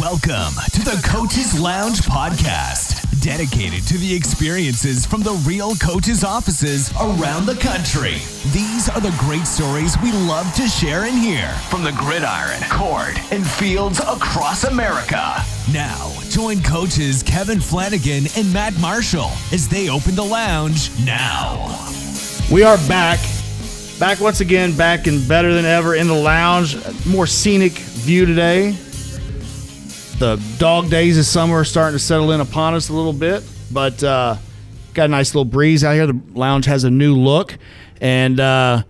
Welcome 0.00 0.52
to 0.72 0.82
the 0.82 1.00
Coaches 1.06 1.58
Lounge 1.58 2.00
podcast, 2.00 3.22
dedicated 3.22 3.86
to 3.86 3.96
the 3.96 4.14
experiences 4.14 5.06
from 5.06 5.22
the 5.22 5.32
real 5.46 5.74
coaches' 5.76 6.22
offices 6.22 6.92
around 7.00 7.46
the 7.46 7.54
country. 7.54 8.16
These 8.52 8.90
are 8.90 9.00
the 9.00 9.14
great 9.18 9.46
stories 9.46 9.96
we 10.02 10.12
love 10.12 10.52
to 10.56 10.68
share 10.68 11.04
and 11.04 11.16
hear 11.18 11.48
from 11.70 11.82
the 11.82 11.92
gridiron, 11.92 12.60
court, 12.68 13.16
and 13.32 13.46
fields 13.46 14.00
across 14.00 14.64
America. 14.64 15.42
Now, 15.72 16.12
join 16.28 16.62
coaches 16.62 17.22
Kevin 17.22 17.60
Flanagan 17.60 18.24
and 18.36 18.52
Matt 18.52 18.78
Marshall 18.78 19.30
as 19.50 19.66
they 19.66 19.88
open 19.88 20.14
the 20.14 20.24
lounge 20.24 20.90
now. 21.06 21.88
We 22.52 22.64
are 22.64 22.76
back. 22.86 23.20
Back 23.98 24.20
once 24.20 24.40
again, 24.40 24.76
back 24.76 25.06
and 25.06 25.26
better 25.26 25.54
than 25.54 25.64
ever 25.64 25.94
in 25.94 26.06
the 26.06 26.12
lounge. 26.12 26.76
More 27.06 27.26
scenic 27.26 27.72
view 27.72 28.26
today. 28.26 28.76
The 30.18 30.42
dog 30.58 30.88
days 30.88 31.18
of 31.18 31.26
summer 31.26 31.56
are 31.56 31.64
starting 31.64 31.98
to 31.98 32.02
settle 32.02 32.32
in 32.32 32.40
upon 32.40 32.72
us 32.74 32.88
a 32.88 32.94
little 32.94 33.12
bit, 33.12 33.42
but 33.70 34.02
uh, 34.02 34.36
got 34.94 35.04
a 35.04 35.08
nice 35.08 35.34
little 35.34 35.44
breeze 35.44 35.84
out 35.84 35.92
here. 35.92 36.06
The 36.06 36.18
lounge 36.32 36.64
has 36.64 36.84
a 36.84 36.90
new 36.90 37.14
look, 37.14 37.58
and 38.00 38.40
uh, 38.40 38.82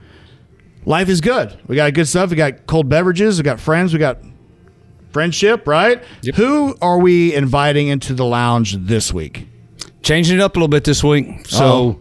life 0.85 1.09
is 1.09 1.21
good. 1.21 1.59
We 1.67 1.75
got 1.75 1.93
good 1.95 2.07
stuff. 2.07 2.31
We 2.31 2.37
got 2.37 2.67
cold 2.67 2.89
beverages. 2.89 3.39
We 3.39 3.43
got 3.43 3.59
friends. 3.59 3.93
We 3.93 3.99
got 3.99 4.19
friendship, 5.11 5.67
right? 5.67 6.01
Who 6.37 6.77
are 6.81 6.99
we 6.99 7.35
inviting 7.35 7.89
into 7.89 8.15
the 8.15 8.25
lounge 8.25 8.77
this 8.77 9.13
week? 9.13 9.49
changing 10.03 10.37
it 10.39 10.41
up 10.41 10.55
a 10.55 10.59
little 10.61 10.69
bit 10.69 10.85
this 10.85 11.03
week. 11.03 11.49
So 11.49 11.65
Oh. 11.65 12.01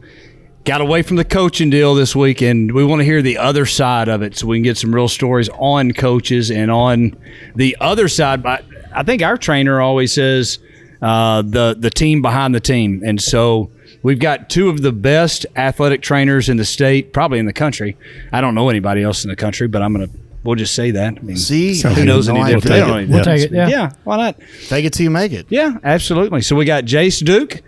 got 0.63 0.79
away 0.79 1.01
from 1.01 1.15
the 1.17 1.25
coaching 1.25 1.71
deal 1.71 1.95
this 1.95 2.15
week, 2.15 2.39
and 2.43 2.71
we 2.71 2.85
want 2.85 2.99
to 2.99 3.03
hear 3.03 3.23
the 3.23 3.39
other 3.39 3.65
side 3.65 4.07
of 4.09 4.21
it, 4.21 4.37
so 4.37 4.45
we 4.45 4.57
can 4.57 4.63
get 4.63 4.77
some 4.77 4.93
real 4.93 5.07
stories 5.07 5.49
on 5.57 5.91
coaches 5.91 6.51
and 6.51 6.69
on 6.69 7.17
the 7.55 7.75
other 7.81 8.07
side. 8.07 8.43
But 8.43 8.63
I 8.95 9.03
think 9.03 9.21
our 9.21 9.37
trainer 9.37 9.81
always 9.81 10.13
says 10.13 10.59
uh, 11.01 11.41
the 11.41 11.75
the 11.77 11.89
team 11.89 12.21
behind 12.21 12.55
the 12.55 12.59
team, 12.59 13.01
and 13.05 13.21
so. 13.21 13.71
We've 14.03 14.19
got 14.19 14.51
two 14.51 14.69
of 14.69 14.83
the 14.83 14.91
best 14.91 15.47
athletic 15.55 16.03
trainers 16.03 16.47
in 16.47 16.57
the 16.57 16.65
state, 16.65 17.11
probably 17.11 17.39
in 17.39 17.47
the 17.47 17.53
country. 17.53 17.97
I 18.31 18.39
don't 18.39 18.53
know 18.53 18.69
anybody 18.69 19.01
else 19.01 19.23
in 19.23 19.31
the 19.31 19.35
country, 19.35 19.67
but 19.67 19.81
I'm 19.81 19.93
gonna 19.93 20.09
we'll 20.43 20.55
just 20.55 20.75
say 20.75 20.91
that. 20.91 21.17
I 21.17 21.21
mean, 21.21 21.37
See, 21.37 21.81
who 21.81 22.05
knows 22.05 22.29
any 22.29 22.37
No, 22.37 22.45
I 22.45 22.51
different? 22.53 22.63
take 22.67 22.75
it. 22.75 22.79
don't 22.81 22.87
know 22.89 22.97
any 22.97 23.07
We'll 23.07 23.17
different. 23.23 23.41
take 23.41 23.51
it, 23.51 23.55
yeah. 23.55 23.67
yeah, 23.67 23.91
why 24.03 24.17
not? 24.17 24.43
Fake 24.43 24.85
it 24.85 24.93
till 24.93 25.05
you 25.05 25.09
make 25.09 25.31
it. 25.31 25.47
Yeah, 25.49 25.77
absolutely. 25.83 26.41
So 26.43 26.55
we 26.55 26.65
got 26.65 26.83
Jace 26.85 27.25
Duke, 27.25 27.63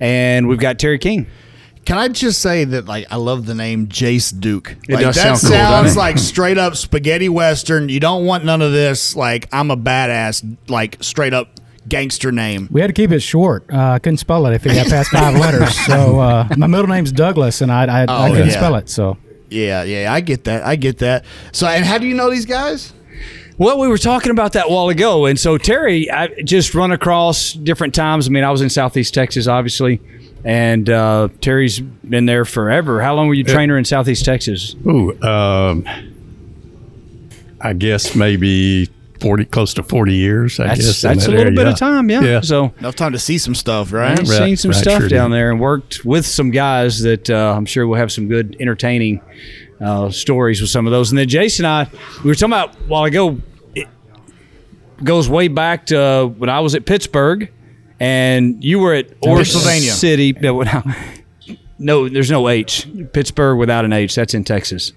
and 0.00 0.48
we've 0.48 0.58
got 0.58 0.80
Terry 0.80 0.98
King. 0.98 1.28
Can 1.88 1.96
I 1.96 2.08
just 2.08 2.42
say 2.42 2.64
that 2.64 2.84
like 2.84 3.06
I 3.10 3.16
love 3.16 3.46
the 3.46 3.54
name 3.54 3.86
Jace 3.86 4.38
Duke. 4.38 4.76
It 4.86 4.96
like, 4.96 5.06
does 5.06 5.16
that 5.16 5.38
sound 5.38 5.40
cool, 5.40 5.50
doesn't 5.52 5.72
sounds 5.72 5.96
it? 5.96 5.98
like 5.98 6.18
straight 6.18 6.58
up 6.58 6.76
spaghetti 6.76 7.30
western. 7.30 7.88
You 7.88 7.98
don't 7.98 8.26
want 8.26 8.44
none 8.44 8.60
of 8.60 8.72
this. 8.72 9.16
Like 9.16 9.48
I'm 9.52 9.70
a 9.70 9.76
badass. 9.78 10.58
Like 10.68 11.02
straight 11.02 11.32
up 11.32 11.48
gangster 11.88 12.30
name. 12.30 12.68
We 12.70 12.82
had 12.82 12.88
to 12.88 12.92
keep 12.92 13.10
it 13.10 13.20
short. 13.20 13.72
Uh, 13.72 13.92
I 13.92 14.00
couldn't 14.00 14.18
spell 14.18 14.44
it 14.44 14.52
if 14.52 14.66
it 14.66 14.74
got 14.74 14.88
past 14.88 15.08
five 15.08 15.34
letters. 15.40 15.74
So 15.86 16.20
uh, 16.20 16.48
my 16.58 16.66
middle 16.66 16.88
name's 16.88 17.10
Douglas, 17.10 17.62
and 17.62 17.72
I 17.72 17.86
I, 17.86 18.02
I 18.02 18.28
couldn't 18.28 18.48
yeah. 18.48 18.54
spell 18.54 18.74
it. 18.74 18.90
So 18.90 19.16
Yeah, 19.48 19.82
yeah, 19.84 20.12
I 20.12 20.20
get 20.20 20.44
that. 20.44 20.64
I 20.64 20.76
get 20.76 20.98
that. 20.98 21.24
So, 21.52 21.66
and 21.66 21.86
how 21.86 21.96
do 21.96 22.06
you 22.06 22.12
know 22.12 22.30
these 22.30 22.44
guys? 22.44 22.92
Well, 23.56 23.78
we 23.78 23.88
were 23.88 23.96
talking 23.96 24.30
about 24.30 24.52
that 24.52 24.66
a 24.66 24.68
while 24.70 24.90
ago, 24.90 25.24
and 25.24 25.40
so 25.40 25.56
Terry, 25.56 26.10
I 26.10 26.28
just 26.42 26.74
run 26.74 26.92
across 26.92 27.54
different 27.54 27.94
times. 27.94 28.28
I 28.28 28.30
mean, 28.30 28.44
I 28.44 28.50
was 28.50 28.60
in 28.60 28.68
Southeast 28.68 29.14
Texas, 29.14 29.48
obviously, 29.48 30.02
and 30.48 30.88
uh, 30.88 31.28
Terry's 31.42 31.78
been 31.78 32.24
there 32.24 32.44
forever. 32.46 33.02
How 33.02 33.14
long 33.14 33.28
were 33.28 33.34
you 33.34 33.44
trainer 33.44 33.76
in 33.76 33.84
Southeast 33.84 34.24
Texas? 34.24 34.74
Ooh, 34.86 35.12
um, 35.22 35.84
I 37.60 37.72
guess 37.74 38.14
maybe 38.14 38.86
forty, 39.20 39.44
close 39.44 39.74
to 39.74 39.82
forty 39.82 40.14
years. 40.14 40.58
I 40.58 40.68
That's 40.68 40.80
guess 40.80 41.04
in 41.04 41.08
that's 41.10 41.26
a 41.26 41.30
little 41.30 41.46
area. 41.46 41.56
bit 41.56 41.66
of 41.66 41.76
time, 41.76 42.08
yeah. 42.08 42.20
Yeah. 42.22 42.40
So 42.40 42.72
Enough 42.78 42.96
time 42.96 43.12
to 43.12 43.18
see 43.18 43.36
some 43.36 43.54
stuff, 43.54 43.92
right? 43.92 44.12
I've 44.18 44.28
Right, 44.28 44.38
seen 44.38 44.56
some 44.56 44.70
right, 44.70 44.80
stuff 44.80 45.00
sure 45.00 45.08
down 45.08 45.30
did. 45.30 45.36
there 45.36 45.50
and 45.50 45.60
worked 45.60 46.04
with 46.04 46.24
some 46.24 46.50
guys 46.50 47.00
that 47.02 47.28
uh, 47.28 47.54
I'm 47.56 47.66
sure 47.66 47.86
will 47.86 47.96
have 47.96 48.10
some 48.12 48.28
good 48.28 48.56
entertaining 48.60 49.20
uh, 49.80 50.10
stories 50.10 50.60
with 50.60 50.70
some 50.70 50.86
of 50.86 50.92
those. 50.92 51.10
And 51.10 51.18
then 51.18 51.28
Jason 51.28 51.64
and 51.66 51.88
I, 51.88 51.90
we 52.22 52.28
were 52.30 52.34
talking 52.34 52.52
about 52.52 52.74
a 52.76 52.78
while 52.84 53.04
ago. 53.04 53.38
It 53.74 53.88
goes 55.04 55.28
way 55.28 55.48
back 55.48 55.86
to 55.86 56.00
uh, 56.00 56.24
when 56.26 56.48
I 56.48 56.60
was 56.60 56.74
at 56.74 56.86
Pittsburgh, 56.86 57.50
and 58.00 58.62
you 58.62 58.78
were 58.78 58.94
at 58.94 59.06
Orange 59.22 59.52
Pennsylvania. 59.52 59.90
City. 59.92 60.32
No, 60.32 60.62
no, 60.62 60.82
no, 61.78 62.08
there's 62.08 62.30
no 62.30 62.48
H. 62.48 62.88
Pittsburgh 63.12 63.58
without 63.58 63.84
an 63.84 63.92
H. 63.92 64.14
That's 64.14 64.34
in 64.34 64.44
Texas. 64.44 64.92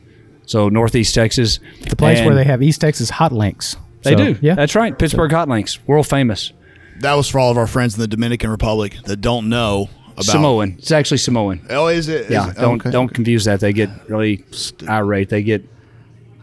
So 0.45 0.69
Northeast 0.69 1.13
Texas, 1.15 1.59
the 1.89 1.95
place 1.95 2.19
where 2.25 2.35
they 2.35 2.43
have 2.43 2.61
East 2.61 2.81
Texas 2.81 3.09
hot 3.09 3.31
links. 3.31 3.77
they 4.03 4.11
So, 4.11 4.33
do. 4.33 4.39
Yeah, 4.41 4.55
that's 4.55 4.75
right. 4.75 4.97
Pittsburgh 4.97 5.31
Hot 5.31 5.47
Links, 5.47 5.79
world 5.87 6.07
famous. 6.07 6.51
That 6.99 7.13
was 7.13 7.27
for 7.29 7.39
all 7.39 7.51
of 7.51 7.57
our 7.57 7.67
friends 7.67 7.95
in 7.95 8.01
the 8.01 8.07
Dominican 8.07 8.49
Republic 8.49 8.95
that 9.05 9.17
don't 9.21 9.47
know 9.49 9.89
about 10.13 10.25
Samoan. 10.25 10.75
It's 10.77 10.91
actually 10.91 11.17
Samoan. 11.19 11.65
Oh, 11.69 11.87
is 11.87 12.09
it? 12.09 12.25
Is 12.25 12.31
Yeah, 12.31 12.49
it? 12.49 12.57
don't 12.57 12.81
Okay. 12.81 12.91
don't 12.91 13.07
confuse 13.09 13.45
that. 13.45 13.59
They 13.59 13.71
get 13.73 13.89
really 14.09 14.43
irate. 14.89 15.29
They 15.29 15.41
get 15.41 15.63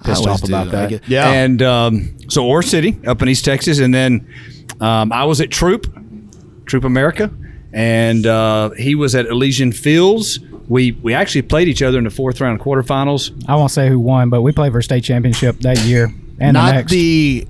pissed 0.05 0.27
always 0.27 0.27
off 0.27 0.43
do. 0.43 0.53
about 0.55 0.69
I 0.69 0.71
that. 0.71 0.91
get- 0.91 1.09
yeah. 1.09 1.31
And 1.31 1.61
um, 1.63 2.17
so 2.29 2.47
Ore 2.47 2.63
City 2.63 2.99
up 3.07 3.21
in 3.23 3.29
East 3.29 3.45
Texas, 3.45 3.79
and 3.79 3.93
then 3.93 4.27
um, 4.81 5.13
I 5.13 5.25
was 5.25 5.41
at 5.41 5.51
Troup, 5.51 5.87
Troup 6.69 6.85
America, 6.85 7.31
and 7.73 8.27
uh, 8.27 8.71
he 8.71 8.95
was 8.95 9.15
at 9.15 9.27
Elysian 9.27 9.73
Fields. 9.73 10.39
We 10.69 10.93
we 10.93 11.15
actually 11.15 11.43
played 11.43 11.67
each 11.69 11.83
other 11.83 11.99
in 11.99 12.05
the 12.05 12.11
fourth 12.11 12.41
round 12.41 12.61
quarterfinals. 12.61 13.33
I 13.49 13.57
won't 13.57 13.71
say 13.71 13.89
who 13.89 13.99
won, 13.99 14.29
but 14.31 14.43
we 14.43 14.53
played 14.53 14.73
for 14.73 14.79
a 14.79 14.83
state 14.83 15.03
championship 15.03 15.59
that 15.61 15.79
year 15.85 16.05
and 16.39 16.55
the 16.57 16.61
Not 16.61 16.75
next. 16.75 16.91
the 16.93 17.47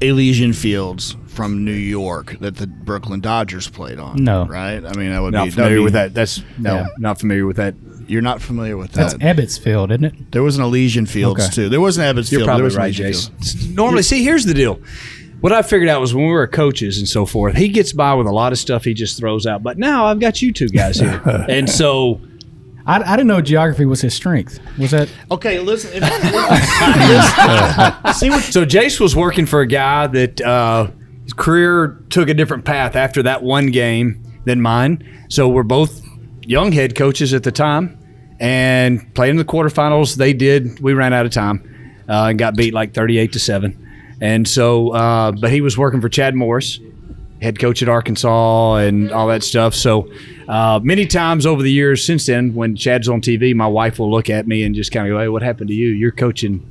Elysian 0.00 0.52
Fields 0.52 1.16
from 1.26 1.64
New 1.64 1.72
York 1.72 2.36
that 2.40 2.56
the 2.56 2.66
Brooklyn 2.66 3.20
Dodgers 3.20 3.68
played 3.68 3.98
on. 4.00 4.22
No. 4.24 4.44
right? 4.46 4.84
I 4.84 4.92
mean, 4.94 5.12
I 5.12 5.20
would 5.20 5.32
Not 5.32 5.44
be 5.46 5.50
familiar 5.52 5.70
that'd 5.76 5.84
with 5.84 5.92
that. 5.94 6.14
That's 6.14 6.42
no, 6.58 6.74
Yeah. 6.74 6.86
not 6.98 7.20
familiar 7.20 7.46
with 7.46 7.56
that. 7.58 7.74
You're 8.08 8.22
not 8.22 8.40
familiar 8.42 8.76
with 8.76 8.92
that. 8.92 9.12
That's 9.12 9.14
that. 9.14 9.36
Ebbets 9.36 9.60
Field, 9.60 9.90
isn't 9.92 10.04
it? 10.04 10.32
there 10.32 10.42
was 10.42 10.56
an 10.56 10.64
Elysian 10.64 11.06
Fields 11.06 11.44
Okay. 11.44 11.52
too. 11.54 11.68
There 11.68 11.80
was 11.80 11.96
an 11.98 12.04
Ebbets 12.04 12.32
You're 12.32 12.40
Field. 12.40 12.46
but 12.46 12.46
there 12.46 12.46
probably 12.46 12.64
was 12.64 12.76
right, 12.76 12.98
Elysian 13.00 13.32
Jason. 13.40 13.64
Field. 13.66 13.76
Normally, 13.76 14.02
see, 14.02 14.24
here's 14.24 14.46
the 14.46 14.54
deal. 14.54 14.80
What 15.40 15.52
I 15.52 15.62
figured 15.62 15.88
out 15.88 16.00
was 16.00 16.14
when 16.14 16.26
we 16.26 16.32
were 16.32 16.46
coaches 16.48 16.98
and 16.98 17.08
so 17.08 17.24
forth, 17.24 17.56
he 17.56 17.68
gets 17.68 17.92
by 17.92 18.12
with 18.14 18.26
a 18.26 18.32
lot 18.32 18.52
of 18.52 18.58
stuff 18.58 18.84
he 18.84 18.92
just 18.92 19.18
throws 19.18 19.46
out. 19.46 19.62
But 19.62 19.78
now 19.78 20.06
I've 20.06 20.18
got 20.18 20.42
you 20.42 20.52
two 20.52 20.68
guys 20.68 20.98
here, 20.98 21.22
and 21.48 21.70
so 21.70 22.20
I, 22.86 23.00
I 23.00 23.16
didn't 23.16 23.28
know 23.28 23.40
geography 23.40 23.84
was 23.84 24.00
his 24.00 24.14
strength. 24.14 24.58
Was 24.78 24.90
that? 24.90 25.08
Okay, 25.30 25.60
listen. 25.60 25.90
If, 25.94 26.02
See 28.16 28.30
what? 28.30 28.42
So 28.42 28.64
Jace 28.64 28.98
was 28.98 29.14
working 29.14 29.46
for 29.46 29.60
a 29.60 29.66
guy 29.66 30.08
that 30.08 30.40
uh, 30.40 30.88
his 31.22 31.34
career 31.34 32.02
took 32.10 32.28
a 32.28 32.34
different 32.34 32.64
path 32.64 32.96
after 32.96 33.22
that 33.22 33.42
one 33.42 33.70
game 33.70 34.24
than 34.44 34.60
mine. 34.60 35.26
So 35.28 35.48
we're 35.48 35.62
both 35.62 36.02
young 36.42 36.72
head 36.72 36.96
coaches 36.96 37.32
at 37.32 37.44
the 37.44 37.52
time, 37.52 37.96
and 38.40 39.14
playing 39.14 39.32
in 39.32 39.36
the 39.36 39.44
quarterfinals. 39.44 40.16
They 40.16 40.32
did. 40.32 40.80
We 40.80 40.94
ran 40.94 41.12
out 41.12 41.26
of 41.26 41.32
time 41.32 41.94
uh, 42.08 42.26
and 42.30 42.38
got 42.38 42.56
beat 42.56 42.74
like 42.74 42.92
thirty-eight 42.92 43.32
to 43.34 43.38
seven. 43.38 43.84
And 44.20 44.46
so, 44.48 44.90
uh, 44.90 45.32
but 45.32 45.50
he 45.52 45.60
was 45.60 45.76
working 45.78 46.00
for 46.00 46.08
Chad 46.08 46.34
Morris, 46.34 46.80
head 47.40 47.58
coach 47.58 47.82
at 47.82 47.88
Arkansas, 47.88 48.76
and 48.76 49.10
all 49.12 49.28
that 49.28 49.42
stuff. 49.42 49.74
So. 49.74 50.10
Uh, 50.48 50.80
many 50.82 51.04
times 51.06 51.44
over 51.44 51.62
the 51.62 51.70
years 51.70 52.02
since 52.02 52.24
then, 52.24 52.54
when 52.54 52.74
Chad's 52.74 53.06
on 53.06 53.20
TV, 53.20 53.54
my 53.54 53.66
wife 53.66 53.98
will 53.98 54.10
look 54.10 54.30
at 54.30 54.46
me 54.48 54.62
and 54.62 54.74
just 54.74 54.90
kind 54.90 55.06
of 55.06 55.12
go, 55.12 55.18
"Hey, 55.18 55.28
what 55.28 55.42
happened 55.42 55.68
to 55.68 55.74
you? 55.74 55.88
You're 55.88 56.10
coaching 56.10 56.66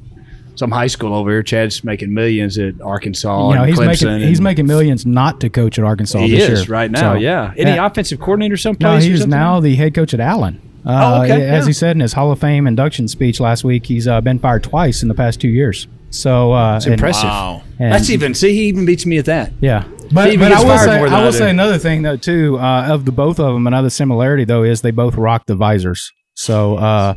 some 0.56 0.72
high 0.72 0.88
school 0.88 1.14
over 1.14 1.30
here. 1.30 1.44
Chad's 1.44 1.84
making 1.84 2.12
millions 2.12 2.58
at 2.58 2.82
Arkansas 2.82 3.50
You 3.50 3.54
know, 3.54 3.62
and 3.62 3.70
he's 3.70 3.78
Clemson. 3.78 4.06
making 4.16 4.28
he's 4.30 4.42
making 4.42 4.66
millions 4.66 5.06
not 5.06 5.40
to 5.42 5.50
coach 5.52 5.78
at 5.78 5.86
Arkansas. 5.86 6.18
he 6.22 6.32
this 6.32 6.50
is 6.50 6.60
year. 6.68 6.74
right 6.74 6.90
now. 6.90 7.14
So, 7.14 7.20
yeah. 7.20 7.54
Any 7.56 7.70
yeah. 7.76 7.86
offensive 7.86 8.20
coordinator 8.20 8.54
No, 8.54 8.56
someplace? 8.56 9.06
or 9.06 9.10
he's 9.10 9.28
now 9.28 9.60
the 9.60 9.76
head 9.76 9.94
coach 9.94 10.16
at 10.16 10.20
Allen. 10.20 10.60
Uh, 10.84 11.18
Oh, 11.20 11.24
okay, 11.26 11.48
As 11.48 11.66
yeah. 11.66 11.68
he 11.68 11.74
said 11.74 11.96
in 11.96 12.00
his 12.00 12.14
Hall 12.14 12.32
of 12.32 12.40
Fame 12.40 12.66
induction 12.66 13.08
speech 13.08 13.40
last 13.40 13.64
week, 13.64 13.86
he's 13.86 14.08
uh, 14.08 14.22
been 14.22 14.40
fired 14.40 14.64
twice 14.64 15.04
in 15.04 15.08
the 15.08 15.14
past 15.14 15.40
two 15.40 15.50
years. 15.50 15.88
So 16.10 16.54
uh, 16.54 16.78
It's 16.78 16.86
impressive. 16.88 17.26
Wow. 17.30 17.64
and- 17.80 17.92
That's 17.94 18.10
even. 18.10 18.34
See, 18.34 18.54
he 18.54 18.64
even 18.68 18.86
beats 18.86 19.06
me 19.06 19.18
at 19.18 19.26
that. 19.26 19.52
Yeah, 19.60 19.84
but, 20.12 20.30
even 20.32 20.50
but 20.50 20.50
gets 20.50 20.62
I 20.62 20.64
will 20.64 20.76
fired 20.78 20.86
say 20.90 20.98
more 20.98 21.06
than 21.10 21.14
I 21.16 21.22
I 21.22 21.24
will 21.26 21.32
do. 21.32 21.38
say 21.38 21.50
another 21.50 21.78
thing 21.78 22.02
though 22.02 22.18
too 22.18 22.58
uh, 22.60 22.88
of 22.90 23.06
the 23.06 23.12
both 23.12 23.40
of 23.40 23.54
them. 23.54 23.68
Another 23.68 23.90
similarity 23.90 24.46
though 24.46 24.64
is 24.64 24.82
they 24.82 24.92
both 24.92 25.16
rock 25.16 25.46
the 25.48 25.56
visors. 25.56 26.12
So 26.36 26.76
uh, 26.78 27.16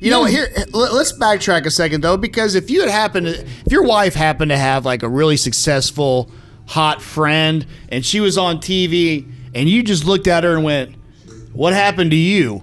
You 0.00 0.10
know, 0.10 0.24
here 0.24 0.48
let- 0.72 0.92
let's 0.92 1.12
backtrack 1.18 1.64
a 1.66 1.70
second 1.70 2.02
though, 2.02 2.16
because 2.16 2.54
if 2.54 2.70
you 2.70 2.80
had 2.82 2.90
happened, 2.90 3.26
to, 3.26 3.40
if 3.40 3.70
your 3.72 3.82
wife 3.84 4.14
happened 4.14 4.50
to 4.50 4.58
have 4.58 4.84
like 4.84 5.02
a 5.02 5.08
really 5.08 5.36
successful, 5.36 6.30
hot 6.66 7.00
friend, 7.00 7.64
and 7.88 8.04
she 8.04 8.20
was 8.20 8.36
on 8.36 8.58
TV, 8.58 9.26
and 9.54 9.68
you 9.68 9.82
just 9.82 10.04
looked 10.04 10.26
at 10.26 10.44
her 10.44 10.54
and 10.56 10.64
went, 10.64 10.94
"What 11.52 11.72
happened 11.72 12.10
to 12.12 12.16
you?" 12.16 12.62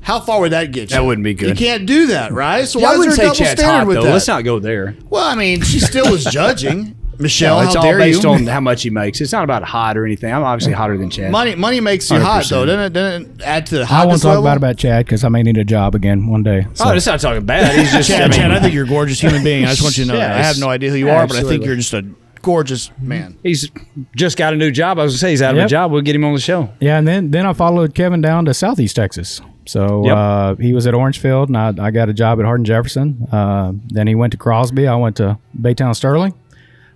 How 0.00 0.20
far 0.20 0.40
would 0.40 0.52
that 0.52 0.72
get 0.72 0.90
you? 0.90 0.96
That 0.96 1.04
wouldn't 1.04 1.24
be 1.24 1.34
good. 1.34 1.50
You 1.50 1.54
can't 1.66 1.86
do 1.86 2.08
that, 2.08 2.32
right? 2.32 2.66
So 2.66 2.80
why 2.80 2.90
I 2.90 2.92
is 2.94 2.98
wouldn't 2.98 3.16
there 3.16 3.30
a 3.30 3.34
say 3.34 3.40
double 3.42 3.50
Chad's 3.50 3.60
standard 3.60 3.78
hot 3.78 3.86
with 3.86 3.96
though. 3.98 4.02
that? 4.04 4.12
Let's 4.12 4.28
not 4.28 4.44
go 4.44 4.58
there. 4.58 4.96
Well, 5.08 5.24
I 5.24 5.34
mean, 5.34 5.62
she 5.62 5.80
still 5.80 6.10
was 6.10 6.24
judging. 6.24 6.94
Michelle, 7.20 7.60
it's 7.62 7.74
how 7.74 7.80
all 7.80 7.86
dare 7.86 7.98
based 7.98 8.22
you? 8.22 8.30
on 8.30 8.46
how 8.46 8.60
much 8.60 8.84
he 8.84 8.90
makes. 8.90 9.20
It's 9.20 9.32
not 9.32 9.42
about 9.42 9.64
hot 9.64 9.96
or 9.98 10.06
anything. 10.06 10.32
I'm 10.32 10.44
obviously 10.44 10.72
hotter 10.72 10.96
than 10.96 11.10
Chad. 11.10 11.32
money, 11.32 11.56
money 11.56 11.80
makes 11.80 12.08
you 12.12 12.20
hot, 12.20 12.44
100%. 12.44 12.48
though. 12.50 12.64
Doesn't 12.64 12.80
it, 12.80 12.92
doesn't 12.92 13.40
it 13.40 13.42
add 13.42 13.66
to 13.66 13.74
the 13.74 13.80
I 13.80 13.82
won't 13.82 13.90
hotness 13.90 14.22
talk 14.22 14.28
level? 14.28 14.44
about 14.44 14.56
about 14.56 14.76
Chad 14.76 15.04
because 15.04 15.24
I 15.24 15.28
may 15.28 15.42
need 15.42 15.56
a 15.58 15.64
job 15.64 15.96
again 15.96 16.28
one 16.28 16.44
day. 16.44 16.64
Oh, 16.68 16.74
so. 16.74 16.84
Oh, 16.86 16.92
it's 16.92 17.06
not 17.06 17.18
talking 17.18 17.44
bad. 17.44 17.76
He's 17.76 17.90
just. 17.90 18.08
Chad, 18.08 18.20
I 18.22 18.24
mean, 18.28 18.38
Chad, 18.38 18.50
I 18.52 18.60
think 18.60 18.72
you're 18.72 18.84
a 18.84 18.88
gorgeous 18.88 19.20
human 19.20 19.42
being. 19.42 19.64
I 19.64 19.70
just 19.70 19.82
want 19.82 19.98
you 19.98 20.04
to 20.04 20.12
know 20.12 20.16
Yeah, 20.16 20.28
that. 20.28 20.38
I 20.38 20.42
have 20.44 20.58
no 20.60 20.68
idea 20.68 20.90
who 20.90 20.96
you 20.96 21.10
are, 21.10 21.26
but 21.26 21.32
I 21.36 21.40
think 21.40 21.62
absolutely. 21.62 21.66
you're 21.66 21.76
just 21.76 21.92
a 21.94 22.02
gorgeous 22.40 22.92
man. 23.00 23.36
He's 23.42 23.68
just 24.14 24.36
got 24.38 24.52
a 24.52 24.56
new 24.56 24.70
job. 24.70 25.00
I 25.00 25.02
was 25.02 25.14
gonna 25.14 25.18
say 25.18 25.30
he's 25.30 25.42
out 25.42 25.58
of 25.58 25.64
a 25.64 25.66
job. 25.66 25.90
We'll 25.90 26.02
get 26.02 26.14
him 26.14 26.24
on 26.24 26.34
the 26.34 26.40
show. 26.40 26.70
Yeah, 26.78 26.98
and 26.98 27.08
then 27.08 27.32
then 27.32 27.46
I 27.46 27.52
followed 27.52 27.96
Kevin 27.96 28.20
down 28.20 28.44
to 28.44 28.54
Southeast 28.54 28.94
Texas. 28.94 29.40
So 29.68 30.04
Yep. 30.06 30.16
uh, 30.16 30.54
he 30.56 30.72
was 30.72 30.86
at 30.86 30.94
Orangefield, 30.94 31.50
and 31.50 31.56
I, 31.58 31.74
I 31.86 31.90
got 31.90 32.08
a 32.08 32.14
job 32.14 32.38
at 32.40 32.46
Hardin 32.46 32.64
Jefferson. 32.64 33.26
Uh, 33.30 33.72
then 33.88 34.06
he 34.06 34.14
went 34.14 34.30
to 34.32 34.36
Crosby. 34.38 34.88
I 34.88 34.96
went 34.96 35.16
to 35.16 35.38
Baytown 35.60 35.94
Sterling. 35.94 36.32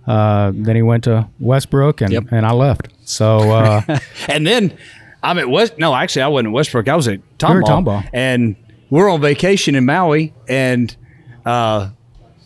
Uh, 0.07 0.51
then 0.55 0.75
he 0.75 0.81
went 0.81 1.03
to 1.03 1.27
Westbrook, 1.39 2.01
and, 2.01 2.11
Yep. 2.11 2.23
and 2.31 2.45
I 2.45 2.51
left. 2.51 2.87
So 3.05 3.37
uh, 3.51 3.81
And 4.27 4.45
then 4.47 4.75
I'm 5.21 5.37
at 5.37 5.47
West. 5.49 5.77
No, 5.77 5.93
actually, 5.93 6.23
I 6.23 6.27
wasn't 6.29 6.47
at 6.47 6.53
Westbrook. 6.53 6.87
I 6.89 6.95
was 6.95 7.07
at 7.07 7.19
Tomball. 7.37 7.63
Tomball. 7.63 8.09
And 8.11 8.55
we're 8.89 9.09
on 9.09 9.21
vacation 9.21 9.75
in 9.75 9.85
Maui. 9.85 10.33
And 10.49 10.93
uh, 11.45 11.89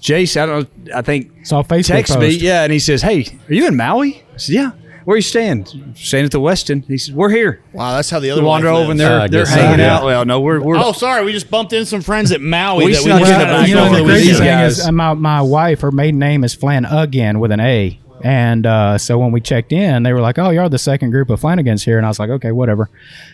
Jace, 0.01 0.39
I 0.39 0.45
don't 0.45 0.85
know, 0.87 0.93
I 0.95 1.01
think 1.03 1.45
saw 1.47 1.63
Facebook 1.63 1.87
text 1.87 2.19
me. 2.19 2.27
Yeah, 2.29 2.63
and 2.63 2.71
he 2.73 2.79
says, 2.79 3.01
"Hey, 3.01 3.25
are 3.49 3.53
you 3.53 3.65
in 3.67 3.75
Maui?" 3.75 4.23
I 4.33 4.37
said, 4.37 4.55
"Yeah." 4.55 4.71
Where 5.07 5.13
are 5.13 5.17
you 5.19 5.21
staying? 5.21 5.93
Staying 5.95 6.25
at 6.25 6.31
the 6.31 6.41
Westin. 6.41 6.83
He 6.85 6.97
says, 6.97 7.13
"We're 7.15 7.29
here." 7.29 7.61
Wow, 7.71 7.95
that's 7.95 8.09
how 8.09 8.19
the 8.19 8.29
other 8.29 8.41
We 8.41 8.47
wander 8.47 8.67
over 8.67 8.91
and 8.91 8.99
lives. 8.99 9.09
they're 9.09 9.19
I 9.21 9.27
they're 9.27 9.43
guess 9.45 9.53
so, 9.53 9.59
hanging 9.61 9.79
yeah. 9.79 9.95
out. 9.99 10.03
Well, 10.03 10.25
no, 10.25 10.41
we're 10.41 10.59
we're 10.59 10.75
Oh, 10.77 10.91
sorry, 10.91 11.23
we 11.23 11.31
just 11.31 11.49
bumped 11.49 11.71
in 11.71 11.85
some 11.85 12.01
friends 12.01 12.33
at 12.33 12.41
Maui 12.41 12.83
We 12.87 12.91
that 12.91 12.97
we 12.99 13.03
snuck 13.05 13.21
in 13.21 13.25
to 13.27 13.31
the 13.31 13.37
back 13.37 13.47
back 13.61 13.69
you 13.69 13.75
know, 13.75 13.85
door 13.85 13.95
the 13.95 14.03
with 14.03 14.11
crazy 14.11 14.27
these 14.27 14.37
thing 14.39 14.47
guys. 14.47 14.79
is, 14.79 14.85
uh, 14.85 14.91
my, 14.91 15.13
my 15.13 15.41
wife, 15.41 15.79
her 15.79 15.91
maiden 15.91 16.19
name 16.19 16.43
is 16.43 16.53
Flanagan 16.53 17.39
with 17.39 17.53
an 17.53 17.61
A. 17.61 17.97
And 18.21 18.65
uh, 18.65 18.97
so 18.97 19.17
when 19.19 19.31
we 19.31 19.39
checked 19.39 19.71
in, 19.71 20.03
they 20.03 20.11
were 20.11 20.19
like, 20.19 20.37
"Oh, 20.39 20.49
you're 20.49 20.67
the 20.67 20.77
second 20.79 21.11
group 21.11 21.29
of 21.29 21.39
Flanagans 21.39 21.85
here," 21.85 21.97
and 21.97 22.05
I 22.05 22.09
was 22.09 22.19
like, 22.19 22.31
"Okay, 22.31 22.51
whatever." 22.51 22.89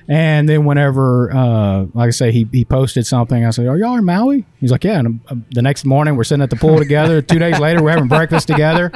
And 0.08 0.48
then 0.48 0.66
whenever, 0.66 1.32
uh, 1.34 1.86
like 1.96 2.08
I 2.08 2.12
say, 2.12 2.32
he, 2.34 2.48
he 2.52 2.66
posted 2.66 3.08
something, 3.08 3.46
I 3.46 3.50
said, 3.52 3.66
"Are 3.66 3.78
y'all 3.78 3.98
in 3.98 4.04
Maui?" 4.06 4.46
He's 4.60 4.72
like, 4.72 4.84
"Yeah." 4.84 5.00
And 5.00 5.22
uh, 5.30 5.36
the 5.52 5.62
next 5.62 5.86
morning, 5.86 6.18
we're 6.18 6.26
sitting 6.26 6.44
at 6.44 6.50
the 6.52 6.58
pool 6.58 6.78
together. 6.78 7.22
Two 7.22 7.40
days 7.40 7.58
later, 7.60 7.82
we're 7.82 7.92
having 7.92 8.10
breakfast 8.10 8.46
together. 8.48 8.92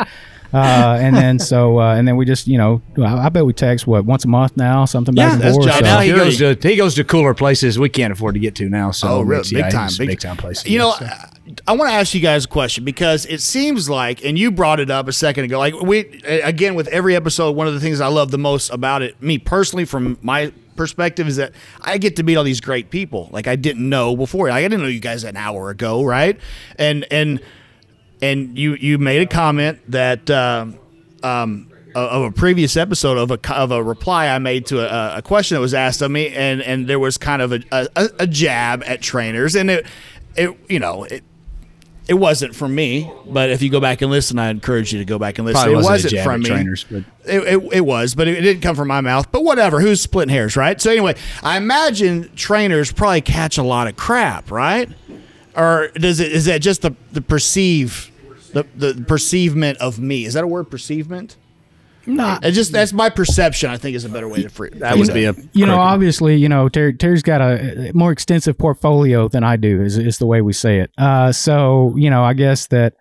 Uh, 0.53 0.97
and 1.01 1.15
then 1.15 1.39
so 1.39 1.79
uh, 1.79 1.95
and 1.95 2.07
then 2.07 2.15
we 2.15 2.25
just 2.25 2.47
you 2.47 2.57
know 2.57 2.81
I, 2.97 3.25
I 3.25 3.29
bet 3.29 3.45
we 3.45 3.53
text 3.53 3.85
what 3.85 4.05
once 4.05 4.23
a 4.25 4.27
month 4.27 4.55
now 4.55 4.85
something 4.85 5.13
back 5.13 5.27
yeah, 5.27 5.33
and 5.33 5.41
that's 5.41 5.55
forth. 5.55 5.67
job. 5.67 5.75
so- 5.79 5.81
Now 5.81 5.99
he 5.99 6.11
goes 6.11 6.37
to 6.37 6.57
he 6.61 6.75
goes 6.75 6.95
to 6.95 7.03
cooler 7.03 7.33
places 7.33 7.77
we 7.77 7.89
can't 7.89 8.13
afford 8.13 8.35
to 8.35 8.39
get 8.39 8.55
to 8.55 8.69
now. 8.69 8.91
So 8.91 9.07
Oh, 9.09 9.21
really? 9.21 9.43
Big 9.43 9.51
yeah, 9.59 9.69
time. 9.69 9.89
Big, 9.97 10.07
big 10.07 10.19
time 10.19 10.37
places. 10.37 10.67
You 10.67 10.79
know, 10.79 10.91
So- 10.97 11.05
I, 11.05 11.29
I 11.67 11.71
want 11.73 11.89
to 11.89 11.93
ask 11.95 12.13
you 12.13 12.19
guys 12.21 12.45
a 12.45 12.47
question 12.47 12.83
because 12.83 13.25
it 13.25 13.39
seems 13.41 13.89
like, 13.89 14.23
and 14.23 14.37
you 14.37 14.51
brought 14.51 14.81
it 14.81 14.89
up 14.91 15.07
a 15.07 15.13
second 15.13 15.45
ago. 15.45 15.57
Like 15.59 15.73
we, 15.81 15.99
again, 16.25 16.75
with 16.75 16.87
every 16.89 17.15
episode, 17.15 17.55
one 17.55 17.67
of 17.67 17.73
the 17.73 17.79
things 17.79 18.01
I 18.01 18.07
love 18.07 18.31
the 18.31 18.37
most 18.37 18.69
about 18.69 19.01
it, 19.01 19.21
me 19.21 19.37
personally, 19.37 19.85
from 19.85 20.17
my 20.21 20.51
perspective, 20.75 21.25
is 21.27 21.37
that 21.37 21.53
I 21.81 21.97
get 21.99 22.17
to 22.17 22.23
meet 22.23 22.35
all 22.35 22.43
these 22.43 22.59
great 22.59 22.89
people. 22.89 23.29
Like 23.31 23.47
I 23.47 23.55
didn't 23.55 23.87
know 23.87 24.15
before. 24.17 24.49
Like 24.49 24.57
I 24.65 24.67
didn't 24.67 24.81
know 24.81 24.87
you 24.89 24.99
guys 24.99 25.23
an 25.23 25.37
hour 25.37 25.69
ago, 25.69 26.03
right? 26.03 26.37
And 26.77 27.05
and 27.11 27.39
and 28.21 28.57
you 28.57 28.75
you 28.75 28.97
made 28.97 29.21
a 29.21 29.25
comment 29.27 29.79
that. 29.89 30.29
Um, 30.29 30.79
um, 31.23 31.71
of 31.95 32.21
a 32.21 32.31
previous 32.31 32.77
episode 32.77 33.17
of 33.17 33.31
a 33.31 33.53
of 33.55 33.71
a 33.71 33.81
reply 33.81 34.27
I 34.27 34.37
made 34.37 34.67
to 34.67 34.81
a, 34.81 35.17
a 35.17 35.21
question 35.23 35.55
that 35.55 35.61
was 35.61 35.73
asked 35.73 36.03
of 36.03 36.11
me, 36.11 36.27
and 36.27 36.61
and 36.61 36.85
there 36.87 36.99
was 36.99 37.17
kind 37.17 37.41
of 37.41 37.51
a, 37.53 37.61
a, 37.71 38.09
a 38.19 38.27
jab 38.27 38.83
at 38.85 39.01
trainers, 39.01 39.55
and 39.55 39.71
it 39.71 39.87
it 40.35 40.55
you 40.69 40.77
know 40.77 41.05
it 41.05 41.23
it 42.07 42.13
wasn't 42.13 42.55
from 42.55 42.75
me, 42.75 43.11
but 43.25 43.49
if 43.49 43.63
you 43.63 43.71
go 43.71 43.79
back 43.79 44.03
and 44.03 44.11
listen, 44.11 44.37
I 44.37 44.49
encourage 44.51 44.93
you 44.93 44.99
to 44.99 45.05
go 45.05 45.17
back 45.17 45.39
and 45.39 45.47
listen. 45.47 45.55
Probably 45.57 45.73
it 45.73 45.75
wasn't 45.77 46.03
wasn't 46.13 46.23
from 46.23 46.41
me. 46.41 46.49
trainers, 46.49 46.85
but- 46.89 47.03
It, 47.25 47.41
it, 47.55 47.69
it 47.73 47.81
was, 47.85 48.13
but 48.13 48.27
it, 48.27 48.37
it 48.37 48.41
didn't 48.41 48.61
come 48.61 48.75
from 48.75 48.87
my 48.89 49.01
mouth. 49.01 49.31
But 49.31 49.43
whatever, 49.43 49.81
who's 49.81 49.99
splitting 49.99 50.31
hairs, 50.33 50.55
right? 50.55 50.79
So 50.79 50.91
anyway, 50.91 51.15
I 51.41 51.57
imagine 51.57 52.29
trainers 52.35 52.91
probably 52.91 53.21
catch 53.21 53.57
a 53.57 53.63
lot 53.63 53.87
of 53.87 53.95
crap, 53.97 54.51
right? 54.51 54.87
Or 55.57 55.89
does 55.95 56.19
it 56.19 56.31
is 56.31 56.45
that 56.45 56.61
just 56.61 56.83
the 56.83 56.95
the 57.11 57.21
perceive 57.21 58.11
the 58.53 58.65
the 58.75 59.03
perceivement 59.07 59.79
of 59.79 59.99
me? 59.99 60.25
Is 60.25 60.35
that 60.35 60.43
a 60.43 60.47
word? 60.47 60.69
Perceivement? 60.69 61.35
Nah. 62.07 62.39
It 62.41 62.51
just 62.51 62.71
that's 62.71 62.93
my 62.93 63.09
perception. 63.09 63.69
I 63.69 63.77
think 63.77 63.95
is 63.95 64.05
a 64.05 64.09
better 64.09 64.29
way 64.29 64.41
to 64.41 64.49
free. 64.49 64.69
that 64.75 64.97
would 64.97 65.13
be 65.13 65.25
a 65.25 65.33
you 65.51 65.65
know, 65.65 65.73
correct- 65.73 65.79
obviously, 65.79 66.35
you 66.37 66.47
know, 66.47 66.69
Terry, 66.69 66.93
Terry's 66.93 67.21
got 67.21 67.41
a 67.41 67.91
more 67.93 68.11
extensive 68.11 68.57
portfolio 68.57 69.27
than 69.27 69.43
I 69.43 69.57
do, 69.57 69.81
is, 69.81 69.97
is 69.97 70.17
the 70.17 70.25
way 70.25 70.41
we 70.41 70.53
say 70.53 70.79
it. 70.79 70.91
Uh, 70.97 71.33
so, 71.33 71.93
you 71.97 72.09
know, 72.09 72.23
I 72.23 72.33
guess 72.33 72.67
that, 72.67 72.93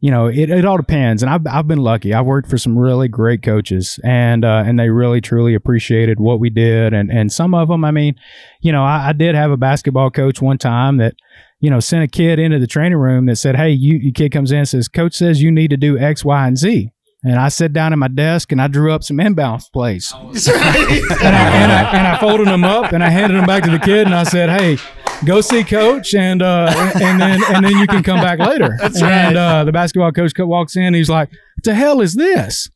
you 0.00 0.12
know, 0.12 0.26
it, 0.26 0.48
it 0.48 0.64
all 0.64 0.76
depends. 0.76 1.24
And 1.24 1.30
I've, 1.30 1.44
I've 1.46 1.66
been 1.66 1.78
lucky. 1.78 2.14
I've 2.14 2.26
worked 2.26 2.48
for 2.48 2.58
some 2.58 2.78
really 2.78 3.08
great 3.08 3.42
coaches 3.42 3.98
and, 4.04 4.44
uh, 4.44 4.62
and 4.64 4.78
they 4.78 4.90
really 4.90 5.20
truly 5.20 5.54
appreciated 5.54 6.20
what 6.20 6.38
we 6.38 6.48
did. 6.48 6.92
And, 6.92 7.10
and 7.10 7.32
some 7.32 7.54
of 7.54 7.66
them, 7.66 7.84
I 7.84 7.90
mean, 7.90 8.14
you 8.60 8.70
know, 8.70 8.84
I, 8.84 9.08
I 9.08 9.12
did 9.12 9.34
have 9.34 9.50
a 9.50 9.56
basketball 9.56 10.10
coach 10.10 10.40
one 10.40 10.58
time 10.58 10.98
that, 10.98 11.14
you 11.62 11.70
know, 11.70 11.78
sent 11.80 12.02
a 12.02 12.08
kid 12.08 12.40
into 12.40 12.58
the 12.58 12.66
training 12.66 12.98
room 12.98 13.26
that 13.26 13.36
said, 13.36 13.54
Hey, 13.56 13.70
you, 13.70 13.96
you 13.96 14.12
kid 14.12 14.32
comes 14.32 14.50
in 14.50 14.58
and 14.58 14.68
says, 14.68 14.88
coach 14.88 15.14
says 15.14 15.40
you 15.40 15.50
need 15.50 15.70
to 15.70 15.76
do 15.76 15.96
X, 15.96 16.24
Y, 16.24 16.46
and 16.46 16.58
Z. 16.58 16.90
And 17.24 17.36
I 17.36 17.50
sat 17.50 17.72
down 17.72 17.92
at 17.92 18.00
my 18.00 18.08
desk 18.08 18.50
and 18.50 18.60
I 18.60 18.66
drew 18.66 18.92
up 18.92 19.04
some 19.04 19.20
inbound 19.20 19.62
plays 19.72 20.12
and, 20.16 20.32
I, 20.34 21.06
and, 21.22 21.72
I, 21.72 21.90
and 21.96 22.06
I 22.08 22.18
folded 22.18 22.48
them 22.48 22.64
up 22.64 22.92
and 22.92 23.02
I 23.02 23.10
handed 23.10 23.38
them 23.38 23.46
back 23.46 23.62
to 23.62 23.70
the 23.70 23.78
kid 23.78 24.06
and 24.06 24.14
I 24.14 24.24
said, 24.24 24.50
"Hey, 24.50 24.76
go 25.24 25.40
see 25.40 25.62
coach 25.62 26.16
and 26.16 26.42
uh, 26.42 26.74
and 27.00 27.20
then 27.20 27.40
and 27.44 27.64
then 27.64 27.76
you 27.78 27.86
can 27.86 28.02
come 28.02 28.20
back 28.20 28.40
later." 28.40 28.76
That's 28.80 29.00
and 29.00 29.36
right. 29.36 29.60
uh, 29.60 29.62
the 29.62 29.70
basketball 29.70 30.10
coach 30.10 30.32
walks 30.36 30.74
in. 30.76 30.94
He's 30.94 31.08
like, 31.08 31.30
"What 31.30 31.62
the 31.62 31.74
hell 31.76 32.00
is 32.00 32.14
this?" 32.14 32.68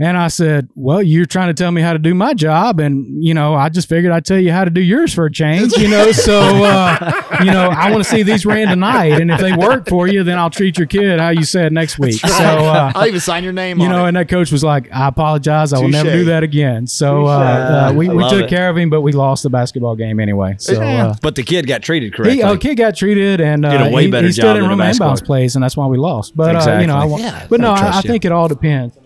And 0.00 0.16
I 0.16 0.28
said, 0.28 0.68
"Well, 0.76 1.02
you're 1.02 1.26
trying 1.26 1.48
to 1.48 1.54
tell 1.54 1.72
me 1.72 1.82
how 1.82 1.92
to 1.92 1.98
do 1.98 2.14
my 2.14 2.32
job, 2.32 2.78
and 2.78 3.24
you 3.24 3.34
know, 3.34 3.54
I 3.54 3.68
just 3.68 3.88
figured 3.88 4.12
I'd 4.12 4.24
tell 4.24 4.38
you 4.38 4.52
how 4.52 4.64
to 4.64 4.70
do 4.70 4.80
yours 4.80 5.12
for 5.12 5.26
a 5.26 5.32
change, 5.32 5.72
you 5.76 5.88
know. 5.88 6.12
So, 6.12 6.38
uh, 6.38 7.38
you 7.44 7.50
know, 7.50 7.68
I 7.68 7.90
want 7.90 8.04
to 8.04 8.08
see 8.08 8.22
these 8.22 8.46
ran 8.46 8.68
tonight, 8.68 9.20
and 9.20 9.28
if 9.28 9.40
they 9.40 9.52
work 9.52 9.88
for 9.88 10.06
you, 10.06 10.22
then 10.22 10.38
I'll 10.38 10.50
treat 10.50 10.78
your 10.78 10.86
kid 10.86 11.18
how 11.18 11.30
you 11.30 11.42
said 11.42 11.72
next 11.72 11.98
week. 11.98 12.20
So, 12.20 12.44
uh, 12.44 12.92
I'll 12.94 13.08
even 13.08 13.18
sign 13.18 13.42
your 13.42 13.52
name. 13.52 13.80
you 13.80 13.86
on 13.86 13.90
know, 13.90 14.04
it. 14.04 14.08
and 14.08 14.16
that 14.18 14.28
coach 14.28 14.52
was 14.52 14.62
like, 14.62 14.88
"I 14.92 15.08
apologize. 15.08 15.72
I 15.72 15.80
will 15.80 15.88
never 15.88 16.12
do 16.12 16.26
that 16.26 16.44
again." 16.44 16.86
So 16.86 17.26
uh, 17.26 17.90
uh, 17.90 17.92
we, 17.92 18.08
we 18.08 18.28
took 18.28 18.44
it. 18.44 18.48
care 18.48 18.70
of 18.70 18.76
him, 18.76 18.90
but 18.90 19.00
we 19.00 19.10
lost 19.10 19.42
the 19.42 19.50
basketball 19.50 19.96
game 19.96 20.20
anyway. 20.20 20.54
So 20.60 20.80
uh, 20.80 21.16
but 21.22 21.34
the 21.34 21.42
kid 21.42 21.66
got 21.66 21.82
treated 21.82 22.14
correctly. 22.14 22.36
he, 22.36 22.42
oh, 22.44 22.56
kid 22.56 22.76
got 22.76 22.94
treated, 22.94 23.40
and 23.40 23.64
uh, 23.64 23.76
Did 23.76 23.92
a 23.92 23.94
way 23.94 24.04
he, 24.04 24.10
better 24.12 24.28
he 24.28 24.32
still 24.32 24.44
job 24.44 24.54
didn't 24.54 24.68
than 24.68 24.78
the 24.78 24.84
run 24.84 24.94
inbounds 24.94 25.24
plays, 25.24 25.56
and 25.56 25.62
that's 25.64 25.76
why 25.76 25.86
we 25.86 25.98
lost. 25.98 26.36
But 26.36 26.54
uh, 26.54 26.78
you 26.78 26.86
know, 26.86 26.96
I, 26.96 27.04
Exactly. 27.04 27.24
Yeah, 27.24 27.46
but 27.48 27.60
no, 27.60 27.72
I 27.72 27.88
I, 27.88 27.98
I 27.98 28.02
think 28.02 28.24
it 28.24 28.30
all 28.32 28.46
depends. 28.46 28.96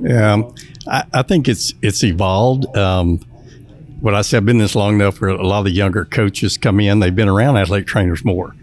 Yeah, 0.00 0.42
I, 0.86 1.04
I 1.12 1.22
think 1.22 1.48
it's 1.48 1.74
it's 1.82 2.02
evolved. 2.04 2.74
Um, 2.76 3.18
what 4.00 4.14
I 4.14 4.22
said, 4.22 4.38
I've 4.38 4.46
been 4.46 4.58
this 4.58 4.74
long 4.74 4.96
enough 4.96 5.20
where 5.20 5.30
a 5.30 5.46
lot 5.46 5.60
of 5.60 5.64
the 5.64 5.70
younger 5.70 6.04
coaches 6.04 6.58
come 6.58 6.80
in. 6.80 7.00
They've 7.00 7.14
been 7.14 7.28
around 7.28 7.56
athletic 7.56 7.86
trainers 7.86 8.24
more, 8.24 8.54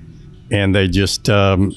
and 0.52 0.76
they 0.76 0.88
just 0.88 1.30
um, 1.30 1.76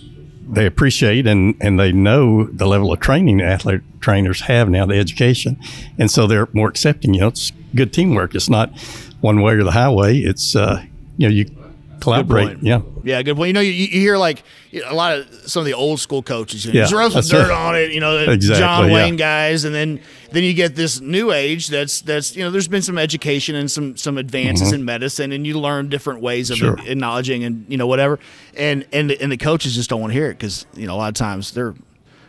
they 0.49 0.67
appreciate 0.67 1.27
and 1.27 1.55
and 1.61 1.79
they 1.81 1.93
know 1.93 2.45
the 2.45 2.67
level 2.67 2.93
of 2.93 3.01
training 3.01 3.41
athletic 3.41 3.83
trainers 4.01 4.43
have 4.43 4.69
now, 4.69 4.87
the 4.87 4.99
education, 4.99 5.59
and 5.99 6.11
so 6.11 6.27
they're 6.27 6.49
more 6.53 6.69
accepting. 6.69 7.15
You 7.15 7.21
know, 7.21 7.29
it's 7.29 7.53
good 7.75 7.93
teamwork. 7.93 8.35
It's 8.35 8.51
not 8.51 8.79
one 9.21 9.41
way 9.41 9.55
or 9.55 9.65
the 9.65 9.73
highway. 9.73 10.19
It's 10.19 10.55
uh, 10.55 10.85
you 11.17 11.29
know 11.29 11.35
you 11.35 11.64
collaborate. 12.01 12.47
point. 12.49 12.63
Yeah. 12.63 12.81
Yeah, 13.03 13.23
good 13.23 13.37
point. 13.37 13.49
You 13.49 13.53
know, 13.55 13.61
you, 13.61 13.71
you 13.73 14.01
hear 14.01 14.17
like 14.17 14.43
a 14.87 14.95
lot 14.95 15.19
of 15.19 15.27
some 15.51 15.61
of 15.61 15.67
the 15.67 15.75
old 15.75 16.01
school 16.01 16.23
coaches. 16.23 16.65
You 16.65 16.73
know, 16.73 16.79
Yeah, 16.79 16.85
just 16.85 16.95
rub 16.95 17.13
some 17.13 17.19
that's 17.19 17.29
dirt 17.29 17.49
right. 17.51 17.69
on 17.69 17.77
it. 17.77 17.93
You 17.93 18.01
know, 18.01 18.19
Exactly, 18.19 18.61
John 18.61 18.89
yeah. 18.89 18.95
Wayne 18.95 19.17
guys, 19.17 19.65
and 19.65 19.75
then 19.75 20.01
then 20.33 20.43
you 20.43 20.55
get 20.55 20.75
this 20.75 21.01
new 21.01 21.33
age. 21.33 21.69
That's 21.69 22.01
that's 22.01 22.35
you 22.37 22.43
know, 22.45 22.51
there's 22.51 22.69
been 22.69 22.83
some 22.83 22.99
education 22.99 23.55
and 23.55 23.71
some 23.71 23.97
some 23.97 24.17
advances 24.19 24.73
in 24.73 24.85
medicine, 24.85 25.33
and 25.33 25.47
you 25.47 25.59
learn 25.61 25.89
different 25.89 26.21
ways 26.21 26.51
of 26.51 26.59
Mm-hmm. 26.59 26.81
Sure. 26.83 26.91
acknowledging 26.93 27.45
and 27.45 27.67
you 27.69 27.77
know 27.77 27.87
whatever. 27.87 28.19
And 28.57 28.87
and 28.93 29.11
the, 29.11 29.21
and 29.21 29.31
the 29.31 29.37
coaches 29.37 29.75
just 29.75 29.91
don't 29.91 30.01
want 30.01 30.13
to 30.13 30.19
hear 30.19 30.31
it 30.31 30.35
because 30.39 30.67
you 30.75 30.87
know 30.87 30.95
a 30.95 30.97
lot 30.99 31.09
of 31.09 31.15
times 31.15 31.53
they're 31.53 31.75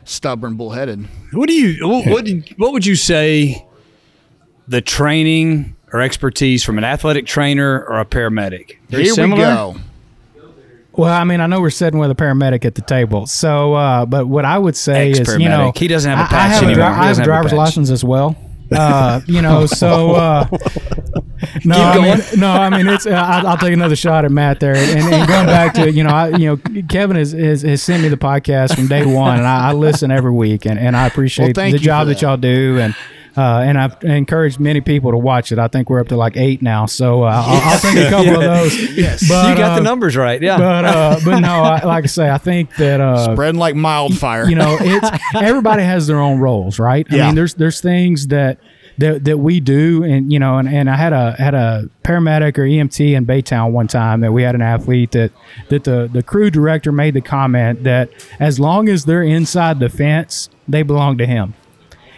stubborn, 0.03 0.55
bullheaded. 0.55 1.07
What 1.31 1.47
do 1.47 1.53
you 1.53 1.87
what 1.87 2.05
what, 2.07 2.27
what 2.57 2.73
would 2.73 2.85
you 2.85 2.95
say 2.95 3.65
the 4.67 4.81
training 4.81 5.75
or 5.95 6.01
expertise 6.01 6.63
from 6.63 6.77
an 6.77 6.83
athletic 6.83 7.25
trainer 7.25 7.83
or 7.85 7.99
a 7.99 8.05
paramedic? 8.05 8.77
Very 8.89 9.03
Here 9.03 9.13
similar? 9.13 9.37
we 9.37 9.43
go. 9.43 9.75
Well, 10.93 11.11
I 11.13 11.23
mean, 11.25 11.41
I 11.41 11.47
know 11.47 11.59
we're 11.59 11.69
sitting 11.71 11.99
with 11.99 12.09
a 12.09 12.15
paramedic 12.15 12.63
at 12.63 12.75
the 12.75 12.81
table, 12.81 13.25
so 13.27 13.73
uh, 13.73 14.05
but 14.05 14.27
what 14.27 14.45
I 14.45 14.57
would 14.57 14.77
say 14.77 15.11
is, 15.11 15.19
you 15.37 15.49
know, 15.49 15.67
Ex-paramedic. 15.69 15.77
He 15.77 15.87
doesn't 15.89 16.09
have 16.09 16.19
a 16.19 16.21
I- 16.21 16.25
I 16.25 16.29
patch 16.29 16.51
have 16.53 16.63
a, 16.63 16.65
anymore. 16.67 16.85
dri- 16.85 16.93
He 16.95 16.99
I 17.01 17.05
have 17.07 17.07
doesn't 17.07 17.21
have 17.21 17.25
a 17.25 17.25
driver's 17.27 17.51
patch. 17.51 17.57
license 17.57 17.89
as 17.91 18.03
well. 18.03 18.35
Uh, 18.71 19.19
you 19.27 19.41
know, 19.41 19.65
so 19.65 20.11
uh, 20.15 20.47
no, 21.65 21.75
I 21.75 21.97
mean, 22.01 22.23
no, 22.39 22.47
I 22.49 22.69
mean 22.69 22.87
it's. 22.87 23.05
Uh, 23.05 23.11
I'll, 23.11 23.47
I'll 23.47 23.57
take 23.57 23.73
another 23.73 23.95
shot 23.97 24.23
at 24.25 24.31
Matt 24.31 24.59
there, 24.61 24.75
and, 24.75 24.99
and 25.13 25.27
going 25.27 25.45
back 25.47 25.73
to 25.75 25.87
it, 25.87 25.95
you 25.95 26.03
know, 26.03 26.09
I, 26.11 26.29
you 26.29 26.47
know, 26.47 26.83
Kevin 26.87 27.17
has, 27.17 27.33
has, 27.33 27.61
has 27.63 27.83
sent 27.83 28.01
me 28.01 28.07
the 28.09 28.15
podcast 28.17 28.75
from 28.75 28.87
day 28.87 29.05
one, 29.05 29.37
and 29.37 29.45
I, 29.45 29.69
I 29.69 29.73
listen 29.73 30.11
every 30.11 30.31
week, 30.31 30.65
and, 30.65 30.79
and 30.79 30.95
I 30.95 31.07
appreciate 31.07 31.55
Well, 31.57 31.71
the 31.71 31.77
job 31.77 32.07
that 32.07 32.13
that. 32.15 32.21
y'all 32.21 32.37
do, 32.37 32.79
and. 32.79 32.95
Uh, 33.37 33.59
and 33.65 33.77
I've 33.77 34.01
encouraged 34.03 34.59
many 34.59 34.79
people 34.81 35.11
to 35.11 35.17
watch 35.17 35.51
it. 35.51 35.59
I 35.59 35.67
think 35.67 35.89
we're 35.89 35.99
up 35.99 36.07
to 36.09 36.15
like 36.15 36.37
eight 36.37 36.61
now, 36.61 36.85
so 36.85 37.23
uh, 37.23 37.43
I'll, 37.45 37.61
I'll 37.73 37.79
take 37.79 37.97
a 37.97 38.09
couple 38.09 38.35
of 38.35 38.41
those. 38.41 38.95
Yes. 38.97 39.27
But, 39.27 39.49
you 39.49 39.55
got 39.57 39.71
uh, 39.71 39.75
the 39.75 39.81
numbers 39.83 40.15
right. 40.15 40.41
Yeah. 40.41 40.57
but 40.57 40.85
uh, 40.85 41.19
but 41.25 41.39
no, 41.41 41.49
I, 41.61 41.83
like 41.83 42.05
I 42.05 42.07
say, 42.07 42.29
I 42.29 42.37
think 42.37 42.73
that 42.77 43.01
uh, 43.01 43.33
Spreading 43.33 43.59
like 43.59 43.75
wildfire. 43.75 44.47
you 44.47 44.55
know, 44.55 44.77
it's 44.79 45.09
everybody 45.35 45.83
has 45.83 46.07
their 46.07 46.19
own 46.19 46.39
roles, 46.39 46.79
right? 46.79 47.05
I 47.11 47.15
Yeah. 47.15 47.25
mean, 47.27 47.35
there's 47.35 47.55
there's 47.55 47.81
things 47.81 48.27
that 48.27 48.59
that, 48.97 49.25
that 49.25 49.37
we 49.39 49.59
do, 49.59 50.03
and 50.05 50.31
you 50.31 50.39
know, 50.39 50.57
and, 50.57 50.69
and 50.69 50.89
I 50.89 50.95
had 50.95 51.11
a 51.11 51.33
had 51.33 51.53
a 51.53 51.89
paramedic 52.03 52.57
or 52.57 52.61
EMT 52.63 53.13
in 53.15 53.25
Baytown 53.25 53.71
one 53.71 53.87
time 53.87 54.21
that 54.21 54.31
we 54.31 54.43
had 54.43 54.55
an 54.55 54.61
athlete 54.61 55.11
that 55.11 55.33
that 55.67 55.83
the 55.83 56.09
the 56.11 56.23
crew 56.23 56.49
director 56.49 56.93
made 56.93 57.13
the 57.15 57.21
comment 57.21 57.83
that 57.83 58.09
as 58.39 58.61
long 58.61 58.87
as 58.87 59.03
they're 59.03 59.21
inside 59.23 59.81
the 59.81 59.89
fence, 59.89 60.47
they 60.69 60.83
belong 60.83 61.17
to 61.17 61.25
him. 61.25 61.53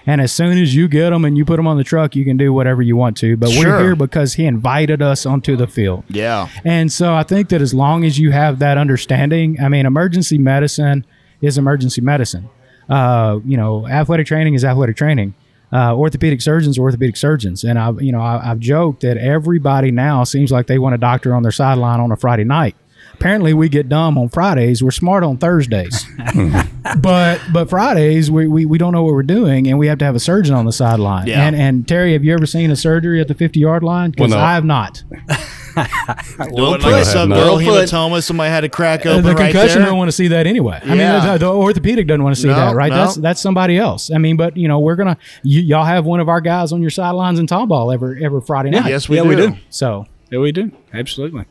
And 0.08 0.22
as 0.22 0.32
soon 0.32 0.58
as 0.58 0.74
you 0.74 0.88
get 0.88 1.10
them 1.10 1.26
and 1.26 1.38
you 1.38 1.44
put 1.44 1.58
them 1.58 1.68
on 1.68 1.76
the 1.78 1.84
truck, 1.84 2.16
you 2.16 2.24
can 2.24 2.38
do 2.38 2.54
whatever 2.54 2.82
you 2.82 2.96
want 2.96 3.18
to. 3.18 3.36
But 3.36 3.50
Sure. 3.50 3.68
we're 3.74 3.84
here 3.84 3.96
because 3.96 4.36
he 4.36 4.46
invited 4.46 5.02
us 5.02 5.26
onto 5.26 5.58
the 5.58 5.68
field. 5.68 6.06
Yeah. 6.08 6.48
And 6.64 6.90
so 6.92 7.14
I 7.14 7.24
think 7.24 7.50
that 7.50 7.62
as 7.62 7.74
long 7.74 8.06
as 8.06 8.18
you 8.18 8.32
have 8.32 8.60
that 8.60 8.78
understanding, 8.78 9.58
I 9.62 9.68
mean, 9.68 9.86
emergency 9.86 10.38
medicine 10.38 11.06
is 11.42 11.58
emergency 11.58 12.00
medicine. 12.02 12.50
Uh, 12.90 13.40
you 13.46 13.58
know, 13.58 13.86
athletic 13.88 14.28
training 14.28 14.54
is 14.54 14.64
athletic 14.64 14.96
training. 14.96 15.34
Uh, 15.74 15.94
orthopedic 15.94 16.42
surgeons 16.42 16.78
are 16.80 16.84
orthopedic 16.84 17.18
surgeons. 17.18 17.66
And 17.66 17.78
I've, 17.78 18.02
you 18.02 18.14
know, 18.14 18.22
I, 18.22 18.52
I've 18.52 18.60
joked 18.60 19.02
that 19.02 19.18
everybody 19.18 19.92
now 19.92 20.24
seems 20.24 20.50
like 20.54 20.68
they 20.68 20.80
want 20.80 20.96
a 20.96 20.98
doctor 20.98 21.36
on 21.36 21.44
their 21.44 21.52
sideline 21.52 22.00
on 22.00 22.10
a 22.14 22.16
Friday 22.16 22.46
night. 22.46 22.78
Apparently, 23.20 23.54
we 23.54 23.68
get 23.68 23.90
dumb 23.90 24.18
on 24.18 24.30
Fridays. 24.30 24.84
We're 24.84 24.92
smart 24.92 25.24
on 25.24 25.38
Thursdays, 25.38 26.06
but 27.02 27.42
but 27.52 27.70
Fridays 27.70 28.30
we, 28.30 28.48
we, 28.48 28.66
we 28.66 28.78
don't 28.78 28.94
know 28.94 29.04
what 29.04 29.14
we're 29.14 29.24
doing, 29.24 29.68
and 29.68 29.80
we 29.80 29.88
have 29.88 29.98
to 30.00 30.06
have 30.06 30.16
a 30.16 30.20
surgeon 30.20 30.54
on 30.54 30.66
the 30.66 30.72
sideline. 30.72 31.28
Yeah. 31.28 31.46
And 31.46 31.56
and 31.56 31.88
Terry, 31.88 32.14
have 32.14 32.24
you 32.24 32.34
ever 32.34 32.46
seen 32.46 32.70
a 32.72 32.76
surgery 32.76 33.20
at 33.20 33.28
the 33.28 33.34
fifty 33.34 33.60
yard 33.60 33.84
line? 33.84 34.12
Because 34.12 34.30
Well, 34.32 34.40
no. 34.40 34.46
I 34.46 34.54
have 34.54 34.66
not. 34.66 35.04
Well 36.52 36.74
I 36.74 36.78
put 36.80 36.86
have 36.96 37.06
some 37.06 37.30
girl 37.30 37.58
Well 37.58 37.60
put. 37.60 37.88
hematoma. 37.88 38.24
Somebody 38.24 38.50
had 38.50 38.64
a 38.64 38.70
crack 38.70 39.06
Uh, 39.06 39.10
open 39.10 39.26
the 39.26 39.36
right 39.36 39.52
concussion 39.52 39.80
there. 39.82 39.90
don't 39.90 39.98
want 40.00 40.08
to 40.08 40.12
see 40.12 40.28
that 40.30 40.48
anyway. 40.48 40.80
Yeah. 40.84 40.92
I 40.92 40.96
mean, 40.96 41.34
the, 41.34 41.38
the 41.46 41.52
orthopedic 41.52 42.08
doesn't 42.08 42.24
want 42.24 42.36
to 42.36 42.42
see 42.42 42.48
No, 42.48 42.56
that, 42.56 42.76
right? 42.76 42.90
no. 42.90 42.96
That's 42.96 43.16
that's 43.16 43.42
somebody 43.42 43.78
else. 43.78 44.10
I 44.10 44.18
mean, 44.18 44.38
but 44.38 44.58
you 44.58 44.68
know, 44.68 44.80
we're 44.80 44.96
gonna 44.96 45.18
you, 45.44 45.62
y'all 45.62 45.86
have 45.86 46.04
one 46.04 46.20
of 46.20 46.30
our 46.30 46.42
guys 46.42 46.72
on 46.72 46.82
your 46.82 46.90
sidelines 46.90 47.38
in 47.38 47.46
Tomball 47.46 47.94
every 47.94 48.26
every 48.26 48.42
Friday 48.42 48.72
night. 48.72 48.90
Yes, 48.90 49.08
we 49.08 49.18
yeah, 49.18 49.22
do. 49.24 49.30
we 49.30 49.36
do. 49.36 49.54
So 49.70 50.08
Yeah, 50.32 50.40
we 50.40 50.52
do. 50.52 50.72
Absolutely. 50.96 51.46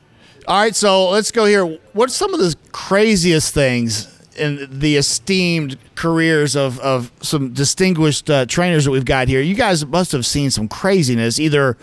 All 0.49 0.57
right, 0.57 0.77
so 0.77 1.09
let's 1.11 1.33
go 1.33 1.45
here. 1.45 1.67
What's 1.93 2.15
some 2.15 2.33
of 2.33 2.39
the 2.39 2.55
craziest 2.71 3.53
things 3.53 4.13
in 4.37 4.69
the 4.79 4.97
esteemed 4.97 5.77
careers 5.97 6.55
of, 6.55 6.79
of 6.79 7.11
some 7.21 7.53
distinguished 7.53 8.31
uh, 8.31 8.47
trainers 8.47 8.85
that 8.85 8.93
we've 8.93 9.05
got 9.05 9.27
here? 9.27 9.41
You 9.41 9.57
guys 9.57 9.85
must 9.85 10.13
have 10.13 10.25
seen 10.25 10.53
some 10.53 10.69
craziness, 10.69 11.41
either 11.41 11.77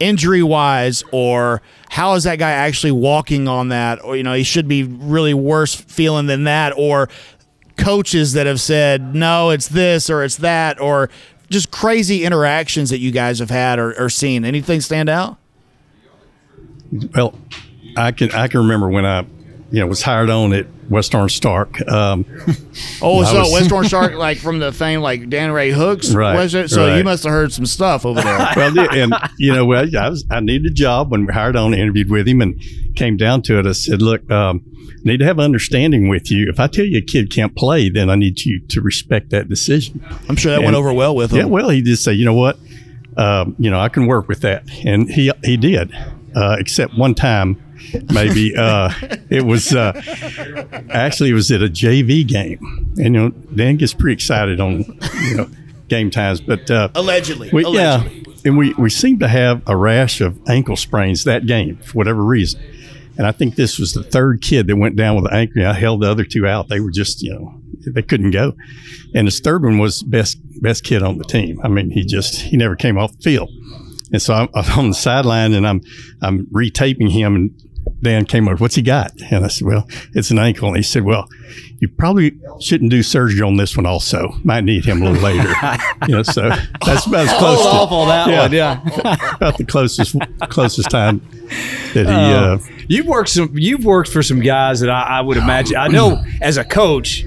injury 0.00 0.42
wise 0.42 1.04
or 1.12 1.60
how 1.90 2.14
is 2.14 2.24
that 2.24 2.38
guy 2.38 2.52
actually 2.52 2.92
walking 2.92 3.48
on 3.48 3.68
that? 3.68 4.02
Or, 4.02 4.16
you 4.16 4.22
know, 4.22 4.32
he 4.32 4.44
should 4.44 4.66
be 4.66 4.84
really 4.84 5.34
worse 5.34 5.74
feeling 5.74 6.26
than 6.26 6.44
that. 6.44 6.72
Or 6.74 7.10
coaches 7.76 8.32
that 8.32 8.46
have 8.46 8.62
said, 8.62 9.14
no, 9.14 9.50
it's 9.50 9.68
this 9.68 10.08
or 10.08 10.24
it's 10.24 10.36
that. 10.36 10.80
Or 10.80 11.10
just 11.50 11.70
crazy 11.70 12.24
interactions 12.24 12.88
that 12.88 12.98
you 12.98 13.10
guys 13.10 13.40
have 13.40 13.50
had 13.50 13.78
or, 13.78 13.92
or 14.00 14.08
seen. 14.08 14.46
Anything 14.46 14.80
stand 14.80 15.10
out? 15.10 15.36
Well, 17.14 17.34
I 17.96 18.12
can 18.12 18.30
I 18.32 18.48
can 18.48 18.60
remember 18.60 18.88
when 18.88 19.04
I, 19.04 19.20
you 19.70 19.80
know, 19.80 19.86
was 19.86 20.02
hired 20.02 20.30
on 20.30 20.52
at 20.52 20.66
West 20.88 21.14
Orange 21.14 21.34
Stark. 21.36 21.80
Um, 21.88 22.24
Oh, 23.02 23.24
so 23.24 23.40
was- 23.40 23.52
West 23.52 23.72
Orange 23.72 23.88
Stark, 23.94 24.14
like 24.14 24.38
from 24.38 24.58
the 24.58 24.72
fame, 24.72 25.00
like 25.00 25.28
Dan 25.28 25.50
Ray 25.50 25.70
Hooks, 25.70 26.14
Right, 26.14 26.34
was 26.36 26.54
it? 26.54 26.70
So 26.70 26.86
right. 26.86 26.98
you 26.98 27.04
must 27.04 27.24
have 27.24 27.32
heard 27.32 27.52
some 27.52 27.66
stuff 27.66 28.06
over 28.06 28.20
there. 28.20 28.38
well, 28.56 28.78
and 28.94 29.14
you 29.38 29.52
know, 29.54 29.64
well, 29.64 29.86
I 29.98 30.08
was 30.08 30.24
I 30.30 30.40
needed 30.40 30.70
a 30.70 30.74
job 30.74 31.10
when 31.10 31.26
we 31.26 31.32
hired 31.32 31.56
on. 31.56 31.74
Interviewed 31.74 32.10
with 32.10 32.28
him 32.28 32.40
and 32.40 32.60
came 32.94 33.16
down 33.16 33.42
to 33.42 33.58
it. 33.58 33.66
I 33.66 33.72
said, 33.72 34.00
look, 34.00 34.28
um, 34.30 34.62
I 34.88 35.10
need 35.10 35.18
to 35.18 35.24
have 35.24 35.38
understanding 35.38 36.08
with 36.08 36.30
you. 36.30 36.48
If 36.48 36.58
I 36.60 36.66
tell 36.66 36.84
you 36.84 36.98
a 36.98 37.02
kid 37.02 37.30
can't 37.30 37.54
play, 37.56 37.88
then 37.90 38.08
I 38.10 38.14
need 38.14 38.40
you 38.44 38.60
to 38.68 38.80
respect 38.80 39.30
that 39.30 39.48
decision. 39.48 40.04
I'm 40.28 40.36
sure 40.36 40.52
that 40.52 40.62
went 40.62 40.76
over 40.76 40.92
well 40.92 41.14
with 41.14 41.30
him. 41.32 41.38
Yeah, 41.38 41.44
well, 41.44 41.68
he 41.68 41.82
did 41.82 41.96
say, 41.98 42.12
you 42.12 42.24
know 42.24 42.34
what, 42.34 42.58
um, 43.16 43.54
you 43.58 43.70
know, 43.70 43.78
I 43.78 43.88
can 43.88 44.06
work 44.06 44.28
with 44.28 44.40
that, 44.40 44.64
and 44.84 45.08
he 45.10 45.30
he 45.44 45.56
did, 45.56 45.92
uh, 46.34 46.56
except 46.58 46.96
one 46.96 47.14
time, 47.14 47.62
maybe 48.12 48.54
uh, 48.56 48.90
it 49.30 49.44
was 49.44 49.74
uh, 49.74 49.92
actually 50.90 51.30
it 51.30 51.34
was 51.34 51.50
at 51.50 51.62
a 51.62 51.68
JV 51.68 52.26
game, 52.26 52.58
and 52.96 52.98
you 52.98 53.10
know, 53.10 53.28
Dan 53.30 53.76
gets 53.76 53.94
pretty 53.94 54.14
excited 54.14 54.60
on 54.60 54.84
you 55.28 55.36
know 55.36 55.50
game 55.88 56.10
times, 56.10 56.40
but 56.40 56.70
uh, 56.70 56.88
Allegedly. 56.94 57.50
we, 57.52 57.64
Allegedly. 57.64 58.22
yeah, 58.26 58.32
and 58.44 58.58
we 58.58 58.74
we 58.74 58.90
seemed 58.90 59.20
to 59.20 59.28
have 59.28 59.62
a 59.66 59.76
rash 59.76 60.20
of 60.20 60.38
ankle 60.48 60.76
sprains 60.76 61.24
that 61.24 61.46
game 61.46 61.76
for 61.78 61.92
whatever 61.92 62.22
reason. 62.22 62.60
And 63.18 63.26
I 63.26 63.32
think 63.32 63.54
this 63.54 63.78
was 63.78 63.94
the 63.94 64.02
third 64.02 64.42
kid 64.42 64.66
that 64.66 64.76
went 64.76 64.94
down 64.94 65.16
with 65.16 65.24
an 65.32 65.32
ankle. 65.38 65.64
I 65.66 65.72
held 65.72 66.02
the 66.02 66.10
other 66.10 66.24
two 66.24 66.46
out. 66.46 66.68
They 66.68 66.80
were 66.80 66.90
just, 66.90 67.22
you 67.22 67.32
know, 67.32 67.54
they 67.86 68.02
couldn't 68.02 68.32
go. 68.32 68.52
And 69.14 69.26
this 69.26 69.40
third 69.40 69.62
one 69.62 69.78
was 69.78 70.02
best 70.02 70.38
best 70.60 70.84
kid 70.84 71.02
on 71.02 71.16
the 71.16 71.24
team. 71.24 71.58
I 71.64 71.68
mean, 71.68 71.88
he 71.90 72.04
just 72.04 72.42
he 72.42 72.58
never 72.58 72.76
came 72.76 72.98
off 72.98 73.12
the 73.16 73.22
field. 73.22 73.50
And 74.12 74.20
so 74.20 74.34
I'm, 74.34 74.48
I'm 74.54 74.78
on 74.78 74.88
the 74.90 74.94
sideline 74.94 75.54
and 75.54 75.66
I'm 75.66 75.80
I'm 76.20 76.46
retaping 76.48 77.10
him 77.10 77.34
and 77.34 77.62
Dan 78.02 78.24
came 78.26 78.46
over, 78.46 78.56
what's 78.56 78.74
he 78.74 78.82
got? 78.82 79.12
And 79.30 79.44
I 79.44 79.48
said, 79.48 79.66
well, 79.66 79.88
it's 80.14 80.30
an 80.30 80.38
ankle. 80.38 80.68
And 80.68 80.76
he 80.76 80.82
said, 80.82 81.02
well, 81.04 81.28
you 81.78 81.88
probably 81.88 82.38
shouldn't 82.60 82.90
do 82.90 83.02
surgery 83.02 83.40
on 83.42 83.56
this 83.56 83.76
one 83.76 83.86
also. 83.86 84.34
Might 84.44 84.64
need 84.64 84.84
him 84.84 85.02
a 85.02 85.10
little 85.10 85.22
later. 85.22 85.48
you 86.08 86.14
know, 86.14 86.22
so 86.22 86.48
that's 86.84 87.06
about 87.06 87.26
as 87.26 87.38
close 87.38 87.62
to 87.62 87.94
on 87.94 88.08
that 88.08 88.28
yeah. 88.28 88.40
one. 88.42 88.52
Yeah. 88.52 89.34
about 89.36 89.58
the 89.58 89.64
closest 89.64 90.16
closest 90.48 90.90
time 90.90 91.20
that 91.94 92.06
he 92.06 92.12
Oh. 92.12 92.54
uh, 92.54 92.58
You've 92.88 93.06
worked 93.06 93.30
some. 93.30 93.50
You've 93.54 93.84
worked 93.84 94.10
for 94.10 94.22
some 94.22 94.40
guys 94.40 94.80
that 94.80 94.90
I, 94.90 95.18
I 95.18 95.20
would 95.20 95.36
imagine. 95.36 95.76
I 95.76 95.88
know 95.88 96.22
as 96.40 96.56
a 96.56 96.64
coach, 96.64 97.24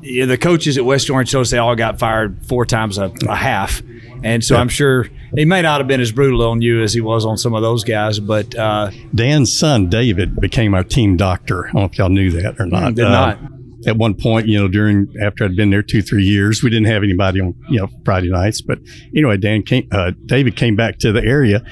yeah, 0.00 0.24
the 0.24 0.38
coaches 0.38 0.78
at 0.78 0.84
West 0.84 1.10
Orange 1.10 1.30
Hills 1.30 1.50
they 1.50 1.58
all 1.58 1.76
got 1.76 1.98
fired 1.98 2.44
four 2.46 2.64
times 2.64 2.96
a, 2.98 3.12
a 3.28 3.34
half, 3.34 3.82
and 4.22 4.42
so 4.44 4.56
I'm 4.56 4.68
sure 4.68 5.08
he 5.34 5.44
may 5.44 5.62
not 5.62 5.80
have 5.80 5.88
been 5.88 6.00
as 6.00 6.12
brutal 6.12 6.42
on 6.48 6.62
you 6.62 6.82
as 6.82 6.94
he 6.94 7.00
was 7.00 7.24
on 7.24 7.36
some 7.36 7.54
of 7.54 7.62
those 7.62 7.84
guys. 7.84 8.20
But 8.20 8.54
uh, 8.54 8.90
Dan's 9.14 9.56
son 9.56 9.88
David 9.88 10.40
became 10.40 10.74
our 10.74 10.84
team 10.84 11.16
doctor. 11.16 11.68
I 11.68 11.72
don't 11.72 11.80
know 11.80 11.84
if 11.86 11.98
y'all 11.98 12.08
knew 12.08 12.30
that 12.32 12.60
or 12.60 12.66
not. 12.66 12.94
did 12.94 13.06
Uh, 13.06 13.10
not. 13.10 13.38
At 13.86 13.98
one 13.98 14.14
point, 14.14 14.48
you 14.48 14.58
know, 14.58 14.66
during 14.66 15.06
after 15.22 15.44
I'd 15.44 15.54
been 15.54 15.70
there 15.70 15.82
two 15.82 16.02
three 16.02 16.24
years, 16.24 16.62
we 16.62 16.70
didn't 16.70 16.86
have 16.86 17.02
anybody 17.04 17.40
on 17.40 17.54
you 17.68 17.78
know 17.78 17.88
Friday 18.04 18.30
nights. 18.30 18.60
But 18.60 18.78
anyway, 19.14 19.36
Dan 19.36 19.62
came, 19.62 19.86
uh, 19.92 20.12
David 20.24 20.56
came 20.56 20.74
back 20.74 20.98
to 21.00 21.12
the 21.12 21.22
area 21.22 21.62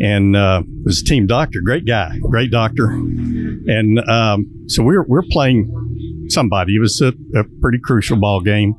and 0.00 0.34
uh, 0.34 0.62
was 0.84 1.02
a 1.02 1.04
team 1.04 1.26
doctor. 1.26 1.60
Great 1.62 1.86
guy, 1.86 2.18
great 2.18 2.50
doctor. 2.50 2.86
And 2.86 4.00
um, 4.08 4.64
so 4.66 4.82
we're 4.82 5.04
we're 5.04 5.22
playing 5.30 6.26
somebody. 6.28 6.74
It 6.76 6.80
was 6.80 7.00
a, 7.00 7.12
a 7.36 7.44
pretty 7.60 7.78
crucial 7.78 8.16
ball 8.16 8.40
game, 8.40 8.74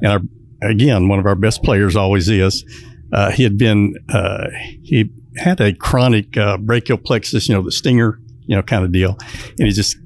and 0.00 0.06
our 0.06 0.20
again 0.62 1.08
one 1.08 1.18
of 1.18 1.26
our 1.26 1.34
best 1.34 1.62
players 1.62 1.96
always 1.96 2.28
is. 2.28 2.64
Uh, 3.12 3.30
he 3.30 3.42
had 3.42 3.58
been 3.58 3.94
uh, 4.08 4.48
he 4.82 5.10
had 5.36 5.60
a 5.60 5.72
chronic 5.72 6.36
uh, 6.36 6.56
brachial 6.58 6.98
plexus, 6.98 7.48
you 7.48 7.54
know, 7.54 7.62
the 7.62 7.72
stinger, 7.72 8.20
you 8.46 8.56
know, 8.56 8.62
kind 8.62 8.84
of 8.84 8.92
deal, 8.92 9.16
and 9.58 9.66
he 9.66 9.70
just 9.70 9.96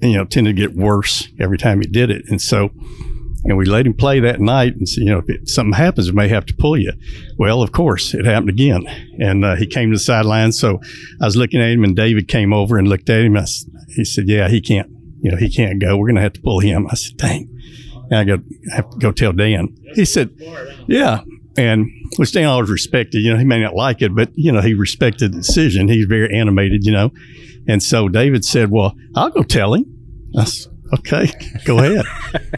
you 0.00 0.14
know 0.14 0.24
tended 0.24 0.56
to 0.56 0.62
get 0.62 0.76
worse 0.76 1.28
every 1.38 1.58
time 1.58 1.80
he 1.80 1.86
did 1.86 2.10
it, 2.10 2.24
and 2.28 2.40
so. 2.40 2.70
And 3.46 3.58
we 3.58 3.66
let 3.66 3.86
him 3.86 3.92
play 3.92 4.20
that 4.20 4.40
night 4.40 4.74
and 4.74 4.88
said, 4.88 5.04
you 5.04 5.10
know, 5.10 5.18
if 5.18 5.28
it, 5.28 5.48
something 5.50 5.74
happens, 5.74 6.10
we 6.10 6.16
may 6.16 6.28
have 6.28 6.46
to 6.46 6.54
pull 6.54 6.78
you. 6.78 6.92
Well, 7.36 7.60
of 7.60 7.72
course, 7.72 8.14
it 8.14 8.24
happened 8.24 8.48
again. 8.48 8.86
And 9.20 9.44
uh, 9.44 9.56
he 9.56 9.66
came 9.66 9.90
to 9.90 9.96
the 9.96 10.02
sideline. 10.02 10.52
So 10.52 10.80
I 11.20 11.26
was 11.26 11.36
looking 11.36 11.60
at 11.60 11.68
him, 11.68 11.84
and 11.84 11.94
David 11.94 12.26
came 12.26 12.54
over 12.54 12.78
and 12.78 12.88
looked 12.88 13.10
at 13.10 13.20
him. 13.20 13.36
I 13.36 13.44
he 13.94 14.04
said, 14.04 14.28
Yeah, 14.28 14.48
he 14.48 14.62
can't, 14.62 14.88
you 15.20 15.30
know, 15.30 15.36
he 15.36 15.50
can't 15.50 15.78
go. 15.78 15.96
We're 15.96 16.06
going 16.06 16.16
to 16.16 16.22
have 16.22 16.32
to 16.34 16.40
pull 16.40 16.60
him. 16.60 16.86
I 16.90 16.94
said, 16.94 17.16
Dang. 17.16 17.50
And 18.10 18.14
I 18.14 18.24
go, 18.24 18.42
I 18.72 18.76
have 18.76 18.90
to 18.90 18.98
go 18.98 19.12
tell 19.12 19.32
Dan. 19.32 19.76
He 19.94 20.04
said, 20.04 20.30
Yeah. 20.86 21.22
And 21.56 21.88
which 22.16 22.32
Dan 22.32 22.46
always 22.46 22.68
respected, 22.68 23.20
you 23.20 23.32
know, 23.32 23.38
he 23.38 23.44
may 23.44 23.60
not 23.60 23.74
like 23.74 24.02
it, 24.02 24.14
but, 24.14 24.30
you 24.34 24.50
know, 24.50 24.60
he 24.60 24.74
respected 24.74 25.32
the 25.32 25.36
decision. 25.38 25.88
He's 25.88 26.06
very 26.06 26.34
animated, 26.36 26.84
you 26.84 26.92
know. 26.92 27.12
And 27.68 27.82
so 27.82 28.08
David 28.08 28.44
said, 28.44 28.70
Well, 28.70 28.96
I'll 29.14 29.30
go 29.30 29.42
tell 29.42 29.74
him. 29.74 29.86
I 30.36 30.44
said, 30.44 30.72
Okay, 30.98 31.30
go 31.64 31.78
ahead. 31.78 32.04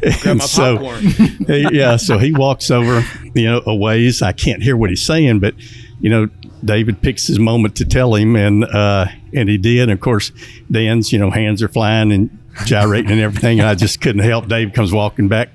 and 0.27 0.43
so, 0.43 0.79
he- 1.47 1.69
yeah, 1.73 1.97
so 1.97 2.19
he 2.19 2.33
walks 2.33 2.71
over, 2.71 3.03
you 3.35 3.45
know, 3.45 3.63
a 3.67 3.75
ways. 3.75 4.23
I 4.23 4.33
can't 4.33 4.63
hear 4.63 4.77
what 4.77 4.91
he's 4.91 5.03
saying, 5.03 5.41
but, 5.41 5.55
you 6.01 6.11
know, 6.11 6.29
David 6.65 7.01
picks 7.03 7.27
his 7.27 7.39
moment 7.39 7.77
to 7.77 7.85
tell 7.85 8.15
him, 8.15 8.35
and 8.35 8.65
uh, 8.65 9.07
and 9.35 9.49
he 9.49 9.59
did. 9.59 9.83
And 9.83 9.93
of 9.93 10.01
course, 10.01 10.33
Dan's, 10.71 11.13
you 11.13 11.19
know, 11.19 11.31
hands 11.31 11.63
are 11.63 11.69
flying 11.69 12.13
and 12.13 12.39
gyrating 12.65 13.13
and 13.13 13.21
everything. 13.21 13.61
And 13.61 13.69
I 13.69 13.75
just 13.75 14.01
couldn't 14.01 14.23
help. 14.23 14.49
Dave 14.49 14.73
comes 14.73 14.93
walking 14.93 15.29
back 15.29 15.51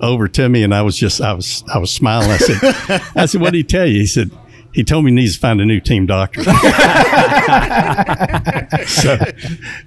over 0.00 0.28
to 0.28 0.48
me, 0.48 0.62
and 0.62 0.74
I 0.74 0.82
was 0.82 0.96
just, 0.96 1.20
I 1.20 1.32
was, 1.34 1.62
I 1.72 1.78
was 1.78 1.90
smiling. 1.90 2.30
I 2.30 2.36
said, 2.38 3.02
I 3.16 3.26
said, 3.26 3.40
what 3.40 3.52
did 3.52 3.58
he 3.58 3.64
tell 3.64 3.86
you? 3.86 4.00
He 4.00 4.06
said, 4.06 4.30
he 4.72 4.84
told 4.84 5.04
me 5.04 5.10
he 5.10 5.16
needs 5.16 5.34
to 5.34 5.40
find 5.40 5.60
a 5.60 5.64
new 5.64 5.80
team 5.80 6.06
doctor. 6.06 6.42
so, 6.44 6.50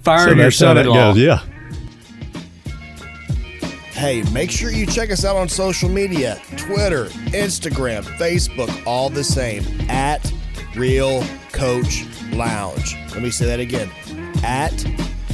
firing 0.02 0.30
so 0.30 0.30
your 0.30 0.36
that's 0.36 0.58
son-in-law. 0.58 1.14
goes. 1.14 1.18
Yeah. 1.18 1.40
Hey, 3.94 4.24
make 4.34 4.52
sure 4.52 4.70
you 4.70 4.86
check 4.86 5.12
us 5.12 5.24
out 5.24 5.38
on 5.38 5.48
social 5.48 5.88
media 5.88 6.42
Twitter, 6.58 7.06
Instagram, 7.32 8.04
Facebook, 8.18 8.86
all 8.86 9.10
the 9.10 9.24
same 9.24 9.64
at 9.90 10.30
Real 10.76 11.24
Coach 11.54 12.06
Lounge. 12.32 12.98
Let 13.12 13.22
me 13.22 13.30
say 13.30 13.46
that 13.46 13.62
again 13.62 13.90
at 14.44 14.86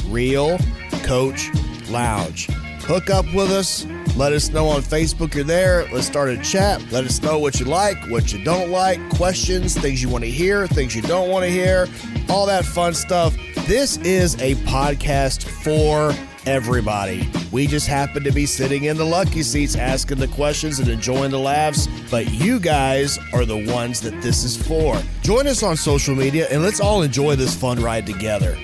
Real 0.08 0.60
Coach 1.04 1.50
Lounge. 1.90 2.48
Hook 2.84 3.10
up 3.10 3.26
with 3.34 3.50
us. 3.50 3.88
Let 4.16 4.34
us 4.34 4.50
know 4.50 4.68
on 4.68 4.82
Facebook 4.82 5.34
you're 5.34 5.44
there. 5.44 5.88
Let's 5.94 6.08
start 6.08 6.30
a 6.30 6.38
chat. 6.38 6.84
Let 6.92 7.06
us 7.06 7.22
know 7.22 7.40
what 7.40 7.60
you 7.60 7.66
like, 7.66 7.98
what 8.10 8.34
you 8.34 8.44
don't 8.44 8.70
like, 8.70 9.00
questions, 9.12 9.78
things 9.78 10.04
you 10.04 10.10
want 10.10 10.24
to 10.26 10.30
hear, 10.30 10.68
things 10.68 10.96
you 10.96 11.02
don't 11.02 11.30
want 11.30 11.46
to 11.46 11.52
hear, 11.52 11.88
all 12.30 12.46
that 12.46 12.66
fun 12.66 12.94
stuff. 12.94 13.36
This 13.66 13.98
is 13.98 14.36
a 14.42 14.56
podcast 14.66 15.44
for 15.44 16.14
everybody. 16.46 17.30
We 17.52 17.68
just 17.68 17.88
happen 17.88 18.24
to 18.24 18.32
be 18.32 18.46
sitting 18.46 18.86
in 18.86 18.98
the 18.98 19.06
lucky 19.06 19.44
seats 19.44 19.76
asking 19.76 20.18
the 20.18 20.28
questions 20.28 20.80
and 20.80 20.88
enjoying 20.88 21.32
the 21.32 21.40
laughs, 21.40 21.88
but 22.12 22.30
you 22.32 22.60
guys 22.60 23.18
are 23.34 23.46
the 23.46 23.72
ones 23.72 24.02
that 24.02 24.22
this 24.22 24.44
is 24.44 24.58
for. 24.58 25.02
Join 25.22 25.48
us 25.48 25.64
on 25.64 25.78
social 25.78 26.16
media 26.16 26.48
and 26.52 26.62
let's 26.62 26.80
all 26.80 27.04
enjoy 27.04 27.36
this 27.36 27.56
fun 27.56 27.82
ride 27.82 28.06
together. 28.06 28.58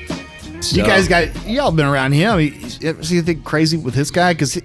You 0.71 0.83
guys 0.83 1.07
got 1.07 1.45
y'all 1.45 1.71
been 1.71 1.85
around 1.85 2.13
him. 2.13 2.39
Ever 2.81 3.03
see 3.03 3.17
anything 3.17 3.43
crazy 3.43 3.77
with 3.77 3.93
this 3.93 4.09
guy? 4.09 4.33
Because 4.33 4.59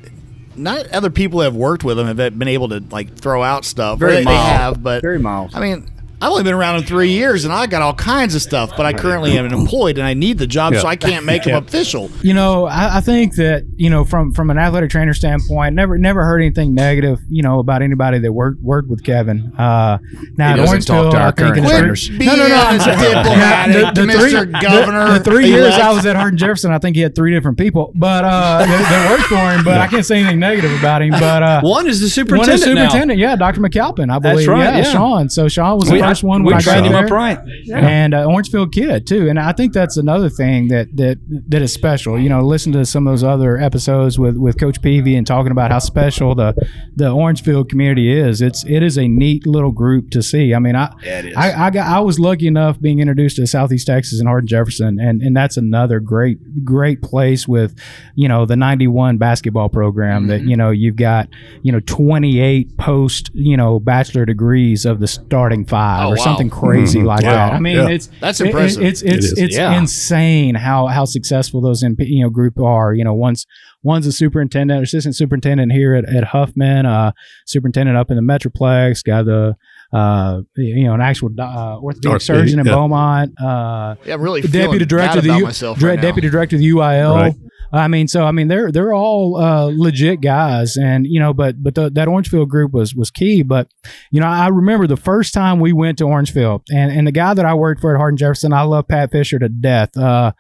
not 0.60 0.88
other 0.92 1.10
people 1.10 1.40
that 1.40 1.46
have 1.46 1.56
worked 1.56 1.84
with 1.84 1.98
him 1.98 2.06
have 2.06 2.38
been 2.38 2.48
able 2.48 2.68
to 2.68 2.82
like 2.90 3.14
throw 3.16 3.42
out 3.42 3.64
stuff. 3.64 3.98
Very 3.98 4.12
they, 4.12 4.18
they 4.20 4.24
mild. 4.26 4.46
have, 4.46 4.82
but 4.82 5.02
Very 5.02 5.18
mild. 5.18 5.50
I 5.54 5.60
mean, 5.60 5.88
I've 6.22 6.30
only 6.30 6.42
been 6.44 6.52
around 6.54 6.76
him 6.76 6.82
three 6.84 7.10
years, 7.12 7.44
and 7.44 7.52
I 7.52 7.66
got 7.66 7.80
all 7.80 7.94
kinds 7.94 8.34
of 8.34 8.42
stuff. 8.42 8.76
But 8.76 8.84
I 8.86 8.92
currently 8.92 9.38
am 9.38 9.46
employed, 9.46 9.96
and 9.96 10.06
I 10.06 10.12
need 10.14 10.36
the 10.38 10.46
job, 10.46 10.74
so 10.74 10.86
I 10.86 10.96
can't 10.96 11.24
make 11.24 11.44
him 11.44 11.56
official. 11.56 12.10
You 12.22 12.34
know, 12.34 12.66
I, 12.66 12.98
I 12.98 13.00
think 13.00 13.36
that 13.36 13.64
you 13.76 13.88
know 13.88 14.04
from 14.04 14.32
from 14.34 14.50
an 14.50 14.58
athletic 14.58 14.90
trainer 14.90 15.14
standpoint, 15.14 15.74
never 15.74 15.96
never 15.98 16.22
heard 16.24 16.40
anything 16.42 16.74
negative. 16.74 17.20
You 17.28 17.42
know 17.42 17.58
about 17.58 17.80
anybody 17.82 18.18
that 18.18 18.32
worked 18.32 18.60
worked 18.60 18.88
with 18.90 19.02
Kevin. 19.02 19.52
Uh, 19.56 19.98
now 20.36 20.54
He 20.54 20.60
at 20.60 20.64
doesn't 20.64 20.82
talk 20.82 20.96
Orangefield, 20.96 21.12
to 21.12 21.18
our 21.18 21.22
I 21.22 21.30
think 21.30 21.36
current 21.38 21.56
in 21.58 21.64
trainers. 21.64 22.06
three, 22.06 22.16
Quit 22.16 22.26
no, 22.26 22.36
no, 22.36 22.48
no, 22.48 22.48
being 22.48 22.80
I'm 22.80 23.22
diplomatic, 23.22 23.94
the, 23.94 24.06
the 24.06 24.12
three, 24.12 24.60
Governor. 24.60 25.12
The, 25.12 25.18
the 25.18 25.24
three 25.24 25.46
years. 25.48 25.74
I 25.74 25.90
was 25.92 26.04
at 26.06 26.16
Hardin 26.16 26.36
Jefferson, 26.38 26.70
I 26.72 26.78
think 26.78 26.96
he 26.96 27.02
had 27.02 27.14
three 27.14 27.32
different 27.32 27.56
people, 27.58 27.92
but 27.94 28.24
uh, 28.26 28.58
that, 28.58 28.66
that 28.68 29.10
worked 29.10 29.24
for 29.28 29.36
him. 29.36 29.64
But 29.64 29.80
I 29.80 29.86
can't 29.86 30.04
say 30.04 30.18
anything 30.20 30.38
negative 30.38 30.72
about 30.78 31.00
him. 31.02 31.10
But 31.12 31.42
uh, 31.42 31.60
One 31.62 31.86
is 31.88 32.00
the 32.00 32.04
one 32.04 32.10
superintendent. 32.10 32.54
is 32.60 32.64
superintendent, 32.64 33.18
yeah, 33.18 33.36
Dr. 33.36 33.60
McAlpin, 33.60 34.10
I 34.12 34.18
That's 34.18 34.34
believe. 34.34 34.48
right, 34.48 34.64
yeah, 34.64 34.76
yeah. 34.78 34.92
Sean. 34.92 35.30
So 35.30 35.48
Sean 35.48 35.78
was 35.78 35.90
now. 35.90 36.09
The 36.10 36.14
first 36.14 36.24
one 36.24 36.42
we 36.42 36.52
when 36.52 36.56
I 36.56 36.60
trained 36.60 36.86
him 36.86 36.92
there 36.92 37.04
up 37.04 37.10
right. 37.10 37.38
and 37.72 38.14
uh, 38.14 38.24
Orangefield 38.24 38.72
kid 38.72 39.06
too. 39.06 39.28
And 39.28 39.38
I 39.38 39.52
think 39.52 39.72
that's 39.72 39.96
another 39.96 40.28
thing 40.28 40.68
that 40.68 40.96
that 40.96 41.18
that 41.48 41.62
is 41.62 41.72
special. 41.72 42.18
You 42.18 42.28
know, 42.28 42.42
listen 42.42 42.72
to 42.72 42.84
some 42.84 43.06
of 43.06 43.12
those 43.12 43.24
other 43.24 43.58
episodes 43.58 44.18
with 44.18 44.36
with 44.36 44.58
Coach 44.58 44.80
Peavy 44.82 45.16
and 45.16 45.26
talking 45.26 45.52
about 45.52 45.70
how 45.70 45.78
special 45.78 46.34
the 46.34 46.54
the 46.96 47.10
Orangefield 47.10 47.68
community 47.68 48.10
is. 48.10 48.42
It's 48.42 48.64
it 48.64 48.82
is 48.82 48.98
a 48.98 49.08
neat 49.08 49.46
little 49.46 49.72
group 49.72 50.10
to 50.10 50.22
see. 50.22 50.54
I 50.54 50.58
mean, 50.58 50.76
I 50.76 50.92
I, 51.36 51.66
I 51.66 51.70
got 51.70 51.86
I 51.86 52.00
was 52.00 52.18
lucky 52.18 52.46
enough 52.46 52.80
being 52.80 53.00
introduced 53.00 53.36
to 53.36 53.46
Southeast 53.46 53.86
Texas 53.86 54.18
and 54.18 54.28
Hardin 54.28 54.48
Jefferson, 54.48 54.98
and 55.00 55.22
and 55.22 55.36
that's 55.36 55.56
another 55.56 56.00
great 56.00 56.64
great 56.64 57.02
place 57.02 57.46
with 57.46 57.78
you 58.14 58.28
know 58.28 58.46
the 58.46 58.56
'91 58.56 59.18
basketball 59.18 59.68
program 59.68 60.26
that 60.28 60.42
you 60.42 60.56
know 60.56 60.70
you've 60.70 60.96
got 60.96 61.28
you 61.62 61.72
know 61.72 61.80
28 61.80 62.76
post 62.76 63.30
you 63.34 63.56
know 63.56 63.80
bachelor 63.80 64.24
degrees 64.24 64.84
of 64.84 65.00
the 65.00 65.06
starting 65.08 65.64
five 65.64 65.99
Oh, 66.04 66.08
or 66.12 66.16
wow. 66.16 66.24
something 66.24 66.50
crazy 66.50 67.02
like 67.02 67.22
Wow. 67.24 67.32
that. 67.32 67.52
I 67.54 67.60
mean, 67.60 67.76
Yeah. 67.76 67.88
it's 67.88 68.08
That's 68.20 68.40
it- 68.40 68.46
impressive. 68.46 68.82
It, 68.82 68.86
it's 68.88 69.02
it's 69.02 69.26
is. 69.26 69.32
it's 69.38 69.56
Yeah. 69.56 69.78
insane 69.78 70.54
how 70.54 70.86
how 70.86 71.04
successful 71.04 71.60
those 71.60 71.82
MP, 71.82 72.06
you 72.06 72.22
know 72.22 72.30
group 72.30 72.58
are. 72.60 72.94
You 72.94 73.04
know, 73.04 73.14
one's 73.14 73.46
one's 73.82 74.06
a 74.06 74.12
superintendent, 74.12 74.82
assistant 74.82 75.16
superintendent 75.16 75.72
here 75.72 75.94
at, 75.94 76.04
at 76.14 76.24
Huffman, 76.24 76.86
uh, 76.86 77.12
superintendent 77.46 77.96
up 77.96 78.10
in 78.10 78.16
the 78.16 78.22
Metroplex, 78.22 79.02
got 79.04 79.24
the 79.26 79.56
uh, 79.92 80.40
you 80.56 80.84
know 80.84 80.94
an 80.94 81.00
actual 81.00 81.30
uh, 81.38 81.78
orthopedic 81.78 82.12
Orthopedic, 82.12 82.22
surgeon 82.22 82.60
in 82.60 82.66
yeah. 82.66 82.72
Beaumont. 82.72 83.32
Uh, 83.40 83.96
Yeah, 84.04 84.14
I'm 84.14 84.22
really 84.22 84.40
deputy 84.42 84.62
feeling 84.62 84.88
director 84.88 85.08
bad 85.08 85.18
of 85.18 85.24
the 85.24 85.30
about 85.30 85.38
U- 85.38 85.44
myself 85.44 85.78
dra- 85.78 85.90
right 85.90 85.96
now. 85.96 86.02
deputy 86.02 86.30
director 86.30 86.56
of 86.56 86.60
the 86.60 86.70
UIL. 86.70 87.14
Right. 87.14 87.34
I 87.72 87.86
mean, 87.86 88.08
so 88.08 88.24
I 88.24 88.32
mean, 88.32 88.48
they're 88.48 88.72
they're 88.72 88.92
all 88.92 89.36
uh, 89.36 89.70
legit 89.72 90.20
guys, 90.20 90.76
and 90.76 91.06
you 91.06 91.20
know, 91.20 91.32
but 91.32 91.62
but 91.62 91.76
the, 91.76 91.88
that 91.90 92.08
Orangefield 92.08 92.48
group 92.48 92.72
was 92.72 92.96
was 92.96 93.12
key. 93.12 93.44
But 93.44 93.68
you 94.10 94.18
know, 94.18 94.26
I 94.26 94.48
remember 94.48 94.88
the 94.88 94.96
first 94.96 95.32
time 95.32 95.60
we 95.60 95.72
went 95.72 95.98
to 95.98 96.04
Orangefield, 96.04 96.62
and 96.74 96.90
and 96.90 97.06
the 97.06 97.12
guy 97.12 97.32
that 97.32 97.44
I 97.44 97.54
worked 97.54 97.80
for 97.80 97.94
at 97.94 97.98
Hardin 97.98 98.16
Jefferson, 98.16 98.52
I 98.52 98.62
love 98.62 98.88
Pat 98.88 99.12
Fisher 99.12 99.38
to 99.38 99.48
death, 99.48 99.96
uh, 99.96 100.32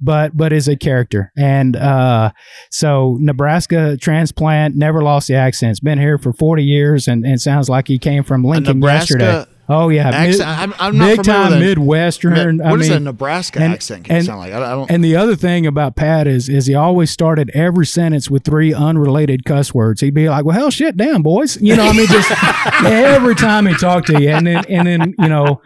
but 0.00 0.34
but 0.34 0.50
is 0.54 0.66
a 0.66 0.76
character, 0.76 1.30
and 1.36 1.76
uh, 1.76 2.30
so 2.70 3.18
Nebraska 3.20 3.98
transplant, 3.98 4.74
never 4.74 5.02
lost 5.02 5.28
the 5.28 5.34
accents, 5.34 5.80
been 5.80 5.98
here 5.98 6.16
for 6.16 6.32
forty 6.32 6.64
years, 6.64 7.06
and, 7.06 7.22
and 7.26 7.38
sounds 7.38 7.68
like 7.68 7.86
he 7.86 7.98
came 7.98 8.22
from 8.24 8.44
Lincoln 8.44 8.78
Nebraska 8.80 8.97
yesterday. 9.00 9.44
Oh 9.70 9.90
yeah, 9.90 10.08
accent? 10.08 10.48
I'm- 10.48 10.74
I'm 10.80 10.96
not 10.96 11.08
big 11.08 11.22
time 11.24 11.50
with 11.50 11.58
a- 11.58 11.60
Midwestern. 11.60 12.58
I 12.62 12.70
What 12.70 12.78
does 12.78 12.88
mean, 12.88 12.96
a 12.96 13.00
Nebraska 13.00 13.60
and- 13.60 13.74
accent 13.74 14.04
can 14.04 14.16
and- 14.16 14.24
sound 14.24 14.38
like? 14.38 14.50
I, 14.54 14.56
I 14.64 14.70
don't. 14.70 14.90
and 14.90 15.04
the 15.04 15.14
other 15.16 15.36
thing 15.36 15.66
about 15.66 15.94
Pat 15.94 16.26
is 16.26 16.48
is 16.48 16.64
he 16.64 16.74
always 16.74 17.10
started 17.10 17.50
every 17.52 17.84
sentence 17.84 18.30
with 18.30 18.44
three 18.44 18.72
unrelated 18.72 19.44
cuss 19.44 19.74
words. 19.74 20.00
He'd 20.00 20.14
be 20.14 20.26
like, 20.30 20.46
"Well, 20.46 20.56
hell, 20.56 20.70
shit, 20.70 20.96
damn, 20.96 21.20
boys," 21.22 21.60
you 21.60 21.76
know. 21.76 21.84
I 21.86 21.92
mean, 21.92 22.06
just 22.06 22.30
every 22.84 23.34
time 23.34 23.66
he 23.66 23.74
talked 23.74 24.06
to 24.06 24.22
you, 24.22 24.30
and 24.30 24.46
then 24.46 24.64
and 24.70 24.88
then 24.88 25.14
you 25.18 25.28
know, 25.28 25.60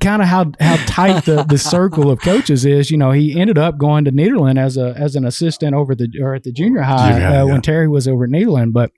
kind 0.00 0.22
of 0.22 0.28
how 0.28 0.52
how 0.60 0.76
tight 0.86 1.24
the, 1.24 1.42
the 1.42 1.58
circle 1.58 2.08
of 2.08 2.20
coaches 2.20 2.64
is. 2.64 2.92
You 2.92 2.98
know, 2.98 3.10
he 3.10 3.38
ended 3.40 3.58
up 3.58 3.78
going 3.78 4.04
to 4.04 4.12
Nederland 4.12 4.60
as 4.60 4.76
a 4.76 4.94
as 4.96 5.16
an 5.16 5.24
assistant 5.24 5.74
over 5.74 5.96
the 5.96 6.08
or 6.22 6.36
at 6.36 6.44
the 6.44 6.52
junior 6.52 6.82
high, 6.82 7.10
Junior 7.14 7.26
high, 7.26 7.36
uh, 7.40 7.46
yeah. 7.46 7.52
when 7.52 7.62
Terry 7.62 7.88
was 7.88 8.06
over 8.06 8.22
at 8.24 8.30
Nederland, 8.30 8.72
but. 8.72 8.92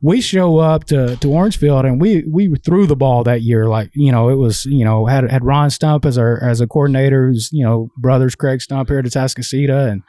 We 0.00 0.20
show 0.20 0.58
up 0.58 0.84
to, 0.84 1.16
to 1.16 1.32
Orangefield 1.32 1.84
and 1.84 2.00
we 2.00 2.22
we 2.28 2.54
threw 2.56 2.86
the 2.86 2.94
ball 2.94 3.24
that 3.24 3.42
year 3.42 3.66
like 3.66 3.90
you 3.94 4.12
know 4.12 4.28
it 4.28 4.36
was 4.36 4.64
you 4.66 4.84
know 4.84 5.06
had 5.06 5.28
had 5.28 5.44
Ron 5.44 5.70
Stump 5.70 6.04
as 6.04 6.16
our 6.16 6.40
as 6.42 6.60
a 6.60 6.68
coordinator 6.68 7.28
who's 7.28 7.50
you 7.52 7.64
know 7.64 7.90
brothers 7.96 8.36
Craig 8.36 8.60
Stump 8.60 8.88
here 8.88 9.00
at 9.00 9.04
Atascocita 9.04 9.90
and 9.90 10.02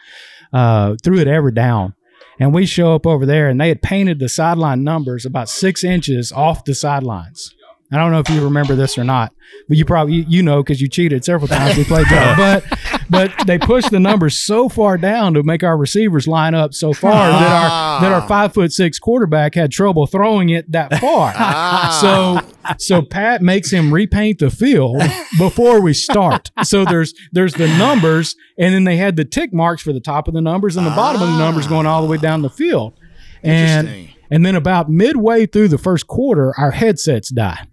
uh, 0.53 0.95
threw 1.03 1.19
it 1.19 1.27
every 1.27 1.51
down. 1.51 1.95
And 2.39 2.53
we 2.53 2.65
show 2.65 2.95
up 2.95 3.05
over 3.05 3.25
there, 3.25 3.49
and 3.49 3.59
they 3.59 3.67
had 3.67 3.81
painted 3.81 4.19
the 4.19 4.29
sideline 4.29 4.83
numbers 4.83 5.25
about 5.25 5.49
six 5.49 5.83
inches 5.83 6.31
off 6.31 6.63
the 6.63 6.73
sidelines. 6.73 7.53
I 7.91 7.97
don't 7.97 8.11
know 8.11 8.19
if 8.19 8.29
you 8.29 8.43
remember 8.43 8.75
this 8.75 8.97
or 8.97 9.03
not, 9.03 9.33
but 9.67 9.77
you 9.77 9.83
probably 9.83 10.15
you, 10.15 10.25
you 10.27 10.43
know 10.43 10.63
because 10.63 10.79
you 10.79 10.87
cheated 10.87 11.25
several 11.25 11.47
times. 11.47 11.75
We 11.75 11.83
played 11.83 12.05
that, 12.09 12.37
but 12.37 12.79
but 13.09 13.33
they 13.45 13.57
pushed 13.57 13.91
the 13.91 13.99
numbers 13.99 14.37
so 14.37 14.69
far 14.69 14.97
down 14.97 15.33
to 15.33 15.43
make 15.43 15.63
our 15.63 15.77
receivers 15.77 16.27
line 16.27 16.53
up 16.53 16.73
so 16.73 16.93
far 16.93 17.11
ah. 17.13 17.39
that 17.39 17.51
our 17.51 18.01
that 18.01 18.21
our 18.21 18.27
five 18.27 18.53
foot 18.53 18.71
six 18.71 18.99
quarterback 18.99 19.55
had 19.55 19.71
trouble 19.71 20.05
throwing 20.05 20.49
it 20.49 20.71
that 20.71 20.93
far. 20.99 21.33
Ah. 21.35 21.97
So 22.01 22.75
so 22.77 23.01
Pat 23.01 23.41
makes 23.41 23.71
him 23.71 23.93
repaint 23.93 24.39
the 24.39 24.51
field 24.51 25.01
before 25.37 25.81
we 25.81 25.93
start. 25.93 26.51
So 26.63 26.85
there's 26.85 27.13
there's 27.31 27.53
the 27.53 27.67
numbers, 27.77 28.35
and 28.57 28.73
then 28.73 28.83
they 28.83 28.97
had 28.97 29.15
the 29.15 29.25
tick 29.25 29.53
marks 29.53 29.81
for 29.81 29.93
the 29.93 29.99
top 29.99 30.27
of 30.27 30.33
the 30.33 30.41
numbers 30.41 30.77
and 30.77 30.85
the 30.85 30.91
bottom 30.91 31.21
of 31.21 31.29
the 31.29 31.37
numbers 31.37 31.65
ah. 31.67 31.69
going 31.69 31.85
all 31.85 32.01
the 32.01 32.07
way 32.07 32.17
down 32.17 32.41
the 32.41 32.49
field. 32.49 32.93
And 33.41 34.09
and 34.31 34.45
then 34.45 34.55
about 34.55 34.89
midway 34.89 35.45
through 35.45 35.69
the 35.69 35.77
first 35.77 36.07
quarter, 36.07 36.53
our 36.57 36.71
headsets 36.71 37.29
die. 37.29 37.65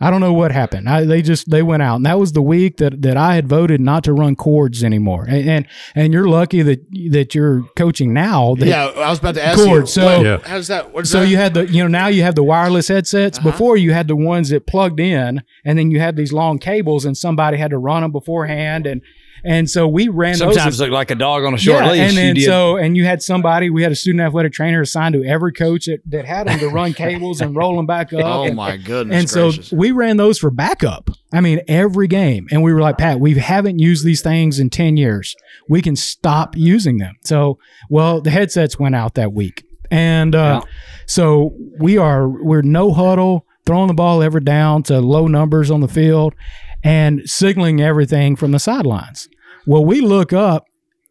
I 0.00 0.10
don't 0.10 0.20
know 0.20 0.32
what 0.32 0.50
happened. 0.50 0.88
I, 0.88 1.04
they 1.04 1.20
just 1.20 1.50
they 1.50 1.62
went 1.62 1.82
out, 1.82 1.96
and 1.96 2.06
that 2.06 2.18
was 2.18 2.32
the 2.32 2.40
week 2.42 2.78
that, 2.78 3.02
that 3.02 3.16
I 3.18 3.34
had 3.34 3.46
voted 3.48 3.80
not 3.80 4.02
to 4.04 4.12
run 4.14 4.34
cords 4.34 4.82
anymore. 4.82 5.26
And 5.28 5.48
and, 5.48 5.66
and 5.94 6.12
you're 6.12 6.28
lucky 6.28 6.62
that 6.62 6.86
that 7.10 7.34
you're 7.34 7.64
coaching 7.76 8.14
now. 8.14 8.54
That, 8.54 8.66
yeah, 8.66 8.86
I 8.86 9.10
was 9.10 9.18
about 9.18 9.34
to 9.34 9.44
ask 9.44 9.58
Cord, 9.62 9.82
you. 9.82 9.86
so- 9.86 10.04
what- 10.18 10.24
Yeah. 10.26 10.38
how's 10.44 10.68
that? 10.68 10.92
What's 10.94 11.10
So 11.10 11.20
that? 11.20 11.28
you 11.28 11.36
had 11.36 11.52
the 11.54 11.66
you 11.66 11.82
know 11.82 11.88
now 11.88 12.06
you 12.08 12.22
have 12.22 12.34
the 12.34 12.42
wireless 12.44 12.88
headsets. 12.88 13.38
Uh-huh. 13.38 13.50
Before 13.50 13.76
you 13.76 13.92
had 13.92 14.08
the 14.08 14.16
ones 14.16 14.48
that 14.48 14.66
plugged 14.66 15.00
in, 15.00 15.42
and 15.64 15.78
then 15.78 15.90
you 15.90 16.00
had 16.00 16.16
these 16.16 16.32
long 16.32 16.58
cables, 16.58 17.04
and 17.04 17.16
somebody 17.16 17.58
had 17.58 17.70
to 17.70 17.78
run 17.78 18.02
them 18.02 18.10
beforehand, 18.12 18.86
and 18.86 19.02
and 19.44 19.68
so 19.68 19.86
we 19.86 20.08
ran 20.08 20.38
those. 20.38 20.54
Sometimes 20.54 20.80
look 20.80 20.90
like 20.90 21.10
a 21.10 21.14
dog 21.14 21.44
on 21.44 21.54
a 21.54 21.58
short 21.58 21.84
yeah, 21.84 21.90
leash. 21.92 22.00
and 22.00 22.16
then 22.16 22.36
so 22.40 22.76
and 22.76 22.96
you 22.96 23.04
had 23.04 23.22
somebody. 23.22 23.70
We 23.70 23.82
had 23.82 23.92
a 23.92 23.96
student 23.96 24.20
athletic 24.22 24.52
trainer 24.52 24.80
assigned 24.80 25.14
to 25.14 25.24
every 25.24 25.52
coach 25.52 25.86
that, 25.86 26.00
that 26.06 26.24
had 26.24 26.48
them 26.48 26.58
to 26.58 26.68
run 26.70 26.92
cables 26.92 27.40
and 27.40 27.56
roll 27.56 27.76
them 27.76 27.86
back 27.86 28.12
up. 28.12 28.24
oh 28.24 28.44
and, 28.44 28.56
my 28.56 28.76
goodness 28.76 29.34
and 29.34 29.52
gracious. 29.52 29.68
so 29.68 29.76
we 29.76 29.92
ran 29.92 30.16
those 30.16 30.38
for 30.38 30.50
backup. 30.50 31.10
I 31.32 31.40
mean, 31.40 31.60
every 31.68 32.08
game. 32.08 32.48
And 32.50 32.62
we 32.62 32.72
were 32.72 32.80
like, 32.80 32.98
Pat, 32.98 33.20
we 33.20 33.34
haven't 33.34 33.78
used 33.78 34.04
these 34.04 34.22
things 34.22 34.58
in 34.58 34.70
10 34.70 34.96
years. 34.96 35.36
We 35.68 35.80
can 35.80 35.96
stop 35.96 36.56
using 36.56 36.98
them. 36.98 37.16
So, 37.24 37.58
well, 37.88 38.20
the 38.20 38.30
headsets 38.30 38.78
went 38.78 38.94
out 38.94 39.14
that 39.14 39.32
week. 39.32 39.64
And 39.90 40.34
uh, 40.34 40.62
so 41.06 41.54
we 41.78 41.98
are, 41.98 42.28
we're 42.28 42.62
no 42.62 42.92
huddle, 42.92 43.46
throwing 43.66 43.88
the 43.88 43.94
ball 43.94 44.22
ever 44.22 44.40
down 44.40 44.82
to 44.84 45.00
low 45.00 45.26
numbers 45.26 45.70
on 45.70 45.80
the 45.80 45.88
field 45.88 46.34
and 46.82 47.22
signaling 47.28 47.80
everything 47.80 48.36
from 48.36 48.52
the 48.52 48.58
sidelines. 48.58 49.28
Well, 49.66 49.84
we 49.84 50.00
look 50.00 50.32
up 50.32 50.66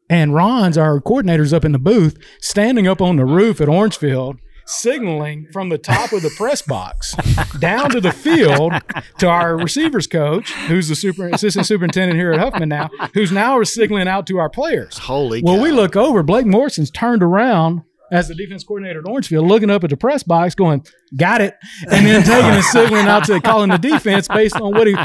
and 0.09 0.33
Ron's, 0.33 0.77
our 0.77 0.99
coordinator's 0.99 1.53
up 1.53 1.63
in 1.63 1.71
the 1.71 1.79
booth, 1.79 2.17
standing 2.41 2.87
up 2.87 3.01
on 3.01 3.15
the 3.17 3.25
roof 3.25 3.61
at 3.61 3.69
Orangefield, 3.69 4.37
signaling 4.65 5.47
from 5.51 5.69
the 5.69 5.77
top 5.77 6.11
of 6.13 6.21
the 6.21 6.31
press 6.37 6.61
box 6.61 7.15
down 7.59 7.89
to 7.91 8.01
the 8.01 8.11
field 8.11 8.73
to 9.19 9.27
our 9.27 9.57
receivers 9.57 10.07
coach, 10.07 10.51
who's 10.67 10.87
the 10.87 10.95
super 10.95 11.27
assistant 11.29 11.65
superintendent 11.65 12.19
here 12.19 12.31
at 12.33 12.39
Huffman 12.39 12.69
now, 12.69 12.89
who's 13.13 13.31
now 13.31 13.61
signaling 13.63 14.07
out 14.07 14.25
to 14.27 14.37
our 14.37 14.49
players. 14.49 14.97
Holy 14.97 15.41
Well, 15.43 15.57
cow. 15.57 15.63
we 15.63 15.71
look 15.71 15.95
over, 15.95 16.23
Blake 16.23 16.45
Morrison's 16.45 16.91
turned 16.91 17.21
around 17.23 17.83
as 18.11 18.27
the 18.27 18.35
defense 18.35 18.63
coordinator 18.63 18.99
at 18.99 19.07
Orangefield, 19.07 19.47
looking 19.47 19.69
up 19.69 19.83
at 19.83 19.89
the 19.89 19.97
press 19.97 20.23
box, 20.23 20.55
going, 20.55 20.85
"Got 21.15 21.41
it," 21.41 21.55
and 21.91 22.05
then 22.05 22.23
taking 22.23 22.49
a 22.51 22.61
signaling 22.63 23.07
out 23.07 23.25
to 23.25 23.39
calling 23.41 23.69
the 23.69 23.77
defense 23.77 24.27
based 24.27 24.55
on 24.55 24.71
what 24.73 24.87
he. 24.87 24.95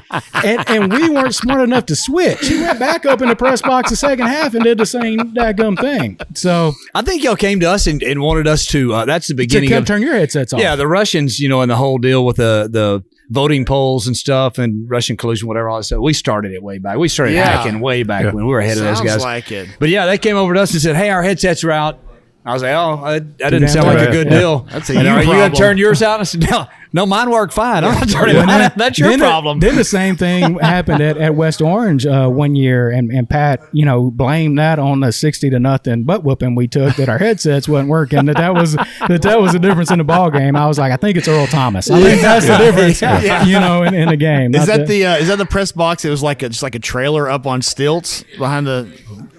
And, 0.45 0.69
and 0.69 0.93
we 0.93 1.09
weren't 1.09 1.35
smart 1.35 1.61
enough 1.62 1.87
to 1.87 1.97
switch. 1.97 2.47
He 2.49 2.61
went 2.61 2.79
back 2.79 3.07
up 3.07 3.23
in 3.23 3.29
the 3.29 3.37
press 3.37 3.62
box 3.62 3.90
the 3.90 3.97
second 3.97 4.27
half 4.27 4.55
and 4.55 4.64
did 4.64 4.79
the 4.79 4.87
same 4.87 5.19
daggum 5.35 5.79
thing. 5.81 6.19
So 6.35 6.73
I 6.95 7.03
think 7.03 7.23
y'all 7.23 7.37
came 7.37 7.61
to 7.61 7.71
us 7.71 7.87
and, 7.87 8.03
and 8.03 8.21
wanted 8.21 8.47
us 8.47 8.67
to. 8.67 8.93
Uh, 8.95 9.05
that's 9.05 9.29
the 9.29 9.35
beginning. 9.35 9.69
to 9.69 9.75
beginning 9.75 9.77
come 9.77 9.83
of 9.83 9.87
turn 9.87 10.03
your 10.03 10.14
headsets 10.14 10.53
off. 10.53 10.61
Yeah, 10.61 10.77
the 10.77 10.87
Russians, 10.87 11.38
you 11.40 11.49
know, 11.49 11.62
and 11.62 11.71
the 11.71 11.77
whole 11.77 11.99
deal 11.99 12.25
with 12.25 12.37
the 12.37 12.69
the 12.71 13.03
voting 13.31 13.64
polls 13.64 14.07
and 14.07 14.14
stuff 14.17 14.59
and 14.59 14.88
Russian 14.88 15.17
collusion, 15.17 15.49
whatever 15.49 15.71
all 15.71 15.79
that 15.79 15.85
stuff. 15.85 15.99
We 16.01 16.12
started 16.12 16.53
it 16.53 16.62
way 16.62 16.77
back. 16.79 16.99
We 16.99 17.09
started 17.09 17.33
Yeah. 17.33 17.47
hacking 17.47 17.81
way 17.81 18.03
back 18.03 18.27
when 18.27 18.37
we 18.37 18.45
were 18.45 18.61
ahead 18.61 18.77
of 18.77 18.85
those 18.85 19.01
guys. 19.01 19.23
like 19.23 19.51
it. 19.51 19.69
But 19.79 19.88
yeah, 19.88 20.05
they 20.05 20.19
came 20.19 20.37
over 20.37 20.53
to 20.53 20.61
us 20.61 20.73
and 20.73 20.83
said, 20.83 20.95
"Hey, 20.95 21.09
our 21.11 21.23
headsets 21.23 21.64
are 21.64 21.71
out." 21.73 21.99
I 22.46 22.52
was 22.52 22.62
like, 22.62 22.72
"Oh, 22.74 23.00
that, 23.04 23.38
that 23.38 23.50
didn't 23.50 23.68
sound 23.68 23.87
like 23.87 24.07
a 24.09 24.12
good 24.12 24.26
Yeah. 24.30 24.38
deal." 24.38 24.59
That's 24.70 24.90
a 24.90 24.94
And 24.98 25.04
you 25.07 25.09
are 25.14 25.22
you 25.22 25.33
gonna 25.33 25.54
turn 25.54 25.78
yours 25.78 26.02
out? 26.02 26.20
I 26.20 26.24
said, 26.24 26.42
"No, 26.50 26.66
no, 26.92 27.07
mine 27.07 27.30
work 27.30 27.52
fine. 27.52 27.85
I'm 27.85 27.94
not 27.94 28.09
turning 28.11 28.35
Then 28.37 28.46
mine 28.46 28.59
that- 28.59 28.72
out. 28.72 28.78
That's 28.78 28.98
your 28.98 29.09
then 29.09 29.20
it- 29.20 29.24
problem." 29.24 29.61
then 29.61 29.76
the 29.76 29.85
same 29.85 30.16
thing 30.16 30.59
happened 30.61 31.00
at, 31.02 31.16
at 31.16 31.35
West 31.35 31.62
Orange 31.62 32.04
uh, 32.04 32.28
one 32.28 32.54
year, 32.54 32.90
and, 32.90 33.11
and 33.11 33.30
Pat, 33.30 33.62
you 33.72 33.87
know, 33.87 34.11
blamed 34.11 34.59
that 34.59 34.78
on 34.78 35.00
the 35.00 35.11
sixty 35.11 35.48
to 35.48 35.59
nothing 35.59 36.04
butt 36.04 36.22
whooping 36.22 36.54
we 36.54 36.68
took 36.68 36.96
that 36.96 37.09
our 37.09 37.16
headsets 37.16 37.66
wasn't 37.66 37.88
working. 37.88 38.26
That 38.26 38.37
that 38.37 38.52
was 38.54 38.74
that 39.09 39.22
that 39.22 39.40
was 39.40 39.52
the 39.52 39.59
difference 39.59 39.90
in 39.90 39.96
the 39.96 40.04
ball 40.04 40.30
game. 40.30 40.54
I 40.54 40.66
was 40.66 40.78
like, 40.78 40.92
I 40.92 40.96
think 40.96 41.16
it's 41.16 41.28
Earl 41.28 41.46
Thomas. 41.46 41.90
I 41.90 41.98
think 41.98 42.20
that's 42.20 42.46
the 42.46 42.59
difference, 42.59 43.00
you 43.48 43.59
know, 43.59 43.85
in, 43.85 43.94
in 43.94 44.09
the 44.11 44.16
game. 44.18 44.54
Is 44.54 44.68
Not 44.68 44.76
that 44.80 44.87
the 44.87 45.07
uh, 45.07 45.16
is 45.16 45.28
that 45.28 45.38
the 45.38 45.46
press 45.46 45.72
box? 45.72 46.04
It 46.04 46.11
was 46.11 46.22
like 46.22 46.42
a, 46.42 46.50
just 46.50 46.62
like 46.62 46.74
a 46.74 46.78
trailer 46.78 47.26
up 47.30 47.46
on 47.46 47.62
stilts 47.62 48.22
behind 48.37 48.66
the 48.66 48.87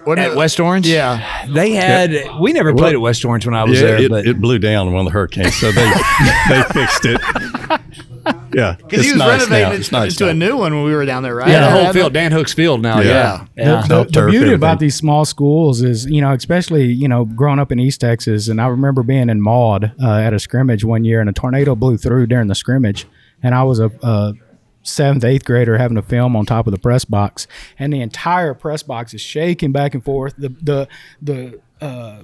what 0.06 0.18
at 0.18 0.34
West 0.36 0.58
Orange, 0.60 0.86
Yeah. 0.86 1.46
they 1.48 1.72
had. 1.72 2.14
We 2.40 2.52
never 2.52 2.74
played 2.74 2.94
at 2.94 3.00
West 3.00 3.24
Orange 3.24 3.44
when 3.46 3.54
I 3.54 3.64
was 3.64 3.80
Yeah, 3.80 3.86
there, 3.88 4.02
it, 4.02 4.10
but 4.10 4.26
it 4.26 4.40
blew 4.40 4.58
down 4.58 4.86
in 4.86 4.92
one 4.94 5.06
of 5.06 5.12
the 5.12 5.18
hurricanes, 5.18 5.54
so 5.56 5.70
they 5.72 5.84
they 6.48 6.62
fixed 6.72 7.04
it. 7.04 7.20
Yeah, 8.54 8.76
Because 8.78 9.02
he 9.02 9.08
it's 9.08 9.12
was 9.12 9.18
nice 9.18 9.40
renovating 9.42 9.68
now. 9.68 9.74
it 9.74 9.80
It's 9.80 9.92
nice 9.92 10.12
into 10.12 10.28
a 10.28 10.34
new 10.34 10.56
one 10.56 10.74
when 10.74 10.84
we 10.84 10.94
were 10.94 11.04
down 11.04 11.22
there, 11.22 11.34
right? 11.34 11.48
yeah, 11.48 11.60
the 11.60 11.66
That 11.66 11.72
whole 11.72 11.84
had 11.84 11.94
field, 11.94 12.12
Dan 12.12 12.32
Hooks 12.32 12.52
Field 12.54 12.80
now. 12.82 13.00
Yeah, 13.00 13.44
Yeah. 13.56 13.64
yeah. 13.80 13.86
the, 13.86 14.04
the 14.04 14.10
turf, 14.10 14.30
beauty 14.30 14.52
about 14.52 14.78
these 14.80 14.94
small 14.96 15.24
schools 15.24 15.82
is, 15.82 16.06
you 16.06 16.20
know, 16.20 16.32
especially, 16.32 16.86
you 16.86 17.06
know, 17.08 17.24
growing 17.24 17.58
up 17.58 17.70
in 17.70 17.78
East 17.78 18.00
Texas, 18.00 18.48
and 18.48 18.60
I 18.60 18.66
remember 18.68 19.02
being 19.02 19.28
in 19.28 19.40
Maud 19.40 19.92
uh, 20.02 20.10
at 20.18 20.32
a 20.32 20.38
scrimmage 20.38 20.84
one 20.84 21.04
year, 21.04 21.20
and 21.20 21.28
a 21.28 21.32
tornado 21.32 21.74
blew 21.76 21.96
through 21.98 22.26
during 22.26 22.48
the 22.48 22.54
scrimmage, 22.54 23.06
and 23.42 23.54
I 23.54 23.62
was 23.62 23.78
a, 23.80 23.90
a 24.02 24.32
seventh, 24.86 25.24
eighth 25.24 25.44
grader 25.44 25.76
having 25.78 25.96
to 25.96 26.02
film 26.02 26.36
on 26.36 26.46
top 26.46 26.66
of 26.66 26.72
the 26.72 26.78
press 26.78 27.04
box, 27.04 27.46
and 27.78 27.92
the 27.92 28.00
entire 28.00 28.54
press 28.54 28.82
box 28.82 29.12
is 29.14 29.20
shaking 29.20 29.72
back 29.72 29.94
and 29.94 30.04
forth. 30.04 30.34
The 30.38 30.48
the 30.48 30.88
the 31.20 31.60
uh, 31.80 32.22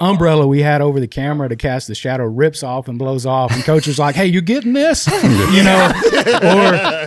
umbrella 0.00 0.46
we 0.46 0.62
had 0.62 0.80
over 0.80 0.98
the 1.00 1.06
camera 1.06 1.48
to 1.48 1.54
cast 1.54 1.86
the 1.86 1.94
shadow 1.94 2.24
rips 2.24 2.62
off 2.62 2.88
and 2.88 2.98
blows 2.98 3.26
off, 3.26 3.52
and 3.52 3.62
coach 3.64 3.86
is 3.86 3.98
like, 3.98 4.14
"Hey, 4.14 4.26
you 4.26 4.40
getting 4.40 4.72
this?" 4.72 5.06
you 5.52 5.62
know, 5.62 5.92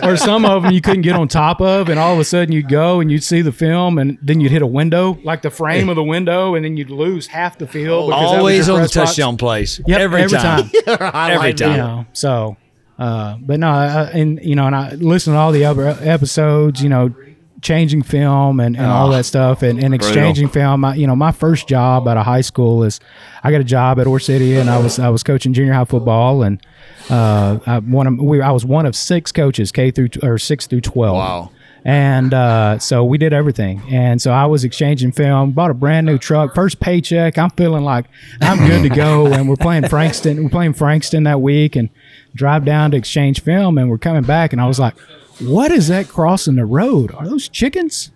or 0.02 0.10
or 0.12 0.16
some 0.16 0.44
of 0.44 0.62
them 0.62 0.72
you 0.72 0.80
couldn't 0.80 1.02
get 1.02 1.14
on 1.14 1.28
top 1.28 1.60
of, 1.60 1.88
and 1.88 1.98
all 1.98 2.12
of 2.12 2.18
a 2.18 2.24
sudden 2.24 2.52
you'd 2.52 2.68
go 2.68 3.00
and 3.00 3.10
you'd 3.10 3.24
see 3.24 3.42
the 3.42 3.52
film, 3.52 3.98
and 3.98 4.18
then 4.22 4.40
you'd 4.40 4.52
hit 4.52 4.62
a 4.62 4.66
window, 4.66 5.18
like 5.24 5.42
the 5.42 5.50
frame 5.50 5.88
of 5.88 5.96
the 5.96 6.04
window, 6.04 6.54
and 6.54 6.64
then 6.64 6.76
you'd 6.76 6.90
lose 6.90 7.26
half 7.26 7.58
the 7.58 7.66
field. 7.66 8.08
was 8.10 8.14
Always 8.14 8.68
on 8.68 8.76
the 8.76 8.82
box. 8.82 8.92
touchdown 8.92 9.36
plays. 9.36 9.80
Yep, 9.86 10.00
every, 10.00 10.28
time. 10.28 10.70
every 10.86 11.54
time. 11.54 11.70
You 11.70 11.76
know, 11.76 12.06
so, 12.12 12.56
uh, 12.98 13.36
but 13.40 13.60
no, 13.60 13.68
I, 13.68 14.04
and 14.10 14.40
you 14.42 14.54
know, 14.54 14.66
and 14.66 14.74
I 14.74 14.94
listen 14.94 15.34
to 15.34 15.38
all 15.38 15.52
the 15.52 15.64
other 15.64 15.86
episodes, 15.86 16.82
you 16.82 16.88
know, 16.88 17.14
changing 17.62 18.02
film 18.02 18.60
and, 18.60 18.76
and 18.76 18.86
all 18.86 19.08
that 19.10 19.24
stuff 19.24 19.62
and, 19.62 19.82
and 19.82 19.94
exchanging 19.94 20.48
film. 20.48 20.84
I, 20.84 20.94
you 20.94 21.06
know, 21.06 21.16
my 21.16 21.32
first 21.32 21.66
job 21.66 22.06
out 22.06 22.16
of 22.16 22.24
high 22.24 22.40
school 22.40 22.84
is 22.84 23.00
I 23.42 23.50
got 23.50 23.60
a 23.60 23.64
job 23.64 23.98
at 23.98 24.06
Ore 24.06 24.20
City 24.20 24.56
and 24.56 24.70
I 24.70 24.78
was, 24.78 24.98
I 24.98 25.08
was 25.08 25.22
coaching 25.22 25.52
junior 25.52 25.72
high 25.72 25.84
football 25.84 26.42
and, 26.42 26.64
uh, 27.10 27.58
I, 27.66 27.78
one 27.80 28.06
of, 28.06 28.18
we, 28.18 28.40
I 28.40 28.50
was 28.50 28.64
one 28.64 28.86
of 28.86 28.94
six 28.94 29.32
coaches, 29.32 29.72
K 29.72 29.90
through, 29.90 30.10
or 30.22 30.38
six 30.38 30.66
through 30.66 30.82
12. 30.82 31.16
Wow. 31.16 31.50
And 31.84 32.34
uh, 32.34 32.80
so 32.80 33.04
we 33.04 33.16
did 33.16 33.32
everything. 33.32 33.80
And 33.90 34.20
so 34.20 34.32
I 34.32 34.46
was 34.46 34.64
exchanging 34.64 35.12
film, 35.12 35.52
bought 35.52 35.70
a 35.70 35.74
brand 35.74 36.04
new 36.04 36.18
truck, 36.18 36.52
first 36.52 36.80
paycheck. 36.80 37.38
I'm 37.38 37.50
feeling 37.50 37.84
like 37.84 38.06
I'm 38.40 38.58
good 38.66 38.82
to 38.82 38.88
go. 38.88 39.26
And 39.26 39.48
we're 39.48 39.54
playing 39.54 39.88
Frankston. 39.88 40.42
We're 40.42 40.50
playing 40.50 40.72
Frankston 40.72 41.22
that 41.24 41.40
week 41.40 41.76
and 41.76 41.88
drive 42.36 42.64
down 42.64 42.92
to 42.92 42.96
exchange 42.96 43.42
film. 43.42 43.78
And 43.78 43.90
we're 43.90 43.98
coming 43.98 44.22
back. 44.22 44.52
And 44.52 44.60
I 44.60 44.66
was 44.66 44.78
like, 44.78 44.96
what 45.40 45.70
is 45.72 45.88
that 45.88 46.08
crossing 46.08 46.56
the 46.56 46.64
road? 46.64 47.12
Are 47.14 47.26
those 47.26 47.48
chickens? 47.48 48.10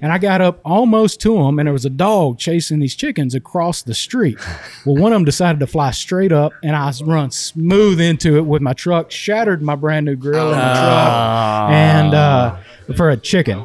And 0.00 0.12
I 0.12 0.18
got 0.18 0.42
up 0.42 0.60
almost 0.62 1.20
to 1.22 1.34
them, 1.34 1.58
and 1.58 1.66
there 1.66 1.72
was 1.72 1.86
a 1.86 1.90
dog 1.90 2.38
chasing 2.38 2.80
these 2.80 2.94
chickens 2.94 3.34
across 3.34 3.80
the 3.80 3.94
street. 3.94 4.38
Well, 4.84 4.96
one 4.96 5.12
of 5.12 5.16
them 5.16 5.24
decided 5.24 5.58
to 5.60 5.66
fly 5.66 5.90
straight 5.90 6.32
up, 6.32 6.52
and 6.62 6.76
I 6.76 6.92
run 7.02 7.30
smooth 7.30 7.98
into 7.98 8.36
it 8.36 8.44
with 8.44 8.60
my 8.60 8.74
truck, 8.74 9.10
shattered 9.10 9.62
my 9.62 9.74
brand 9.74 10.04
new 10.04 10.14
grill 10.14 10.52
in 10.52 10.58
the 10.58 10.64
truck, 10.64 11.70
and 11.70 12.14
uh, 12.14 12.56
for 12.94 13.08
a 13.08 13.16
chicken. 13.16 13.64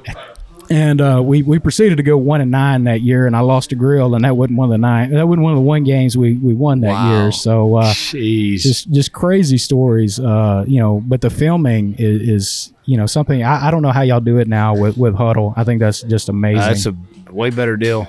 And 0.71 1.01
uh, 1.01 1.21
we, 1.21 1.41
we 1.41 1.59
proceeded 1.59 1.97
to 1.97 2.03
go 2.03 2.15
one 2.17 2.39
and 2.39 2.49
nine 2.49 2.85
that 2.85 3.01
year, 3.01 3.27
and 3.27 3.35
I 3.35 3.41
lost 3.41 3.73
a 3.73 3.75
grill, 3.75 4.15
and 4.15 4.23
that 4.23 4.37
wasn't 4.37 4.57
one 4.57 4.69
of 4.69 4.71
the 4.71 4.77
nine. 4.77 5.11
That 5.11 5.27
wasn't 5.27 5.43
one 5.43 5.51
of 5.51 5.57
the 5.57 5.61
one 5.63 5.83
games 5.83 6.15
we, 6.17 6.35
we 6.35 6.53
won 6.53 6.79
that 6.81 6.93
Wow. 6.93 7.09
year. 7.09 7.31
So 7.33 7.75
uh, 7.75 7.93
just 8.63 8.89
just 8.91 9.11
crazy 9.11 9.57
stories 9.57 10.19
uh 10.19 10.63
you 10.67 10.79
know 10.79 11.01
but 11.05 11.21
the 11.21 11.29
filming 11.29 11.95
is, 11.97 12.21
is 12.29 12.73
you 12.85 12.95
know 12.97 13.05
something 13.05 13.43
I, 13.43 13.67
I 13.67 13.71
don't 13.71 13.81
know 13.81 13.91
how 13.91 14.01
y'all 14.01 14.19
do 14.19 14.37
it 14.37 14.47
now 14.47 14.75
with 14.75 14.97
with 14.97 15.13
Hudl 15.15 15.53
i 15.57 15.63
think 15.63 15.79
that's 15.79 16.01
just 16.01 16.29
amazing 16.29 16.61
that's 16.61 16.85
a 16.85 16.95
way 17.33 17.49
better 17.49 17.77
deal. 17.77 18.07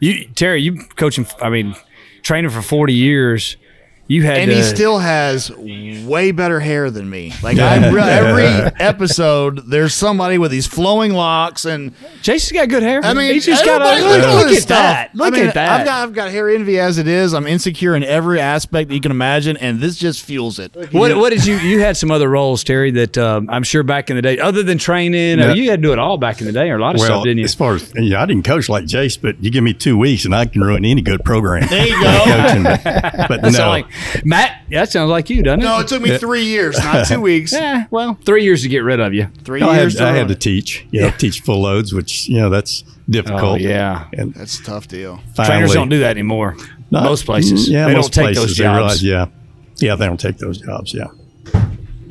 You 0.00 0.26
Terry, 0.34 0.62
you 0.62 0.78
coaching. 0.96 1.26
I 1.42 1.50
mean, 1.50 1.74
training 2.22 2.50
for 2.50 2.62
forty 2.62 2.94
years. 2.94 3.56
You 4.10 4.24
had 4.24 4.38
And 4.38 4.50
to, 4.50 4.56
he 4.56 4.62
still 4.64 4.98
has 4.98 5.52
way 5.56 6.32
better 6.32 6.58
hair 6.58 6.90
than 6.90 7.08
me. 7.08 7.32
Like 7.44 7.58
I 7.60 7.76
every 7.76 8.44
episode, 8.84 9.68
there's 9.70 9.94
somebody 9.94 10.36
with 10.36 10.50
these 10.50 10.66
flowing 10.66 11.12
locks, 11.12 11.64
and 11.64 11.92
Jason's 12.20 12.50
got 12.58 12.68
good 12.68 12.82
hair. 12.82 13.00
I 13.04 13.14
mean, 13.14 13.32
he's 13.32 13.46
just 13.46 13.64
got 13.64 13.80
a 13.82 13.84
everybody- 13.84 14.20
look, 14.20 14.28
at 14.28 14.34
look 14.34 14.46
at 14.56 14.62
stuff. 14.62 14.68
that. 14.78 15.14
Look 15.14 15.34
I 15.34 15.36
mean, 15.36 15.46
at 15.46 15.54
that. 15.54 15.80
I've 15.80 15.86
got 15.86 16.02
I've 16.08 16.12
got 16.12 16.30
hair 16.32 16.50
envy 16.50 16.80
as 16.80 16.98
it 16.98 17.06
is. 17.06 17.32
I'm 17.34 17.46
insecure 17.46 17.94
in 17.94 18.02
every 18.02 18.40
aspect 18.40 18.88
that 18.88 18.96
you 18.96 19.00
can 19.00 19.12
imagine, 19.12 19.56
and 19.58 19.78
this 19.78 19.94
just 19.96 20.24
fuels 20.24 20.58
it. 20.58 20.74
What 20.92 21.16
what 21.16 21.30
did 21.30 21.46
you 21.46 21.56
you 21.58 21.78
had 21.78 21.96
some 21.96 22.10
other 22.10 22.28
roles, 22.28 22.64
Terry? 22.64 22.90
That 22.90 23.16
um, 23.16 23.48
I'm 23.48 23.62
sure 23.62 23.84
back 23.84 24.10
in 24.10 24.16
the 24.16 24.22
day, 24.22 24.40
other 24.40 24.64
than 24.64 24.78
training, 24.78 25.38
Yeah. 25.38 25.52
you 25.54 25.70
had 25.70 25.80
to 25.82 25.86
do 25.88 25.92
it 25.92 26.00
all 26.00 26.18
back 26.18 26.40
in 26.40 26.46
the 26.48 26.52
day, 26.52 26.68
or 26.70 26.78
a 26.78 26.80
lot 26.80 26.96
of 26.96 26.98
Well, 26.98 27.06
stuff, 27.08 27.22
didn't 27.22 27.38
you? 27.38 27.44
as 27.44 27.54
far 27.54 27.74
as 27.76 27.92
yeah, 27.94 28.20
I 28.20 28.26
didn't 28.26 28.44
coach 28.44 28.68
like 28.68 28.86
Jace, 28.86 29.20
but 29.22 29.40
you 29.40 29.52
give 29.52 29.62
me 29.62 29.72
two 29.72 29.96
weeks 29.96 30.24
and 30.24 30.34
I 30.34 30.46
can 30.46 30.62
ruin 30.62 30.84
any 30.84 31.00
good 31.00 31.24
program. 31.24 31.68
There 31.68 31.86
you 31.86 31.92
go. 32.02 32.22
Coaching, 32.24 32.62
but, 32.64 32.82
but 33.28 33.42
no, 33.42 33.50
sound 33.50 33.70
like 33.70 33.86
Matt. 34.24 34.62
That 34.70 34.90
sounds 34.90 35.10
like 35.10 35.30
you, 35.30 35.42
doesn't 35.42 35.60
it? 35.60 35.64
No, 35.64 35.80
it 35.80 35.88
took 35.88 36.02
me 36.02 36.16
three 36.18 36.44
years, 36.44 36.78
not 36.78 37.06
two 37.08 37.20
weeks. 37.20 37.52
yeah, 37.52 37.86
well, 37.90 38.18
three 38.24 38.44
years 38.44 38.62
to 38.62 38.68
get 38.68 38.80
rid 38.80 39.00
of 39.00 39.12
you. 39.14 39.28
Three 39.44 39.62
I 39.62 39.78
years. 39.80 39.98
had, 39.98 40.08
I 40.08 40.16
had 40.16 40.28
to 40.28 40.34
it. 40.34 40.40
teach. 40.40 40.86
Yeah, 40.90 41.10
teach 41.10 41.40
full 41.42 41.62
loads, 41.62 41.92
which 41.92 42.28
you 42.28 42.38
know 42.38 42.50
that's 42.50 42.82
difficult. 43.08 43.42
Oh, 43.42 43.54
yeah. 43.56 44.06
and 44.12 44.32
That's 44.34 44.58
a 44.60 44.62
tough 44.62 44.88
deal. 44.88 45.20
Trainers 45.34 45.72
don't 45.72 45.88
do 45.88 46.00
that 46.00 46.10
anymore. 46.10 46.56
Not- 46.92 47.04
most 47.04 47.24
places, 47.26 47.68
Yeah, 47.68 47.86
they 47.86 47.94
most 47.94 48.12
don't 48.12 48.26
take 48.26 48.34
those 48.36 48.54
jobs. 48.56 48.76
realize, 48.76 49.02
yeah, 49.04 49.26
yeah, 49.78 49.94
they 49.96 50.06
don't 50.06 50.18
take 50.20 50.38
those 50.38 50.58
jobs. 50.60 50.92
Yeah, 50.94 51.06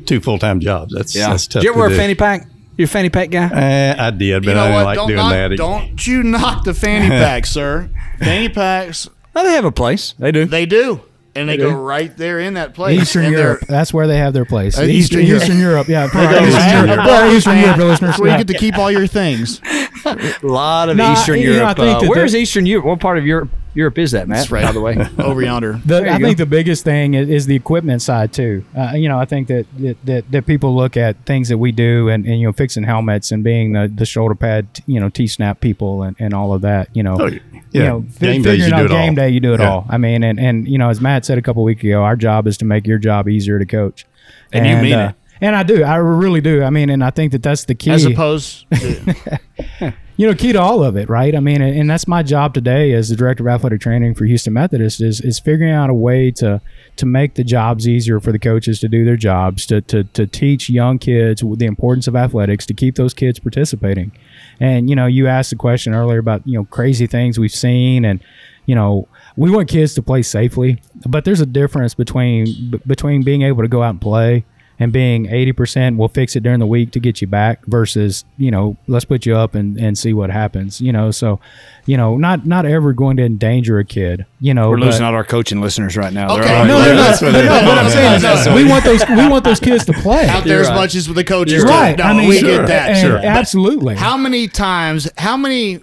two 0.06 0.20
full 0.20 0.38
time 0.38 0.60
jobs. 0.60 0.94
That's 0.94 1.14
Yeah. 1.14 1.30
that's 1.30 1.46
tough. 1.46 1.62
Did 1.62 1.66
you 1.66 1.70
ever 1.72 1.78
to 1.82 1.88
wear 1.88 1.92
a 1.92 1.96
fanny 2.00 2.14
pack? 2.14 2.46
You're 2.76 2.86
a 2.86 2.88
fanny 2.88 3.10
pack 3.10 3.30
guy? 3.30 3.50
Eh, 3.52 3.94
I 3.98 4.10
did, 4.10 4.42
but 4.42 4.48
You 4.48 4.54
know 4.54 4.62
I 4.62 4.64
didn't 4.68 4.74
what? 4.74 4.84
like 4.86 4.96
don't 4.96 5.08
doing 5.08 5.16
knock, 5.18 5.32
that. 5.32 5.56
Don't 5.56 6.06
you 6.06 6.22
knock 6.22 6.64
the 6.64 6.72
fanny 6.72 7.08
pack, 7.10 7.44
sir. 7.46 7.90
Fanny 8.18 8.48
packs, 8.48 9.08
Oh, 9.36 9.44
they 9.44 9.52
have 9.52 9.64
a 9.66 9.70
place. 9.72 10.14
They 10.18 10.32
do. 10.32 10.46
they 10.46 10.64
do, 10.66 11.02
and 11.34 11.48
they, 11.48 11.56
go 11.56 11.70
right 11.70 12.14
there 12.16 12.40
in 12.40 12.54
that 12.54 12.74
place. 12.74 13.00
Eastern 13.00 13.24
and 13.26 13.34
Europe. 13.34 13.60
That's 13.68 13.92
where 13.94 14.06
they 14.06 14.18
have 14.18 14.32
their 14.32 14.44
place. 14.44 14.78
Uh, 14.78 14.82
Eastern, 14.82 15.20
Eastern 15.20 15.26
Europe. 15.26 15.42
Eastern 15.42 15.58
Europe. 15.58 15.88
Yeah. 15.88 16.08
They 16.12 16.26
right, 16.26 16.48
Eastern 16.48 16.88
Europe. 16.88 17.04
above 17.04 17.32
Eastern. 17.32 17.58
Europe 17.58 17.76
listeners. 17.78 18.00
That's 18.10 18.18
where 18.20 18.30
you 18.32 18.38
get 18.38 18.48
to 18.48 18.54
keep 18.58 18.78
all 18.78 18.90
your 18.90 19.06
things. 19.06 19.60
a 20.04 20.38
lot 20.42 20.88
of 20.88 20.96
Nah, 20.96 21.12
Eastern 21.12 21.38
you 21.40 21.50
know, 21.50 21.52
I 21.52 21.56
Europe. 21.62 21.76
think 21.76 21.96
uh, 21.96 22.00
that 22.00 22.08
where 22.08 22.18
the- 22.20 22.24
is 22.24 22.34
Eastern 22.34 22.66
Europe? 22.66 22.84
What 22.86 23.00
part 23.00 23.18
of 23.18 23.26
Europe 23.26 23.50
Europe 23.74 23.98
is 23.98 24.10
that, 24.12 24.26
Matt? 24.28 24.38
That's 24.38 24.50
right. 24.50 24.64
By 24.64 24.72
the 24.72 24.80
way. 24.80 24.96
Over 25.18 25.42
yonder. 25.42 25.80
The, 25.86 26.10
I 26.10 26.18
go. 26.18 26.24
think 26.26 26.38
the 26.38 26.46
biggest 26.46 26.82
thing 26.84 27.14
is, 27.14 27.28
is 27.28 27.46
the 27.46 27.54
equipment 27.54 28.02
side 28.02 28.32
too. 28.32 28.64
Uh, 28.76 28.92
you 28.94 29.08
know, 29.08 29.18
I 29.18 29.24
think 29.26 29.48
that, 29.48 29.66
that 29.78 29.96
that 30.06 30.30
that 30.32 30.46
people 30.46 30.74
look 30.74 30.96
at 30.96 31.24
things 31.24 31.48
that 31.50 31.58
we 31.58 31.70
do 31.72 32.08
and, 32.08 32.26
and 32.26 32.40
you 32.40 32.46
know 32.48 32.52
fixing 32.52 32.82
helmets 32.82 33.30
and 33.30 33.44
being 33.44 33.72
the, 33.72 33.90
the 33.94 34.04
shoulder 34.04 34.34
pad, 34.34 34.66
you 34.86 34.98
know, 34.98 35.08
T 35.08 35.26
snap 35.26 35.60
people 35.60 36.02
and, 36.02 36.16
and 36.18 36.34
all 36.34 36.52
of 36.52 36.62
that. 36.62 36.88
You 36.96 37.02
know, 37.04 37.16
Oh, 37.20 37.26
you 37.72 37.82
know, 37.84 38.02
fi- 38.10 38.26
Game 38.26 38.42
days, 38.42 38.62
figuring 38.64 38.70
you 38.70 38.74
out 38.74 38.78
do 38.80 38.84
it 38.86 38.88
game 38.88 39.08
all. 39.10 39.14
day, 39.14 39.28
you 39.30 39.38
do 39.40 39.54
it 39.54 39.60
Yeah. 39.60 39.70
all. 39.70 39.86
I 39.88 39.98
mean, 39.98 40.24
and 40.24 40.40
and 40.40 40.66
you 40.66 40.76
know, 40.78 40.88
as 40.90 41.00
Matt 41.00 41.24
said 41.24 41.38
a 41.38 41.42
couple 41.42 41.62
weeks 41.62 41.84
ago, 41.84 42.02
our 42.02 42.16
job 42.16 42.46
is 42.48 42.56
to 42.58 42.64
make 42.64 42.86
your 42.86 42.98
job 42.98 43.28
easier 43.28 43.58
to 43.60 43.66
coach. 43.66 44.04
And 44.52 44.66
you 44.66 44.76
mean 44.78 44.98
it. 44.98 45.14
And 45.40 45.56
I 45.56 45.62
do. 45.62 45.82
I 45.82 45.96
really 45.96 46.40
do. 46.40 46.62
I 46.62 46.70
mean, 46.70 46.90
and 46.90 47.02
I 47.02 47.10
think 47.10 47.32
that 47.32 47.42
that's 47.42 47.64
the 47.64 47.74
key 47.74 47.90
As 47.90 48.04
opposed, 48.04 48.66
to, 48.74 49.94
you 50.16 50.26
know, 50.26 50.34
key 50.34 50.52
to 50.52 50.60
all 50.60 50.84
of 50.84 50.96
it, 50.96 51.08
right? 51.08 51.34
I 51.34 51.40
mean, 51.40 51.62
and, 51.62 51.74
and 51.74 51.88
that's 51.88 52.06
my 52.06 52.22
job 52.22 52.52
today 52.52 52.92
as 52.92 53.08
the 53.08 53.16
director 53.16 53.48
of 53.48 53.54
athletic 53.54 53.80
training 53.80 54.14
for 54.16 54.26
Houston 54.26 54.52
Methodist 54.52 55.00
is 55.00 55.22
is 55.22 55.40
figuring 55.40 55.72
out 55.72 55.88
a 55.88 55.94
way 55.94 56.30
to 56.32 56.60
to 56.96 57.06
make 57.06 57.34
the 57.34 57.44
jobs 57.44 57.88
easier 57.88 58.20
for 58.20 58.32
the 58.32 58.38
coaches 58.38 58.80
to 58.80 58.88
do 58.88 59.04
their 59.04 59.16
jobs, 59.16 59.64
to 59.66 59.80
to 59.82 60.04
to 60.04 60.26
teach 60.26 60.68
young 60.68 60.98
kids 60.98 61.42
the 61.56 61.64
importance 61.64 62.06
of 62.06 62.14
athletics, 62.14 62.66
to 62.66 62.74
keep 62.74 62.96
those 62.96 63.14
kids 63.14 63.38
participating. 63.38 64.12
And 64.60 64.90
you 64.90 64.96
know, 64.96 65.06
you 65.06 65.26
asked 65.26 65.50
the 65.50 65.56
question 65.56 65.94
earlier 65.94 66.18
about 66.18 66.46
you 66.46 66.58
know 66.58 66.66
crazy 66.66 67.06
things 67.06 67.38
we've 67.38 67.50
seen, 67.50 68.04
and 68.04 68.22
you 68.66 68.74
know, 68.74 69.08
we 69.36 69.50
want 69.50 69.70
kids 69.70 69.94
to 69.94 70.02
play 70.02 70.20
safely, 70.20 70.82
but 71.06 71.24
there's 71.24 71.40
a 71.40 71.46
difference 71.46 71.94
between 71.94 72.44
b- 72.70 72.80
between 72.86 73.22
being 73.22 73.40
able 73.40 73.62
to 73.62 73.68
go 73.68 73.82
out 73.82 73.90
and 73.90 74.00
play 74.02 74.44
and 74.80 74.92
being 74.92 75.26
80% 75.26 75.96
we'll 75.96 76.08
fix 76.08 76.34
it 76.34 76.42
during 76.42 76.58
the 76.58 76.66
week 76.66 76.90
to 76.92 77.00
get 77.00 77.20
you 77.20 77.26
back 77.28 77.64
versus 77.66 78.24
you 78.38 78.50
know 78.50 78.76
let's 78.88 79.04
put 79.04 79.26
you 79.26 79.36
up 79.36 79.54
and, 79.54 79.78
and 79.78 79.96
see 79.96 80.12
what 80.14 80.30
happens 80.30 80.80
you 80.80 80.90
know 80.92 81.10
so 81.10 81.38
you 81.86 81.96
know 81.96 82.16
not 82.16 82.46
not 82.46 82.64
ever 82.66 82.92
going 82.94 83.16
to 83.18 83.22
endanger 83.24 83.78
a 83.78 83.84
kid 83.84 84.24
you 84.40 84.52
know 84.54 84.70
We're 84.70 84.78
but- 84.78 84.86
losing 84.86 85.04
out 85.04 85.14
our 85.14 85.22
coaching 85.24 85.60
listeners 85.60 85.96
right 85.96 86.12
now. 86.12 86.36
Okay. 86.38 86.54
all- 86.56 86.64
no, 86.64 86.78
Yeah, 86.78 86.84
no, 86.86 86.90
no, 86.94 86.96
that's 86.96 87.20
what 87.22 87.32
but 87.32 87.44
it 87.44 87.48
no, 87.48 87.54
what 87.68 87.78
I'm 87.78 87.90
saying 87.90 88.38
is 88.38 88.48
we 88.64 88.68
want 88.68 88.84
those 88.84 89.06
we 89.08 89.28
want 89.28 89.44
those 89.44 89.60
kids 89.60 89.84
to 89.84 89.92
play. 89.92 90.26
out 90.26 90.44
there 90.44 90.54
You're 90.54 90.62
as 90.62 90.68
right. 90.68 90.74
much 90.76 90.94
as 90.94 91.06
with 91.08 91.16
the 91.16 91.24
coaches. 91.24 91.62
right. 91.62 91.96
No, 91.98 92.04
I 92.04 92.12
mean, 92.16 92.28
we 92.28 92.38
sure. 92.38 92.58
get 92.58 92.66
that. 92.68 92.90
And- 92.90 92.98
Sure. 92.98 93.18
Absolutely. 93.18 93.96
How 93.96 94.16
many 94.16 94.48
times? 94.48 95.10
How 95.18 95.36
many 95.36 95.80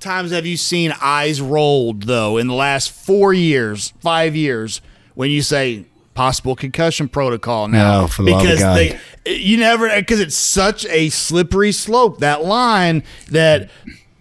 times 0.00 0.30
have 0.30 0.46
you 0.46 0.56
seen 0.56 0.92
eyes 1.00 1.40
rolled 1.40 2.02
though 2.04 2.36
in 2.36 2.46
the 2.46 2.54
last 2.54 2.90
four 2.92 3.32
years, 3.32 3.92
five 4.00 4.36
years, 4.36 4.80
when 5.14 5.30
you 5.30 5.42
say 5.42 5.84
possible 6.18 6.56
concussion 6.56 7.08
protocol 7.08 7.68
now? 7.68 8.00
No, 8.00 8.06
for 8.08 8.24
the 8.24 8.32
love 8.32 8.44
of 8.44 8.50
because 8.50 8.60
they, 9.24 9.32
you 9.32 9.56
never 9.56 9.88
because 9.94 10.18
it's 10.18 10.34
such 10.34 10.84
a 10.86 11.10
slippery 11.10 11.70
slope 11.72 12.18
that 12.18 12.44
line 12.44 13.04
that. 13.30 13.70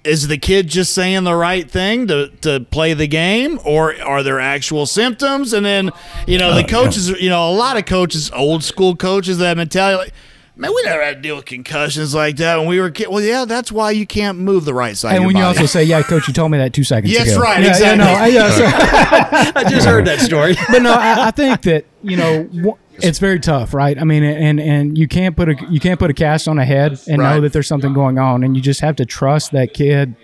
Is 0.04 0.30
the 0.30 0.38
kid 0.38 0.70
just 0.70 0.94
saying 0.94 1.26
the 1.26 1.36
right 1.36 1.70
thing 1.70 2.08
to, 2.08 2.30
to 2.40 2.62
play 2.62 2.94
the 2.94 3.08
game, 3.08 3.60
or 3.66 3.94
are 4.02 4.24
there 4.24 4.40
actual 4.40 4.86
symptoms? 4.86 5.52
And 5.52 5.66
then, 5.66 5.92
you 6.26 6.38
know, 6.38 6.56
the 6.56 6.64
oh, 6.64 6.68
coaches, 6.68 7.10
you 7.10 7.30
know, 7.30 7.50
a 7.50 7.52
lot 7.52 7.76
of 7.76 7.86
coaches, 7.86 8.32
old 8.32 8.64
school 8.64 8.96
coaches, 8.96 9.40
that 9.40 9.58
mentality, 9.58 9.98
like, 10.06 10.14
man, 10.58 10.72
we 10.74 10.84
never 10.84 11.04
had 11.04 11.16
to 11.18 11.22
deal 11.22 11.36
with 11.38 11.46
concussions 11.46 12.14
like 12.16 12.38
that 12.38 12.58
when 12.58 12.68
we 12.68 12.80
were 12.80 12.90
kids. 12.90 13.10
Well, 13.10 13.22
yeah, 13.24 13.46
that's 13.46 13.72
why 13.72 13.92
you 13.92 14.06
can't 14.06 14.38
move 14.40 14.66
the 14.66 14.74
right 14.74 14.98
side. 14.98 15.10
and 15.10 15.18
of 15.18 15.22
your 15.24 15.28
when 15.28 15.36
you 15.38 15.44
body. 15.44 15.58
also 15.60 15.66
say, 15.68 15.84
"Yeah, 15.84 16.02
coach, 16.02 16.28
you 16.28 16.34
told 16.34 16.52
me 16.52 16.58
that 16.58 16.74
two 16.74 16.84
seconds 16.84 17.12
Yes, 17.14 17.32
ago." 17.32 17.42
right, 17.42 17.62
Yeah, 17.64 17.70
exactly. 17.70 18.06
Yeah, 18.06 18.14
no, 18.14 18.20
I, 18.20 18.28
yeah, 18.28 18.50
so- 18.52 19.52
I 19.60 19.64
just 19.70 19.86
heard 19.88 20.06
that 20.06 20.20
story. 20.20 20.56
but 20.72 20.82
no, 20.82 20.94
I, 20.94 21.28
I 21.28 21.32
think 21.32 21.62
that 21.64 21.86
you 22.04 22.18
know 22.18 22.44
wh- 22.64 23.04
it's 23.04 23.20
very 23.20 23.40
tough, 23.40 23.74
right? 23.74 24.00
I 24.00 24.04
mean, 24.04 24.24
and 24.24 24.60
and 24.60 24.98
you 24.98 25.08
can't 25.08 25.36
put 25.36 25.50
a 25.50 25.56
you 25.70 25.80
can't 25.80 26.00
put 26.00 26.10
a 26.10 26.14
cast 26.14 26.48
on 26.48 26.58
a 26.60 26.66
head 26.66 27.00
and 27.08 27.22
Right. 27.22 27.36
know 27.36 27.42
that 27.42 27.54
there's 27.54 27.68
something 27.68 27.94
going 27.94 28.18
on, 28.18 28.44
and 28.44 28.56
you 28.56 28.62
just 28.62 28.82
have 28.82 28.96
to 28.98 29.06
trust 29.06 29.52
that 29.52 29.74
kid 29.74 30.16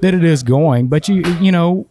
that 0.00 0.14
it 0.14 0.24
is 0.24 0.42
going. 0.42 0.88
But 0.88 1.08
you 1.08 1.22
you 1.40 1.52
know. 1.52 1.86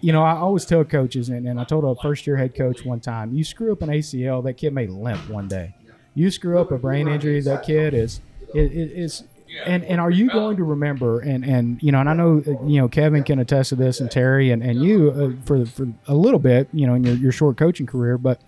You 0.00 0.12
know, 0.12 0.22
I 0.22 0.36
always 0.36 0.64
tell 0.64 0.84
coaches, 0.84 1.28
and, 1.28 1.44
and 1.48 1.58
I 1.58 1.64
told 1.64 1.82
a 1.82 2.00
first 2.00 2.24
year 2.24 2.36
head 2.36 2.54
coach 2.54 2.84
one 2.84 3.00
time, 3.00 3.32
you 3.34 3.42
screw 3.42 3.72
up 3.72 3.82
an 3.82 3.88
ACL, 3.88 4.44
that 4.44 4.52
kid 4.52 4.72
may 4.72 4.86
limp 4.86 5.28
one 5.28 5.48
day. 5.48 5.74
You 6.18 6.32
screw 6.32 6.58
up 6.58 6.72
a 6.72 6.78
brain 6.78 7.06
injury, 7.06 7.40
that 7.42 7.62
kid 7.62 7.94
is 7.94 8.20
is, 8.52 8.90
is 9.22 9.24
and 9.64 9.84
and 9.84 10.00
are 10.00 10.10
you 10.10 10.28
going 10.28 10.56
to 10.56 10.64
remember? 10.64 11.20
And 11.20 11.44
and 11.44 11.80
you 11.80 11.92
know 11.92 12.00
and 12.00 12.08
I 12.08 12.12
know 12.12 12.42
uh, 12.44 12.66
you 12.66 12.80
know 12.80 12.88
Kevin 12.88 13.22
can 13.22 13.38
attest 13.38 13.68
to 13.68 13.76
this 13.76 14.00
and 14.00 14.10
Terry 14.10 14.50
and 14.50 14.60
and 14.60 14.82
you 14.82 15.10
uh, 15.10 15.46
for 15.46 15.64
for 15.64 15.86
a 16.08 16.14
little 16.14 16.40
bit 16.40 16.68
you 16.72 16.88
know 16.88 16.94
in 16.94 17.04
your, 17.04 17.14
your 17.14 17.32
short 17.32 17.56
coaching 17.56 17.86
career 17.86 18.18
but 18.18 18.40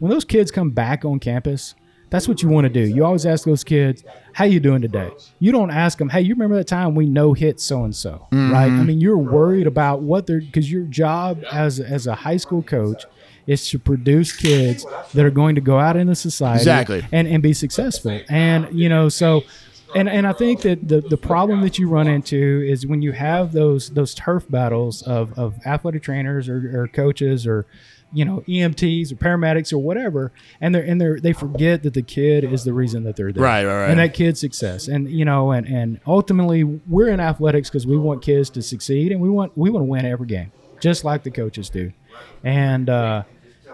when 0.00 0.10
those 0.10 0.24
kids 0.24 0.50
come 0.50 0.70
back 0.70 1.04
on 1.04 1.20
campus 1.20 1.76
that's 2.10 2.28
what 2.28 2.42
you 2.42 2.48
want 2.50 2.66
to 2.66 2.68
do. 2.68 2.80
You 2.80 3.06
always 3.06 3.24
ask 3.24 3.46
those 3.46 3.64
kids 3.64 4.04
how 4.34 4.44
you 4.44 4.60
doing 4.60 4.82
today? 4.82 5.10
You 5.38 5.50
don't 5.50 5.70
ask 5.70 5.98
them 5.98 6.08
hey 6.08 6.22
you 6.22 6.34
remember 6.34 6.56
that 6.56 6.66
time 6.66 6.96
we 6.96 7.06
no 7.06 7.34
hit 7.34 7.60
so 7.60 7.84
and 7.84 7.94
so 7.94 8.26
right? 8.32 8.66
I 8.66 8.82
mean 8.82 9.00
you're 9.00 9.16
worried 9.16 9.68
about 9.68 10.02
what 10.02 10.26
they're 10.26 10.40
because 10.40 10.70
your 10.70 10.84
job 10.86 11.44
as 11.52 11.78
as 11.78 12.08
a 12.08 12.16
high 12.16 12.36
school 12.36 12.62
coach 12.62 13.04
is 13.46 13.68
to 13.70 13.78
produce 13.78 14.34
kids 14.34 14.84
that 15.14 15.24
are 15.24 15.30
going 15.30 15.54
to 15.54 15.60
go 15.60 15.78
out 15.78 15.96
into 15.96 16.14
society 16.14 16.60
Exactly. 16.60 17.04
and, 17.12 17.26
and 17.28 17.42
be 17.42 17.52
successful. 17.52 18.20
And 18.28 18.72
you 18.78 18.88
know, 18.88 19.08
so 19.08 19.42
and 19.94 20.08
and 20.08 20.26
I 20.26 20.32
think 20.32 20.62
that 20.62 20.88
the 20.88 21.00
the 21.00 21.16
problem 21.18 21.60
that 21.62 21.78
you 21.78 21.88
run 21.88 22.06
into 22.08 22.64
is 22.66 22.86
when 22.86 23.02
you 23.02 23.12
have 23.12 23.52
those 23.52 23.90
those 23.90 24.14
turf 24.14 24.48
battles 24.48 25.02
of, 25.02 25.38
of 25.38 25.54
athletic 25.66 26.02
trainers 26.02 26.48
or, 26.48 26.82
or 26.82 26.88
coaches 26.88 27.46
or 27.46 27.66
you 28.14 28.24
know 28.26 28.42
EMTs 28.46 29.10
or 29.12 29.16
paramedics 29.16 29.72
or 29.72 29.78
whatever, 29.78 30.32
and 30.60 30.74
they're 30.74 30.82
and 30.82 31.00
they 31.00 31.20
they 31.20 31.32
forget 31.32 31.82
that 31.82 31.94
the 31.94 32.02
kid 32.02 32.44
is 32.44 32.64
the 32.64 32.72
reason 32.72 33.04
that 33.04 33.16
they're 33.16 33.32
there, 33.32 33.42
Right, 33.42 33.64
right, 33.64 33.80
right. 33.82 33.90
and 33.90 33.98
that 33.98 34.12
kid's 34.14 34.38
success, 34.40 34.86
and 34.88 35.10
you 35.10 35.24
know, 35.24 35.50
and 35.50 35.66
and 35.66 36.00
ultimately 36.06 36.62
we're 36.64 37.08
in 37.08 37.20
athletics 37.20 37.68
because 37.70 37.86
we 37.86 37.96
want 37.98 38.22
kids 38.22 38.48
to 38.50 38.62
succeed 38.62 39.12
and 39.12 39.20
we 39.20 39.28
want 39.30 39.56
we 39.58 39.68
want 39.70 39.82
to 39.82 39.88
win 39.88 40.04
every 40.06 40.26
game, 40.26 40.52
just 40.80 41.04
like 41.04 41.22
the 41.22 41.30
coaches 41.30 41.68
do, 41.70 41.90
and 42.44 42.88
uh, 42.90 43.22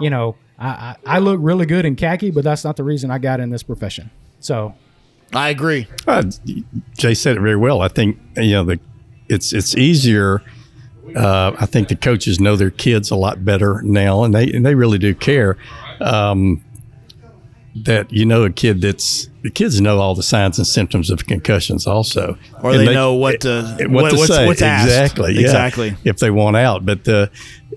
you 0.00 0.10
know, 0.10 0.36
I, 0.58 0.68
I 0.68 0.96
I 1.06 1.18
look 1.18 1.38
really 1.42 1.66
good 1.66 1.84
in 1.84 1.96
khaki, 1.96 2.30
but 2.30 2.44
that's 2.44 2.64
not 2.64 2.76
the 2.76 2.84
reason 2.84 3.10
I 3.10 3.18
got 3.18 3.40
in 3.40 3.50
this 3.50 3.62
profession. 3.62 4.10
So 4.40 4.74
I 5.34 5.50
agree. 5.50 5.86
Uh, 6.06 6.22
Jace 6.96 7.18
said 7.18 7.36
it 7.36 7.40
very 7.40 7.56
well. 7.56 7.80
I 7.80 7.88
think 7.88 8.18
you 8.36 8.52
know 8.52 8.64
the 8.64 8.80
it's 9.28 9.52
it's 9.52 9.76
easier. 9.76 10.42
Uh, 11.16 11.52
I 11.58 11.66
think 11.66 11.88
the 11.88 11.96
coaches 11.96 12.38
know 12.38 12.56
their 12.56 12.70
kids 12.70 13.10
a 13.10 13.16
lot 13.16 13.44
better 13.44 13.80
now, 13.82 14.24
and 14.24 14.34
they 14.34 14.50
and 14.52 14.64
they 14.64 14.74
really 14.74 14.98
do 14.98 15.14
care. 15.14 15.56
Um, 16.00 16.64
that 17.84 18.12
you 18.12 18.24
know 18.24 18.44
a 18.44 18.50
kid 18.50 18.80
that's 18.80 19.28
the 19.48 19.54
kids 19.54 19.80
know 19.80 19.98
all 19.98 20.14
the 20.14 20.22
signs 20.22 20.58
and 20.58 20.66
symptoms 20.66 21.08
of 21.10 21.26
concussions 21.26 21.86
also, 21.86 22.36
Or 22.62 22.72
And 22.72 22.80
they 22.80 22.92
know 22.92 23.14
what 23.14 23.40
to- 23.42 23.62
what, 23.80 23.90
what- 23.90 24.10
to 24.10 24.16
what's- 24.16 24.34
say 24.36 24.46
what's 24.46 24.60
exactly 24.60 25.32
yeah, 25.34 25.40
Exactly. 25.40 25.94
if 26.04 26.18
they 26.18 26.30
want 26.30 26.56
out, 26.56 26.84
but 26.84 27.04
the 27.04 27.30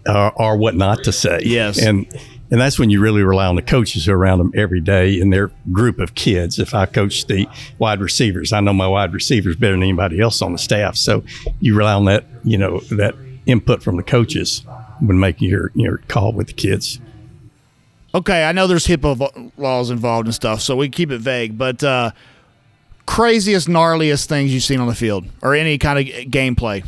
uh, 0.06 0.32
or 0.36 0.58
what 0.58 0.76
not 0.76 1.04
to 1.06 1.12
say. 1.12 1.40
Yes. 1.46 1.78
and 1.82 2.06
and 2.50 2.60
that's 2.60 2.78
when 2.78 2.90
you 2.90 3.00
really 3.00 3.24
rely 3.24 3.46
on 3.46 3.56
the 3.56 3.62
coaches 3.62 4.06
who 4.06 4.12
are 4.12 4.18
around 4.18 4.40
them 4.40 4.52
every 4.54 4.82
day 4.82 5.18
in 5.18 5.30
their 5.30 5.52
group 5.72 6.00
of 6.00 6.16
kids. 6.16 6.60
If 6.60 6.74
I 6.76 6.86
coach 6.86 7.26
the 7.28 7.48
wide 7.80 8.02
receivers, 8.02 8.52
I 8.52 8.60
know 8.60 8.74
my 8.74 8.88
wide 8.88 9.14
receivers 9.14 9.56
better 9.56 9.72
than 9.74 9.84
anybody 9.84 10.20
else 10.20 10.42
on 10.42 10.52
the 10.52 10.58
staff. 10.58 10.98
So 10.98 11.24
you 11.62 11.76
rely 11.78 11.94
on 11.94 12.04
that, 12.06 12.26
you 12.44 12.58
know, 12.58 12.82
that 12.92 13.16
input 13.46 13.82
from 13.82 13.96
the 13.96 14.04
coaches 14.04 14.66
when 15.00 15.18
making 15.18 15.48
your 15.50 15.72
your 15.76 16.00
call 16.10 16.34
with 16.34 16.48
the 16.48 16.54
kids. 16.54 17.00
Okay, 18.14 18.44
I 18.44 18.52
know 18.52 18.68
there's 18.68 18.88
HIPAA 18.88 19.52
laws 19.58 19.90
involved 19.90 20.28
and 20.28 20.36
stuff, 20.36 20.62
so 20.62 20.76
we 20.76 20.90
keep 20.90 21.12
it 21.12 21.20
vague. 21.20 21.58
But 21.58 21.82
uh, 21.84 22.12
craziest, 23.06 23.68
gnarliest 23.68 24.26
things 24.26 24.54
you've 24.54 24.64
seen 24.64 24.80
on 24.80 24.88
the 24.88 24.96
field 24.96 25.26
or 25.42 25.56
any 25.56 25.78
kind 25.78 26.00
of 26.00 26.06
gameplay. 26.30 26.86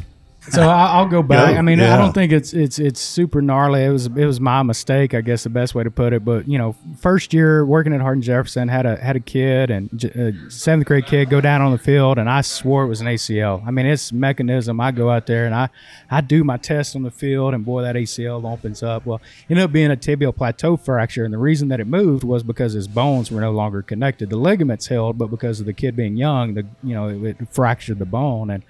So 0.50 0.62
I- 0.62 0.88
I'll 0.98 1.08
go 1.08 1.24
back. 1.24 1.54
Yeah, 1.54 1.60
I 1.60 1.62
mean, 1.62 1.80
I 1.80 1.98
don't 1.98 2.12
think 2.14 2.32
it's 2.34 2.54
it's 2.54 2.78
it's 2.78 3.00
super 3.00 3.42
gnarly. 3.42 3.84
It 3.84 3.90
was 3.90 4.08
it 4.08 4.26
was 4.26 4.40
my 4.42 4.62
mistake, 4.62 5.14
I 5.14 5.22
guess 5.22 5.44
the 5.44 5.50
best 5.50 5.74
way 5.74 5.84
to 5.84 5.92
put 5.92 6.12
it. 6.12 6.26
But 6.26 6.48
you 6.50 6.58
know, 6.58 6.76
first 6.98 7.34
year 7.34 7.66
working 7.66 7.94
at 7.94 8.02
Hardin 8.02 8.22
Jefferson, 8.22 8.68
had 8.68 8.86
a 8.86 8.98
had 8.98 9.16
a 9.16 9.22
kid 9.22 9.72
and 9.72 10.04
a 10.16 10.30
uh, 10.30 10.32
seventh 10.50 10.86
grade 10.86 11.06
kid 11.06 11.30
go 11.30 11.40
down 11.40 11.62
on 11.62 11.72
the 11.72 11.78
field, 11.78 12.18
and 12.18 12.30
I 12.30 12.42
swore 12.42 12.84
it 12.84 12.88
was 12.88 13.00
an 13.00 13.08
ACL. 13.08 13.66
I 13.66 13.72
mean, 13.72 13.86
it's 13.86 14.12
mechanism. 14.12 14.82
I 14.82 14.92
go 14.92 15.10
out 15.10 15.28
there 15.28 15.46
and 15.46 15.56
I 15.56 15.70
I 16.12 16.20
do 16.20 16.44
my 16.44 16.58
test 16.58 16.96
on 16.96 17.04
the 17.04 17.12
field, 17.12 17.54
and 17.54 17.64
boy, 17.64 17.82
that 17.84 17.96
ACL 17.96 18.44
opens 18.52 18.84
up. 18.84 19.06
Well, 19.06 19.22
it 19.48 19.52
ended 19.52 19.64
up 19.66 19.72
being 19.72 19.92
a 19.92 19.96
tibial 19.96 20.36
plateau 20.36 20.76
fracture, 20.76 21.24
and 21.24 21.34
the 21.34 21.38
reason 21.38 21.70
that 21.70 21.80
it 21.80 21.88
moved 21.88 22.26
was 22.26 22.44
because 22.44 22.74
his 22.74 22.88
bones 22.90 23.32
were 23.32 23.40
no 23.40 23.52
longer 23.52 23.82
connected. 23.82 24.30
The 24.30 24.36
ligaments 24.38 24.88
held, 24.88 25.18
but 25.18 25.28
because 25.28 25.62
of 25.62 25.66
the 25.66 25.74
kid 25.74 25.96
being 25.96 26.18
young, 26.18 26.54
the 26.56 26.66
you 26.84 26.94
know 26.96 27.08
it, 27.08 27.38
it 27.40 27.48
fractured 27.50 28.00
the 28.00 28.06
bone 28.06 28.50
and. 28.50 28.64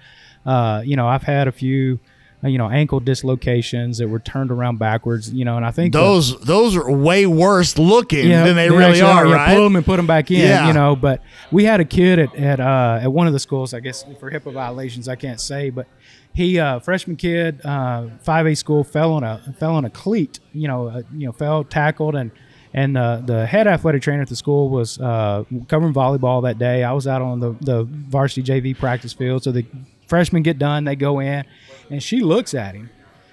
Uh, 0.44 0.82
you 0.84 0.96
know, 0.96 1.06
I've 1.06 1.22
had 1.22 1.48
a 1.48 1.52
few, 1.52 1.98
uh, 2.42 2.48
you 2.48 2.58
know, 2.58 2.68
ankle 2.68 3.00
dislocations 3.00 3.98
that 3.98 4.08
were 4.08 4.18
turned 4.18 4.50
around 4.50 4.78
backwards. 4.78 5.32
You 5.32 5.44
know, 5.44 5.56
and 5.56 5.64
I 5.64 5.70
think 5.70 5.92
Those 5.92 6.38
those 6.40 6.76
are 6.76 6.90
way 6.90 7.26
worse 7.26 7.78
looking 7.78 8.28
yeah, 8.28 8.44
than 8.44 8.56
they, 8.56 8.68
really 8.70 8.84
actually 8.84 9.02
are, 9.02 9.26
Yeah, 9.26 9.34
right? 9.34 9.54
pull 9.54 9.64
them 9.64 9.76
and 9.76 9.84
put 9.84 9.96
them 9.96 10.06
back 10.06 10.30
in. 10.30 10.40
Yeah. 10.40 10.66
You 10.68 10.72
know, 10.74 10.96
but 10.96 11.22
we 11.50 11.64
had 11.64 11.80
a 11.80 11.84
kid 11.84 12.18
at 12.18 12.34
at 12.36 12.60
uh, 12.60 13.00
at 13.02 13.12
one 13.12 13.26
of 13.26 13.32
the 13.32 13.38
schools. 13.38 13.72
I 13.72 13.80
guess 13.80 14.04
for 14.20 14.30
HIPAA 14.30 14.52
violations, 14.52 15.08
I 15.08 15.16
can't 15.16 15.40
say, 15.40 15.70
but 15.70 15.86
he 16.34 16.58
uh, 16.58 16.80
freshman 16.80 17.16
kid, 17.16 17.60
five 17.62 18.46
A 18.46 18.54
school, 18.54 18.84
fell 18.84 19.12
on 19.12 19.24
a 19.24 19.40
fell 19.58 19.74
on 19.74 19.84
a 19.84 19.90
cleat. 19.90 20.40
You 20.52 20.68
know, 20.68 20.88
uh, 20.88 21.02
you 21.16 21.26
know, 21.26 21.32
fell 21.32 21.64
tackled 21.64 22.14
and. 22.14 22.30
And 22.76 22.98
uh, 22.98 23.18
the 23.24 23.46
head 23.46 23.68
athletic 23.68 24.02
trainer 24.02 24.22
at 24.22 24.28
the 24.28 24.34
school 24.34 24.68
was 24.68 24.98
uh, 24.98 25.44
covering 25.68 25.94
volleyball 25.94 26.42
that 26.42 26.58
day. 26.58 26.82
I 26.82 26.90
was 26.92 27.06
out 27.06 27.22
on 27.22 27.38
the, 27.38 27.52
the 27.60 27.84
varsity 27.84 28.42
JV 28.42 28.76
practice 28.76 29.12
field. 29.12 29.44
So 29.44 29.52
the 29.52 29.64
freshmen 30.06 30.42
get 30.42 30.58
done, 30.58 30.84
they 30.84 30.96
go 30.96 31.20
in, 31.20 31.44
and 31.90 32.02
she 32.02 32.20
looks 32.20 32.54
at 32.54 32.74
him. 32.74 32.90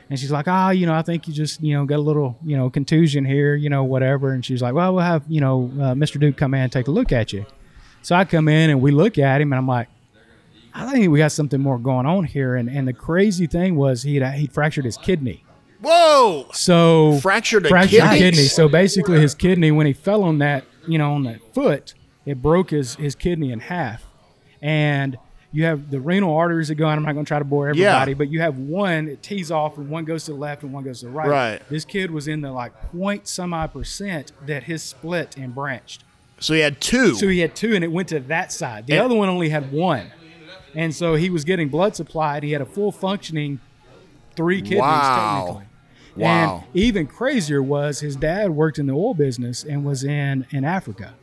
And 0.09 0.19
she's 0.19 0.31
like, 0.31 0.47
ah, 0.47 0.71
you 0.71 0.85
know, 0.85 0.93
I 0.93 1.03
think 1.03 1.27
you 1.27 1.33
just, 1.33 1.61
you 1.63 1.73
know, 1.73 1.85
got 1.85 1.95
a 1.95 2.01
little, 2.01 2.37
you 2.43 2.57
know, 2.57 2.69
contusion 2.69 3.23
here, 3.23 3.55
you 3.55 3.69
know, 3.69 3.85
whatever. 3.85 4.33
And 4.33 4.43
she's 4.43 4.61
like, 4.61 4.73
well, 4.73 4.93
we'll 4.93 5.05
have, 5.05 5.23
you 5.29 5.39
know, 5.39 5.71
uh, 5.75 5.93
Mr. 5.93 6.19
Duke 6.19 6.35
come 6.35 6.53
in 6.53 6.61
and 6.63 6.71
take 6.71 6.89
a 6.89 6.91
look 6.91 7.13
at 7.13 7.31
you. 7.31 7.45
So 8.01 8.15
I 8.15 8.25
come 8.25 8.49
in 8.49 8.69
and 8.69 8.81
we 8.81 8.91
look 8.91 9.17
at 9.17 9.39
him, 9.39 9.53
and 9.53 9.57
I'm 9.57 9.67
like, 9.67 9.87
I 10.73 10.91
think 10.91 11.09
we 11.11 11.17
got 11.19 11.31
something 11.31 11.59
more 11.61 11.77
going 11.77 12.05
on 12.05 12.23
here. 12.25 12.55
And 12.55 12.69
and 12.69 12.87
the 12.87 12.93
crazy 12.93 13.47
thing 13.47 13.75
was 13.75 14.03
he 14.03 14.19
he 14.19 14.47
fractured 14.47 14.85
his 14.85 14.97
kidney. 14.97 15.43
Whoa! 15.81 16.47
So 16.53 17.19
Fractured 17.21 17.65
a 17.65 17.69
fractured 17.69 18.01
kidney? 18.01 18.17
kidney. 18.19 18.43
So 18.43 18.67
basically, 18.67 19.19
his 19.19 19.33
kidney 19.33 19.71
when 19.71 19.87
he 19.87 19.93
fell 19.93 20.23
on 20.23 20.37
that, 20.39 20.65
you 20.87 20.97
know, 20.97 21.13
on 21.13 21.23
that 21.23 21.53
foot, 21.53 21.93
it 22.25 22.41
broke 22.41 22.69
his 22.71 22.95
his 22.95 23.15
kidney 23.15 23.51
in 23.51 23.59
half, 23.59 24.05
and 24.61 25.17
you 25.53 25.65
have 25.65 25.91
the 25.91 25.99
renal 25.99 26.35
arteries 26.35 26.69
that 26.69 26.75
go 26.75 26.85
on. 26.87 26.97
I'm 26.97 27.03
not 27.03 27.13
going 27.13 27.25
to 27.25 27.27
try 27.27 27.39
to 27.39 27.45
bore 27.45 27.67
everybody, 27.69 28.13
but 28.13 28.29
you 28.29 28.39
have 28.41 28.57
one 28.57 29.07
it 29.09 29.21
tees 29.21 29.51
off 29.51 29.77
and 29.77 29.89
one 29.89 30.05
goes 30.05 30.25
to 30.25 30.31
the 30.31 30.37
left 30.37 30.63
and 30.63 30.71
one 30.71 30.83
goes 30.83 31.01
to 31.01 31.07
the 31.07 31.11
right. 31.11 31.27
Right. 31.27 31.69
This 31.69 31.83
kid 31.85 32.09
was 32.11 32.27
in 32.27 32.41
the 32.41 32.51
like 32.51 32.73
point 32.91 33.27
some 33.27 33.53
odd 33.53 33.73
percent 33.73 34.31
that 34.45 34.63
his 34.63 34.81
split 34.83 35.35
and 35.37 35.53
branched. 35.53 36.03
So 36.39 36.53
he 36.53 36.61
had 36.61 36.79
two. 36.81 37.15
So 37.15 37.27
he 37.27 37.39
had 37.39 37.53
two, 37.55 37.75
and 37.75 37.83
it 37.83 37.91
went 37.91 38.07
to 38.09 38.19
that 38.21 38.51
side. 38.51 38.87
The 38.87 38.93
And- 38.93 39.03
other 39.03 39.15
one 39.15 39.29
only 39.29 39.49
had 39.49 39.71
one, 39.71 40.07
and 40.73 40.95
so 40.95 41.15
he 41.15 41.29
was 41.29 41.43
getting 41.43 41.67
blood 41.69 41.95
supplied. 41.95 42.41
He 42.43 42.51
had 42.53 42.61
a 42.61 42.65
full 42.65 42.91
functioning 42.91 43.59
three 44.35 44.61
kidneys 44.61 44.79
Wow. 44.79 45.43
technically. 45.45 45.67
Wow. 46.15 46.63
And 46.65 46.75
even 46.75 47.07
crazier 47.07 47.61
was 47.61 47.99
his 47.99 48.15
dad 48.15 48.51
worked 48.51 48.79
in 48.79 48.87
the 48.87 48.93
oil 48.93 49.13
business 49.13 49.63
and 49.63 49.85
was 49.85 50.03
in 50.03 50.45
in 50.51 50.65
Africa. 50.65 51.13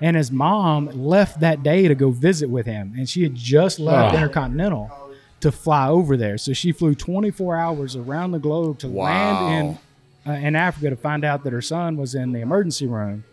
And 0.00 0.16
his 0.16 0.30
mom 0.32 0.86
left 0.86 1.40
that 1.40 1.62
day 1.62 1.86
to 1.88 1.94
go 1.94 2.10
visit 2.10 2.48
with 2.48 2.64
him, 2.66 2.94
and 2.96 3.08
she 3.08 3.22
had 3.22 3.34
just 3.34 3.78
left 3.78 4.14
Oh. 4.14 4.16
Intercontinental 4.18 4.90
to 5.40 5.52
fly 5.52 5.88
over 5.88 6.16
there. 6.16 6.38
So 6.38 6.52
she 6.52 6.72
flew 6.72 6.94
24 6.94 7.56
hours 7.56 7.96
around 7.96 8.30
the 8.32 8.38
globe 8.38 8.78
to 8.80 8.88
land 8.88 9.78
in 10.26 10.32
uh, 10.32 10.36
in 10.36 10.54
Africa 10.56 10.90
to 10.90 10.96
find 10.96 11.24
out 11.24 11.44
that 11.44 11.52
her 11.52 11.62
son 11.62 11.96
was 11.96 12.14
in 12.14 12.32
the 12.32 12.40
emergency 12.40 12.86
room, 12.86 13.24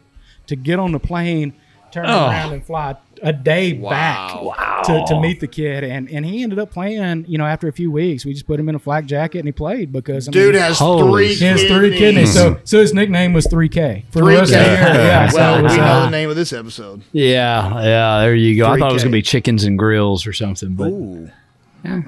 to 0.47 0.56
get 0.56 0.80
on 0.80 0.91
the 0.93 0.99
plane, 0.99 1.53
turn 1.91 2.06
Oh. 2.08 2.27
around 2.30 2.53
and 2.53 2.65
fly 2.65 2.95
a 3.23 3.34
day 3.34 3.73
back 3.73 4.84
to, 4.86 5.03
to 5.08 5.19
meet 5.19 5.39
the 5.39 5.47
kid. 5.47 5.84
And 5.84 6.10
and 6.10 6.25
he 6.25 6.43
ended 6.43 6.60
up 6.60 6.71
playing. 6.71 7.25
You 7.27 7.38
know, 7.38 7.45
after 7.45 7.67
a 7.67 7.73
few 7.73 7.91
weeks, 7.91 8.25
we 8.25 8.34
just 8.34 8.47
put 8.47 8.60
him 8.60 8.69
in 8.69 8.75
a 8.75 8.80
flak 8.80 9.06
jacket 9.06 9.39
and 9.39 9.47
he 9.47 9.51
played 9.51 9.91
because 9.91 10.27
I 10.27 10.32
Dude 10.32 10.53
mean, 10.53 10.63
has 10.63 10.77
three. 10.77 11.34
he 11.36 11.45
has 11.45 11.63
three 11.63 11.97
kidneys. 11.97 12.34
So 12.34 12.60
so 12.63 12.80
his 12.80 12.93
nickname 12.93 13.34
was 13.34 13.47
3K 13.47 14.06
for 14.12 14.19
the 14.19 14.25
Three 14.25 14.36
rest 14.36 14.53
of 14.53 14.60
the 14.60 14.65
year. 14.65 14.75
Yeah, 14.77 15.32
well, 15.34 15.60
it 15.60 15.63
was, 15.63 15.71
we 15.71 15.77
know 15.77 15.84
uh, 15.84 16.06
the 16.06 16.10
name 16.12 16.30
of 16.30 16.36
this 16.36 16.53
episode. 16.53 17.01
Yeah, 17.12 17.82
yeah. 17.84 18.19
There 18.21 18.36
you 18.36 18.58
go. 18.58 18.67
I 18.69 18.77
thought 18.77 18.91
it 18.91 18.93
was 18.93 19.03
gonna 19.03 19.12
be 19.12 19.21
chickens 19.21 19.63
and 19.63 19.77
grills 19.77 20.25
or 20.27 20.34
something, 20.34 20.73
but 20.75 20.89
Ooh. 20.89 21.30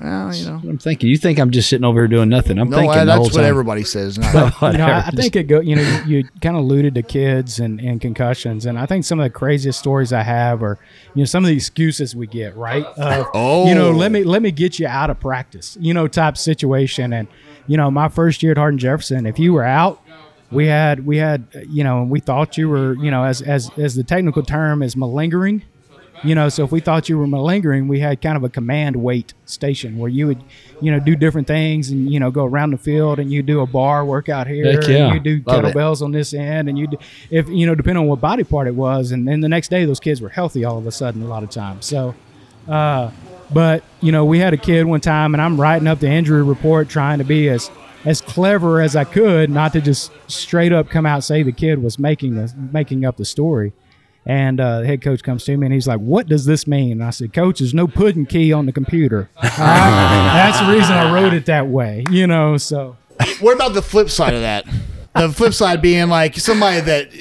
Well, 0.01 0.33
you 0.35 0.45
know. 0.45 0.61
I'm 0.67 0.77
thinking. 0.77 1.09
You 1.09 1.17
think 1.17 1.39
I'm 1.39 1.51
just 1.51 1.69
sitting 1.69 1.85
over 1.85 2.01
here 2.01 2.07
doing 2.07 2.29
nothing? 2.29 2.57
I'm 2.59 2.69
No, 2.69 2.77
thinking 2.77 2.99
uh, 2.99 3.05
the 3.05 3.13
whole 3.13 3.23
that's 3.23 3.35
what 3.35 3.41
time. 3.41 3.49
everybody 3.49 3.83
says. 3.83 4.17
now. 4.17 4.51
you 4.61 4.77
know, 4.77 4.85
I, 4.85 5.05
I 5.07 5.09
think 5.11 5.35
it 5.35 5.43
go. 5.43 5.59
You 5.61 5.77
know, 5.77 6.01
you, 6.05 6.17
you 6.17 6.23
kind 6.41 6.55
of 6.55 6.63
alluded 6.63 6.95
to 6.95 7.01
kids 7.03 7.59
and, 7.59 7.79
and 7.79 8.01
concussions, 8.01 8.65
and 8.65 8.77
I 8.77 8.85
think 8.85 9.05
some 9.05 9.19
of 9.19 9.23
the 9.23 9.29
craziest 9.29 9.79
stories 9.79 10.11
I 10.13 10.23
have 10.23 10.61
are, 10.63 10.77
you 11.15 11.21
know, 11.21 11.25
some 11.25 11.43
of 11.43 11.49
the 11.49 11.55
excuses 11.55 12.15
we 12.15 12.27
get, 12.27 12.55
right? 12.55 12.83
Of, 12.85 13.27
Oh. 13.33 13.67
you 13.67 13.75
know, 13.75 13.91
let 13.91 14.11
me 14.11 14.23
let 14.23 14.41
me 14.41 14.51
get 14.51 14.79
you 14.79 14.87
out 14.87 15.09
of 15.09 15.19
practice, 15.19 15.77
you 15.79 15.93
know, 15.93 16.07
type 16.07 16.37
situation. 16.37 17.13
And 17.13 17.27
you 17.67 17.77
know, 17.77 17.89
my 17.91 18.09
first 18.09 18.43
year 18.43 18.51
at 18.53 18.57
Hardin 18.57 18.77
Jefferson, 18.79 19.25
if 19.25 19.39
you 19.39 19.53
were 19.53 19.63
out, 19.63 20.01
we 20.51 20.65
had 20.65 21.05
we 21.05 21.17
had 21.17 21.45
you 21.69 21.83
know, 21.83 22.03
we 22.03 22.19
thought 22.19 22.57
you 22.57 22.67
were, 22.69 22.93
you 22.95 23.11
know, 23.11 23.23
as 23.23 23.41
as 23.41 23.69
as 23.77 23.95
the 23.95 24.03
technical 24.03 24.43
term 24.43 24.81
is 24.83 24.95
malingering. 24.95 25.63
You 26.23 26.35
know, 26.35 26.49
so 26.49 26.65
if 26.65 26.71
we 26.71 26.81
thought 26.81 27.07
you 27.07 27.17
were 27.17 27.27
malingering, 27.27 27.87
we 27.87 27.99
had 27.99 28.21
kind 28.21 28.35
of 28.35 28.43
a 28.43 28.49
command 28.49 28.97
weight 28.97 29.33
station 29.45 29.97
where 29.97 30.09
you 30.09 30.27
would, 30.27 30.43
you 30.81 30.91
know, 30.91 30.99
do 30.99 31.15
different 31.15 31.47
things 31.47 31.89
and 31.91 32.11
you 32.11 32.19
know 32.19 32.29
go 32.29 32.45
around 32.45 32.71
the 32.71 32.77
field 32.77 33.19
and 33.19 33.31
you 33.31 33.41
do 33.41 33.61
a 33.61 33.65
bar 33.65 34.03
workout 34.03 34.47
here, 34.47 34.81
yeah. 34.89 35.13
and 35.13 35.13
you 35.13 35.19
do 35.19 35.43
Love 35.45 35.63
it. 35.63 35.75
kettlebells 35.75 36.01
on 36.01 36.11
this 36.11 36.33
end, 36.33 36.67
and 36.67 36.77
you, 36.77 36.87
do, 36.87 36.97
if 37.29 37.47
you 37.47 37.65
know, 37.65 37.75
depending 37.75 38.01
on 38.01 38.07
what 38.07 38.19
body 38.19 38.43
part 38.43 38.67
it 38.67 38.75
was, 38.75 39.11
and 39.11 39.27
then 39.27 39.39
the 39.39 39.49
next 39.49 39.69
day 39.69 39.85
those 39.85 39.99
kids 39.99 40.21
were 40.21 40.29
healthy 40.29 40.65
all 40.65 40.77
of 40.77 40.85
a 40.85 40.91
sudden 40.91 41.21
a 41.21 41.27
lot 41.27 41.43
of 41.43 41.49
times. 41.49 41.85
So, 41.85 42.13
uh, 42.67 43.11
but 43.51 43.83
you 44.01 44.11
know, 44.11 44.25
we 44.25 44.39
had 44.39 44.53
a 44.53 44.57
kid 44.57 44.85
one 44.85 45.01
time, 45.01 45.33
and 45.33 45.41
I'm 45.41 45.59
writing 45.59 45.87
up 45.87 45.99
the 45.99 46.09
injury 46.09 46.43
report, 46.43 46.89
trying 46.89 47.19
to 47.19 47.23
be 47.23 47.49
as 47.49 47.71
as 48.05 48.21
clever 48.21 48.81
as 48.81 48.95
I 48.95 49.03
could, 49.03 49.49
not 49.49 49.73
to 49.73 49.81
just 49.81 50.11
straight 50.27 50.71
up 50.71 50.89
come 50.89 51.05
out 51.05 51.15
and 51.15 51.23
say 51.23 51.43
the 51.43 51.51
kid 51.51 51.81
was 51.81 51.99
making 51.99 52.35
the 52.35 52.53
making 52.71 53.05
up 53.05 53.17
the 53.17 53.25
story. 53.25 53.73
And 54.25 54.59
uh, 54.59 54.81
the 54.81 54.87
head 54.87 55.01
coach 55.01 55.23
comes 55.23 55.43
to 55.45 55.57
me 55.57 55.65
and 55.65 55.73
he's 55.73 55.87
like, 55.87 55.99
"What 55.99 56.27
does 56.27 56.45
this 56.45 56.67
mean?" 56.67 56.93
And 56.93 57.03
I 57.03 57.09
said, 57.09 57.33
"Coach, 57.33 57.59
there's 57.59 57.73
no 57.73 57.87
pudding 57.87 58.25
key 58.25 58.53
on 58.53 58.65
the 58.65 58.71
computer. 58.71 59.29
All 59.37 59.43
right? 59.43 60.31
That's 60.33 60.59
the 60.59 60.71
reason 60.71 60.93
I 60.93 61.13
wrote 61.13 61.33
it 61.33 61.45
that 61.47 61.67
way. 61.67 62.03
You 62.11 62.27
know, 62.27 62.57
so." 62.57 62.97
What 63.41 63.55
about 63.55 63.73
the 63.73 63.81
flip 63.81 64.09
side 64.09 64.33
of 64.33 64.41
that? 64.41 64.65
The 65.15 65.29
flip 65.29 65.53
side 65.53 65.81
being 65.81 66.07
like 66.07 66.35
somebody 66.35 66.79
that 66.81 67.11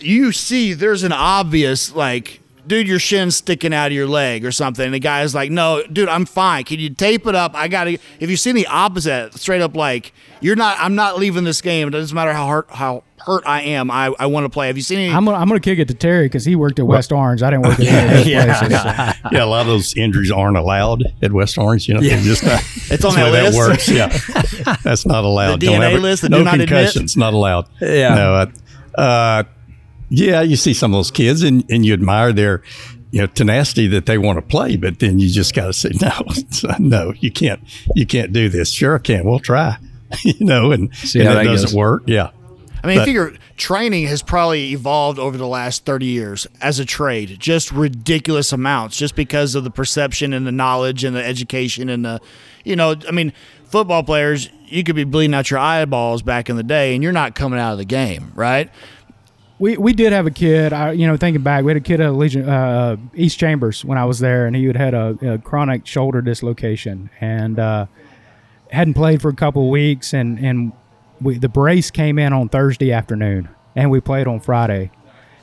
you 0.00 0.32
see 0.32 0.72
there's 0.72 1.04
an 1.04 1.12
obvious 1.12 1.94
like 1.94 2.41
dude 2.66 2.86
your 2.88 2.98
shin's 2.98 3.36
sticking 3.36 3.74
out 3.74 3.86
of 3.88 3.92
your 3.92 4.06
leg 4.06 4.44
or 4.44 4.52
something 4.52 4.84
and 4.84 4.94
the 4.94 4.98
guy's 5.00 5.34
like 5.34 5.50
no 5.50 5.82
dude 5.92 6.08
i'm 6.08 6.24
fine 6.24 6.62
can 6.64 6.78
you 6.78 6.90
tape 6.90 7.26
it 7.26 7.34
up 7.34 7.54
i 7.54 7.66
gotta 7.68 7.98
if 8.20 8.30
you 8.30 8.36
see 8.36 8.52
the 8.52 8.66
opposite 8.68 9.32
straight 9.34 9.60
up 9.60 9.74
like 9.74 10.12
you're 10.40 10.56
not 10.56 10.76
i'm 10.78 10.94
not 10.94 11.18
leaving 11.18 11.44
this 11.44 11.60
game 11.60 11.88
it 11.88 11.90
doesn't 11.92 12.14
matter 12.14 12.32
how 12.32 12.46
hurt 12.46 12.70
how 12.70 13.02
hurt 13.26 13.42
i 13.46 13.60
am 13.62 13.90
i, 13.90 14.06
I 14.18 14.26
want 14.26 14.44
to 14.44 14.48
play 14.50 14.66
have 14.68 14.76
you 14.76 14.82
seen 14.82 14.98
any 14.98 15.12
I'm 15.12 15.24
gonna, 15.24 15.36
I'm 15.36 15.46
gonna 15.48 15.60
kick 15.60 15.78
it 15.78 15.88
to 15.88 15.94
Terry 15.94 16.26
because 16.26 16.44
he 16.44 16.56
worked 16.56 16.78
at 16.78 16.86
West 16.86 17.12
Orange. 17.12 17.42
I 17.42 17.50
didn't 17.50 17.66
work 17.66 17.78
at 17.78 17.86
any 17.86 18.34
of 18.34 18.46
those 18.46 18.58
places. 18.58 18.80
so. 18.82 19.28
yeah, 19.32 19.44
a 19.44 19.46
lot 19.46 19.60
of 19.60 19.66
those 19.68 19.94
injuries 19.94 20.30
aren't 20.32 20.56
allowed 20.56 21.04
at 21.22 21.30
West 21.32 21.56
Orange. 21.58 21.86
You 21.88 21.94
know, 21.94 22.00
yeah. 22.00 22.20
just 22.20 22.42
It's 22.90 23.04
on 23.04 23.14
that's 23.14 23.16
the 23.16 23.22
way 23.24 23.30
that 23.30 23.54
works. 23.54 23.88
Yeah, 23.88 24.74
that's 24.82 25.06
not 25.06 25.22
allowed. 25.24 25.60
The 25.60 25.66
Don't 25.66 25.80
DNA 25.80 25.92
ever- 25.92 26.00
list, 26.00 26.22
the 26.22 26.30
no 26.30 26.38
do 26.38 26.44
not 26.44 26.54
admit? 26.54 26.68
concussions, 26.68 27.16
not 27.16 27.32
allowed. 27.32 27.68
Yeah. 27.80 28.14
no. 28.14 28.34
Uh, 28.34 29.00
uh, 29.00 29.42
yeah, 30.14 30.42
you 30.42 30.56
see 30.56 30.74
some 30.74 30.92
of 30.92 30.98
those 30.98 31.10
kids, 31.10 31.42
and, 31.42 31.64
and 31.70 31.84
you 31.86 31.92
admire 31.94 32.32
their 32.32 32.62
you 33.10 33.20
know 33.20 33.26
tenacity 33.26 33.86
that 33.88 34.06
they 34.06 34.18
want 34.18 34.36
to 34.38 34.42
play, 34.42 34.76
but 34.76 34.98
then 34.98 35.18
you 35.18 35.28
just 35.30 35.54
got 35.54 35.66
to 35.66 35.72
say 35.72 35.90
no, 36.00 36.12
no, 36.78 37.12
you 37.18 37.30
can't, 37.30 37.60
you 37.94 38.06
can't 38.06 38.32
do 38.32 38.48
this. 38.48 38.70
Sure, 38.72 38.96
I 38.96 38.98
can. 38.98 39.24
We'll 39.24 39.38
try. 39.38 39.78
you 40.22 40.44
know, 40.44 40.72
and, 40.72 40.94
See 40.96 41.20
and 41.20 41.28
it 41.30 41.44
doesn't 41.44 41.68
goes. 41.68 41.74
work. 41.74 42.02
Yeah. 42.06 42.30
I 42.84 42.88
mean, 42.88 42.98
I 42.98 43.00
But- 43.00 43.04
figure 43.06 43.32
training 43.56 44.06
has 44.08 44.22
probably 44.22 44.72
evolved 44.72 45.18
over 45.18 45.36
the 45.38 45.46
last 45.46 45.84
30 45.84 46.04
years 46.06 46.46
as 46.60 46.78
a 46.80 46.84
trade, 46.84 47.36
just 47.38 47.70
ridiculous 47.70 48.52
amounts, 48.52 48.96
just 48.98 49.14
because 49.14 49.54
of 49.54 49.62
the 49.64 49.70
perception 49.70 50.32
and 50.32 50.46
the 50.46 50.52
knowledge 50.52 51.04
and 51.04 51.14
the 51.14 51.24
education 51.24 51.88
and 51.88 52.04
the, 52.04 52.20
you 52.64 52.74
know, 52.74 52.96
I 53.08 53.12
mean, 53.12 53.32
football 53.66 54.02
players, 54.02 54.50
you 54.66 54.82
could 54.82 54.96
be 54.96 55.04
bleeding 55.04 55.32
out 55.32 55.48
your 55.50 55.60
eyeballs 55.60 56.22
back 56.22 56.50
in 56.50 56.56
the 56.56 56.62
day 56.64 56.94
and 56.94 57.02
you're 57.04 57.12
not 57.12 57.34
coming 57.36 57.58
out 57.60 57.72
of 57.72 57.78
the 57.78 57.84
game, 57.84 58.32
right? 58.34 58.68
We, 59.62 59.76
we 59.76 59.92
did 59.92 60.12
have 60.12 60.26
a 60.26 60.32
kid. 60.32 60.72
I, 60.72 60.90
you 60.90 61.06
know, 61.06 61.16
thinking 61.16 61.44
back, 61.44 61.62
we 61.62 61.70
had 61.70 61.76
a 61.76 61.84
kid 61.84 62.00
at 62.00 62.14
Legion 62.14 62.48
uh, 62.48 62.96
East 63.14 63.38
Chambers 63.38 63.84
when 63.84 63.96
I 63.96 64.04
was 64.04 64.18
there, 64.18 64.46
and 64.46 64.56
he 64.56 64.64
had 64.64 64.74
had 64.74 64.92
a, 64.92 65.16
a 65.34 65.38
chronic 65.38 65.86
shoulder 65.86 66.20
dislocation 66.20 67.10
and 67.20 67.60
uh, 67.60 67.86
hadn't 68.72 68.94
played 68.94 69.22
for 69.22 69.28
a 69.28 69.34
couple 69.34 69.62
of 69.62 69.68
weeks. 69.68 70.14
And 70.14 70.36
and 70.40 70.72
we, 71.20 71.38
the 71.38 71.48
brace 71.48 71.92
came 71.92 72.18
in 72.18 72.32
on 72.32 72.48
Thursday 72.48 72.90
afternoon, 72.90 73.50
and 73.76 73.88
we 73.88 74.00
played 74.00 74.26
on 74.26 74.40
Friday. 74.40 74.90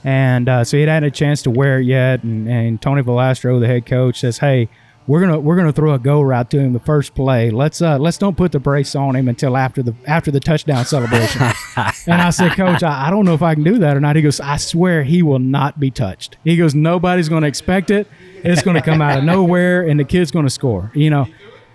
And 0.03 0.49
uh, 0.49 0.65
so 0.65 0.75
he 0.75 0.81
hadn't 0.81 0.95
had 0.95 1.03
a 1.05 1.11
chance 1.11 1.41
to 1.43 1.49
wear 1.49 1.79
it 1.79 1.85
yet. 1.85 2.21
And, 2.21 2.49
and 2.49 2.81
Tony 2.81 3.01
Velastro, 3.03 3.57
the 3.61 3.67
head 3.67 3.85
coach, 3.85 4.19
says, 4.19 4.39
"Hey, 4.39 4.67
we're 5.09 5.21
gonna 5.21 5.39
we're 5.39 5.55
gonna 5.55 5.73
throw 5.73 5.95
a 5.95 5.97
go 5.97 6.21
route 6.21 6.51
to 6.51 6.59
him 6.59 6.71
the 6.71 6.79
first 6.79 7.15
play. 7.15 7.49
Let's 7.49 7.81
uh 7.81 7.97
let's 7.97 8.19
don't 8.19 8.37
put 8.37 8.51
the 8.51 8.59
brace 8.59 8.93
on 8.93 9.15
him 9.15 9.27
until 9.27 9.57
after 9.57 9.81
the 9.81 9.95
after 10.05 10.29
the 10.29 10.39
touchdown 10.39 10.85
celebration." 10.85 11.41
and 12.05 12.21
I 12.21 12.29
said, 12.29 12.51
"Coach, 12.51 12.83
I, 12.83 13.07
I 13.07 13.09
don't 13.09 13.25
know 13.25 13.33
if 13.33 13.41
I 13.41 13.55
can 13.55 13.63
do 13.63 13.79
that 13.79 13.97
or 13.97 13.99
not." 13.99 14.15
He 14.15 14.21
goes, 14.21 14.39
"I 14.39 14.57
swear 14.57 15.03
he 15.03 15.23
will 15.23 15.39
not 15.39 15.79
be 15.79 15.89
touched." 15.89 16.37
He 16.43 16.55
goes, 16.55 16.75
"Nobody's 16.75 17.27
going 17.27 17.41
to 17.41 17.47
expect 17.47 17.89
it. 17.89 18.07
It's 18.43 18.61
going 18.61 18.75
to 18.75 18.83
come 18.83 19.01
out 19.01 19.17
of 19.17 19.23
nowhere, 19.23 19.81
and 19.81 19.99
the 19.99 20.03
kid's 20.03 20.29
going 20.29 20.45
to 20.45 20.51
score." 20.51 20.91
You 20.93 21.09
know, 21.09 21.27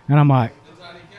and 0.09 0.19
I'm 0.19 0.29
like. 0.29 0.53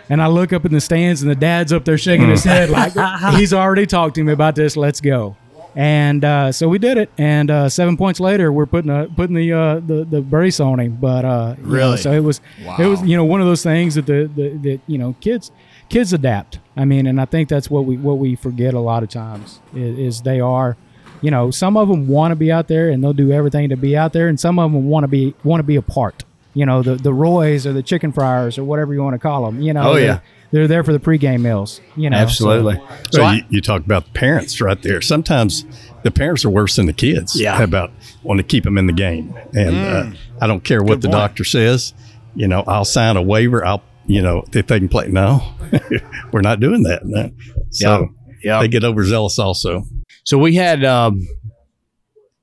And 0.07 0.21
I 0.21 0.27
look 0.27 0.53
up 0.53 0.65
in 0.65 0.71
the 0.71 0.81
stands, 0.81 1.23
and 1.23 1.31
the 1.31 1.35
dad's 1.35 1.73
up 1.73 1.83
there 1.83 1.97
shaking 1.97 2.29
his 2.29 2.43
head 2.43 2.69
like 2.69 2.93
he's 3.37 3.55
already 3.55 3.87
talked 3.87 4.13
to 4.15 4.23
me 4.23 4.33
about 4.33 4.53
this. 4.53 4.77
Let's 4.77 5.01
go. 5.01 5.35
And 5.75 6.23
uh, 6.23 6.51
so 6.53 6.69
we 6.69 6.79
did 6.79 6.97
it. 6.97 7.09
And 7.17 7.51
uh, 7.51 7.67
seven 7.69 7.97
points 7.97 8.19
later, 8.19 8.51
we're 8.51 8.65
putting 8.65 8.89
a, 8.89 9.07
putting 9.13 9.35
the 9.35 9.51
uh, 9.51 9.75
the 9.81 10.05
the 10.05 10.21
brace 10.21 10.59
on 10.59 10.79
him. 10.79 10.95
But 10.95 11.25
uh, 11.25 11.55
you 11.57 11.63
know, 11.63 11.69
Really? 11.69 11.97
so 11.97 12.11
it 12.13 12.21
was 12.21 12.39
it 12.79 12.85
was 12.87 13.01
you 13.03 13.17
know 13.17 13.25
one 13.25 13.41
of 13.41 13.47
those 13.47 13.63
things 13.63 13.95
that 13.95 14.05
the, 14.05 14.29
the 14.33 14.49
that 14.69 14.79
you 14.87 14.97
know 14.97 15.15
kids 15.19 15.51
kids 15.89 16.13
adapt. 16.13 16.59
I 16.77 16.85
mean, 16.85 17.07
and 17.07 17.19
I 17.19 17.25
think 17.25 17.49
that's 17.49 17.69
what 17.69 17.85
we 17.85 17.97
what 17.97 18.17
we 18.19 18.35
forget 18.35 18.73
a 18.73 18.79
lot 18.79 19.03
of 19.03 19.09
times 19.09 19.59
is, 19.73 19.99
is 19.99 20.21
they 20.21 20.39
are. 20.39 20.77
You 21.21 21.31
know, 21.31 21.49
some 21.49 21.75
of 21.75 21.87
them 21.87 22.07
want 22.07 22.31
to 22.33 22.35
be 22.35 22.51
out 22.51 22.67
there 22.67 22.89
and 22.89 23.03
they'll 23.03 23.13
do 23.13 23.31
everything 23.31 23.69
to 23.69 23.77
be 23.77 23.97
out 23.97 24.13
there, 24.13 24.27
and 24.27 24.39
some 24.39 24.59
of 24.59 24.71
them 24.71 24.87
want 24.89 25.03
to 25.05 25.07
be 25.07 25.33
want 25.43 25.59
to 25.59 25.63
be 25.63 25.75
a 25.75 25.81
part. 25.81 26.23
You 26.53 26.65
know, 26.65 26.81
the 26.83 26.95
the 26.95 27.13
Roys 27.13 27.65
or 27.65 27.73
the 27.73 27.81
chicken 27.83 28.11
fryers 28.11 28.57
or 28.57 28.63
whatever 28.63 28.93
you 28.93 29.01
want 29.01 29.15
to 29.15 29.19
call 29.19 29.45
them. 29.45 29.61
You 29.61 29.73
know, 29.73 29.91
Oh, 29.93 29.95
yeah. 29.97 30.19
They're 30.51 30.67
there 30.67 30.83
for 30.83 30.93
the 30.93 30.99
pregame 30.99 31.41
meals. 31.41 31.81
You 31.95 32.09
know, 32.09 32.17
Absolutely. 32.17 32.75
So, 32.75 32.97
So 33.11 33.23
I- 33.23 33.33
you, 33.35 33.43
you 33.49 33.61
talk 33.61 33.83
about 33.85 34.05
the 34.05 34.11
parents 34.11 34.59
right 34.61 34.81
there. 34.81 35.01
Sometimes 35.01 35.65
the 36.03 36.11
parents 36.11 36.45
are 36.45 36.49
worse 36.49 36.75
than 36.75 36.85
the 36.85 36.93
kids. 36.93 37.39
Yeah. 37.39 37.61
About 37.61 37.91
wanting 38.23 38.43
to 38.43 38.47
keep 38.47 38.63
them 38.63 38.77
in 38.77 38.87
the 38.87 38.93
game, 38.93 39.33
and 39.53 39.75
uh, 39.75 40.17
I 40.41 40.47
don't 40.47 40.63
care 40.63 40.83
what 40.83 41.01
the 41.01 41.07
point. 41.07 41.17
doctor 41.19 41.43
says. 41.43 41.93
You 42.35 42.47
know, 42.47 42.63
I'll 42.67 42.85
sign 42.85 43.15
a 43.17 43.21
waiver. 43.21 43.65
I'll, 43.65 43.81
you 44.05 44.21
know, 44.21 44.43
if 44.53 44.67
they 44.67 44.77
can 44.79 44.89
play. 44.89 45.07
No, 45.07 45.41
we're 46.31 46.41
not 46.41 46.59
doing 46.59 46.83
that. 46.83 47.01
No. 47.05 47.31
So 47.71 48.09
Yeah. 48.43 48.59
they 48.61 48.67
get 48.67 48.83
overzealous 48.83 49.39
also. 49.39 49.83
So 50.25 50.37
we 50.37 50.55
had 50.55 50.83
um, 50.83 51.25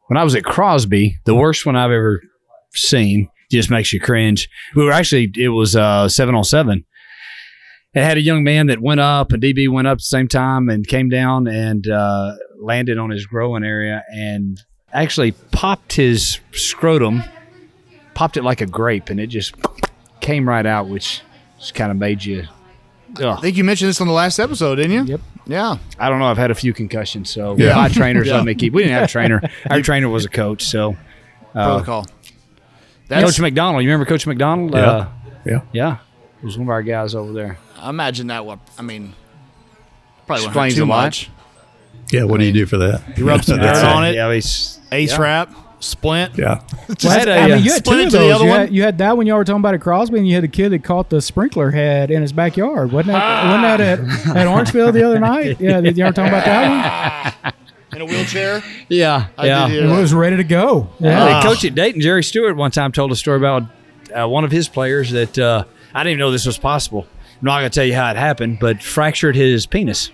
when 0.09 0.17
I 0.17 0.25
was 0.25 0.35
at 0.35 0.45
Crosby, 0.45 1.19
the 1.25 1.35
worst 1.35 1.65
one 1.67 1.77
I've 1.77 1.91
ever 1.91 2.23
seen. 2.75 3.29
Just 3.51 3.69
makes 3.71 3.93
you 3.93 4.01
cringe. 4.01 4.49
We 4.75 4.83
were 4.83 4.93
actually 4.93 5.31
it 5.37 5.49
was 5.51 5.77
uh, 5.77 6.09
seven 6.09 6.35
on 6.35 6.43
seven. 6.43 6.87
It 7.95 8.03
had 8.03 8.17
a 8.17 8.23
young 8.23 8.43
man 8.43 8.69
that 8.69 8.81
went 8.81 9.01
up, 9.01 9.33
and 9.33 9.43
DB 9.43 9.69
went 9.69 9.87
up 9.87 9.93
at 9.93 9.99
the 9.99 10.05
same 10.05 10.27
time 10.29 10.69
and 10.71 10.87
came 10.87 11.11
down 11.11 11.47
and 11.47 11.87
uh, 11.87 12.33
landed 12.59 12.97
on 12.97 13.11
his 13.11 13.27
growing 13.27 13.65
area 13.65 14.03
and 14.11 14.59
actually 14.95 15.33
popped 15.33 15.93
his 15.93 16.39
scrotum, 16.53 17.23
popped 18.15 18.37
it 18.39 18.45
like 18.45 18.63
a 18.63 18.67
grape, 18.67 19.11
and 19.11 19.21
it 19.21 19.27
just 19.27 19.55
came 20.21 20.49
right 20.49 20.65
out, 20.65 20.89
which 20.89 21.21
just 21.59 21.75
kind 21.75 21.91
of 21.91 21.99
made 21.99 22.25
you. 22.25 22.45
I 23.19 23.37
think 23.43 23.59
you 23.59 23.65
mentioned 23.65 23.91
this 23.91 24.01
on 24.01 24.07
the 24.07 24.13
last 24.15 24.39
episode, 24.39 24.77
didn't 24.77 24.93
you? 24.93 25.05
Yep. 25.05 25.21
Yeah. 25.47 25.77
I 25.99 26.09
don't 26.09 26.19
know. 26.19 26.27
I've 26.27 26.39
had 26.39 26.51
a 26.51 26.55
few 26.55 26.73
concussions, 26.73 27.29
so 27.29 27.57
Yeah. 27.59 27.75
my 27.75 27.89
trainers 27.89 28.27
let 28.31 28.45
me 28.45 28.55
keep. 28.55 28.73
We 28.73 28.83
didn't 28.85 28.95
have 28.95 29.05
a 29.05 29.09
trainer. 29.09 29.43
Our 29.71 29.83
trainer 29.83 30.09
was 30.09 30.25
a 30.25 30.31
coach, 30.31 30.65
so 30.65 30.97
uh, 31.55 31.67
Protocol. 31.67 32.07
That's, 33.09 33.25
Coach 33.25 33.39
McDonald. 33.41 33.83
You 33.85 33.91
remember 33.91 34.07
Coach 34.07 34.27
McDonald? 34.27 34.73
Yeah. 34.73 34.81
Uh, 34.81 35.09
Yeah. 35.45 35.61
yeah. 35.75 35.97
He 36.41 36.47
was 36.47 36.57
one 36.57 36.67
of 36.69 36.71
our 36.71 36.83
guys 36.83 37.15
over 37.15 37.33
there. 37.35 37.59
I 37.83 37.91
imagine 37.91 38.29
that 38.29 38.47
what 38.47 38.59
I 38.79 38.83
mean. 38.83 39.15
Probably 40.27 40.45
won't 40.45 40.51
Explains 40.55 40.75
too 40.77 40.85
a 40.85 40.87
lot. 40.87 41.05
much. 41.05 41.31
Yeah, 42.11 42.25
what 42.25 42.39
do 42.41 42.47
you 42.47 42.53
do 42.53 42.67
for 42.67 42.77
that? 42.79 43.19
You 43.19 43.27
rub 43.27 43.43
some 43.45 43.59
dirt 43.59 43.77
on 43.85 44.05
it. 44.05 44.11
it. 44.11 44.15
Yeah, 44.17 44.33
he's, 44.33 44.79
Ace 44.93 45.13
yeah. 45.13 45.21
wrap, 45.21 45.55
splint. 45.81 46.37
Yeah. 46.39 46.61
Well, 47.03 47.19
had 47.19 47.27
a, 47.29 47.33
I 47.33 47.43
uh, 47.45 47.49
mean, 47.57 47.65
you 47.65 47.73
had 47.73 47.85
two 47.85 47.91
of 47.93 47.99
to 47.99 48.11
the 48.11 48.19
those. 48.19 48.33
other 48.35 48.45
You 48.45 48.51
one? 48.51 48.61
had, 48.61 48.75
you 48.75 48.83
had 48.83 48.99
that 48.99 49.17
when 49.17 49.27
y'all 49.27 49.39
were 49.39 49.45
talking 49.45 49.61
about 49.61 49.75
at 49.75 49.81
Crosby, 49.81 50.19
and 50.19 50.29
you 50.29 50.35
had 50.35 50.45
the 50.45 50.49
kid 50.49 50.69
that 50.71 50.85
caught 50.85 51.09
the 51.11 51.21
sprinkler 51.23 51.71
head 51.71 52.11
in 52.11 52.21
his 52.23 52.33
backyard. 52.33 52.93
Wasn't 52.93 53.13
that, 53.13 53.45
wasn't 53.47 53.63
that 53.63 53.81
at, 54.31 54.37
at 54.37 54.47
Orangefield 54.47 54.95
the 54.95 55.03
other 55.05 55.19
night? 55.19 55.57
Yeah, 55.61 55.81
did 55.81 55.97
you 55.97 56.05
ever 56.05 56.15
talk 56.15 56.29
about 56.29 56.45
that 56.45 57.35
one? 57.43 57.53
In 57.95 58.03
a 58.03 58.05
wheelchair. 58.05 58.63
Yeah, 58.89 59.27
I 59.39 59.47
yeah. 59.47 59.67
did 59.69 59.75
It 59.75 59.81
hear 59.81 59.89
that. 59.89 60.01
was 60.01 60.15
ready 60.15 60.37
to 60.37 60.45
go. 60.45 60.91
Yeah. 61.01 61.25
Uh, 61.25 61.41
the 61.43 61.49
coach 61.49 61.65
at 61.65 61.75
Dayton, 61.75 62.01
Jerry 62.01 62.23
Stewart, 62.23 62.55
one 62.57 62.71
time 62.71 62.93
told 62.93 63.11
a 63.11 63.17
story 63.17 63.39
about 63.39 63.65
uh, 64.15 64.29
one 64.29 64.45
of 64.45 64.51
his 64.53 64.69
players 64.69 65.11
that 65.13 65.37
uh, 65.39 65.65
I 65.95 66.01
didn't 66.05 66.13
even 66.13 66.19
know 66.21 66.31
this 66.31 66.47
was 66.47 66.59
possible. 66.59 67.07
I'm 67.43 67.47
not 67.47 67.59
going 67.59 67.71
to 67.71 67.75
tell 67.75 67.85
you 67.85 67.95
how 67.97 68.09
it 68.09 68.17
happened, 68.17 68.59
but 68.61 68.81
fractured 68.85 69.35
his 69.35 69.67
penis. 69.67 70.13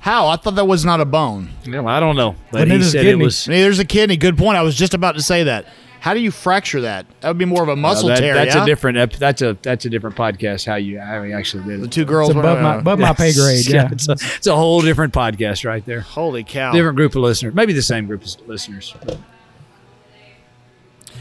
How? 0.00 0.26
I 0.28 0.36
thought 0.36 0.54
that 0.56 0.66
was 0.66 0.84
not 0.84 1.00
a 1.00 1.06
bone. 1.06 1.48
Well, 1.66 1.88
I 1.88 1.98
don't 1.98 2.14
know, 2.14 2.36
but 2.52 2.68
But 2.68 2.70
he 2.70 2.82
said 2.82 3.06
it 3.06 3.14
was. 3.16 3.48
I 3.48 3.52
there's 3.52 3.78
a 3.78 3.86
kidney. 3.86 4.18
Good 4.18 4.36
point. 4.36 4.58
I 4.58 4.62
was 4.62 4.76
just 4.76 4.92
about 4.92 5.14
to 5.14 5.22
say 5.22 5.44
that. 5.44 5.64
How 6.00 6.12
do 6.12 6.20
you 6.20 6.30
fracture 6.30 6.82
that? 6.82 7.06
That 7.22 7.28
would 7.28 7.38
be 7.38 7.46
more 7.46 7.62
of 7.62 7.70
a 7.70 7.76
muscle 7.76 8.10
Uh, 8.10 8.16
that- 8.16 8.20
tear. 8.20 8.34
that's 8.34 8.54
yeah? 8.54 8.64
a 8.64 8.66
different. 8.66 9.18
That's 9.18 9.40
a 9.40 9.56
that's 9.62 9.86
a 9.86 9.88
different 9.88 10.14
podcast. 10.14 10.66
How 10.66 10.74
you 10.74 11.00
how 11.00 11.22
he 11.22 11.32
actually 11.32 11.64
did 11.64 11.78
it. 11.78 11.80
The 11.80 11.88
two 11.88 12.04
girls 12.04 12.28
It's 12.28 12.38
above 12.38 12.60
my, 12.60 12.74
above 12.74 12.98
my 12.98 13.14
pay 13.14 13.32
grade. 13.32 13.66
Yeah. 13.66 13.88
it's, 13.90 14.06
a, 14.06 14.12
it's 14.12 14.46
a 14.46 14.54
whole 14.54 14.82
different 14.82 15.14
podcast 15.14 15.64
right 15.64 15.86
there. 15.86 16.00
Holy 16.00 16.44
cow! 16.44 16.72
Different 16.72 16.96
group 16.96 17.12
of 17.16 17.22
listeners, 17.22 17.54
maybe 17.54 17.72
the 17.72 17.80
same 17.80 18.06
group 18.06 18.22
of 18.24 18.46
listeners. 18.46 18.94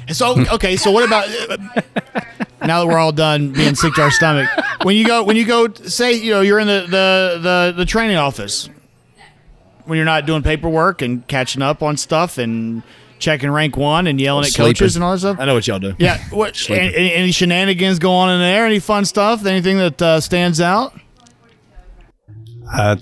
So 0.09 0.37
okay, 0.55 0.75
so 0.75 0.91
what 0.91 1.05
about 1.05 1.29
now 2.65 2.81
that 2.83 2.87
we're 2.87 2.97
all 2.99 3.11
done 3.11 3.51
being 3.51 3.75
sick 3.75 3.93
to 3.95 4.01
our 4.01 4.11
stomach? 4.11 4.49
When 4.83 4.95
you 4.95 5.05
go, 5.05 5.23
when 5.23 5.35
you 5.35 5.45
go, 5.45 5.71
say 5.73 6.13
you 6.13 6.31
know 6.31 6.41
you're 6.41 6.59
in 6.59 6.67
the 6.67 6.81
the 6.89 7.39
the, 7.41 7.73
the 7.77 7.85
training 7.85 8.17
office 8.17 8.69
when 9.85 9.97
you're 9.97 10.05
not 10.05 10.25
doing 10.25 10.43
paperwork 10.43 11.01
and 11.01 11.27
catching 11.27 11.61
up 11.61 11.81
on 11.83 11.97
stuff 11.97 12.37
and 12.37 12.83
checking 13.19 13.49
rank 13.51 13.77
one 13.77 14.07
and 14.07 14.19
yelling 14.19 14.45
at 14.45 14.53
coaches 14.55 14.95
and 14.95 15.03
all 15.03 15.11
that 15.13 15.19
stuff. 15.19 15.37
I 15.39 15.45
know 15.45 15.53
what 15.53 15.65
y'all 15.67 15.79
do. 15.79 15.93
Yeah, 15.99 16.17
what? 16.29 16.55
Sleeping. 16.55 16.93
Any, 16.93 17.13
any 17.13 17.31
shenanigans 17.31 17.99
go 17.99 18.11
on 18.11 18.29
in 18.29 18.39
there? 18.39 18.65
Any 18.65 18.79
fun 18.79 19.05
stuff? 19.05 19.45
Anything 19.45 19.77
that 19.77 20.01
uh, 20.01 20.19
stands 20.19 20.59
out? 20.61 20.93
I, 22.71 22.97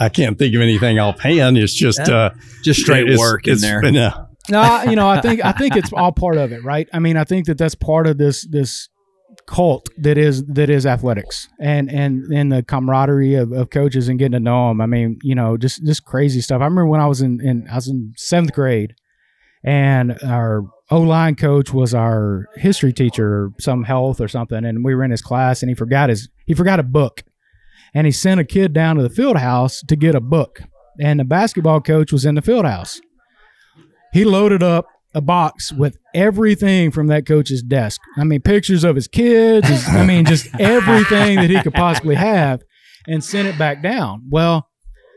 I 0.00 0.08
can't 0.08 0.38
think 0.38 0.54
of 0.54 0.60
anything 0.60 0.98
offhand. 0.98 1.56
It's 1.58 1.72
just 1.74 2.00
uh, 2.00 2.30
Just 2.62 2.80
straight 2.80 3.04
it's- 3.04 3.18
work 3.18 3.46
in 3.46 3.52
it's 3.54 3.62
there. 3.62 3.80
been, 3.80 3.96
uh, 3.96 4.26
no, 4.50 4.82
you 4.82 4.96
know, 4.96 5.08
I 5.08 5.20
think 5.20 5.44
I 5.44 5.52
think 5.52 5.76
it's 5.76 5.92
all 5.92 6.12
part 6.12 6.36
of 6.36 6.52
it, 6.52 6.62
right? 6.64 6.88
I 6.92 6.98
mean, 6.98 7.16
I 7.16 7.24
think 7.24 7.46
that 7.46 7.58
that's 7.58 7.74
part 7.74 8.06
of 8.06 8.18
this 8.18 8.46
this 8.46 8.88
cult 9.46 9.88
that 9.98 10.16
is 10.16 10.44
that 10.46 10.70
is 10.70 10.86
athletics 10.86 11.48
and 11.60 11.90
and 11.90 12.32
and 12.32 12.52
the 12.52 12.62
camaraderie 12.62 13.34
of, 13.34 13.52
of 13.52 13.70
coaches 13.70 14.08
and 14.08 14.18
getting 14.18 14.32
to 14.32 14.40
know 14.40 14.68
them. 14.68 14.80
I 14.80 14.86
mean, 14.86 15.18
you 15.22 15.34
know, 15.34 15.56
just 15.56 15.84
just 15.84 16.04
crazy 16.04 16.40
stuff. 16.40 16.60
I 16.60 16.64
remember 16.64 16.86
when 16.86 17.00
I 17.00 17.06
was 17.06 17.20
in, 17.20 17.40
in 17.40 17.68
I 17.70 17.76
was 17.76 17.88
in 17.88 18.12
seventh 18.16 18.52
grade, 18.52 18.94
and 19.64 20.18
our 20.22 20.62
O 20.90 21.00
line 21.00 21.36
coach 21.36 21.72
was 21.72 21.94
our 21.94 22.46
history 22.56 22.92
teacher, 22.92 23.50
some 23.58 23.84
health 23.84 24.20
or 24.20 24.28
something, 24.28 24.64
and 24.64 24.84
we 24.84 24.94
were 24.94 25.04
in 25.04 25.10
his 25.10 25.22
class, 25.22 25.62
and 25.62 25.70
he 25.70 25.74
forgot 25.74 26.10
his 26.10 26.28
he 26.46 26.54
forgot 26.54 26.80
a 26.80 26.84
book, 26.84 27.22
and 27.94 28.06
he 28.06 28.12
sent 28.12 28.40
a 28.40 28.44
kid 28.44 28.72
down 28.72 28.96
to 28.96 29.02
the 29.02 29.10
field 29.10 29.38
house 29.38 29.82
to 29.88 29.96
get 29.96 30.14
a 30.14 30.20
book, 30.20 30.60
and 31.00 31.18
the 31.18 31.24
basketball 31.24 31.80
coach 31.80 32.12
was 32.12 32.26
in 32.26 32.34
the 32.34 32.42
field 32.42 32.66
house 32.66 33.00
he 34.14 34.24
loaded 34.24 34.62
up 34.62 34.86
a 35.14 35.20
box 35.20 35.70
with 35.72 35.98
everything 36.14 36.90
from 36.90 37.08
that 37.08 37.26
coach's 37.26 37.62
desk. 37.62 38.00
I 38.16 38.24
mean, 38.24 38.40
pictures 38.40 38.82
of 38.82 38.96
his 38.96 39.06
kids. 39.08 39.68
his- 39.68 39.86
I 39.88 40.06
mean, 40.06 40.24
just 40.24 40.48
everything 40.58 41.36
that 41.36 41.50
he 41.50 41.60
could 41.60 41.74
possibly 41.74 42.14
have, 42.14 42.62
and 43.06 43.22
sent 43.22 43.46
it 43.46 43.58
back 43.58 43.82
down. 43.82 44.22
Well, 44.30 44.68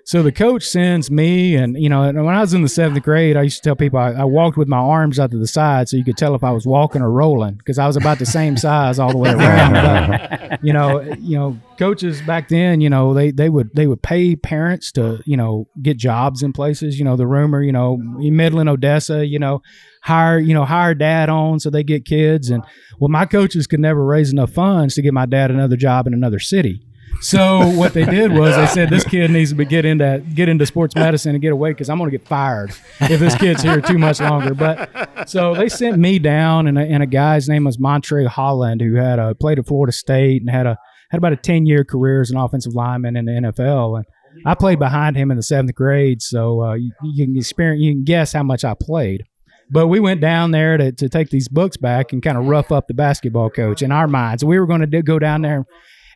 so 0.07 0.23
the 0.23 0.31
coach 0.31 0.63
sends 0.63 1.11
me, 1.11 1.57
and 1.57 1.75
you 1.77 1.89
know, 1.89 2.03
and 2.03 2.23
when 2.25 2.33
I 2.33 2.39
was 2.39 2.53
in 2.53 2.61
the 2.61 2.69
seventh 2.69 3.03
grade, 3.03 3.35
I 3.35 3.41
used 3.41 3.57
to 3.57 3.61
tell 3.61 3.75
people 3.75 3.99
I, 3.99 4.13
I 4.13 4.23
walked 4.23 4.55
with 4.55 4.69
my 4.69 4.77
arms 4.77 5.19
out 5.19 5.31
to 5.31 5.37
the 5.37 5.47
side 5.47 5.89
so 5.89 5.97
you 5.97 6.05
could 6.05 6.15
tell 6.15 6.33
if 6.33 6.45
I 6.45 6.51
was 6.51 6.65
walking 6.65 7.01
or 7.01 7.11
rolling 7.11 7.55
because 7.55 7.77
I 7.77 7.87
was 7.87 7.97
about 7.97 8.17
the 8.17 8.25
same 8.25 8.55
size 8.55 8.99
all 8.99 9.11
the 9.11 9.17
way 9.17 9.31
around. 9.31 9.73
But, 9.73 10.59
you 10.63 10.71
know, 10.71 11.01
you 11.01 11.37
know, 11.37 11.59
coaches 11.77 12.21
back 12.21 12.47
then, 12.47 12.79
you 12.79 12.89
know, 12.89 13.13
they 13.13 13.31
they 13.31 13.49
would 13.49 13.75
they 13.75 13.85
would 13.85 14.01
pay 14.01 14.37
parents 14.37 14.93
to 14.93 15.21
you 15.25 15.35
know 15.35 15.67
get 15.81 15.97
jobs 15.97 16.41
in 16.41 16.53
places. 16.53 16.97
You 16.97 17.03
know, 17.03 17.17
the 17.17 17.27
rumor, 17.27 17.61
you 17.61 17.73
know, 17.73 17.97
Midland, 17.97 18.69
Odessa, 18.69 19.25
you 19.25 19.39
know, 19.39 19.61
hire 20.03 20.39
you 20.39 20.53
know 20.53 20.63
hire 20.63 20.95
dad 20.95 21.27
on 21.27 21.59
so 21.59 21.69
they 21.69 21.83
get 21.83 22.05
kids. 22.05 22.49
And 22.49 22.63
well, 22.97 23.09
my 23.09 23.25
coaches 23.25 23.67
could 23.67 23.81
never 23.81 24.05
raise 24.05 24.31
enough 24.31 24.53
funds 24.53 24.95
to 24.95 25.01
get 25.01 25.13
my 25.13 25.25
dad 25.25 25.51
another 25.51 25.75
job 25.75 26.07
in 26.07 26.13
another 26.13 26.39
city. 26.39 26.86
So 27.21 27.67
what 27.71 27.93
they 27.93 28.05
did 28.05 28.31
was 28.31 28.55
they 28.55 28.67
said 28.67 28.89
this 28.89 29.03
kid 29.03 29.31
needs 29.31 29.53
to 29.53 29.65
get 29.65 29.85
into 29.85 30.23
get 30.33 30.49
into 30.49 30.65
sports 30.65 30.95
medicine 30.95 31.31
and 31.31 31.41
get 31.41 31.51
away 31.51 31.71
because 31.71 31.89
I'm 31.89 31.97
going 31.97 32.11
to 32.11 32.17
get 32.17 32.27
fired 32.27 32.71
if 33.01 33.19
this 33.19 33.35
kid's 33.35 33.63
here 33.63 33.81
too 33.81 33.97
much 33.97 34.19
longer. 34.19 34.53
But 34.53 35.27
so 35.27 35.55
they 35.55 35.69
sent 35.69 35.97
me 35.97 36.19
down, 36.19 36.67
and 36.67 36.77
a, 36.77 36.81
and 36.81 37.01
a 37.01 37.07
guy's 37.07 37.49
name 37.49 37.63
was 37.63 37.77
Montrae 37.77 38.27
Holland 38.27 38.81
who 38.81 38.95
had 38.95 39.19
a, 39.19 39.33
played 39.35 39.59
at 39.59 39.67
Florida 39.67 39.91
State 39.91 40.41
and 40.41 40.49
had 40.49 40.67
a 40.67 40.77
had 41.09 41.17
about 41.17 41.33
a 41.33 41.37
ten 41.37 41.65
year 41.65 41.83
career 41.83 42.21
as 42.21 42.29
an 42.29 42.37
offensive 42.37 42.75
lineman 42.75 43.15
in 43.15 43.25
the 43.25 43.31
NFL. 43.31 43.97
And 43.97 44.05
I 44.45 44.53
played 44.53 44.79
behind 44.79 45.15
him 45.17 45.31
in 45.31 45.37
the 45.37 45.43
seventh 45.43 45.73
grade, 45.73 46.21
so 46.21 46.61
uh, 46.63 46.73
you, 46.75 46.91
you 47.03 47.25
can 47.25 47.35
experience 47.35 47.81
you 47.81 47.93
can 47.93 48.03
guess 48.03 48.33
how 48.33 48.43
much 48.43 48.63
I 48.63 48.75
played. 48.79 49.23
But 49.69 49.87
we 49.87 49.99
went 49.99 50.21
down 50.21 50.51
there 50.51 50.77
to, 50.77 50.91
to 50.93 51.09
take 51.09 51.29
these 51.29 51.49
books 51.49 51.75
back 51.75 52.13
and 52.13 52.23
kind 52.23 52.37
of 52.37 52.45
rough 52.45 52.71
up 52.71 52.87
the 52.87 52.93
basketball 52.93 53.49
coach 53.49 53.81
in 53.81 53.91
our 53.91 54.07
minds. 54.07 54.45
We 54.45 54.59
were 54.59 54.65
going 54.65 54.89
to 54.89 55.01
go 55.01 55.19
down 55.19 55.41
there 55.41 55.65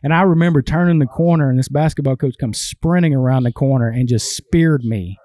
and 0.02 0.12
I 0.12 0.22
remember 0.22 0.62
turning 0.62 0.98
the 0.98 1.06
corner, 1.06 1.48
and 1.48 1.58
this 1.58 1.68
basketball 1.68 2.16
coach 2.16 2.36
comes 2.38 2.60
sprinting 2.60 3.14
around 3.14 3.44
the 3.44 3.52
corner 3.52 3.88
and 3.88 4.08
just 4.08 4.36
speared 4.36 4.84
me. 4.84 5.18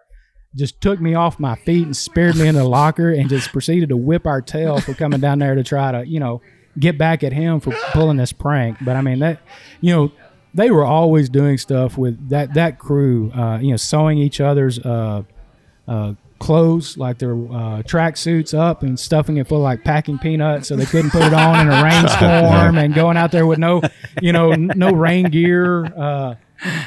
Just 0.56 0.82
took 0.82 1.00
me 1.00 1.14
off 1.14 1.40
my 1.40 1.56
feet 1.56 1.86
and 1.86 1.96
speared 1.96 2.36
me 2.36 2.48
in 2.48 2.56
the 2.56 2.64
locker 2.64 3.12
and 3.12 3.30
just 3.30 3.52
proceeded 3.52 3.90
to 3.90 3.98
whip 3.98 4.26
our 4.26 4.42
tail 4.42 4.80
for 4.80 4.94
coming 4.94 5.20
down 5.20 5.40
there 5.40 5.56
to 5.56 5.64
try 5.64 5.92
to, 5.92 6.08
you 6.08 6.20
know, 6.20 6.42
get 6.80 6.98
back 6.98 7.24
at 7.24 7.34
him 7.34 7.60
for 7.60 7.72
pulling 7.92 8.18
this 8.18 8.34
prank. 8.34 8.78
But 8.82 8.96
I 8.96 9.02
mean, 9.02 9.20
that, 9.20 9.40
you 9.82 9.94
know, 9.94 10.12
they 10.54 10.72
were 10.72 10.86
always 10.86 11.30
doing 11.30 11.58
stuff 11.58 11.98
with 11.98 12.30
that, 12.30 12.54
that 12.56 12.80
crew, 12.80 13.32
uh, 13.34 13.60
you 13.60 13.72
know, 13.72 13.78
sewing 13.78 14.18
each 14.18 14.42
other's, 14.42 14.80
uh, 14.80 15.24
uh, 15.88 16.14
clothes, 16.40 16.98
like 16.98 17.18
their 17.18 17.36
uh, 17.52 17.84
track 17.84 18.18
suits 18.18 18.54
up 18.54 18.84
and 18.84 19.00
stuffing 19.00 19.38
it 19.38 19.48
full 19.48 19.58
of 19.60 19.64
like 19.64 19.84
packing 19.84 20.18
peanuts 20.18 20.68
so 20.68 20.76
they 20.76 20.86
couldn't 20.86 21.12
put 21.12 21.24
it 21.24 21.34
on 21.34 21.68
in 21.68 21.74
a 21.74 21.84
rainstorm 21.84 22.78
and 22.78 22.94
going 22.94 23.18
out 23.18 23.32
there 23.32 23.46
with 23.46 23.60
no, 23.60 23.82
you 24.22 24.32
know, 24.32 24.52
n- 24.52 24.72
no 24.76 24.92
rain 24.92 25.30
gear. 25.30 25.86
Uh, 25.86 26.36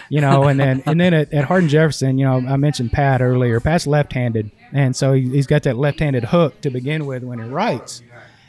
you 0.08 0.20
know, 0.20 0.44
and 0.48 0.58
then 0.58 0.82
and 0.86 1.00
then 1.00 1.14
at, 1.14 1.32
at 1.32 1.44
Hardin 1.44 1.68
Jefferson, 1.68 2.18
you 2.18 2.24
know, 2.24 2.38
I 2.38 2.56
mentioned 2.56 2.92
Pat 2.92 3.22
earlier. 3.22 3.60
Pat's 3.60 3.86
left-handed, 3.86 4.50
and 4.72 4.96
so 4.96 5.12
he, 5.12 5.28
he's 5.28 5.46
got 5.46 5.62
that 5.62 5.76
left-handed 5.76 6.24
hook 6.24 6.60
to 6.62 6.70
begin 6.70 7.06
with 7.06 7.22
when 7.22 7.38
he 7.38 7.48
writes, 7.48 8.02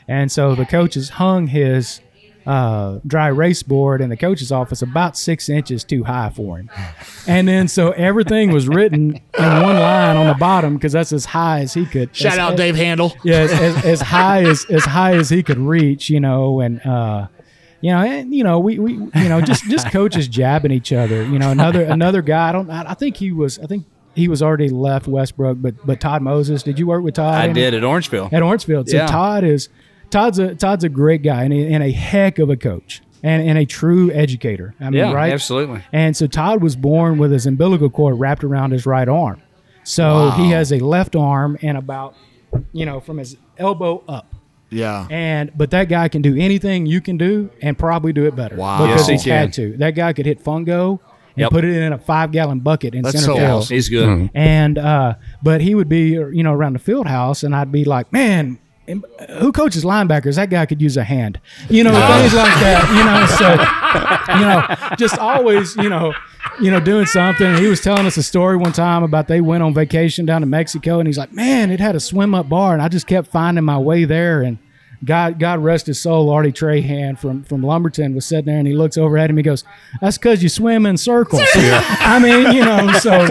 and 0.08 0.32
so 0.32 0.56
the 0.56 0.66
coaches 0.66 1.10
hung 1.10 1.46
his 1.46 2.00
uh, 2.46 2.98
dry 3.06 3.28
erase 3.28 3.62
board 3.62 4.00
in 4.00 4.08
the 4.10 4.16
coach's 4.16 4.50
office 4.52 4.82
about 4.82 5.16
six 5.16 5.48
inches 5.48 5.84
too 5.84 6.04
high 6.04 6.30
for 6.30 6.58
him, 6.58 6.70
and 7.26 7.46
then 7.48 7.68
so 7.68 7.92
everything 7.92 8.50
was 8.52 8.68
written 8.68 9.14
in 9.38 9.44
one 9.44 9.76
line 9.78 10.16
on 10.16 10.26
the 10.26 10.34
bottom 10.34 10.74
because 10.74 10.92
that's 10.92 11.12
as 11.12 11.24
high 11.24 11.60
as 11.60 11.74
he 11.74 11.86
could. 11.86 12.14
Shout 12.14 12.32
as- 12.34 12.38
out 12.38 12.52
as- 12.54 12.56
Dave 12.58 12.76
Handel. 12.76 13.14
yeah, 13.24 13.36
as, 13.42 13.52
as, 13.52 13.84
as 13.84 14.00
high 14.00 14.42
as 14.42 14.64
as 14.66 14.84
high 14.84 15.14
as 15.14 15.30
he 15.30 15.42
could 15.42 15.58
reach, 15.58 16.10
you 16.10 16.20
know, 16.20 16.60
and 16.60 16.80
uh, 16.86 17.28
you 17.80 17.90
know, 17.90 17.98
and 17.98 18.34
you 18.34 18.44
know, 18.44 18.58
we, 18.58 18.78
we 18.78 18.92
you 18.94 19.10
know 19.28 19.40
just 19.40 19.64
just 19.68 19.90
coaches 19.90 20.28
jabbing 20.28 20.70
each 20.72 20.92
other. 20.92 21.24
You 21.24 21.38
know, 21.38 21.50
another 21.50 21.82
another 21.84 22.22
guy. 22.22 22.48
I 22.48 22.52
don't. 22.52 22.70
I, 22.70 22.90
I 22.90 22.94
think 22.94 23.16
he 23.16 23.32
was. 23.32 23.58
I 23.58 23.66
think 23.66 23.86
he 24.14 24.28
was 24.28 24.42
already 24.42 24.68
left 24.68 25.06
Westbrook, 25.08 25.58
but 25.60 25.74
but 25.86 26.00
Todd 26.00 26.22
Moses. 26.22 26.62
Did 26.62 26.78
you 26.78 26.86
work 26.86 27.02
with 27.02 27.14
Todd? 27.14 27.34
I 27.34 27.52
did 27.52 27.74
at 27.74 27.82
Orangefield. 27.82 28.32
at 28.32 28.42
Orangefield. 28.42 28.88
So 28.88 28.96
Yeah. 28.98 29.06
Todd 29.06 29.42
is 29.44 29.68
Todd's 30.12 30.38
a 30.38 30.54
Todd's 30.54 30.84
a 30.84 30.88
great 30.88 31.22
guy 31.22 31.42
and 31.44 31.52
a, 31.52 31.72
and 31.72 31.82
a 31.82 31.90
heck 31.90 32.38
of 32.38 32.50
a 32.50 32.56
coach 32.56 33.02
and, 33.22 33.48
and 33.48 33.58
a 33.58 33.64
true 33.66 34.10
educator. 34.12 34.74
I 34.80 34.84
mean, 34.84 34.94
Yeah, 34.94 35.12
right? 35.12 35.32
absolutely. 35.32 35.82
And 35.92 36.16
so 36.16 36.26
Todd 36.28 36.62
was 36.62 36.76
born 36.76 37.18
with 37.18 37.32
his 37.32 37.46
umbilical 37.46 37.90
cord 37.90 38.18
wrapped 38.20 38.44
around 38.44 38.70
his 38.72 38.86
right 38.86 39.08
arm. 39.08 39.42
So 39.84 40.30
he 40.36 40.50
has 40.50 40.72
a 40.72 40.78
left 40.78 41.16
arm 41.16 41.58
and 41.62 41.76
about, 41.76 42.14
you 42.72 42.86
know, 42.86 43.00
from 43.00 43.18
his 43.18 43.36
elbow 43.58 44.04
up. 44.08 44.32
Yeah. 44.70 45.06
And 45.10 45.50
but 45.56 45.70
that 45.72 45.88
guy 45.88 46.08
can 46.08 46.22
do 46.22 46.36
anything 46.36 46.86
you 46.86 47.00
can 47.00 47.16
do 47.18 47.50
and 47.60 47.76
probably 47.78 48.12
do 48.12 48.24
it 48.26 48.36
better. 48.36 48.56
Wow. 48.56 48.86
Because 48.86 49.00
Yes, 49.00 49.06
he 49.08 49.12
he's 49.14 49.24
had 49.24 49.52
to. 49.54 49.76
That 49.78 49.90
guy 49.96 50.12
could 50.12 50.24
hit 50.26 50.42
fungo 50.42 51.00
and 51.34 51.38
Yep. 51.42 51.50
put 51.50 51.64
it 51.64 51.74
in 51.76 51.92
a 51.92 51.98
five 51.98 52.30
gallon 52.30 52.60
bucket 52.60 52.94
in 52.94 53.02
That's 53.02 53.14
center 53.20 53.26
so 53.26 53.36
field. 53.36 53.50
awesome. 53.50 53.74
He's 53.74 53.88
good. 53.88 54.30
And 54.34 54.78
uh, 54.78 55.14
but 55.42 55.60
he 55.62 55.74
would 55.74 55.88
be, 55.88 56.10
you 56.10 56.42
know, 56.42 56.52
around 56.52 56.74
the 56.74 56.78
field 56.78 57.06
house, 57.06 57.42
and 57.42 57.54
I'd 57.56 57.72
be 57.72 57.84
like, 57.84 58.12
man. 58.12 58.58
Am- 58.88 59.04
uh, 59.18 59.26
Who 59.40 59.52
coaches 59.52 59.84
linebackers? 59.84 60.36
That 60.36 60.50
guy 60.50 60.66
could 60.66 60.80
use 60.82 60.96
a 60.96 61.04
hand, 61.04 61.40
you 61.68 61.84
know, 61.84 61.90
things 61.92 62.34
like 62.34 62.54
that. 62.60 62.88
You 62.92 63.04
know, 63.04 63.26
so 63.36 64.36
you 64.38 64.44
know, 64.90 64.96
just 64.96 65.18
always, 65.18 65.76
you 65.76 65.88
know, 65.88 66.12
you 66.60 66.70
know, 66.70 66.80
doing 66.80 67.06
something. 67.06 67.56
He 67.56 67.66
was 67.66 67.80
telling 67.80 68.06
us 68.06 68.16
a 68.16 68.22
story 68.22 68.56
one 68.56 68.72
time 68.72 69.02
about 69.02 69.28
they 69.28 69.40
went 69.40 69.62
on 69.62 69.74
vacation 69.74 70.26
down 70.26 70.40
to 70.42 70.46
Mexico, 70.46 70.98
and 70.98 71.06
he's 71.06 71.18
like, 71.18 71.32
man, 71.32 71.70
it 71.70 71.80
had 71.80 71.94
a 71.96 72.00
swim 72.00 72.34
up 72.34 72.48
bar, 72.48 72.72
and 72.72 72.82
I 72.82 72.88
just 72.88 73.06
kept 73.06 73.28
finding 73.28 73.64
my 73.64 73.78
way 73.78 74.04
there, 74.04 74.42
and 74.42 74.58
God, 75.04 75.38
God 75.40 75.58
rest 75.64 75.86
his 75.86 76.00
soul, 76.00 76.30
Artie 76.30 76.52
Trahan 76.52 77.18
from 77.18 77.42
from 77.42 77.62
Lumberton 77.62 78.14
was 78.14 78.24
sitting 78.24 78.46
there, 78.46 78.58
and 78.58 78.68
he 78.68 78.74
looks 78.74 78.96
over 78.96 79.18
at 79.18 79.30
him. 79.30 79.36
He 79.36 79.42
goes, 79.42 79.64
"That's 80.00 80.16
because 80.16 80.42
you 80.42 80.48
swim 80.48 80.86
in 80.86 80.96
circles." 80.96 81.42
I 81.54 82.20
mean, 82.22 82.54
you 82.54 82.64
know, 82.64 82.92
so 82.92 83.26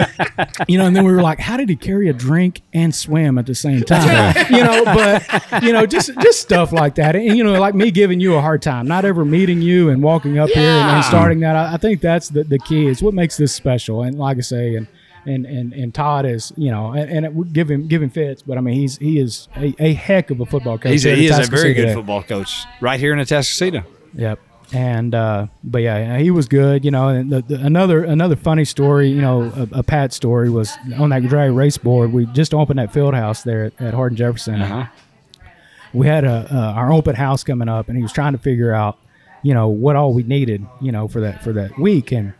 you 0.68 0.76
know, 0.76 0.86
and 0.86 0.94
then 0.94 1.04
we 1.04 1.12
were 1.12 1.22
like, 1.22 1.38
"How 1.38 1.56
did 1.56 1.70
he 1.70 1.76
carry 1.76 2.08
a 2.08 2.12
drink 2.12 2.60
and 2.74 2.94
swim 2.94 3.38
at 3.38 3.46
the 3.46 3.54
same 3.54 3.82
time?" 3.84 4.34
you 4.50 4.62
know, 4.62 4.84
but 4.84 5.62
you 5.62 5.72
know, 5.72 5.86
just 5.86 6.10
just 6.20 6.40
stuff 6.40 6.72
like 6.72 6.96
that, 6.96 7.16
and 7.16 7.36
you 7.36 7.42
know, 7.42 7.58
like 7.58 7.74
me 7.74 7.90
giving 7.90 8.20
you 8.20 8.34
a 8.34 8.40
hard 8.40 8.60
time, 8.60 8.86
not 8.86 9.06
ever 9.06 9.24
meeting 9.24 9.62
you 9.62 9.88
and 9.88 10.02
walking 10.02 10.38
up 10.38 10.50
here 10.50 10.62
and, 10.62 10.90
and 10.90 11.04
starting 11.04 11.40
that. 11.40 11.56
I, 11.56 11.74
I 11.74 11.76
think 11.78 12.02
that's 12.02 12.28
the 12.28 12.44
the 12.44 12.58
key. 12.58 12.88
It's 12.88 13.00
what 13.00 13.14
makes 13.14 13.38
this 13.38 13.54
special, 13.54 14.02
and 14.02 14.18
like 14.18 14.36
I 14.36 14.42
say, 14.42 14.76
and 14.76 14.86
and 15.24 15.46
and, 15.46 15.72
and 15.72 15.94
Todd 15.94 16.26
is 16.26 16.52
you 16.56 16.70
know 16.70 16.92
and, 16.92 17.10
and 17.10 17.26
it 17.26 17.52
give 17.52 17.70
him 17.70 17.88
give 17.88 18.02
him 18.02 18.10
fits, 18.10 18.42
but 18.42 18.58
I 18.58 18.60
mean 18.60 18.74
he's 18.74 18.98
he 18.98 19.18
is 19.18 19.48
a, 19.56 19.74
a 19.78 19.92
heck 19.94 20.30
of 20.30 20.40
a 20.40 20.46
football 20.46 20.78
coach. 20.78 20.92
He's 20.92 21.06
a, 21.06 21.14
he 21.14 21.26
is 21.26 21.38
a 21.38 21.50
very 21.50 21.74
good 21.74 21.94
football 21.94 22.22
coach 22.22 22.64
right 22.80 22.98
here 22.98 23.12
in 23.12 23.18
Atascocita. 23.18 23.84
Yep. 24.14 24.38
And 24.72 25.14
uh, 25.14 25.48
but 25.62 25.82
yeah, 25.82 26.18
he 26.18 26.30
was 26.30 26.48
good. 26.48 26.84
You 26.84 26.90
know, 26.90 27.08
and 27.08 27.30
the, 27.30 27.42
the, 27.42 27.56
another 27.56 28.04
another 28.04 28.36
funny 28.36 28.64
story. 28.64 29.08
You 29.08 29.20
know, 29.20 29.42
a, 29.54 29.80
a 29.80 29.82
Pat 29.82 30.14
story 30.14 30.48
was 30.48 30.72
on 30.98 31.10
that 31.10 31.24
drag 31.24 31.52
race 31.52 31.76
board. 31.76 32.12
We 32.12 32.24
just 32.26 32.54
opened 32.54 32.78
that 32.78 32.92
field 32.92 33.14
house 33.14 33.42
there 33.42 33.64
at, 33.64 33.80
at 33.80 33.94
Hardin 33.94 34.16
Jefferson. 34.16 34.62
Uh-huh. 34.62 34.86
We 35.92 36.06
had 36.06 36.24
a 36.24 36.48
uh, 36.50 36.72
our 36.74 36.90
open 36.90 37.16
house 37.16 37.44
coming 37.44 37.68
up, 37.68 37.88
and 37.88 37.98
he 37.98 38.02
was 38.02 38.12
trying 38.12 38.32
to 38.32 38.38
figure 38.38 38.72
out, 38.72 38.98
you 39.42 39.52
know, 39.52 39.68
what 39.68 39.94
all 39.94 40.14
we 40.14 40.22
needed, 40.22 40.66
you 40.80 40.90
know, 40.90 41.06
for 41.06 41.20
that 41.20 41.44
for 41.44 41.52
that 41.52 41.78
week. 41.78 42.10
And 42.10 42.32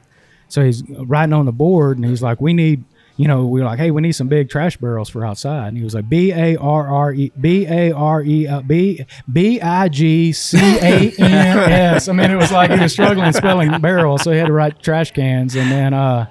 so 0.52 0.62
he's 0.62 0.82
writing 0.88 1.32
on 1.32 1.46
the 1.46 1.52
board, 1.52 1.96
and 1.96 2.04
he's 2.06 2.22
like, 2.22 2.40
"We 2.40 2.52
need." 2.52 2.84
You 3.18 3.28
know, 3.28 3.44
we 3.44 3.60
were 3.60 3.66
like, 3.66 3.78
"Hey, 3.78 3.90
we 3.90 4.00
need 4.00 4.12
some 4.12 4.28
big 4.28 4.48
trash 4.48 4.78
barrels 4.78 5.10
for 5.10 5.24
outside." 5.24 5.68
And 5.68 5.76
he 5.76 5.84
was 5.84 5.94
like, 5.94 6.08
"B 6.08 6.32
A 6.32 6.56
R 6.56 6.86
R 6.88 7.12
E 7.12 7.30
B 7.38 7.66
A 7.66 7.92
R 7.92 8.22
E 8.22 8.48
uh, 8.48 8.62
B 8.62 9.04
B 9.30 9.60
I 9.60 9.88
G 9.88 10.32
C 10.32 10.58
A 10.58 11.12
N 11.18 12.00
I 12.08 12.12
mean, 12.12 12.30
it 12.30 12.36
was 12.36 12.50
like 12.50 12.70
he 12.70 12.80
was 12.80 12.92
struggling 12.92 13.32
spelling 13.32 13.80
barrel, 13.80 14.16
so 14.16 14.30
he 14.30 14.38
had 14.38 14.46
to 14.46 14.52
write 14.52 14.82
trash 14.82 15.12
cans. 15.12 15.54
And 15.56 15.70
then 15.70 15.92
uh, 15.92 16.26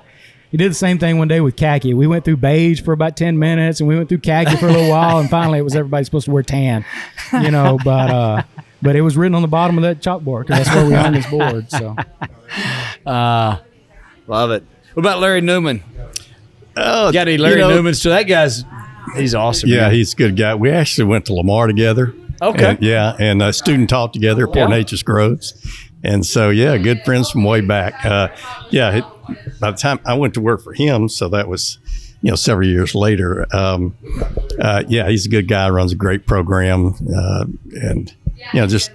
he 0.50 0.58
did 0.58 0.72
the 0.72 0.76
same 0.76 0.98
thing 0.98 1.20
one 1.20 1.28
day 1.28 1.40
with 1.40 1.56
khaki. 1.56 1.94
We 1.94 2.08
went 2.08 2.26
through 2.26 2.38
beige 2.38 2.82
for 2.82 2.94
about 2.94 3.16
ten 3.16 3.38
minutes, 3.38 3.80
and 3.80 3.88
we 3.88 3.96
went 3.96 4.10
through 4.10 4.20
khaki 4.20 4.56
for 4.58 4.68
a 4.68 4.72
little 4.72 4.90
while, 4.90 5.20
and 5.20 5.30
finally 5.30 5.60
it 5.60 5.64
was 5.64 5.76
everybody 5.76 6.04
supposed 6.04 6.26
to 6.26 6.32
wear 6.32 6.44
tan. 6.44 6.84
You 7.32 7.52
know, 7.52 7.78
but 7.86 8.10
uh, 8.10 8.44
but 8.82 8.96
it 8.96 9.02
was 9.02 9.16
written 9.16 9.36
on 9.36 9.44
the 9.44 9.48
bottom 9.48 9.78
of 9.78 9.84
that 9.84 10.00
chalkboard 10.02 10.48
because 10.48 10.66
that's 10.66 10.76
where 10.76 10.88
we 10.88 10.94
hung 10.94 11.14
this 11.14 11.28
board. 11.28 11.70
So 11.72 11.96
Love 14.28 14.52
it. 14.52 14.64
What 14.94 15.04
about 15.04 15.20
Larry 15.20 15.42
Newman? 15.42 15.84
Oh, 16.78 17.12
Got 17.12 17.28
any 17.28 17.38
Larry 17.38 17.60
you 17.62 17.68
know, 17.68 17.82
Newmans? 17.82 18.02
So 18.02 18.10
that 18.10 18.24
guy's 18.24 18.64
he's 19.16 19.36
awesome. 19.36 19.70
Yeah, 19.70 19.82
man. 19.82 19.94
he's 19.94 20.14
a 20.14 20.16
good 20.16 20.36
guy. 20.38 20.56
We 20.56 20.70
actually 20.70 21.06
went 21.06 21.26
to 21.26 21.34
Lamar 21.34 21.68
together. 21.68 22.14
Okay. 22.42 22.66
And- 22.72 22.82
yeah, 22.82 23.16
and 23.20 23.42
uh, 23.42 23.52
student 23.52 23.90
taught 23.90 24.14
together 24.14 24.48
at 24.48 24.54
Port 24.54 24.70
Yeah. 24.70 24.78
Neches 24.78 25.04
Groves. 25.04 25.54
And 26.04 26.26
so, 26.26 26.50
yeah, 26.50 26.78
good 26.78 27.04
friends 27.06 27.30
from 27.30 27.44
way 27.44 27.62
back. 27.62 28.04
Uh, 28.04 28.30
yeah, 28.72 28.98
it, 28.98 29.60
by 29.60 29.70
the 29.72 29.78
time 29.78 30.00
I 30.04 30.16
went 30.16 30.34
to 30.34 30.42
work 30.42 30.64
for 30.64 30.74
him, 30.74 31.08
so 31.08 31.30
that 31.30 31.48
was, 31.48 31.78
you 32.24 32.32
know, 32.32 32.36
several 32.36 32.68
years 32.68 32.96
later. 32.96 33.46
Um, 33.56 33.96
uh, 34.60 34.84
yeah, 34.88 35.08
he's 35.10 35.28
a 35.28 35.30
good 35.30 35.48
guy, 35.48 35.70
runs 35.70 35.92
a 35.92 35.96
great 35.96 36.26
program, 36.26 36.96
uh, 37.16 37.46
and, 37.84 38.12
you 38.52 38.62
know, 38.62 38.66
just 38.66 38.90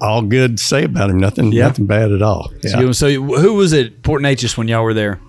all 0.00 0.22
good 0.22 0.58
to 0.58 0.62
say 0.62 0.84
about 0.84 1.10
him. 1.10 1.18
Nothing, 1.18 1.50
nothing 1.50 1.86
bad 1.86 2.12
at 2.12 2.22
all. 2.22 2.52
Yeah. 2.62 2.92
So, 2.92 3.10
who 3.10 3.54
was 3.54 3.72
at 3.72 4.02
Port 4.02 4.22
Neches 4.22 4.56
when 4.56 4.68
y'all 4.68 4.84
were 4.84 4.94
there? 4.94 5.20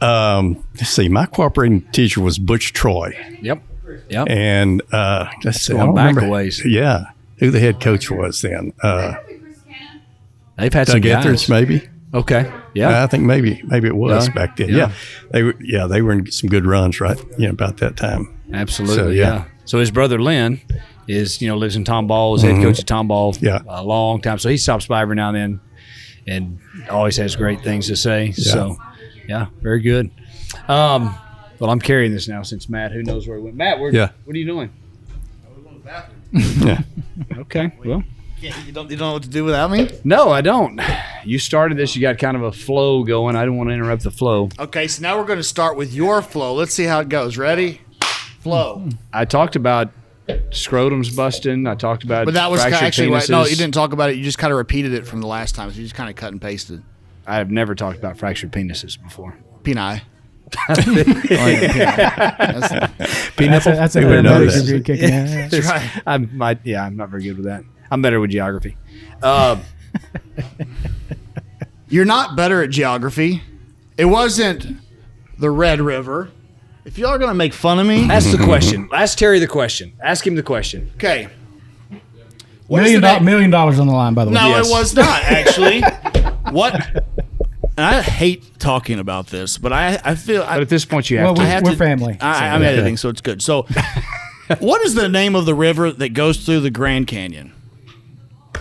Um, 0.00 0.64
let's 0.74 0.90
see, 0.90 1.08
my 1.08 1.26
cooperating 1.26 1.82
teacher 1.92 2.20
was 2.20 2.38
Butch 2.38 2.72
Troy. 2.72 3.12
Yep. 3.40 3.62
Yep. 4.08 4.26
And 4.28 4.82
uh, 4.92 5.28
let's 5.44 5.60
see, 5.60 5.74
I 5.74 5.86
back 5.92 6.16
remember- 6.16 6.28
ways. 6.28 6.64
Yeah, 6.64 7.04
who 7.38 7.50
the 7.50 7.60
head 7.60 7.80
coach 7.80 8.10
was 8.10 8.40
then? 8.42 8.72
Uh, 8.82 9.14
They've 10.58 10.72
had 10.72 10.86
some 10.88 11.00
Doug 11.00 11.10
guys. 11.10 11.24
Etheridge, 11.24 11.48
maybe. 11.48 11.88
Okay. 12.14 12.52
Yeah. 12.74 13.02
I 13.02 13.06
think 13.06 13.24
maybe 13.24 13.62
maybe 13.64 13.88
it 13.88 13.96
was 13.96 14.26
Doug? 14.26 14.34
back 14.34 14.56
then. 14.56 14.68
Yeah. 14.68 14.76
Yeah. 14.76 14.92
they 15.30 15.42
were. 15.42 15.54
Yeah, 15.60 15.86
they 15.86 16.02
were 16.02 16.12
in 16.12 16.30
some 16.30 16.50
good 16.50 16.66
runs, 16.66 17.00
right? 17.00 17.18
You 17.38 17.46
know, 17.46 17.50
about 17.52 17.78
that 17.78 17.96
time. 17.96 18.38
Absolutely. 18.52 18.96
So, 18.96 19.08
yeah. 19.08 19.22
yeah. 19.22 19.44
So 19.64 19.78
his 19.78 19.90
brother 19.90 20.20
Lynn 20.20 20.60
is, 21.08 21.40
you 21.42 21.48
know, 21.48 21.56
lives 21.56 21.76
in 21.76 21.84
Tomball, 21.84 22.32
was 22.32 22.42
head 22.42 22.62
coach 22.62 22.78
at 22.80 22.86
Tomball 22.86 23.34
Mm-hmm. 23.36 23.44
Yeah. 23.46 23.60
a 23.68 23.82
long 23.82 24.20
time. 24.20 24.38
So 24.38 24.48
he 24.48 24.56
stops 24.56 24.86
by 24.86 25.02
every 25.02 25.16
now 25.16 25.28
and 25.28 25.36
then 25.36 25.60
and 26.26 26.58
always 26.90 27.16
has 27.16 27.34
great 27.36 27.62
things 27.62 27.88
to 27.88 27.96
say. 27.96 28.32
So 28.32 28.76
yeah, 29.28 29.46
very 29.60 29.80
good. 29.80 30.10
Um, 30.68 31.14
well, 31.58 31.70
I'm 31.70 31.80
carrying 31.80 32.12
this 32.12 32.28
now 32.28 32.42
since 32.42 32.68
Matt, 32.68 32.92
who 32.92 33.02
knows 33.02 33.26
where 33.26 33.36
he 33.38 33.42
went. 33.42 33.56
Matt, 33.56 33.78
where, 33.80 33.92
Yeah. 33.94 34.10
what 34.24 34.34
are 34.34 34.38
you 34.38 34.46
doing? 34.46 34.70
Yeah. 36.32 36.80
Okay. 37.38 37.72
Well, 37.84 38.02
You 38.40 38.72
don't, 38.72 38.90
you 38.90 38.96
don't 38.96 39.06
know 39.08 39.12
what 39.12 39.22
to 39.24 39.28
do 39.28 39.44
without 39.44 39.70
me? 39.70 39.90
no, 40.04 40.30
I 40.30 40.40
don't. 40.40 40.80
You 41.24 41.38
started 41.38 41.76
this. 41.76 41.94
You 41.94 42.00
got 42.02 42.18
kind 42.18 42.36
of 42.36 42.42
a 42.42 42.52
flow 42.52 43.04
going. 43.04 43.36
I 43.36 43.44
don't 43.44 43.56
want 43.56 43.68
to 43.70 43.74
interrupt 43.74 44.02
the 44.02 44.10
flow. 44.10 44.48
Okay, 44.58 44.88
so 44.88 45.02
now 45.02 45.18
we're 45.18 45.26
going 45.26 45.38
to 45.38 45.42
start 45.44 45.76
with 45.76 45.92
your 45.92 46.22
flow. 46.22 46.54
Let's 46.54 46.72
see 46.74 46.84
how 46.84 47.00
it 47.00 47.08
goes. 47.08 47.36
Ready? 47.36 47.80
Flow. 48.40 48.88
I 49.12 49.24
talked 49.26 49.54
about 49.56 49.90
scrotums 50.28 51.14
busting. 51.14 51.66
I 51.66 51.74
talked 51.74 52.04
about 52.04 52.22
it. 52.22 52.24
But 52.26 52.34
that 52.34 52.50
was 52.50 52.60
fractured 52.60 52.82
actually 52.82 53.10
right. 53.10 53.28
No, 53.28 53.44
you 53.44 53.56
didn't 53.56 53.74
talk 53.74 53.92
about 53.92 54.10
it. 54.10 54.16
You 54.16 54.24
just 54.24 54.38
kind 54.38 54.52
of 54.52 54.56
repeated 54.56 54.92
it 54.94 55.06
from 55.06 55.20
the 55.20 55.26
last 55.26 55.54
time. 55.54 55.70
So 55.70 55.76
you 55.76 55.82
just 55.82 55.94
kind 55.94 56.08
of 56.10 56.16
cut 56.16 56.32
and 56.32 56.40
pasted. 56.40 56.82
I 57.26 57.36
have 57.36 57.50
never 57.50 57.74
talked 57.74 57.98
about 57.98 58.16
fractured 58.18 58.52
penises 58.52 59.00
before. 59.00 59.36
Peni. 59.62 60.02
that's 63.38 63.64
that's 63.64 63.96
a 63.96 64.00
We 64.00 64.06
would 64.06 64.22
know 64.24 64.40
paramedic 64.40 64.52
that. 64.52 64.66
degree 64.66 64.82
kicking 64.82 65.08
in. 65.08 65.26
That's 65.48 65.66
right. 65.66 66.02
I'm 66.06 66.36
my 66.36 66.58
yeah, 66.62 66.84
I'm 66.84 66.94
not 66.94 67.08
very 67.08 67.22
good 67.22 67.36
with 67.36 67.46
that. 67.46 67.64
I'm 67.90 68.02
better 68.02 68.20
with 68.20 68.30
geography. 68.30 68.76
Uh, 69.22 69.56
You're 71.88 72.04
not 72.04 72.36
better 72.36 72.62
at 72.62 72.68
geography. 72.70 73.42
It 73.96 74.06
wasn't 74.06 74.66
the 75.38 75.50
Red 75.50 75.80
River. 75.80 76.30
If 76.84 76.98
y'all 76.98 77.10
are 77.10 77.18
going 77.18 77.30
to 77.30 77.34
make 77.34 77.52
fun 77.54 77.78
of 77.78 77.86
me, 77.86 78.10
ask 78.10 78.30
the 78.36 78.42
question. 78.44 78.88
Ask 78.92 79.16
Terry 79.18 79.38
the 79.38 79.46
question. 79.46 79.92
Ask 80.02 80.26
him 80.26 80.34
the 80.34 80.42
question. 80.42 80.90
okay. 80.96 81.28
What 82.68 82.84
is 82.84 82.92
Million, 82.92 83.00
do- 83.02 83.06
name- 83.06 83.24
million 83.24 83.50
dollars 83.50 83.78
on 83.78 83.86
the 83.86 83.92
line, 83.92 84.14
by 84.14 84.24
the 84.24 84.30
way. 84.30 84.34
No, 84.34 84.48
Yes. 84.48 84.66
it 84.66 84.70
was 84.70 84.94
not 84.94 85.22
actually. 85.24 85.80
what? 86.50 86.74
And 87.76 87.86
I 87.86 88.00
hate 88.00 88.58
talking 88.58 88.98
about 88.98 89.26
this, 89.26 89.58
but 89.58 89.72
I 89.72 90.00
I 90.04 90.14
feel 90.14 90.42
I, 90.42 90.54
But 90.56 90.62
at 90.62 90.68
this 90.70 90.84
point, 90.86 91.10
you 91.10 91.18
have 91.18 91.26
Well, 91.26 91.34
to. 91.34 91.40
I 91.42 91.44
we- 91.44 91.50
have 91.50 91.62
we're 91.64 91.70
to- 91.72 91.76
family, 91.76 92.16
I, 92.20 92.48
I'm 92.48 92.62
editing, 92.62 92.96
so 92.96 93.10
it's 93.10 93.20
good. 93.20 93.42
So, 93.42 93.66
what 94.60 94.80
is 94.86 94.94
the 94.94 95.08
name 95.08 95.34
of 95.36 95.44
the 95.44 95.54
river 95.54 95.90
that 95.92 96.10
goes 96.14 96.44
through 96.46 96.60
the 96.60 96.70
Grand 96.70 97.06
Canyon? 97.08 97.52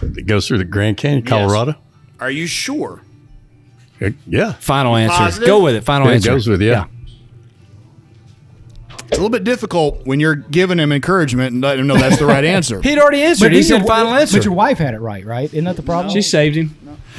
It 0.02 0.26
goes 0.26 0.48
through 0.48 0.58
the 0.58 0.66
Grand 0.66 0.98
Canyon, 0.98 1.24
Colorado. 1.24 1.76
Are 2.20 2.32
you 2.32 2.48
sure? 2.48 3.02
It- 4.00 4.16
yeah. 4.28 4.54
Final 4.54 4.96
answer. 4.98 5.16
Positive? 5.16 5.48
Go 5.48 5.64
with 5.64 5.76
it. 5.76 5.84
Final 5.86 6.10
It 6.10 6.16
answer. 6.16 6.32
goes 6.32 6.48
with 6.48 6.62
yeah. 6.62 6.86
It's 9.12 9.18
a 9.18 9.22
little 9.22 9.30
bit 9.30 9.44
difficult 9.44 10.06
when 10.08 10.22
you're 10.22 10.36
giving 10.36 10.80
him 10.80 10.94
encouragement 10.94 11.52
and 11.52 11.62
letting 11.62 11.82
him 11.82 11.88
know 11.88 11.98
that's 11.98 12.18
the 12.18 12.26
right 12.26 12.46
answer. 12.58 12.82
He'd 12.82 12.98
already 12.98 13.22
answered. 13.24 13.52
he 13.52 13.62
said 13.62 13.80
your- 13.80 13.88
final 13.88 14.14
answer. 14.14 14.38
But 14.38 14.46
your 14.46 14.54
wife 14.54 14.78
had 14.78 14.94
it 14.94 15.00
right, 15.00 15.26
right? 15.26 15.52
Isn't 15.54 15.66
that 15.66 15.76
the 15.76 15.84
problem? 15.84 16.14
she 16.14 16.22
saved 16.22 16.56
him. 16.56 16.76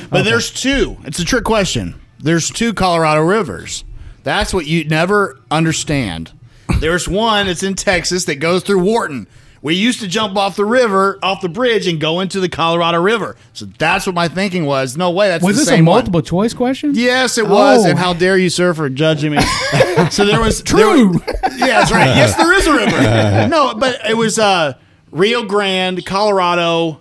But 0.09 0.23
there's 0.25 0.51
two. 0.51 0.97
It's 1.05 1.19
a 1.19 1.25
trick 1.25 1.45
question. 1.45 2.01
There's 2.19 2.49
two 2.51 2.73
Colorado 2.73 3.21
rivers. 3.21 3.85
That's 4.23 4.55
what 4.55 4.67
you 4.67 4.85
never 4.85 5.39
understand. 5.51 6.33
There's 6.79 7.07
one 7.09 7.47
that's 7.47 7.63
in 7.63 7.75
Texas 7.75 8.25
that 8.25 8.37
goes 8.37 8.63
through 8.63 8.83
Wharton. 8.83 9.27
We 9.63 9.77
used 9.77 10.01
to 10.01 10.09
jump 10.09 10.37
off 10.37 10.57
the 10.57 10.65
river, 10.65 11.21
off 11.23 11.41
the 11.41 11.49
bridge, 11.49 11.87
and 11.87 12.01
go 12.01 12.19
into 12.19 12.41
the 12.41 12.49
Colorado 12.49 13.01
River. 13.01 13.37
So 13.53 13.65
that's 13.79 14.07
what 14.07 14.15
my 14.17 14.27
thinking 14.27 14.65
was. 14.67 14.97
No 14.97 15.13
way, 15.13 15.29
that's 15.29 15.45
was 15.45 15.55
the 15.57 15.61
this 15.61 15.69
same 15.69 15.87
a 15.87 15.91
one. 15.91 15.97
multiple 15.99 16.21
choice 16.21 16.53
question? 16.53 16.93
Yes, 16.97 17.39
it 17.39 17.47
was. 17.49 17.87
Oh. 17.87 17.89
And 17.91 17.97
how 17.97 18.13
dare 18.13 18.37
you, 18.37 18.51
sir, 18.51 18.75
for 18.75 18.89
judging 18.89 19.31
me? 19.33 19.41
so 20.11 20.25
there 20.25 20.41
was 20.41 20.63
True. 20.63 21.13
yeah, 21.59 21.67
that's 21.79 21.93
right. 21.93 22.07
Yes, 22.09 22.37
there 22.37 22.53
is 22.53 22.67
a 22.67 22.73
river. 22.73 23.49
No, 23.49 23.75
but 23.75 24.01
it 24.11 24.17
was 24.17 24.39
uh, 24.41 24.75
Rio 25.13 25.45
Grande, 25.45 26.05
Colorado. 26.05 27.01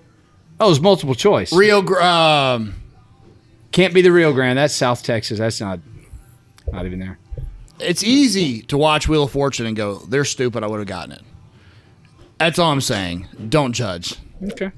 Oh, 0.59 0.65
it 0.67 0.69
was 0.69 0.79
multiple 0.81 1.15
choice. 1.15 1.51
Rio. 1.51 1.81
Gr- 1.81 1.99
Um, 1.99 2.75
Can't 3.71 3.93
be 3.95 4.03
the 4.03 4.11
Rio 4.11 4.33
Grande. 4.33 4.59
That's 4.59 4.75
South 4.75 5.01
Texas. 5.01 5.39
That's 5.39 5.59
not 5.59 5.79
not 6.71 6.85
even 6.85 6.99
there. 6.99 7.17
it's 7.79 8.03
easy 8.03 8.61
to 8.63 8.77
watch 8.77 9.07
Wheel 9.07 9.23
of 9.23 9.31
Fortune 9.31 9.65
and 9.65 9.75
go, 9.75 9.95
"They're 10.07 10.25
stupid. 10.25 10.63
I 10.63 10.67
would 10.67 10.77
have 10.77 10.87
gotten 10.87 11.13
it." 11.13 11.21
That's 12.41 12.57
all 12.59 12.71
I'm 12.71 12.81
saying. 12.81 13.27
Don't 13.49 13.73
judge. 13.73 14.15
Okay. 14.43 14.71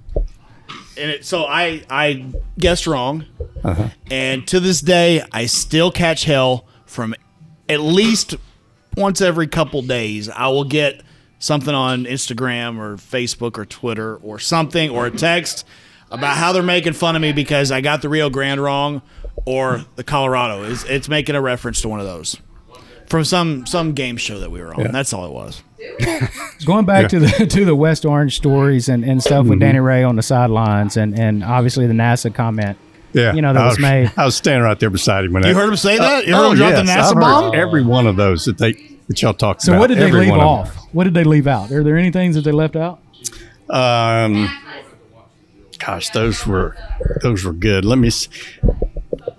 And 0.98 1.12
it, 1.12 1.26
so 1.26 1.46
I 1.46 1.84
I 1.90 2.26
guessed 2.60 2.86
wrong, 2.88 3.26
uh-huh. 3.64 3.90
and 4.12 4.46
to 4.50 4.60
this 4.60 4.82
day 4.82 5.24
I 5.32 5.46
still 5.46 5.90
catch 5.92 6.26
hell 6.26 6.66
from 6.86 7.16
at 7.70 7.80
least 7.80 8.36
once 8.98 9.22
every 9.22 9.48
couple 9.48 9.82
days. 9.82 10.30
I 10.30 10.50
will 10.50 10.66
get 10.66 11.02
something 11.40 11.74
on 11.74 12.04
Instagram 12.04 12.78
or 12.78 12.98
Facebook 12.98 13.58
or 13.58 13.66
Twitter 13.66 14.18
or 14.18 14.40
something 14.40 14.90
or 14.90 15.06
a 15.08 15.12
text 15.12 15.66
about 16.12 16.38
how 16.38 16.52
they're 16.52 16.64
making 16.64 16.94
fun 16.94 17.16
of 17.16 17.22
me 17.22 17.32
because 17.32 17.72
I 17.72 17.82
got 17.82 18.02
the 18.02 18.10
Rio 18.10 18.30
Grande 18.30 18.62
wrong 18.62 19.02
or 19.46 19.86
the 19.96 20.04
Colorado. 20.04 20.64
It's, 20.64 20.84
it's 20.84 21.10
making 21.10 21.36
a 21.36 21.42
reference 21.42 21.82
to 21.82 21.90
one 21.90 22.00
of 22.00 22.06
those. 22.06 22.38
from 23.08 23.24
some 23.24 23.66
some 23.66 23.94
game 23.94 24.18
show 24.18 24.40
that 24.40 24.52
we 24.52 24.62
were 24.62 24.74
on. 24.74 24.92
That's 24.92 25.14
all 25.14 25.26
it 25.26 25.32
was. 25.32 25.64
Going 26.66 26.86
back 26.86 27.10
to 27.10 27.20
the 27.20 27.46
to 27.48 27.66
the 27.66 27.76
West 27.76 28.06
Orange 28.06 28.36
stories 28.38 28.88
and, 28.90 29.04
and 29.04 29.22
stuff 29.22 29.46
with 29.48 29.60
Danny 29.60 29.80
Ray 29.80 30.04
on 30.04 30.16
the 30.16 30.22
sidelines 30.24 30.98
and, 30.98 31.18
and 31.20 31.44
obviously 31.44 31.88
the 31.88 31.94
NASA 31.94 32.34
comment. 32.34 32.78
Yeah, 33.14 33.34
You 33.34 33.44
know, 33.44 33.54
that 33.54 33.62
I 33.62 33.68
was 33.68 33.80
made. 33.80 34.12
I 34.18 34.26
was 34.26 34.36
standing 34.36 34.64
right 34.64 34.80
there 34.80 34.90
beside 34.90 35.26
him 35.26 35.34
when 35.34 35.44
You 35.44 35.54
that- 35.54 35.60
heard 35.60 35.70
him 35.70 35.76
say 35.76 35.98
that? 36.00 36.26
You 36.26 36.34
heard 36.36 36.46
oh, 36.46 36.52
him 36.52 36.58
drop 36.58 36.72
the 36.74 36.82
NASA 36.82 37.14
heard 37.14 37.20
bomb? 37.20 37.54
Every 37.56 37.84
one 37.84 38.08
of 38.08 38.16
those 38.16 38.46
that 38.46 38.58
they 38.58 38.74
that 39.08 39.22
y'all 39.22 39.34
talked 39.36 39.62
So 39.62 39.72
about. 39.74 39.78
So 39.78 39.80
what 39.82 39.88
did 39.88 39.98
they 40.00 40.12
leave 40.12 40.34
of 40.34 40.40
off? 40.40 40.76
What 40.94 41.04
did 41.04 41.14
they 41.14 41.24
leave 41.24 41.46
out? 41.46 41.72
Are 41.72 41.84
there 41.84 41.96
any 41.98 42.10
things 42.12 42.36
that 42.36 42.42
they 42.42 42.52
left 42.52 42.76
out? 42.76 43.00
Um, 43.70 44.50
gosh, 45.80 46.10
those 46.10 46.48
were 46.48 46.76
those 47.22 47.44
were 47.44 47.54
good. 47.54 47.86
Let 47.86 47.98
me. 48.00 48.08
s- 48.08 48.30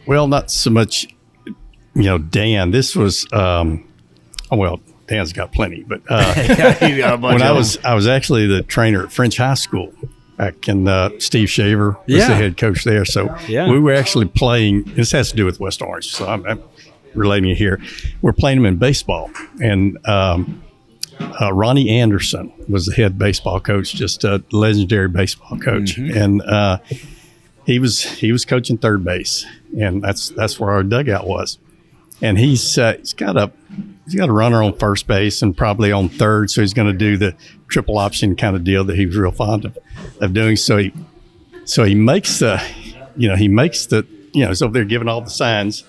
Well, 0.06 0.28
not 0.28 0.50
so 0.50 0.70
much. 0.70 1.08
You 1.94 2.02
know, 2.04 2.18
Dan. 2.18 2.70
This 2.70 2.94
was. 2.94 3.26
Um, 3.32 3.88
oh, 4.52 4.56
well, 4.56 4.80
Dan's 5.06 5.32
got 5.32 5.52
plenty, 5.52 5.82
but 5.82 6.00
uh, 6.08 6.34
got 6.56 7.20
when 7.20 7.42
I 7.42 7.52
was 7.52 7.78
I 7.84 7.94
was 7.94 8.06
actually 8.06 8.46
the 8.46 8.62
trainer 8.62 9.04
at 9.04 9.12
French 9.12 9.36
High 9.36 9.54
School 9.54 9.92
back 10.36 10.68
in 10.68 10.88
uh, 10.88 11.10
Steve 11.18 11.48
Shaver 11.50 11.90
was 11.92 11.98
Yeah. 12.06 12.28
the 12.28 12.34
head 12.34 12.56
coach 12.56 12.84
there. 12.84 13.04
So 13.04 13.36
Yeah. 13.48 13.70
we 13.70 13.78
were 13.78 13.92
actually 13.92 14.26
playing. 14.26 14.82
This 14.94 15.12
has 15.12 15.30
to 15.30 15.36
do 15.36 15.44
with 15.44 15.60
West 15.60 15.80
Orange, 15.82 16.06
so 16.08 16.26
I'm, 16.26 16.44
I'm 16.46 16.62
relating 17.14 17.50
it 17.50 17.56
here. 17.56 17.80
We're 18.22 18.32
playing 18.32 18.58
them 18.58 18.66
in 18.66 18.76
baseball, 18.76 19.30
and 19.62 19.98
um, 20.08 20.62
uh, 21.40 21.52
Ronnie 21.52 21.88
Anderson 21.90 22.52
was 22.68 22.86
the 22.86 22.94
head 22.94 23.18
baseball 23.18 23.60
coach, 23.60 23.94
just 23.94 24.24
a 24.24 24.42
legendary 24.50 25.08
baseball 25.08 25.58
coach, 25.58 25.96
and 25.98 26.42
uh, 26.42 26.78
he 27.66 27.78
was 27.78 28.02
he 28.02 28.32
was 28.32 28.44
coaching 28.44 28.78
third 28.78 29.04
base, 29.04 29.44
and 29.78 30.02
that's 30.02 30.30
that's 30.30 30.58
where 30.58 30.70
our 30.70 30.82
dugout 30.82 31.26
was. 31.26 31.58
And 32.22 32.38
he's 32.38 32.76
uh, 32.78 32.94
he's 32.98 33.12
got 33.12 33.36
a 33.36 33.52
he's 34.04 34.14
got 34.14 34.28
a 34.28 34.32
runner 34.32 34.62
on 34.62 34.76
first 34.78 35.06
base 35.06 35.42
and 35.42 35.56
probably 35.56 35.92
on 35.92 36.08
third, 36.08 36.50
so 36.50 36.60
he's 36.60 36.74
going 36.74 36.90
to 36.90 36.96
do 36.96 37.16
the 37.16 37.34
triple 37.68 37.98
option 37.98 38.36
kind 38.36 38.56
of 38.56 38.64
deal 38.64 38.84
that 38.84 38.96
he 38.96 39.06
was 39.06 39.16
real 39.16 39.32
fond 39.32 39.64
of, 39.64 39.78
of 40.20 40.32
doing. 40.32 40.56
So 40.56 40.78
he 40.78 40.92
so 41.64 41.84
he 41.84 41.94
makes 41.94 42.38
the 42.38 42.62
you 43.16 43.28
know 43.28 43.36
he 43.36 43.48
makes 43.48 43.86
the 43.86 44.06
you 44.32 44.42
know 44.42 44.48
he's 44.48 44.62
over 44.62 44.72
there 44.72 44.84
giving 44.84 45.08
all 45.08 45.20
the 45.20 45.30
signs, 45.30 45.84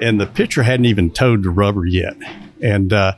and 0.00 0.20
the 0.20 0.26
pitcher 0.26 0.62
hadn't 0.62 0.86
even 0.86 1.10
toed 1.10 1.42
the 1.42 1.50
rubber 1.50 1.86
yet, 1.86 2.16
and 2.60 2.92
uh, 2.92 3.14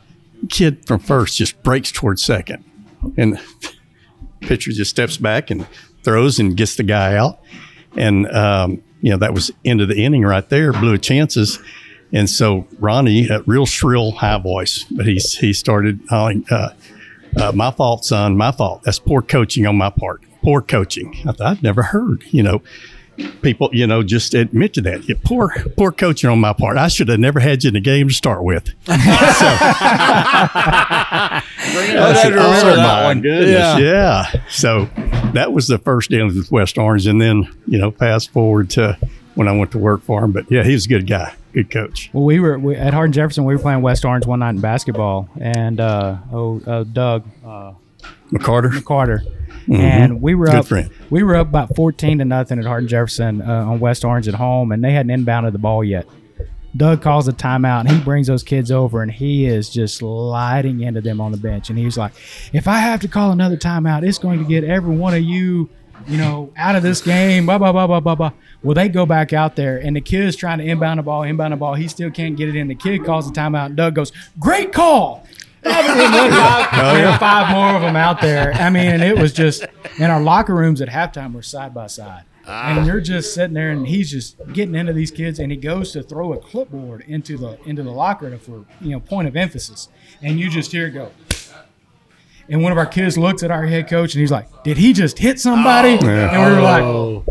kid 0.49 0.87
from 0.87 1.01
first 1.01 1.37
just 1.37 1.63
breaks 1.63 1.91
towards 1.91 2.23
second, 2.23 2.65
and 3.17 3.41
pitcher 4.41 4.73
just 4.73 4.91
steps 4.91 5.17
back 5.17 5.51
and 5.51 5.67
throws 6.05 6.39
and 6.39 6.57
gets 6.57 6.77
the 6.77 6.83
guy 6.83 7.17
out. 7.17 7.41
And, 7.97 8.31
um, 8.31 8.83
you 9.01 9.11
know, 9.11 9.17
that 9.19 9.35
was 9.35 9.51
end 9.65 9.81
of 9.81 9.89
the 9.89 9.97
inning 9.97 10.23
right 10.23 10.49
there, 10.49 10.73
blew 10.73 10.99
chances. 10.99 11.59
And 12.13 12.31
so 12.31 12.67
Ronnie, 12.79 13.29
a 13.29 13.43
real 13.43 13.67
shrill, 13.67 14.13
high 14.13 14.39
voice, 14.39 14.85
but 14.91 15.07
he's, 15.07 15.37
he 15.39 15.53
started 15.53 16.07
calling, 16.09 16.45
uh, 16.51 16.71
uh, 17.41 17.53
my 17.53 17.71
fault, 17.71 18.05
son, 18.05 18.37
my 18.37 18.53
fault. 18.53 18.83
That's 18.85 18.99
poor 18.99 19.23
coaching 19.23 19.67
on 19.67 19.77
my 19.77 19.91
part. 19.91 20.23
Poor 20.43 20.61
coaching. 20.61 21.15
I 21.27 21.33
thought, 21.33 21.41
I'd 21.41 21.63
never 21.63 21.83
heard, 21.83 22.25
you 22.29 22.43
know, 22.43 22.63
people, 23.43 23.71
you 23.73 23.87
know, 23.87 24.03
just 24.03 24.35
admit 24.35 24.75
to 24.75 24.81
that. 24.83 25.09
Yeah, 25.09 25.17
poor, 25.25 25.51
poor 25.77 25.93
coaching 25.93 26.31
on 26.31 26.41
my 26.41 26.53
part. 26.53 26.77
I 26.77 26.89
should 26.89 27.09
have 27.09 27.21
never 27.21 27.41
had 27.41 27.65
you 27.65 27.69
in 27.69 27.75
the 27.75 27.81
game 27.81 28.09
to 28.09 28.15
start 28.15 28.45
with. 28.45 28.71
I 28.89 28.99
said, 32.23 32.33
"Oh, 32.35 32.77
my 32.77 33.05
one." 33.05 33.21
goodness, 33.21 33.81
yeah. 33.81 34.31
So 34.49 34.89
that 35.33 35.53
was 35.53 35.69
the 35.69 35.79
first 35.79 36.11
deal 36.11 36.27
with 36.27 36.51
West 36.51 36.79
Orange, 36.79 37.07
and 37.07 37.21
then 37.21 37.49
you 37.67 37.79
know, 37.79 37.91
fast 37.91 38.31
forward 38.31 38.71
to 38.71 38.99
when 39.35 39.49
I 39.49 39.53
went 39.53 39.71
to 39.73 39.79
work 39.79 40.03
for 40.03 40.23
him. 40.23 40.33
But 40.33 40.51
yeah, 40.51 40.63
he 40.63 40.73
was 40.73 40.87
a 40.87 40.89
good 40.89 41.07
guy, 41.07 41.35
good 41.53 41.71
coach. 41.71 42.11
Well, 42.13 42.25
we 42.25 42.41
were 42.41 42.59
we, 42.59 42.77
at 42.77 42.95
Hardin 42.95 43.13
Jefferson. 43.13 43.45
We 43.45 43.55
were 43.55 43.63
playing 43.63 43.83
West 43.83 44.05
Orange 44.05 44.27
one 44.27 44.41
night 44.41 44.51
in 44.51 44.61
basketball, 44.61 45.29
and 45.41 45.81
uh, 45.81 46.17
oh, 46.33 46.61
uh, 46.67 46.85
Doug 46.85 47.25
uh, 47.45 47.73
McCarter, 48.31 48.85
Carter, 48.85 49.23
and 49.73 50.21
we 50.21 50.35
were 50.35 50.47
Good 50.47 50.55
up. 50.57 50.67
friend. 50.67 50.91
We 51.11 51.23
were 51.23 51.37
up 51.37 51.49
about 51.49 51.75
fourteen 51.77 52.19
to 52.19 52.25
nothing 52.25 52.59
at 52.59 52.65
Hardin 52.65 52.89
Jefferson 52.89 53.43
uh, 53.43 53.67
on 53.67 53.81
West 53.81 54.05
Orange 54.05 54.29
at 54.29 54.35
home, 54.35 54.73
and 54.73 54.83
they 54.83 54.93
hadn't 54.93 55.25
inbounded 55.25 55.53
the 55.53 55.59
ball 55.59 55.85
yet. 55.85 56.07
Doug 56.77 57.03
calls 57.03 57.29
a 57.29 57.33
timeout, 57.33 57.81
and 57.81 57.91
he 57.91 58.01
brings 58.01 58.27
those 58.27 58.43
kids 58.43 58.73
over, 58.73 59.01
and 59.01 59.13
he 59.13 59.47
is 59.47 59.71
just 59.71 59.99
sliding 59.99 60.81
into 60.81 61.01
them 61.01 61.21
on 61.21 61.31
the 61.31 61.39
bench, 61.39 61.71
and 61.71 61.79
he's 61.79 61.97
like, 61.97 62.13
"If 62.53 62.67
I 62.67 62.79
have 62.79 63.01
to 63.03 63.09
call 63.09 63.31
another 63.31 63.57
timeout, 63.57 64.07
it's 64.07 64.19
going 64.19 64.41
to 64.41 64.45
get 64.45 64.65
every 64.65 64.97
one 64.97 65.15
of 65.15 65.23
you." 65.23 65.71
You 66.07 66.19
know, 66.19 66.53
out 66.57 66.77
of 66.77 66.83
this 66.83 67.01
game, 67.01 67.47
blah 67.47 67.59
blah 67.59 67.73
blah 67.73 67.87
blah 67.87 68.01
blah 68.01 68.15
blah. 68.15 68.33
Well, 68.63 68.75
they 68.75 68.89
go 68.89 69.07
back 69.07 69.33
out 69.33 69.57
there, 69.57 69.79
and 69.79 69.97
the 69.97 70.01
kid 70.01 70.25
is 70.25 70.37
trying 70.37 70.59
to 70.59 70.65
inbound 70.65 70.99
the 70.99 71.03
ball, 71.03 71.23
inbound 71.23 71.53
the 71.53 71.57
ball. 71.57 71.75
He 71.75 71.89
still 71.89 72.11
can't 72.11 72.37
get 72.37 72.49
it 72.49 72.57
in. 72.57 72.69
The 72.69 72.75
kid 72.75 73.05
calls 73.05 73.31
the 73.31 73.39
timeout, 73.39 73.67
and 73.67 73.77
Doug 73.77 73.95
goes, 73.95 74.13
"Great 74.39 74.73
call!" 74.73 75.27
there 75.63 75.73
were 77.11 77.19
five 77.19 77.51
more 77.55 77.75
of 77.75 77.83
them 77.83 77.97
out 77.97 78.21
there. 78.21 78.53
Oh, 78.55 78.59
I 78.59 78.71
mean, 78.71 78.87
and 78.87 79.03
it 79.03 79.19
was 79.19 79.33
just 79.33 79.65
in 79.99 80.11
our 80.11 80.21
locker 80.21 80.55
rooms 80.55 80.81
at 80.81 80.89
halftime 80.89 81.33
we're 81.33 81.43
side 81.43 81.73
by 81.73 81.87
side. 81.87 82.25
And 82.47 82.87
you're 82.87 83.01
just 83.01 83.33
sitting 83.33 83.55
there, 83.55 83.71
and 83.71 83.87
he's 83.87 84.11
just 84.11 84.37
getting 84.53 84.75
into 84.75 84.93
these 84.93 85.11
kids, 85.11 85.39
and 85.39 85.51
he 85.51 85.57
goes 85.57 85.93
to 85.93 86.03
throw 86.03 86.35
a 86.35 86.39
clipboard 86.39 87.03
into 87.09 87.39
the 87.39 87.59
into 87.65 87.83
the 87.83 87.91
locker 87.91 88.37
for 88.37 88.67
you 88.81 88.91
know 88.91 89.01
point 89.01 89.27
of 89.27 89.37
emphasis, 89.37 89.89
and 90.23 90.39
you 90.39 90.51
just 90.51 90.71
hear 90.71 90.89
it 90.89 90.91
go. 90.91 91.11
And 92.49 92.63
one 92.63 92.73
of 92.73 92.79
our 92.79 92.87
kids 92.87 93.17
looks 93.17 93.43
at 93.43 93.51
our 93.51 93.65
head 93.67 93.89
coach, 93.89 94.15
and 94.15 94.21
he's 94.21 94.31
like, 94.31 94.47
"Did 94.65 94.77
he 94.77 94.93
just 94.93 95.19
hit 95.19 95.41
somebody?" 95.41 95.99
And 95.99 96.03
we 96.03 96.57
were 96.57 96.61
like, 96.63 97.25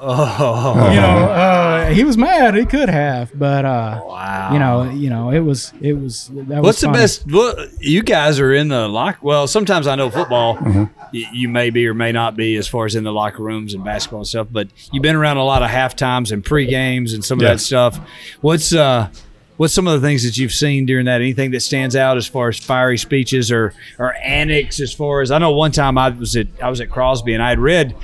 Oh 0.00 0.90
you 0.92 1.00
know, 1.00 1.24
uh, 1.28 1.88
he 1.90 2.04
was 2.04 2.16
mad. 2.16 2.54
He 2.54 2.64
could 2.64 2.88
have, 2.88 3.36
but 3.36 3.64
uh, 3.64 4.00
wow. 4.04 4.52
you 4.52 4.58
know, 4.60 4.84
you 4.90 5.10
know, 5.10 5.30
it 5.30 5.40
was, 5.40 5.72
it 5.80 5.94
was. 5.94 6.28
That 6.32 6.62
What's 6.62 6.76
was 6.76 6.80
the 6.82 6.88
best? 6.88 7.24
What, 7.30 7.68
you 7.80 8.02
guys 8.02 8.38
are 8.38 8.52
in 8.52 8.68
the 8.68 8.86
lock. 8.88 9.18
Well, 9.22 9.48
sometimes 9.48 9.86
I 9.88 9.96
know 9.96 10.08
football. 10.10 10.56
Mm-hmm. 10.56 10.84
y- 11.12 11.30
You 11.32 11.48
may 11.48 11.70
be 11.70 11.86
or 11.88 11.94
may 11.94 12.12
not 12.12 12.36
be 12.36 12.56
as 12.56 12.68
far 12.68 12.86
as 12.86 12.94
in 12.94 13.02
the 13.02 13.12
locker 13.12 13.42
rooms 13.42 13.74
and 13.74 13.82
basketball 13.84 14.20
and 14.20 14.28
stuff. 14.28 14.46
But 14.50 14.68
you've 14.92 15.02
been 15.02 15.16
around 15.16 15.38
a 15.38 15.44
lot 15.44 15.62
of 15.64 15.70
half 15.70 15.96
times 15.96 16.30
and 16.30 16.44
pre 16.44 16.66
games 16.66 17.12
and 17.12 17.24
some 17.24 17.38
of 17.38 17.42
Yeah. 17.42 17.54
that 17.54 17.58
stuff. 17.58 17.98
What's 18.40 18.72
uh, 18.72 19.10
what's 19.58 19.74
some 19.74 19.86
of 19.86 20.00
the 20.00 20.06
things 20.06 20.24
that 20.24 20.38
you've 20.38 20.52
seen 20.52 20.86
during 20.86 21.04
that? 21.04 21.20
Anything 21.20 21.50
that 21.50 21.60
stands 21.60 21.94
out 21.94 22.16
as 22.16 22.26
far 22.26 22.48
as 22.48 22.58
fiery 22.58 22.96
speeches 22.96 23.52
or 23.52 23.74
or 23.98 24.14
annex? 24.14 24.80
As 24.80 24.92
far 24.94 25.20
as 25.20 25.30
I 25.30 25.36
know, 25.38 25.50
one 25.52 25.70
time 25.72 25.98
I 25.98 26.08
was 26.08 26.34
at 26.36 26.46
I 26.62 26.70
was 26.70 26.80
at 26.80 26.88
Crosby 26.90 27.34
and 27.34 27.42
I 27.42 27.50
had 27.50 27.58
read. 27.60 27.94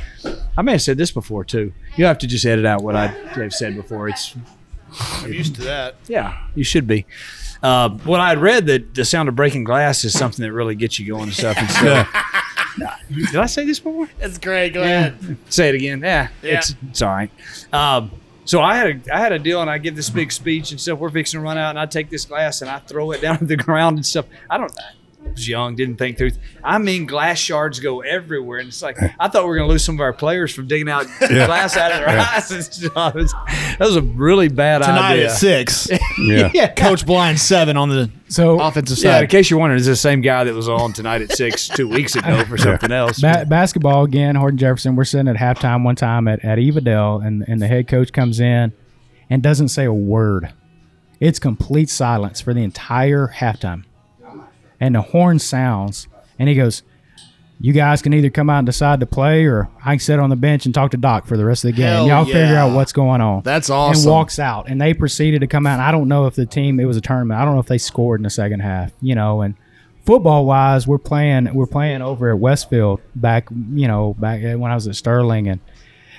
I 0.56 0.62
may 0.62 0.72
have 0.72 0.82
said 0.82 0.98
this 0.98 1.10
before 1.10 1.44
too. 1.44 1.72
You 1.96 2.04
have 2.04 2.18
to 2.18 2.26
just 2.26 2.44
edit 2.44 2.66
out 2.66 2.82
what 2.82 2.94
I 2.96 3.06
have 3.06 3.54
said 3.54 3.74
before. 3.74 4.08
It's 4.10 4.36
I'm 5.22 5.32
used 5.32 5.54
to 5.56 5.62
that. 5.62 5.94
yeah, 6.06 6.38
you 6.54 6.62
should 6.64 6.86
be. 6.86 7.06
Uh, 7.62 7.88
what 7.88 8.20
I 8.20 8.28
had 8.28 8.38
read 8.38 8.66
that 8.66 8.94
the 8.94 9.04
sound 9.06 9.28
of 9.28 9.34
breaking 9.34 9.64
glass 9.64 10.04
is 10.04 10.12
something 10.12 10.42
that 10.44 10.52
really 10.52 10.74
gets 10.74 10.98
you 10.98 11.06
going 11.06 11.22
and 11.24 11.32
stuff. 11.32 11.56
And 11.56 11.70
so, 11.70 12.04
did 13.32 13.36
I 13.36 13.46
say 13.46 13.64
this 13.64 13.80
before? 13.80 14.08
That's 14.18 14.36
great. 14.38 14.74
Go 14.74 14.82
ahead. 14.82 15.36
Say 15.48 15.70
it 15.70 15.74
again. 15.76 16.00
Yeah, 16.00 16.28
Yeah. 16.42 16.58
it's 16.58 16.74
it's 16.90 17.00
all 17.02 17.10
right. 17.10 17.30
Um, 17.72 18.10
so 18.44 18.60
I 18.60 18.76
had 18.76 18.86
a 19.08 19.14
I 19.14 19.18
had 19.18 19.32
a 19.32 19.38
deal, 19.38 19.60
and 19.60 19.70
I 19.70 19.78
give 19.78 19.96
this 19.96 20.10
big 20.10 20.32
speech 20.32 20.70
and 20.70 20.80
stuff. 20.80 20.98
We're 20.98 21.10
fixing 21.10 21.40
to 21.40 21.44
run 21.44 21.58
out, 21.58 21.70
and 21.70 21.78
I 21.78 21.86
take 21.86 22.10
this 22.10 22.24
glass 22.24 22.60
and 22.62 22.70
I 22.70 22.78
throw 22.78 23.12
it 23.12 23.20
down 23.20 23.38
to 23.38 23.44
the 23.46 23.56
ground 23.56 23.98
and 23.98 24.06
stuff. 24.06 24.26
I 24.50 24.58
don't. 24.58 24.72
I 25.24 25.30
was 25.30 25.48
young, 25.48 25.74
didn't 25.74 25.96
think 25.96 26.18
through. 26.18 26.32
I 26.62 26.78
mean, 26.78 27.06
glass 27.06 27.38
shards 27.38 27.80
go 27.80 28.00
everywhere, 28.02 28.58
and 28.58 28.68
it's 28.68 28.82
like 28.82 28.98
I 29.18 29.28
thought 29.28 29.42
we 29.42 29.48
were 29.48 29.56
going 29.56 29.66
to 29.68 29.72
lose 29.72 29.82
some 29.84 29.96
of 29.96 30.00
our 30.00 30.12
players 30.12 30.54
from 30.54 30.68
digging 30.68 30.88
out 30.88 31.06
glass 31.18 31.76
out 31.76 31.92
of 31.92 31.98
their 31.98 32.08
eyes. 32.08 32.50
and 32.82 32.90
That 32.94 33.76
was 33.80 33.96
a 33.96 34.02
really 34.02 34.48
bad 34.48 34.82
Tonight 34.82 35.12
idea. 35.12 35.22
Tonight 35.28 35.32
at 35.32 35.36
six, 35.36 35.88
Yeah. 36.18 36.72
Coach 36.74 37.04
Blind 37.06 37.40
seven 37.40 37.76
on 37.76 37.88
the 37.88 38.10
So 38.28 38.60
offensive 38.60 38.98
Yeah, 38.98 39.20
in 39.20 39.26
case 39.28 39.50
you're 39.50 39.58
wondering, 39.58 39.80
is 39.80 39.86
the 39.86 39.96
same 39.96 40.20
guy 40.20 40.44
that 40.44 40.54
was 40.54 40.68
on 40.68 40.92
tonight 40.92 41.22
at 41.22 41.32
six 41.32 41.68
two 41.68 41.88
weeks 41.88 42.14
ago 42.14 42.44
for 42.44 42.56
something 42.58 42.92
else. 42.92 43.20
Ba- 43.20 43.46
basketball 43.48 44.04
again, 44.04 44.36
Hardin 44.36 44.58
Jefferson. 44.58 44.94
We're 44.94 45.04
sitting 45.04 45.28
at 45.28 45.36
halftime 45.36 45.84
one 45.84 45.96
time 45.96 46.28
at, 46.28 46.44
at 46.44 46.58
Evadale, 46.58 47.24
and, 47.26 47.44
and 47.48 47.60
the 47.60 47.66
head 47.66 47.88
coach 47.88 48.12
comes 48.12 48.40
in 48.40 48.72
and 49.30 49.42
doesn't 49.42 49.68
say 49.68 49.84
a 49.84 49.92
word. 49.92 50.52
It's 51.20 51.38
complete 51.38 51.88
silence 51.88 52.40
for 52.40 52.52
the 52.52 52.60
entire 52.62 53.28
halftime. 53.28 53.84
And 54.84 54.94
the 54.94 55.00
horn 55.00 55.38
sounds, 55.38 56.08
and 56.38 56.46
he 56.46 56.54
goes, 56.54 56.82
You 57.58 57.72
guys 57.72 58.02
can 58.02 58.12
either 58.12 58.28
come 58.28 58.50
out 58.50 58.58
and 58.58 58.66
decide 58.66 59.00
to 59.00 59.06
play, 59.06 59.46
or 59.46 59.70
I 59.82 59.92
can 59.92 60.00
sit 60.00 60.18
on 60.20 60.28
the 60.28 60.36
bench 60.36 60.66
and 60.66 60.74
talk 60.74 60.90
to 60.90 60.98
Doc 60.98 61.26
for 61.26 61.38
the 61.38 61.44
rest 61.46 61.64
of 61.64 61.68
the 61.70 61.76
game. 61.76 61.86
Hell 61.86 62.06
Y'all 62.06 62.24
figure 62.26 62.56
out 62.56 62.74
what's 62.74 62.92
going 62.92 63.22
on. 63.22 63.42
That's 63.44 63.70
And 63.70 63.76
awesome. 63.76 64.10
walks 64.10 64.38
out, 64.38 64.68
and 64.68 64.78
they 64.78 64.92
proceeded 64.92 65.40
to 65.40 65.46
come 65.46 65.66
out. 65.66 65.74
And 65.74 65.82
I 65.82 65.90
don't 65.90 66.06
know 66.08 66.26
if 66.26 66.34
the 66.34 66.44
team, 66.44 66.78
it 66.80 66.84
was 66.84 66.98
a 66.98 67.00
tournament. 67.00 67.40
I 67.40 67.46
don't 67.46 67.54
know 67.54 67.60
if 67.60 67.66
they 67.66 67.78
scored 67.78 68.20
in 68.20 68.24
the 68.24 68.30
second 68.30 68.60
half, 68.60 68.92
you 69.00 69.14
know, 69.14 69.40
and 69.40 69.54
football 70.04 70.44
wise, 70.44 70.86
we're 70.86 70.98
playing 70.98 71.54
we're 71.54 71.66
playing 71.66 72.02
over 72.02 72.30
at 72.30 72.38
Westfield 72.38 73.00
back 73.14 73.48
you 73.50 73.88
know 73.88 74.14
back 74.18 74.42
when 74.42 74.70
I 74.70 74.74
was 74.74 74.86
at 74.86 74.96
Sterling, 74.96 75.48
and 75.48 75.60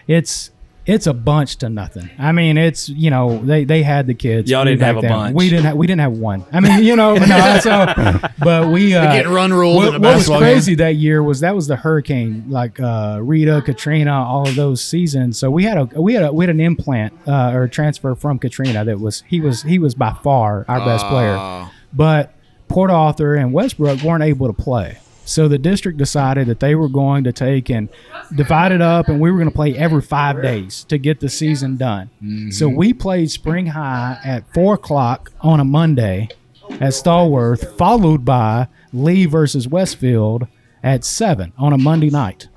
it's 0.08 0.50
it's 0.86 1.08
a 1.08 1.14
bunch 1.14 1.58
to 1.58 1.70
nothing. 1.70 2.10
I 2.20 2.32
mean, 2.32 2.58
it's 2.58 2.90
you 2.90 3.10
know 3.10 3.40
they 3.40 3.64
they 3.64 3.82
had 3.82 4.08
the 4.08 4.14
kids. 4.14 4.50
Y'all 4.52 4.66
didn't 4.66 4.82
have 4.82 4.98
a 4.98 5.02
then. 5.02 5.10
bunch. 5.10 5.36
We 5.36 5.50
didn't 5.50 5.66
have 5.66 5.78
we 5.78 5.88
didn't 5.88 6.02
have 6.02 6.14
one. 6.14 6.46
I 6.52 6.60
mean, 6.60 6.84
you 6.84 6.96
know, 6.96 7.16
no, 7.16 7.60
so 7.60 8.20
but 8.40 8.70
we 8.70 8.94
uh, 8.94 9.12
getting 9.12 9.32
run 9.32 9.52
ruled 9.52 9.78
What, 9.78 9.94
what 9.94 10.02
was 10.02 10.02
basketball 10.02 10.40
crazy 10.40 10.76
that 10.76 10.96
year 10.96 11.24
was 11.24 11.40
that 11.40 11.56
was 11.56 11.68
the 11.68 11.76
hurricane 11.76 12.46
like 12.50 12.80
uh, 12.80 13.20
Rita, 13.22 13.64
Katrina, 13.66 14.14
all 14.14 14.48
of 14.48 14.56
those 14.56 14.84
seasons. 14.84 15.40
So 15.40 15.50
we 15.50 15.64
had 15.64 15.78
a 15.78 16.02
we 16.02 16.14
had 16.14 16.24
a, 16.24 16.34
we 16.34 16.44
had 16.44 16.54
an 16.54 16.62
implant 16.62 17.14
uh, 17.28 17.52
or 17.54 17.64
a 17.64 17.70
transfer 17.70 18.14
from 18.16 18.38
Katrina 18.38 18.86
that 18.86 19.00
was 19.00 19.24
he 19.28 19.40
was 19.40 19.64
he 19.64 19.80
was 19.80 19.96
by 19.96 20.14
far 20.24 20.66
our 20.68 20.80
best 20.86 21.06
player. 21.08 21.70
but 21.94 22.34
Port 22.68 22.92
Arthur 22.92 23.36
and 23.36 23.54
Westbrook 23.54 24.02
weren't 24.04 24.24
able 24.24 24.48
to 24.48 24.54
play. 24.54 24.98
So 25.26 25.48
the 25.48 25.58
district 25.58 25.98
decided 25.98 26.48
that 26.48 26.60
they 26.60 26.76
were 26.76 26.88
going 26.88 27.24
to 27.26 27.34
take 27.34 27.70
and 27.70 27.90
divide 28.34 28.72
it 28.72 28.82
up, 28.82 29.08
and 29.10 29.20
we 29.20 29.32
were 29.32 29.38
going 29.38 29.50
to 29.50 29.56
play 29.56 29.76
every 29.76 30.02
five 30.02 30.42
days 30.42 30.84
to 30.86 30.98
get 30.98 31.20
the 31.20 31.30
season 31.30 31.78
done. 31.78 32.10
So 32.52 32.68
mm-hmm. 32.68 32.76
we 32.78 32.94
played 32.94 33.32
Spring 33.32 33.68
High 33.68 34.20
at 34.24 34.54
four 34.54 34.76
o'clock 34.76 35.32
on 35.42 35.60
a 35.60 35.66
Monday 35.66 36.30
at 36.70 36.94
Stallworth, 36.94 37.78
followed 37.78 38.24
by 38.24 38.68
Lee 38.94 39.26
versus 39.26 39.68
Westfield 39.68 40.48
at 40.84 41.04
seven 41.04 41.54
on 41.58 41.74
a 41.74 41.78
Monday 41.78 42.10
night. 42.10 42.48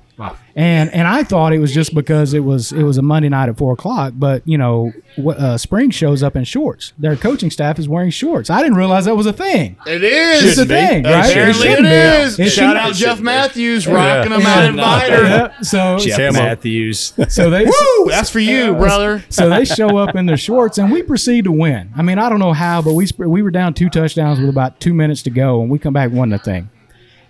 And 0.55 0.89
and 0.93 1.07
I 1.07 1.23
thought 1.23 1.53
it 1.53 1.59
was 1.59 1.73
just 1.73 1.95
because 1.95 2.33
it 2.33 2.41
was 2.41 2.71
it 2.73 2.83
was 2.83 2.97
a 2.97 3.01
Monday 3.01 3.29
night 3.29 3.47
at 3.47 3.57
four 3.57 3.71
o'clock, 3.73 4.13
but 4.17 4.45
you 4.45 4.57
know, 4.57 4.91
uh, 5.25 5.57
Spring 5.57 5.89
shows 5.89 6.21
up 6.23 6.35
in 6.35 6.43
shorts. 6.43 6.91
Their 6.97 7.15
coaching 7.15 7.49
staff 7.49 7.79
is 7.79 7.87
wearing 7.87 8.09
shorts. 8.09 8.49
I 8.49 8.61
didn't 8.61 8.77
realize 8.77 9.05
that 9.05 9.15
was 9.15 9.25
a 9.25 9.31
thing. 9.33 9.77
It 9.87 10.03
is. 10.03 10.43
It's 10.43 10.57
a 10.57 10.65
thing, 10.65 11.03
right? 11.03 11.29
Apparently 11.29 11.67
It 11.69 11.79
it 11.79 11.83
be. 11.83 11.87
is. 11.89 12.39
It 12.39 12.49
Shout 12.49 12.75
out 12.75 12.93
Jeff 12.95 13.21
Matthews 13.21 13.87
rocking 13.87 14.31
them 14.31 14.41
out 14.41 14.63
Yeah. 14.63 14.69
in 14.69 14.75
Vidor. 14.75 15.23
Yeah, 15.29 15.61
so 15.61 15.97
Jeff 15.99 16.17
Camo. 16.33 16.39
Matthews. 16.45 17.13
so 17.29 17.49
they 17.49 17.63
Woo! 17.65 18.05
That's 18.09 18.29
for 18.29 18.39
you, 18.39 18.73
brother. 18.73 19.23
so 19.29 19.49
they 19.49 19.63
show 19.63 19.97
up 19.97 20.15
in 20.15 20.25
their 20.25 20.35
shorts 20.37 20.77
and 20.77 20.91
we 20.91 21.01
proceed 21.03 21.45
to 21.45 21.51
win. 21.53 21.91
I 21.95 22.01
mean, 22.01 22.19
I 22.19 22.27
don't 22.27 22.39
know 22.39 22.53
how, 22.53 22.81
but 22.81 22.93
we 22.93 23.07
we 23.17 23.41
were 23.41 23.51
down 23.51 23.73
two 23.73 23.89
touchdowns 23.89 24.39
with 24.39 24.49
about 24.49 24.81
two 24.81 24.93
minutes 24.93 25.21
to 25.23 25.29
go, 25.29 25.61
and 25.61 25.69
we 25.69 25.79
come 25.79 25.93
back 25.93 26.11
one 26.11 26.31
to 26.31 26.37
thing. 26.39 26.69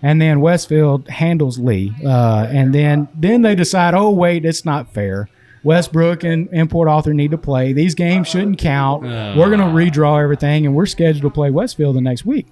And 0.02 0.20
then 0.20 0.40
Westfield 0.40 1.08
handles 1.08 1.58
Lee, 1.58 1.94
uh, 2.04 2.46
and 2.50 2.74
then 2.74 3.08
then 3.14 3.42
they 3.42 3.54
decide, 3.54 3.92
oh 3.92 4.10
wait, 4.10 4.46
it's 4.46 4.64
not 4.64 4.94
fair. 4.94 5.28
Westbrook 5.62 6.24
and, 6.24 6.48
and 6.52 6.70
Port 6.70 6.88
Arthur 6.88 7.12
need 7.12 7.32
to 7.32 7.38
play. 7.38 7.74
These 7.74 7.94
games 7.94 8.28
shouldn't 8.28 8.58
count. 8.58 9.02
We're 9.02 9.54
going 9.54 9.58
to 9.60 9.66
redraw 9.66 10.22
everything, 10.22 10.64
and 10.64 10.74
we're 10.74 10.86
scheduled 10.86 11.22
to 11.22 11.30
play 11.30 11.50
Westfield 11.50 11.96
the 11.96 12.00
next 12.00 12.24
week. 12.24 12.46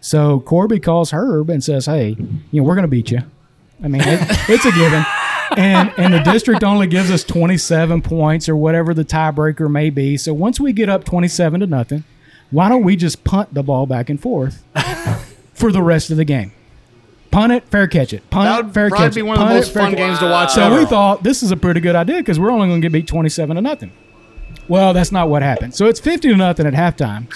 So 0.00 0.40
Corby 0.40 0.80
calls 0.80 1.12
Herb 1.12 1.48
and 1.48 1.64
says, 1.64 1.86
"Hey, 1.86 2.16
you 2.50 2.60
know 2.60 2.64
we're 2.64 2.74
going 2.74 2.82
to 2.82 2.88
beat 2.88 3.10
you. 3.10 3.20
I 3.82 3.88
mean, 3.88 4.02
it, 4.02 4.20
it's 4.50 4.66
a 4.66 4.72
given." 4.72 5.04
And 5.56 5.92
and 5.96 6.12
the 6.12 6.20
district 6.20 6.62
only 6.64 6.86
gives 6.86 7.10
us 7.10 7.24
27 7.24 8.02
points 8.02 8.48
or 8.48 8.56
whatever 8.56 8.92
the 8.92 9.04
tiebreaker 9.04 9.70
may 9.70 9.88
be. 9.90 10.16
So 10.16 10.34
once 10.34 10.60
we 10.60 10.72
get 10.72 10.88
up 10.88 11.04
27 11.04 11.60
to 11.60 11.66
nothing, 11.66 12.04
why 12.50 12.68
don't 12.68 12.82
we 12.82 12.96
just 12.96 13.24
punt 13.24 13.54
the 13.54 13.62
ball 13.62 13.86
back 13.86 14.10
and 14.10 14.20
forth 14.20 14.62
for 15.54 15.72
the 15.72 15.82
rest 15.82 16.10
of 16.10 16.16
the 16.16 16.24
game? 16.24 16.52
Punt 17.34 17.52
it, 17.52 17.68
fair 17.68 17.86
catch 17.88 18.12
it. 18.12 18.28
Punt 18.30 18.44
That 18.46 18.60
it, 18.60 18.64
would 18.66 18.74
fair 18.74 18.88
probably 18.88 19.06
catch 19.06 19.14
be 19.14 19.20
it. 19.20 19.24
one 19.24 19.40
of 19.40 19.48
the 19.48 19.54
most 19.54 19.70
it, 19.70 19.74
fun 19.74 19.90
catch- 19.90 19.98
games 19.98 20.18
to 20.20 20.26
watch 20.26 20.52
So 20.52 20.62
ever. 20.62 20.78
we 20.78 20.86
thought 20.86 21.22
this 21.22 21.42
is 21.42 21.50
a 21.50 21.56
pretty 21.56 21.80
good 21.80 21.96
idea 21.96 22.18
because 22.18 22.38
we're 22.38 22.50
only 22.50 22.68
going 22.68 22.80
to 22.80 22.84
get 22.84 22.92
beat 22.92 23.06
27 23.06 23.56
to 23.56 23.60
nothing. 23.62 23.90
Well, 24.68 24.94
that's 24.94 25.12
not 25.12 25.28
what 25.28 25.42
happened. 25.42 25.74
So 25.74 25.86
it's 25.86 26.00
50 26.00 26.28
to 26.30 26.36
nothing 26.36 26.66
at 26.66 26.72
halftime. 26.72 27.26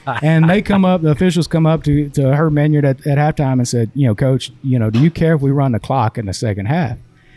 and 0.22 0.48
they 0.50 0.62
come 0.62 0.84
up, 0.84 1.02
the 1.02 1.10
officials 1.10 1.46
come 1.46 1.64
up 1.66 1.84
to, 1.84 2.08
to 2.10 2.34
Herb 2.34 2.54
Menyard 2.54 2.84
at, 2.84 3.06
at 3.06 3.18
halftime 3.18 3.52
and 3.54 3.68
said, 3.68 3.90
you 3.94 4.06
know, 4.08 4.14
coach, 4.16 4.50
you 4.64 4.78
know, 4.78 4.90
do 4.90 4.98
you 5.00 5.10
care 5.10 5.34
if 5.34 5.42
we 5.42 5.50
run 5.52 5.72
the 5.72 5.78
clock 5.78 6.18
in 6.18 6.26
the 6.26 6.32
second 6.32 6.66
half? 6.66 6.92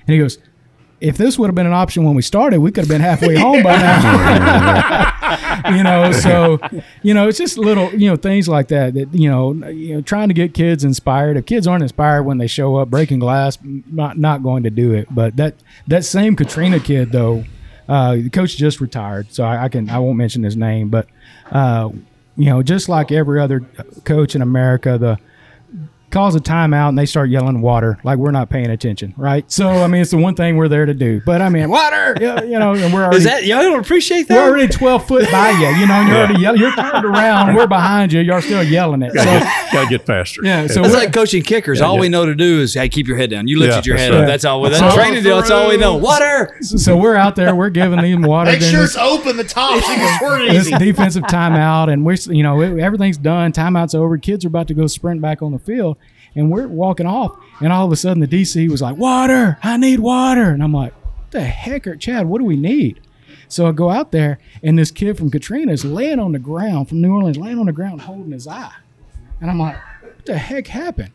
And 0.07 0.13
he 0.13 0.18
goes, 0.18 0.39
if 1.02 1.18
this 1.18 1.38
would 1.38 1.48
have 1.48 1.56
been 1.56 1.68
an 1.68 1.74
option 1.74 2.04
when 2.04 2.16
we 2.16 2.22
started, 2.22 2.60
we 2.60 2.72
could 2.72 2.84
have 2.84 2.89
been 2.89 3.02
halfway 3.02 3.36
home 3.39 3.62
by 3.64 3.76
now. 3.76 5.70
you 5.76 5.84
know, 5.84 6.12
so 6.12 6.60
you 7.04 7.14
know, 7.14 7.28
it's 7.28 7.38
just 7.38 7.58
little, 7.58 7.93
you 7.93 8.10
know, 8.10 8.16
things 8.16 8.48
like 8.48 8.70
that 8.70 8.93
that 8.93 9.14
you 9.14 9.30
know, 9.30 9.54
you 9.70 9.96
know, 9.96 10.02
trying 10.02 10.30
to 10.30 10.34
get 10.34 10.54
kids 10.54 10.84
inspired. 10.84 11.38
If 11.38 11.46
kids 11.46 11.68
aren't 11.68 11.84
inspired 11.84 12.24
when 12.24 12.38
they 12.38 12.48
show 12.48 12.78
up 12.78 12.89
breaking 12.89 13.20
glass, 13.20 13.58
not 13.64 14.18
not 14.18 14.43
going 14.43 14.64
to 14.64 14.70
do 14.70 14.93
it. 14.93 15.08
But 15.14 15.36
that 15.38 15.56
that 15.88 16.06
same 16.06 16.36
Katrina 16.36 16.80
kid 16.80 17.12
though, 17.12 17.43
uh, 17.89 18.16
the 18.16 18.30
coach 18.30 18.56
just 18.58 18.80
retired, 18.80 19.34
so 19.34 19.43
I, 19.43 19.66
I 19.66 19.70
can 19.70 19.89
I 19.89 20.00
won't 20.00 20.18
mention 20.18 20.43
his 20.43 20.56
name, 20.56 20.89
but 20.89 21.08
uh, 21.52 21.89
you 22.38 22.46
know, 22.46 22.64
just 22.64 22.89
like 22.89 23.12
every 23.12 23.39
other 23.39 23.62
coach 24.04 24.36
in 24.36 24.41
America, 24.41 24.98
the 24.98 25.20
calls 26.16 26.34
a 26.34 26.39
timeout 26.39 26.89
and 26.89 26.97
they 26.97 27.05
start 27.05 27.30
yelling 27.30 27.61
water 27.61 27.99
like 28.05 28.18
we're 28.18 28.32
not 28.32 28.49
paying 28.49 28.70
attention, 28.70 29.13
right? 29.18 29.51
So 29.51 29.68
I 29.70 29.88
mean, 29.88 30.01
it's 30.01 30.11
the 30.11 30.18
one 30.18 30.34
thing 30.34 30.55
we're 30.55 30.70
there 30.70 30.86
to 30.86 30.93
do. 30.93 31.22
But 31.26 31.41
I 31.41 31.49
mean, 31.49 31.70
water, 31.70 32.18
yeah, 32.22 32.41
you 32.43 32.57
know, 32.57 32.74
and 32.74 32.93
we're 32.93 33.01
already 33.03 33.18
Is 33.18 33.24
that 33.26 33.45
y'all 33.45 33.61
don't 33.61 33.80
appreciate 33.80 34.28
that? 34.30 34.36
we're 34.38 34.49
already 34.49 34.68
twelve 34.72 35.05
foot 35.07 35.30
by 35.32 35.49
you, 35.59 35.68
you 35.80 35.86
know, 35.88 35.93
and 35.93 36.07
you're 36.07 36.18
already 36.18 36.39
yelling. 36.41 36.61
You're 36.61 36.76
turned 36.76 37.05
around, 37.05 37.55
we're 37.55 37.68
behind 37.68 38.13
you. 38.13 38.22
You're 38.22 38.41
still 38.41 38.63
yelling 38.63 39.01
it. 39.01 39.11
So 39.13 39.24
Gotta 39.24 39.89
get 39.89 40.05
faster. 40.05 40.41
yeah, 40.43 40.68
so 40.68 40.82
It's 40.84 40.93
we're, 40.93 40.99
like 40.99 41.13
coaching 41.13 41.43
kickers. 41.43 41.82
all 41.82 41.99
we 41.99 42.07
know 42.09 42.26
to 42.26 42.34
do 42.34 42.61
is 42.61 42.74
hey, 42.74 42.88
keep 42.88 43.07
your 43.07 43.18
head 43.18 43.30
down. 43.30 43.47
You 43.49 43.59
lifted 43.59 43.86
Yeah, 43.86 43.91
your 43.91 43.97
head 43.97 44.11
right. 44.11 44.22
up. 44.22 44.28
That's 44.28 44.45
all. 44.45 44.61
That's 44.61 44.80
So- 44.80 44.91
training 44.95 45.22
deal. 45.24 45.38
That's 45.38 45.51
all 45.51 45.68
we 45.68 45.78
know. 45.78 45.97
Water. 45.97 46.57
so 46.61 46.95
we're 46.97 47.16
out 47.18 47.36
there. 47.36 47.53
We're 47.53 47.70
giving 47.70 47.99
them 47.99 48.22
water. 48.22 48.51
Make 48.51 48.59
during 48.61 48.72
sure 48.74 48.82
this- 48.84 48.95
it's 48.95 48.97
open 49.03 49.36
the 49.38 49.43
top 49.43 49.82
so 49.84 49.91
you 49.91 49.97
can 49.97 50.16
squirt 50.18 50.41
it 50.43 50.53
this 50.53 50.68
easy. 50.68 50.78
defensive 50.78 51.24
timeout, 51.24 51.91
and 51.91 52.05
we're 52.05 52.16
you 52.34 52.41
know 52.43 52.61
everything's 52.61 53.18
done. 53.18 53.51
Timeout's 53.51 53.93
over. 53.93 54.18
Kids 54.18 54.45
are 54.45 54.47
about 54.47 54.68
to 54.70 54.74
go 54.74 54.88
sprint 54.88 55.22
back 55.22 55.41
on 55.41 55.51
the 55.51 55.59
field, 55.59 55.97
and 56.36 56.52
we're 56.52 56.68
walking 56.68 57.06
off. 57.06 57.38
And 57.62 57.72
all 57.72 57.86
of 57.86 57.92
a 57.92 57.96
sudden, 57.96 58.20
the 58.20 58.28
DC 58.28 58.70
was 58.70 58.82
like, 58.82 58.98
"Water! 58.98 59.58
I 59.64 59.78
need 59.78 60.00
water!" 60.00 60.50
And 60.50 60.62
I'm 60.62 60.74
like, 60.74 60.94
"What 60.94 61.32
the 61.32 61.42
heck, 61.42 61.88
are, 61.88 61.96
Chad? 61.96 62.28
What 62.28 62.40
do 62.40 62.46
we 62.46 62.58
need?" 62.58 63.00
So 63.48 63.68
I 63.68 63.72
go 63.72 63.90
out 63.90 64.12
there, 64.12 64.40
and 64.64 64.78
this 64.78 64.92
kid 64.92 65.18
from 65.18 65.30
Katrina 65.30 65.72
is 65.72 65.86
laying 65.86 66.20
on 66.20 66.32
the 66.32 66.40
ground 66.40 66.90
from 66.90 67.02
New 67.02 67.14
Orleans, 67.14 67.38
laying 67.38 67.60
on 67.60 67.68
the 67.68 67.74
ground 67.74 68.02
holding 68.02 68.32
his 68.32 68.48
eye, 68.48 68.74
and 69.40 69.50
I'm 69.50 69.60
like, 69.60 69.78
"What 70.02 70.26
the 70.26 70.38
heck 70.38 70.68
happened?" 70.68 71.12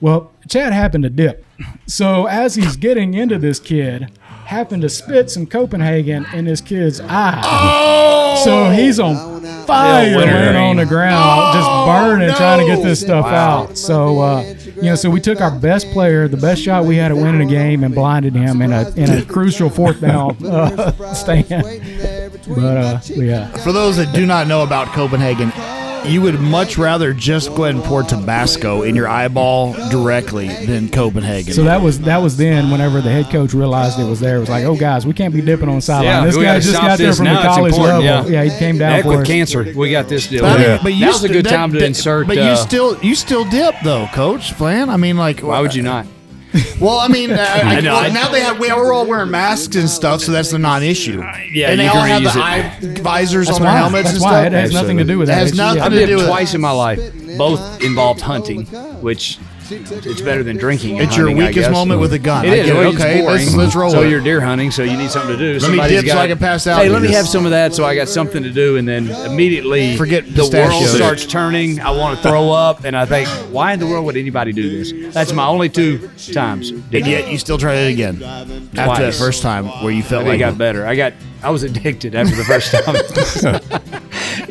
Well, 0.00 0.30
Chad 0.48 0.72
happened 0.72 1.04
to 1.04 1.10
dip. 1.10 1.44
So 1.86 2.26
as 2.26 2.54
he's 2.54 2.76
getting 2.76 3.14
into 3.14 3.36
this 3.38 3.58
kid, 3.58 4.10
happened 4.20 4.82
to 4.82 4.88
spit 4.88 5.28
some 5.30 5.44
Copenhagen 5.46 6.24
in 6.32 6.44
this 6.44 6.60
kid's 6.60 7.00
eye. 7.00 8.40
So 8.44 8.70
he's 8.70 9.00
on 9.00 9.42
fire 9.66 10.16
laying 10.16 10.56
on 10.56 10.76
the 10.76 10.86
ground, 10.86 11.54
just 11.54 11.68
burning, 11.86 12.34
trying 12.36 12.60
to 12.60 12.66
get 12.66 12.82
this 12.82 13.00
stuff 13.00 13.26
out. 13.26 13.76
So, 13.76 14.20
uh, 14.20 14.54
you 14.78 14.90
know, 14.90 14.94
so 14.94 15.10
we 15.10 15.20
took 15.20 15.40
our 15.40 15.50
best 15.50 15.90
player, 15.90 16.28
the 16.28 16.36
best 16.36 16.62
shot 16.62 16.84
we 16.84 16.96
had 16.96 17.10
at 17.10 17.16
winning 17.16 17.42
a 17.42 17.50
game, 17.50 17.84
and 17.84 17.94
blinded 17.94 18.34
him 18.34 18.62
in 18.62 18.72
a 18.72 18.88
in 18.90 19.10
a 19.10 19.24
crucial 19.24 19.70
fourth 19.70 20.00
down 20.00 20.36
uh, 20.46 21.14
stand. 21.14 21.48
But 22.48 22.76
uh, 22.76 23.00
yeah, 23.08 23.48
For 23.58 23.72
those 23.72 23.96
that 23.96 24.14
do 24.14 24.24
not 24.26 24.46
know 24.46 24.62
about 24.62 24.88
Copenhagen, 24.88 25.50
you 26.06 26.22
would 26.22 26.40
much 26.40 26.78
rather 26.78 27.12
just 27.12 27.54
go 27.54 27.64
ahead 27.64 27.74
and 27.74 27.84
pour 27.84 28.02
Tabasco 28.02 28.82
in 28.82 28.94
your 28.96 29.08
eyeball 29.08 29.74
directly 29.90 30.48
than 30.66 30.88
Copenhagen. 30.88 31.52
so 31.54 31.64
that 31.64 31.80
was 31.82 32.00
that 32.00 32.18
was 32.22 32.36
then. 32.36 32.70
Whenever 32.70 33.00
the 33.00 33.10
head 33.10 33.26
coach 33.30 33.52
realized 33.54 33.98
it 33.98 34.04
was 34.04 34.20
there, 34.20 34.36
it 34.36 34.40
was 34.40 34.48
like, 34.48 34.64
oh 34.64 34.76
guys, 34.76 35.06
we 35.06 35.12
can't 35.12 35.34
be 35.34 35.40
dipping 35.40 35.68
on 35.68 35.76
the 35.76 35.80
sideline. 35.82 36.04
Yeah, 36.06 36.24
this 36.24 36.36
guy 36.36 36.60
just 36.60 36.72
got 36.80 36.98
there 36.98 37.12
from 37.12 37.24
Now 37.26 37.42
the 37.42 37.48
college 37.48 37.72
level. 37.76 38.02
yeah. 38.30 38.44
he 38.44 38.58
came 38.58 38.78
down 38.78 38.92
Heck 38.92 39.02
for 39.04 39.10
with 39.10 39.20
us. 39.20 39.26
cancer. 39.26 39.72
We 39.76 39.90
got 39.90 40.08
this 40.08 40.26
deal. 40.28 40.42
But, 40.42 40.52
I 40.52 40.58
mean, 40.58 40.62
Yeah. 40.68 40.80
but 40.82 40.94
you 40.94 41.06
Now's 41.06 41.16
a 41.16 41.18
st- 41.20 41.32
good 41.32 41.46
that- 41.46 41.50
time 41.56 41.72
to 41.72 41.78
that- 41.78 41.86
insert. 41.86 42.26
But 42.26 42.36
you 42.36 42.42
uh, 42.42 42.56
still 42.56 42.98
you 43.02 43.14
still 43.14 43.44
dip 43.48 43.74
though, 43.84 44.06
Coach 44.12 44.52
Flan. 44.52 44.90
I 44.90 44.96
mean, 44.96 45.16
like, 45.16 45.40
Why 45.40 45.60
would 45.60 45.74
you 45.74 45.82
not? 45.82 46.06
Well, 46.80 46.98
I 46.98 47.08
mean, 47.08 47.30
uh, 47.32 47.36
I, 47.64 47.80
know, 47.80 47.92
well, 47.94 48.04
I- 48.04 48.08
now 48.08 48.30
they 48.30 48.40
have 48.40 48.58
we 48.58 48.72
we're 48.72 48.92
all 48.92 49.06
wearing 49.06 49.30
masks 49.30 49.74
and 49.76 49.88
stuff, 49.90 50.20
so 50.20 50.32
that's 50.32 50.50
the 50.50 50.58
non-issue. 50.58 51.20
yeah, 51.52 51.70
and 51.70 51.80
they 51.80 51.84
you 51.84 51.90
all 51.90 51.96
can 52.06 52.22
have 52.22 52.22
the 52.22 52.40
reuse 52.40 52.96
eye 52.96 53.00
visors 53.02 53.46
That's 53.46 53.58
on 53.58 53.64
their 53.64 53.72
why. 53.72 53.78
helmets 53.78 54.04
That's 54.04 54.14
and 54.16 54.22
why. 54.22 54.30
stuff. 54.42 54.46
It 54.46 54.52
has 54.52 54.72
nothing 54.72 54.96
to 54.98 55.04
do 55.04 55.18
with 55.18 55.28
It 55.28 55.32
that. 55.32 55.38
has 55.38 55.48
It's- 55.52 55.56
nothing 55.58 55.78
yeah. 55.78 55.84
I've 55.86 55.92
to 55.92 55.98
do 55.98 56.06
dipped 56.06 56.16
with 56.18 56.26
it. 56.26 56.28
twice 56.30 56.54
in 56.54 56.60
my 56.60 56.70
life. 56.70 57.00
Both 57.36 57.82
involved 57.82 58.20
hunting, 58.20 58.64
which 59.00 59.38
it's 59.70 60.20
better 60.20 60.42
than 60.42 60.56
drinking. 60.56 60.96
It's 60.96 61.16
your 61.16 61.26
hunting, 61.28 61.44
I 61.44 61.48
weakest 61.48 61.70
moment 61.70 62.00
with 62.00 62.12
a 62.12 62.18
gun. 62.18 62.44
It 62.44 62.50
I 62.50 62.54
is. 62.54 62.66
get 62.66 62.76
it. 62.76 62.86
It's 62.86 62.96
Okay, 63.00 63.20
boring. 63.20 63.36
let's- 63.44 63.54
let's 63.54 63.74
roll 63.76 63.90
So 63.90 64.02
it. 64.02 64.10
you're 64.10 64.20
deer 64.20 64.40
hunting, 64.40 64.70
so 64.70 64.82
you 64.82 64.96
need 64.96 65.10
something 65.10 65.32
to 65.32 65.36
do. 65.36 65.46
Let 65.52 65.54
me 65.54 65.60
Somebody's 65.78 66.02
dip 66.02 66.10
so 66.12 66.18
I 66.18 66.26
can 66.28 66.38
pass 66.38 66.66
out 66.66 66.80
Hey, 66.82 66.88
let 66.88 67.02
me 67.02 67.12
have 67.12 67.28
some 67.28 67.44
of 67.44 67.50
that, 67.50 67.74
so 67.74 67.84
I 67.84 67.94
got 67.94 68.08
something 68.08 68.42
to 68.42 68.50
do, 68.50 68.76
and 68.76 68.86
then 68.88 69.08
immediately 69.26 69.96
Forget 69.96 70.24
the 70.34 70.48
world 70.52 70.84
starts 70.86 71.26
turning. 71.26 71.80
I 71.80 71.90
want 71.90 72.16
to 72.16 72.22
throw 72.28 72.50
up, 72.50 72.84
and 72.84 72.96
I 72.96 73.04
think, 73.04 73.28
why 73.52 73.72
in 73.72 73.80
the 73.80 73.86
world 73.86 74.04
would 74.06 74.16
anybody 74.16 74.52
do 74.52 74.78
this? 74.78 75.14
That's 75.14 75.32
my 75.32 75.46
only 75.46 75.68
two 75.68 76.08
times. 76.32 76.70
And 76.70 77.06
yet 77.06 77.30
you 77.30 77.38
still 77.38 77.58
tried 77.58 77.76
it 77.76 77.92
again 77.92 78.22
after 78.22 79.02
that 79.04 79.14
first 79.14 79.42
time 79.42 79.66
where 79.82 79.92
you 79.92 80.02
felt 80.02 80.24
I 80.24 80.28
like 80.30 80.38
got 80.40 80.56
better. 80.58 80.86
I 80.86 80.94
got. 80.96 81.12
I 81.40 81.50
was 81.50 81.62
addicted 81.62 82.16
after 82.16 82.34
the 82.34 82.42
first 82.44 82.72
time. 83.82 84.00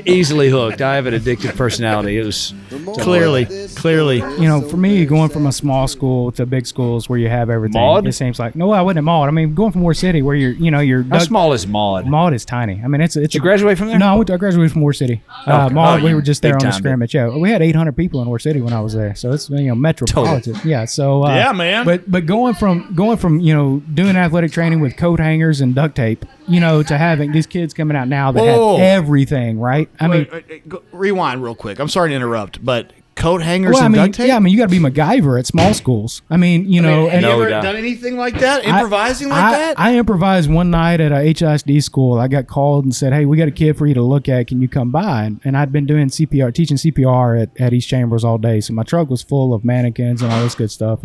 Easily 0.08 0.50
hooked. 0.50 0.82
I 0.82 0.96
have 0.96 1.06
an 1.06 1.14
addictive 1.14 1.56
personality. 1.56 2.18
It 2.18 2.26
was 2.26 2.54
clearly, 3.00 3.46
clearly. 3.76 4.18
you 4.18 4.48
know, 4.48 4.62
for 4.62 4.78
me, 4.78 5.06
going 5.06 5.30
from 5.30 5.46
a 5.48 5.52
small 5.52 5.88
school 5.88 6.32
to 6.34 6.46
big 6.46 6.66
schools 6.66 7.10
where 7.10 7.20
you 7.20 7.28
have 7.30 7.50
everything, 7.50 7.80
Maud? 7.82 8.08
it 8.08 8.14
seems 8.14 8.40
like 8.40 8.56
no, 8.56 8.72
I 8.72 8.82
wasn't 8.82 9.00
at 9.00 9.04
Maud. 9.04 9.28
I 9.28 9.32
mean, 9.32 9.54
going 9.54 9.72
from 9.72 9.84
Ore 9.84 9.94
City 9.94 10.22
where 10.22 10.36
you're, 10.36 10.52
you 10.52 10.72
know, 10.72 10.80
you're 10.80 11.04
How 11.04 11.18
Doug- 11.18 11.28
small 11.28 11.54
is 11.54 11.68
Maud? 11.68 12.06
Maud 12.08 12.34
is 12.34 12.46
tiny. 12.46 12.82
I 12.84 12.88
mean, 12.88 13.02
it's 13.02 13.16
it's 13.16 13.34
Did 13.34 13.36
you 13.36 13.42
graduate 13.42 13.78
from 13.78 13.88
there? 13.90 14.00
No, 14.00 14.08
I, 14.08 14.16
went 14.16 14.28
to, 14.28 14.34
I 14.34 14.38
graduated 14.38 14.72
from 14.72 14.84
Ore 14.84 14.94
City. 14.94 15.22
Uh, 15.46 15.70
Maud, 15.70 16.02
Oh, 16.02 16.06
we 16.06 16.14
were 16.14 16.22
just 16.22 16.42
there 16.42 16.54
on 16.54 16.60
the 16.60 16.66
time, 16.66 16.74
scrimmage. 16.74 17.14
Yeah, 17.14 17.36
we 17.38 17.50
had 17.52 17.62
800 17.62 17.96
people 17.96 18.22
in 18.22 18.28
Ore 18.28 18.40
City 18.40 18.62
when 18.62 18.74
I 18.74 18.82
was 18.82 18.94
there, 18.94 19.14
so 19.16 19.32
it's 19.34 19.50
you 19.50 19.68
know 19.68 19.76
metropolitan. 19.76 20.54
Totally. 20.54 20.72
Yeah, 20.72 20.86
so 20.86 21.24
uh, 21.26 21.36
Yeah, 21.36 21.52
man. 21.52 21.86
But 21.86 22.10
but 22.10 22.26
going 22.26 22.54
from 22.54 22.94
going 22.96 23.18
from 23.18 23.40
you 23.42 23.54
know 23.54 23.82
doing 23.94 24.16
athletic 24.16 24.52
training 24.52 24.80
with 24.80 24.96
coat 24.98 25.20
hangers 25.20 25.62
and 25.62 25.76
duct 25.76 25.96
tape, 25.96 26.26
you 26.48 26.60
know, 26.60 26.82
to 26.84 26.98
having 26.98 27.32
these 27.32 27.48
kids 27.48 27.74
coming 27.74 27.98
out 27.98 28.08
now 28.08 28.32
that 28.32 28.42
Whoa. 28.42 28.78
have 28.78 29.04
everything, 29.04 29.60
right? 29.60 29.90
I 30.00 30.08
mean, 30.08 30.20
Wait, 30.20 30.32
wait, 30.32 30.50
wait, 30.50 30.70
go- 30.70 30.84
rewind 30.92 31.44
real 31.44 31.56
quick. 31.56 31.80
I'm 31.80 31.90
sorry 31.90 32.10
to 32.10 32.16
interrupt, 32.16 32.64
but 32.64 32.94
coat 33.16 33.42
hangers 33.42 33.74
Well, 33.74 33.82
I 33.82 33.86
and 33.88 33.94
mean, 33.96 34.02
duct 34.06 34.16
tape? 34.16 34.28
yeah, 34.28 34.36
I 34.36 34.40
mean, 34.40 34.54
you 34.54 34.60
got 34.60 34.70
to 34.70 34.72
be 34.72 34.80
MacGyver 34.80 35.40
at 35.40 35.48
small 35.48 35.74
schools. 35.74 36.22
I 36.30 36.38
mean, 36.38 36.72
you 36.72 36.82
know, 36.82 37.06
Have 37.10 37.14
and 37.14 37.22
you 37.24 37.28
No 37.30 37.42
ever 37.42 37.50
doubt. 37.50 37.64
done 37.64 37.76
anything 37.76 38.16
like 38.16 38.40
that? 38.40 38.64
I- 38.66 38.70
Improvising 38.78 39.30
like 39.30 39.44
I, 39.44 39.52
that? 39.52 39.80
I 39.80 39.96
improvised 39.98 40.52
one 40.52 40.70
night 40.70 41.02
at 41.02 41.12
a 41.12 41.16
HISD 41.16 41.82
school. 41.82 42.20
I 42.20 42.28
got 42.28 42.46
called 42.48 42.86
and 42.86 42.96
said, 42.96 43.14
"Hey, 43.14 43.26
we 43.26 43.36
got 43.36 43.48
a 43.48 43.52
kid 43.52 43.76
for 43.76 43.88
you 43.88 43.96
to 43.96 44.04
look 44.04 44.30
at. 44.30 44.46
Can 44.48 44.62
you 44.62 44.68
come 44.70 44.92
by?" 44.92 45.24
And, 45.24 45.42
and 45.44 45.58
I'd 45.58 45.72
been 45.72 45.88
doing 45.88 46.10
CPR, 46.10 46.54
teaching 46.54 46.78
CPR 46.78 47.42
at, 47.42 47.60
at 47.60 47.74
East 47.74 47.90
Chambers 47.90 48.24
all 48.24 48.38
day, 48.38 48.62
so 48.62 48.74
my 48.74 48.84
truck 48.84 49.10
was 49.10 49.24
full 49.24 49.52
of 49.54 49.66
mannequins 49.66 50.22
and 50.22 50.32
all 50.32 50.44
this 50.44 50.54
good 50.56 50.70
stuff. 50.70 51.00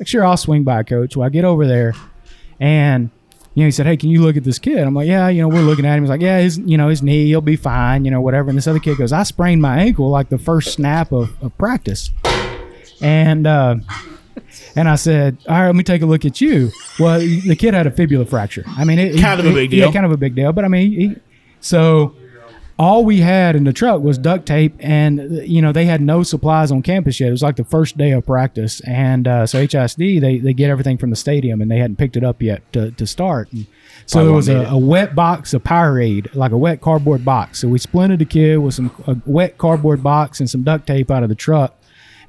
Like, 0.00 0.08
sure, 0.08 0.24
I'll 0.24 0.36
swing 0.36 0.64
by, 0.64 0.82
coach. 0.82 1.16
Well, 1.16 1.24
I 1.26 1.30
get 1.30 1.44
over 1.44 1.64
there, 1.64 1.94
and 2.58 3.10
you 3.54 3.62
know, 3.62 3.66
he 3.66 3.70
said, 3.70 3.86
"Hey, 3.86 3.96
can 3.96 4.08
you 4.10 4.22
look 4.22 4.36
at 4.36 4.44
this 4.44 4.58
kid?" 4.58 4.78
I'm 4.78 4.94
like, 4.94 5.06
"Yeah." 5.08 5.28
You 5.28 5.42
know, 5.42 5.48
we're 5.48 5.62
looking 5.62 5.84
at 5.84 5.96
him. 5.96 6.02
He's 6.04 6.10
like, 6.10 6.20
"Yeah, 6.22 6.38
his, 6.40 6.58
you 6.58 6.76
know, 6.78 6.88
his 6.88 7.02
knee, 7.02 7.26
he'll 7.26 7.40
be 7.40 7.56
fine. 7.56 8.04
You 8.04 8.10
know, 8.10 8.20
whatever." 8.20 8.48
And 8.48 8.56
this 8.56 8.66
other 8.66 8.78
kid 8.78 8.96
goes, 8.98 9.12
"I 9.12 9.22
sprained 9.24 9.60
my 9.62 9.78
ankle 9.78 10.08
like 10.08 10.28
the 10.30 10.38
first 10.38 10.72
snap 10.72 11.12
of, 11.12 11.30
of 11.42 11.56
practice," 11.58 12.10
and. 13.00 13.46
uh 13.46 13.76
and 14.76 14.88
I 14.88 14.94
said, 14.96 15.36
"All 15.48 15.54
right, 15.60 15.66
let 15.66 15.74
me 15.76 15.82
take 15.82 16.02
a 16.02 16.06
look 16.06 16.24
at 16.24 16.40
you." 16.40 16.70
Well, 16.98 17.18
the 17.20 17.56
kid 17.56 17.74
had 17.74 17.86
a 17.86 17.90
fibula 17.90 18.24
fracture. 18.24 18.64
I 18.66 18.84
mean, 18.84 18.98
it, 18.98 19.18
Kind 19.20 19.40
of 19.40 19.46
a 19.46 19.50
it- 19.50 19.54
big 19.54 19.72
Yeah, 19.72 19.84
deal. 19.84 19.92
kind 19.92 20.04
of 20.06 20.12
a 20.12 20.16
big 20.16 20.34
deal. 20.34 20.52
But 20.52 20.64
I 20.64 20.68
mean, 20.68 20.90
he, 20.92 21.16
so 21.60 22.14
all 22.78 23.04
we 23.04 23.20
had 23.20 23.54
in 23.54 23.64
the 23.64 23.72
truck 23.72 24.02
was 24.02 24.18
duct 24.18 24.46
tape, 24.46 24.74
and 24.80 25.46
you 25.46 25.60
know 25.60 25.72
they 25.72 25.84
had 25.84 26.00
no 26.00 26.22
supplies 26.22 26.72
on 26.72 26.82
campus 26.82 27.20
yet. 27.20 27.28
It 27.28 27.32
was 27.32 27.42
like 27.42 27.56
the 27.56 27.64
first 27.64 27.98
day 27.98 28.12
of 28.12 28.24
practice, 28.26 28.80
and 28.80 29.28
uh, 29.28 29.46
so 29.46 29.66
HISD 29.66 30.20
they 30.20 30.38
they 30.38 30.52
get 30.52 30.70
everything 30.70 30.98
from 30.98 31.10
the 31.10 31.16
stadium, 31.16 31.60
and 31.60 31.70
they 31.70 31.78
hadn't 31.78 31.96
picked 31.96 32.16
it 32.16 32.24
up 32.24 32.42
yet 32.42 32.70
to, 32.72 32.90
to 32.92 33.06
start. 33.06 33.52
And 33.52 33.66
so 34.06 34.24
there 34.24 34.32
was 34.32 34.48
a, 34.48 34.64
a 34.64 34.78
wet 34.78 35.14
box 35.14 35.54
of 35.54 35.62
Powerade, 35.62 36.34
like 36.34 36.52
a 36.52 36.58
wet 36.58 36.80
cardboard 36.80 37.24
box. 37.24 37.60
So 37.60 37.68
we 37.68 37.78
splinted 37.78 38.18
the 38.18 38.24
kid 38.24 38.56
with 38.58 38.74
some 38.74 38.90
a 39.06 39.16
wet 39.26 39.58
cardboard 39.58 40.02
box 40.02 40.40
and 40.40 40.48
some 40.48 40.62
duct 40.62 40.86
tape 40.86 41.10
out 41.10 41.22
of 41.22 41.28
the 41.28 41.34
truck. 41.34 41.78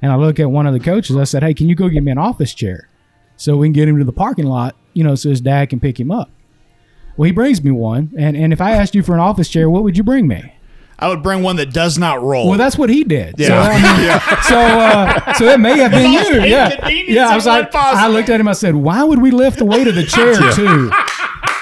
And 0.02 0.12
I 0.12 0.16
look 0.16 0.38
at 0.38 0.50
one 0.50 0.66
of 0.66 0.74
the 0.74 0.80
coaches. 0.80 1.16
I 1.16 1.24
said, 1.24 1.42
"Hey, 1.42 1.54
can 1.54 1.68
you 1.68 1.74
go 1.74 1.88
get 1.88 2.02
me 2.02 2.12
an 2.12 2.18
office 2.18 2.52
chair, 2.52 2.88
so 3.36 3.56
we 3.56 3.66
can 3.66 3.72
get 3.72 3.88
him 3.88 3.98
to 3.98 4.04
the 4.04 4.12
parking 4.12 4.46
lot, 4.46 4.76
you 4.92 5.02
know, 5.02 5.14
so 5.14 5.30
his 5.30 5.40
dad 5.40 5.70
can 5.70 5.80
pick 5.80 5.98
him 5.98 6.10
up." 6.10 6.30
Well, 7.16 7.26
he 7.26 7.32
brings 7.32 7.62
me 7.62 7.70
one, 7.70 8.12
and 8.18 8.36
and 8.36 8.52
if 8.52 8.60
I 8.60 8.72
asked 8.72 8.94
you 8.94 9.02
for 9.02 9.14
an 9.14 9.20
office 9.20 9.48
chair, 9.48 9.70
what 9.70 9.82
would 9.84 9.96
you 9.96 10.02
bring 10.02 10.26
me? 10.26 10.52
I 10.98 11.08
would 11.08 11.22
bring 11.22 11.42
one 11.42 11.56
that 11.56 11.72
does 11.72 11.98
not 11.98 12.22
roll. 12.22 12.48
Well, 12.48 12.58
that's 12.58 12.78
what 12.78 12.88
he 12.88 13.02
did. 13.04 13.36
So, 13.38 13.44
Yeah. 13.48 13.62
I 13.62 13.98
mean, 13.98 14.42
so, 14.44 14.58
uh, 14.58 15.34
so 15.34 15.44
it 15.46 15.58
may 15.60 15.76
have 15.78 15.90
been 15.90 16.12
you. 16.12 16.40
Yeah, 16.48 16.88
yeah. 16.88 17.28
I 17.28 17.34
was 17.34 17.46
like, 17.46 17.70
possible. 17.72 18.04
I 18.04 18.08
looked 18.08 18.28
at 18.28 18.38
him. 18.40 18.46
I 18.48 18.52
said, 18.52 18.74
"Why 18.76 19.02
would 19.02 19.20
we 19.20 19.30
lift 19.30 19.58
the 19.58 19.64
weight 19.64 19.86
of 19.88 19.94
the 19.96 20.04
chair 20.04 20.34
too?" 20.52 20.90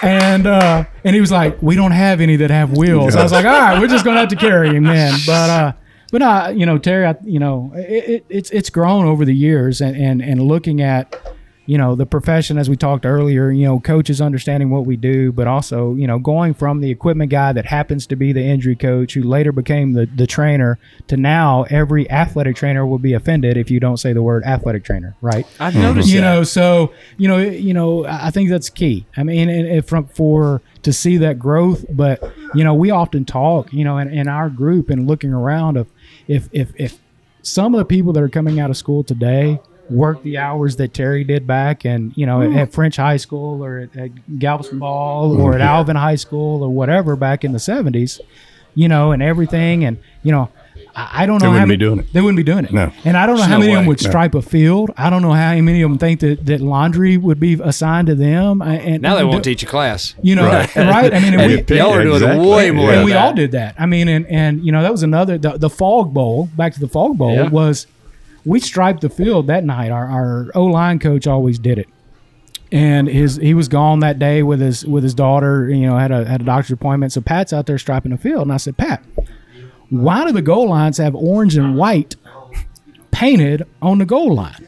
And 0.02 0.46
uh, 0.46 0.84
and 1.04 1.14
he 1.14 1.20
was 1.20 1.30
like, 1.32 1.60
"We 1.62 1.76
don't 1.76 1.92
have 1.92 2.20
any 2.20 2.36
that 2.36 2.50
have 2.50 2.76
wheels." 2.76 3.14
I 3.16 3.22
was 3.22 3.32
like, 3.32 3.46
"All 3.46 3.52
right, 3.52 3.80
we're 3.80 3.88
just 3.88 4.04
gonna 4.04 4.20
have 4.20 4.28
to 4.30 4.36
carry 4.36 4.70
him 4.70 4.84
then." 4.84 5.18
But 5.26 5.50
uh, 5.50 5.72
but 6.10 6.22
uh, 6.22 6.52
you 6.54 6.66
know, 6.66 6.76
Terry, 6.78 7.06
I, 7.06 7.16
you 7.24 7.38
know, 7.38 7.72
it, 7.74 8.04
it, 8.10 8.26
it's 8.28 8.50
it's 8.50 8.68
grown 8.70 9.06
over 9.06 9.24
the 9.24 9.34
years, 9.34 9.80
and 9.80 9.96
and 9.96 10.20
and 10.20 10.42
looking 10.42 10.80
at 10.82 11.31
you 11.66 11.78
know 11.78 11.94
the 11.94 12.06
profession 12.06 12.58
as 12.58 12.68
we 12.68 12.76
talked 12.76 13.06
earlier 13.06 13.50
you 13.50 13.64
know 13.64 13.78
coaches 13.78 14.20
understanding 14.20 14.70
what 14.70 14.84
we 14.84 14.96
do 14.96 15.30
but 15.30 15.46
also 15.46 15.94
you 15.94 16.06
know 16.06 16.18
going 16.18 16.52
from 16.52 16.80
the 16.80 16.90
equipment 16.90 17.30
guy 17.30 17.52
that 17.52 17.66
happens 17.66 18.06
to 18.06 18.16
be 18.16 18.32
the 18.32 18.42
injury 18.42 18.74
coach 18.74 19.14
who 19.14 19.22
later 19.22 19.52
became 19.52 19.92
the, 19.92 20.06
the 20.06 20.26
trainer 20.26 20.78
to 21.06 21.16
now 21.16 21.64
every 21.70 22.10
athletic 22.10 22.56
trainer 22.56 22.84
will 22.84 22.98
be 22.98 23.12
offended 23.12 23.56
if 23.56 23.70
you 23.70 23.78
don't 23.78 23.98
say 23.98 24.12
the 24.12 24.22
word 24.22 24.42
athletic 24.44 24.84
trainer 24.84 25.14
right? 25.20 25.46
I've 25.60 25.72
mm-hmm. 25.72 25.82
noticed 25.82 26.08
you 26.08 26.20
that. 26.20 26.34
know 26.34 26.44
so 26.44 26.92
you 27.16 27.28
know 27.28 27.38
you 27.38 27.74
know 27.74 28.04
i 28.06 28.30
think 28.30 28.50
that's 28.50 28.70
key. 28.70 29.06
I 29.16 29.22
mean 29.22 29.48
and, 29.48 29.66
and 29.68 29.86
from 29.86 30.06
for 30.06 30.62
to 30.82 30.92
see 30.92 31.16
that 31.18 31.38
growth 31.38 31.84
but 31.90 32.22
you 32.54 32.64
know 32.64 32.74
we 32.74 32.90
often 32.90 33.24
talk 33.24 33.72
you 33.72 33.84
know 33.84 33.98
in, 33.98 34.08
in 34.08 34.26
our 34.26 34.50
group 34.50 34.90
and 34.90 35.06
looking 35.06 35.32
around 35.32 35.76
of 35.76 35.88
if 36.26 36.48
if 36.52 36.72
if 36.76 36.98
some 37.42 37.74
of 37.74 37.78
the 37.78 37.84
people 37.84 38.12
that 38.12 38.22
are 38.22 38.28
coming 38.28 38.60
out 38.60 38.70
of 38.70 38.76
school 38.76 39.04
today 39.04 39.60
work 39.92 40.22
the 40.22 40.38
hours 40.38 40.76
that 40.76 40.92
Terry 40.94 41.24
did 41.24 41.46
back 41.46 41.84
and 41.84 42.12
you 42.16 42.26
know 42.26 42.42
at, 42.42 42.52
at 42.52 42.72
French 42.72 42.96
High 42.96 43.16
School 43.18 43.64
or 43.64 43.78
at, 43.80 43.96
at 43.96 44.38
Galveston 44.38 44.78
Ball 44.78 45.40
or 45.40 45.54
at 45.54 45.60
Alvin 45.60 45.96
High 45.96 46.16
School 46.16 46.62
or 46.62 46.70
whatever 46.70 47.16
back 47.16 47.44
in 47.44 47.52
the 47.52 47.58
70s 47.58 48.20
you 48.74 48.88
know 48.88 49.12
and 49.12 49.22
everything 49.22 49.84
and 49.84 49.98
you 50.22 50.32
know 50.32 50.48
I 50.96 51.22
I 51.22 51.26
don't 51.26 51.40
know 51.42 51.46
how 51.50 51.52
wouldn't 51.52 51.68
be 51.68 51.72
many, 51.72 51.78
doing 51.78 51.98
it. 52.00 52.12
They 52.12 52.20
wouldn't 52.20 52.36
be 52.36 52.42
doing 52.42 52.64
it. 52.66 52.72
No. 52.72 52.92
And 53.04 53.16
I 53.16 53.24
don't 53.26 53.36
know 53.36 53.40
There's 53.42 53.48
how 53.50 53.54
no 53.56 53.60
many 53.60 53.72
of 53.72 53.76
them 53.76 53.84
way. 53.84 53.88
would 53.88 54.02
No. 54.02 54.08
stripe 54.10 54.34
a 54.34 54.42
field. 54.42 54.90
I 54.96 55.08
don't 55.10 55.22
know 55.22 55.32
how 55.32 55.54
many 55.54 55.80
of 55.82 55.90
them 55.90 55.98
think 55.98 56.20
that, 56.20 56.44
that 56.46 56.60
laundry 56.60 57.16
would 57.16 57.40
be 57.40 57.58
assigned 57.62 58.08
to 58.08 58.14
them. 58.14 58.60
I- 58.60 58.76
And 58.76 59.02
Now 59.02 59.16
they 59.16 59.24
won't 59.24 59.42
do- 59.42 59.50
teach 59.50 59.62
a 59.62 59.66
class. 59.66 60.14
You 60.22 60.34
know, 60.36 60.46
right? 60.46 60.74
Right. 60.76 61.12
I 61.14 61.20
mean, 61.20 61.32
and 61.34 61.42
And 61.52 61.70
we, 61.70 61.76
y'all 61.78 61.92
are 61.94 62.02
doing 62.02 62.14
Exactly. 62.16 62.46
way 62.48 62.70
more. 62.72 62.90
and 62.92 63.04
we 63.06 63.12
that. 63.12 63.24
all 63.24 63.32
did 63.34 63.52
that. 63.52 63.74
I 63.78 63.86
mean, 63.86 64.08
and 64.08 64.26
and 64.26 64.64
you 64.64 64.70
know 64.72 64.82
that 64.82 64.92
was 64.92 65.02
another 65.02 65.38
the, 65.38 65.56
the 65.56 65.70
fog 65.70 66.12
bowl. 66.12 66.48
Back 66.56 66.74
to 66.74 66.80
the 66.80 66.88
fog 66.88 67.16
bowl 67.16 67.34
Yeah. 67.34 67.48
was 67.48 67.86
we 68.44 68.60
striped 68.60 69.00
the 69.00 69.08
field 69.08 69.46
that 69.46 69.64
night. 69.64 69.90
Our 69.90 70.06
our 70.06 70.50
O 70.54 70.64
line 70.64 70.98
coach 70.98 71.26
always 71.26 71.58
did 71.58 71.78
it, 71.78 71.88
and 72.70 73.08
his 73.08 73.36
he 73.36 73.54
was 73.54 73.68
gone 73.68 74.00
that 74.00 74.18
day 74.18 74.42
with 74.42 74.60
his 74.60 74.84
with 74.86 75.04
his 75.04 75.14
daughter. 75.14 75.68
You 75.68 75.86
know, 75.86 75.96
had 75.96 76.12
a 76.12 76.24
had 76.24 76.42
a 76.42 76.44
doctor's 76.44 76.72
appointment. 76.72 77.12
So 77.12 77.20
Pat's 77.20 77.52
out 77.52 77.66
there 77.66 77.78
striping 77.78 78.12
the 78.12 78.18
field, 78.18 78.42
and 78.42 78.52
I 78.52 78.56
said, 78.56 78.76
Pat, 78.76 79.02
why 79.90 80.24
do 80.26 80.32
the 80.32 80.42
goal 80.42 80.68
lines 80.68 80.98
have 80.98 81.14
orange 81.14 81.56
and 81.56 81.76
white 81.76 82.16
painted 83.10 83.66
on 83.80 83.98
the 83.98 84.06
goal 84.06 84.34
line? 84.34 84.66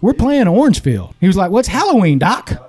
We're 0.00 0.14
playing 0.14 0.46
Orangefield. 0.46 1.14
He 1.20 1.26
was 1.26 1.36
like, 1.36 1.50
What's 1.50 1.68
Halloween, 1.68 2.18
Doc? 2.18 2.67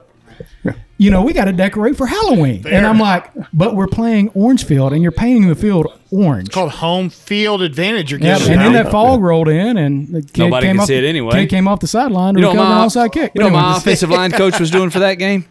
You 1.02 1.12
know, 1.12 1.22
we 1.22 1.32
got 1.32 1.46
to 1.46 1.54
decorate 1.54 1.96
for 1.96 2.06
Halloween. 2.08 2.68
And 2.68 2.86
I'm 2.86 3.00
like, 3.00 3.32
but 3.54 3.74
we're 3.74 3.88
playing 3.88 4.30
Orangefield 4.36 4.92
and 4.92 5.02
you're 5.02 5.14
painting 5.14 5.48
the 5.48 5.56
field 5.56 5.88
orange. 6.12 6.48
It's 6.50 6.54
called 6.54 6.72
home 6.72 7.10
field 7.10 7.62
advantage. 7.62 8.12
You're 8.12 8.20
Yeah, 8.20 8.38
giving 8.38 8.54
and 8.54 8.62
then 8.62 8.74
that 8.74 8.92
fog 8.92 9.22
rolled 9.22 9.48
in 9.48 9.78
and 9.78 10.10
the 10.10 10.22
kid 10.22 10.40
Nobody 10.40 10.68
came 10.68 10.76
can 10.76 10.82
off, 10.82 10.88
see 10.88 10.96
it 10.98 11.06
anyway. 11.06 11.32
Kid 11.32 11.50
came 11.50 11.70
off 11.70 11.80
the 11.80 11.88
sideline 11.88 12.34
to 12.34 12.40
You 12.42 12.48
know, 12.48 12.52
recover 12.52 12.70
an 12.74 12.78
my, 12.80 12.86
onside 12.86 13.14
kick. 13.14 13.32
you 13.34 13.40
know 13.40 13.48
But 13.48 13.54
what 13.54 13.62
my 13.62 13.78
offensive 13.78 14.10
line 14.10 14.32
coach 14.32 14.60
was 14.60 14.70
doing 14.72 14.90
for 14.90 15.00
that 15.00 15.14
game? 15.16 15.46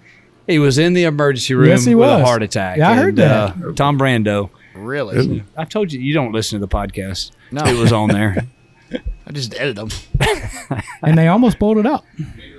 He 0.46 0.59
was 0.59 0.76
in 0.76 0.92
the 0.92 1.04
emergency 1.04 1.54
room 1.54 1.68
Yes, 1.68 1.84
he 1.86 1.94
with 1.94 2.09
was. 2.11 2.20
a 2.20 2.24
heart 2.26 2.42
attack. 2.42 2.76
Yeah, 2.76 2.90
I 2.90 2.94
heard 2.96 3.16
that. 3.16 3.30
Uh, 3.56 3.72
Tom 3.74 3.98
Brando. 3.98 4.50
really. 4.74 5.44
I 5.56 5.64
told 5.64 5.92
you 5.94 6.00
you 6.00 6.12
don't 6.12 6.32
listen 6.32 6.61
to 6.61 6.66
the 6.66 6.70
podcast. 6.70 7.30
No. 7.50 7.64
It 7.64 7.76
was 7.78 7.90
on 7.92 8.11
there. 8.11 8.36
I 9.29 9.33
just 9.33 9.55
edited 9.55 9.76
them. 9.76 9.91
and 11.03 11.18
they 11.18 11.29
almost 11.29 11.59
pulled 11.59 11.76
it 11.76 11.85
out. 11.87 12.03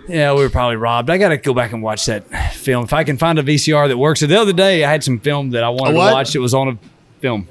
yeah, 0.07 0.33
we 0.35 0.41
were 0.43 0.49
probably 0.51 0.75
robbed. 0.75 1.09
I 1.09 1.17
got 1.17 1.29
to 1.29 1.37
go 1.37 1.51
back 1.53 1.73
and 1.73 1.81
watch 1.81 2.05
that 2.05 2.23
film. 2.53 2.83
If 2.83 2.93
I 2.93 3.03
can 3.03 3.17
find 3.17 3.39
a 3.39 3.43
VCR 3.43 3.87
that 3.87 3.97
works. 3.97 4.19
The 4.19 4.39
other 4.39 4.53
day, 4.53 4.83
I 4.85 4.91
had 4.91 5.03
some 5.03 5.19
film 5.19 5.49
that 5.51 5.63
I 5.63 5.69
wanted 5.69 5.93
to 5.93 5.97
watch. 5.97 6.35
It 6.35 6.39
was 6.39 6.53
on 6.53 6.67
a 6.67 6.77
film, 7.21 7.47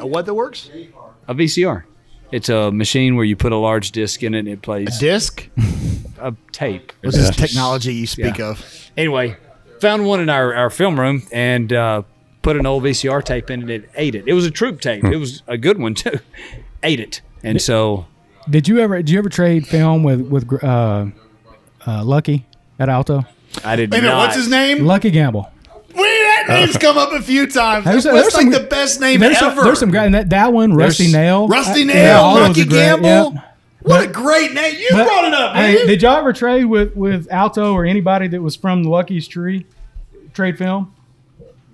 Uh, 0.00 0.06
what 0.06 0.26
that 0.26 0.34
works? 0.34 0.68
a 1.28 1.34
VCR. 1.34 1.84
It's 2.32 2.48
a 2.48 2.72
machine 2.72 3.14
where 3.14 3.24
you 3.24 3.36
put 3.36 3.52
a 3.52 3.56
large 3.56 3.92
disc 3.92 4.22
in 4.24 4.34
it 4.34 4.40
and 4.40 4.48
it 4.48 4.62
plays 4.62 4.96
A 4.96 5.00
Disc. 5.00 5.48
a 6.18 6.34
tape. 6.52 6.92
What's 7.02 7.16
this 7.16 7.34
technology 7.36 7.94
you 7.94 8.06
speak 8.08 8.38
Yeah. 8.38 8.50
of? 8.50 8.90
Anyway, 8.96 9.36
found 9.80 10.04
one 10.04 10.18
in 10.20 10.28
our, 10.28 10.52
our 10.54 10.70
film 10.70 10.98
room 10.98 11.22
and 11.32 11.72
uh, 11.72 12.02
put 12.42 12.56
an 12.56 12.66
old 12.66 12.82
VCR 12.84 13.22
tape 13.24 13.50
in 13.50 13.60
it 13.60 13.62
and 13.62 13.70
it 13.70 13.90
ate 13.94 14.14
it. 14.16 14.24
It 14.26 14.32
was 14.32 14.46
a 14.46 14.50
Troup 14.50 14.80
tape. 14.80 15.04
It 15.04 15.16
was 15.16 15.42
a 15.46 15.56
good 15.56 15.78
one 15.78 15.94
too. 15.94 16.18
ate 16.82 16.98
it. 17.00 17.20
And 17.42 17.60
so 17.60 18.06
Did 18.48 18.68
you 18.68 18.78
ever? 18.80 18.96
Did 18.96 19.10
you 19.10 19.18
ever 19.18 19.28
trade 19.28 19.66
film 19.66 20.02
with 20.02 20.20
with 20.22 20.62
uh, 20.62 21.06
uh, 21.86 22.04
Lucky 22.04 22.46
at 22.78 22.88
Alto? 22.88 23.24
I 23.64 23.76
did 23.76 23.90
Wait 23.90 23.98
a 23.98 24.02
minute, 24.02 24.14
not. 24.14 24.18
what's 24.26 24.36
his 24.36 24.48
name? 24.48 24.84
Lucky 24.84 25.10
Gamble. 25.10 25.50
Wait, 25.94 25.96
that 25.96 26.44
name's 26.48 26.76
come 26.76 26.96
up 26.96 27.12
a 27.12 27.20
few 27.20 27.48
times. 27.48 27.84
There's- 27.84 28.04
That's 28.04 28.14
there's 28.14 28.34
like 28.34 28.42
some- 28.44 28.50
the 28.52 28.68
best 28.68 29.00
name 29.00 29.18
There's 29.20 29.42
ever. 29.42 29.56
some, 29.56 29.64
there's 29.64 29.78
some 29.80 29.90
guy 29.90 30.04
and 30.04 30.14
that 30.14 30.30
that 30.30 30.52
one 30.52 30.72
Rusty 30.72 31.04
There's- 31.10 31.14
Nail. 31.14 31.48
Rusty 31.48 31.82
Uh, 31.82 31.86
Nail, 31.86 31.96
yeah, 31.96 32.20
all 32.20 32.34
those 32.36 32.48
Lucky 32.48 32.64
great, 32.66 32.78
Gamble. 32.78 33.08
yeah. 33.34 33.40
What 33.82 34.04
a 34.04 34.06
great 34.08 34.52
name! 34.52 34.74
You 34.78 34.88
But, 34.92 35.06
brought 35.06 35.24
it 35.24 35.32
up, 35.34 35.54
man. 35.54 35.70
Hey, 35.76 35.86
did 35.86 36.02
y'all 36.02 36.16
ever 36.18 36.32
trade 36.34 36.66
with 36.66 36.94
with 36.94 37.26
Alto 37.30 37.72
or 37.72 37.84
anybody 37.86 38.28
that 38.28 38.42
was 38.42 38.54
from 38.54 38.82
Lucky's 38.84 39.26
tree? 39.26 39.64
Trade 40.34 40.58
film. 40.58 40.92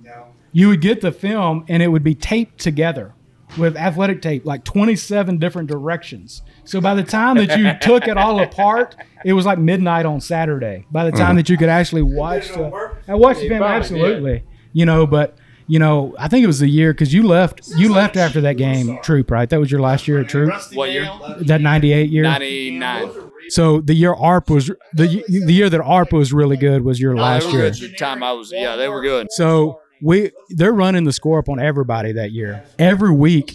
No. 0.05 0.27
You 0.53 0.69
would 0.69 0.81
get 0.81 1.01
the 1.01 1.11
film 1.13 1.65
and 1.69 1.83
it 1.83 1.89
would 1.89 2.05
be 2.05 2.15
taped 2.15 2.59
together 2.61 3.13
with 3.57 3.77
athletic 3.77 4.23
tape, 4.23 4.45
like 4.45 4.65
27 4.65 5.39
different 5.39 5.69
directions. 5.69 6.43
So 6.65 6.81
by 6.81 6.95
the 6.95 7.03
time 7.03 7.37
that 7.37 7.59
you 7.59 7.73
took 7.81 8.09
it 8.09 8.17
all 8.17 8.41
apart, 8.41 8.97
it 9.25 9.33
was 9.33 9.47
like 9.47 9.59
midnight 9.59 10.07
on 10.07 10.21
Saturday. 10.21 10.87
By 10.91 11.09
the 11.09 11.17
time 11.17 11.37
that 11.37 11.49
you 11.49 11.57
could 11.57 11.69
actually 11.69 12.03
watch 12.03 12.49
the, 12.49 12.93
I 13.09 13.15
watched 13.15 13.41
the 13.41 13.49
film 13.49 13.63
absolutely, 13.63 14.45
you 14.73 14.87
know, 14.87 15.07
but 15.07 15.37
you 15.69 15.79
know, 15.81 16.15
I 16.19 16.29
think 16.29 16.45
it 16.45 16.47
was 16.47 16.61
the 16.61 16.69
year 16.69 16.93
because 16.93 17.13
you 17.13 17.25
left, 17.25 17.69
you 17.77 17.93
left 17.93 18.17
after 18.17 18.41
that 18.43 18.57
game, 18.57 18.99
Troup, 19.03 19.31
right? 19.31 19.51
That 19.51 19.59
was 19.59 19.71
your 19.71 19.81
last 19.81 20.07
year 20.07 20.21
at 20.21 20.29
Troup. 20.29 20.53
What 20.75 20.93
year? 20.93 21.11
That 21.41 21.61
98 21.61 22.11
year. 22.11 22.23
99. 22.23 23.11
So 23.49 23.81
the 23.81 23.95
year 23.95 24.13
ARP 24.13 24.51
was 24.51 24.67
the 24.93 25.25
the 25.29 25.53
year 25.53 25.71
that 25.71 25.81
ARP 25.81 26.13
was 26.13 26.33
really 26.33 26.57
good 26.57 26.83
was 26.83 27.01
your 27.01 27.17
last 27.17 27.51
year. 27.53 27.71
The 27.71 27.93
time 27.95 28.23
I 28.23 28.33
was, 28.33 28.53
yeah, 28.53 28.77
they 28.77 28.89
were 28.89 29.03
good. 29.03 29.29
So 29.31 29.81
we 30.01 30.31
they're 30.51 30.73
running 30.73 31.05
the 31.05 31.13
score 31.13 31.39
up 31.39 31.49
on 31.49 31.59
everybody 31.59 32.13
that 32.13 32.33
year. 32.33 32.65
Every 32.79 33.11
week, 33.11 33.55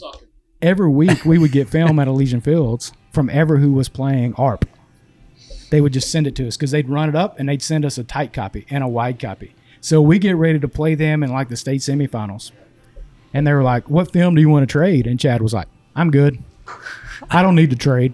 every 0.62 0.90
week 0.90 1.26
we 1.26 1.38
would 1.38 1.52
get 1.52 1.70
film 1.70 2.00
at 2.00 2.08
Elysian 2.08 2.42
Fields 2.42 2.94
from 3.12 3.30
ever 3.30 3.58
who 3.58 3.72
was 3.74 3.90
playing 3.90 4.34
ARP. 4.36 4.66
They 5.70 5.82
would 5.82 5.94
just 5.94 6.12
send 6.12 6.28
it 6.28 6.36
to 6.36 6.48
us 6.48 6.58
because 6.58 6.72
they'd 6.72 6.90
run 6.90 7.10
it 7.10 7.16
up 7.16 7.40
and 7.40 7.48
they'd 7.48 7.62
send 7.62 7.86
us 7.86 7.98
a 7.98 8.04
tight 8.04 8.34
copy 8.34 8.66
and 8.70 8.84
a 8.84 8.88
wide 8.88 9.20
copy. 9.20 9.56
So 9.80 10.02
we 10.02 10.20
get 10.20 10.36
ready 10.36 10.60
to 10.60 10.68
play 10.68 10.96
them 10.96 11.24
in 11.24 11.32
like 11.32 11.50
the 11.50 11.56
state 11.56 11.82
semifinals. 11.82 12.52
And 13.34 13.48
they 13.48 13.54
were 13.54 13.64
like, 13.64 13.90
What 13.90 14.12
film 14.12 14.36
do 14.36 14.42
you 14.42 14.50
want 14.50 14.68
to 14.68 14.72
trade? 14.72 15.08
And 15.08 15.20
Chad 15.20 15.42
was 15.42 15.54
like, 15.54 15.68
I'm 15.96 16.12
good. 16.12 16.44
I 17.30 17.42
don't 17.42 17.56
need 17.56 17.70
to 17.70 17.76
trade 17.76 18.14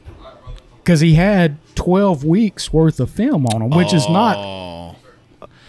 because 0.78 1.00
he 1.00 1.16
had 1.16 1.58
12 1.76 2.24
weeks 2.24 2.72
worth 2.72 3.00
of 3.00 3.10
film 3.10 3.46
on 3.48 3.62
him, 3.62 3.70
which 3.72 3.94
is 3.94 4.08
not 4.10 4.38
oh. 4.38 4.77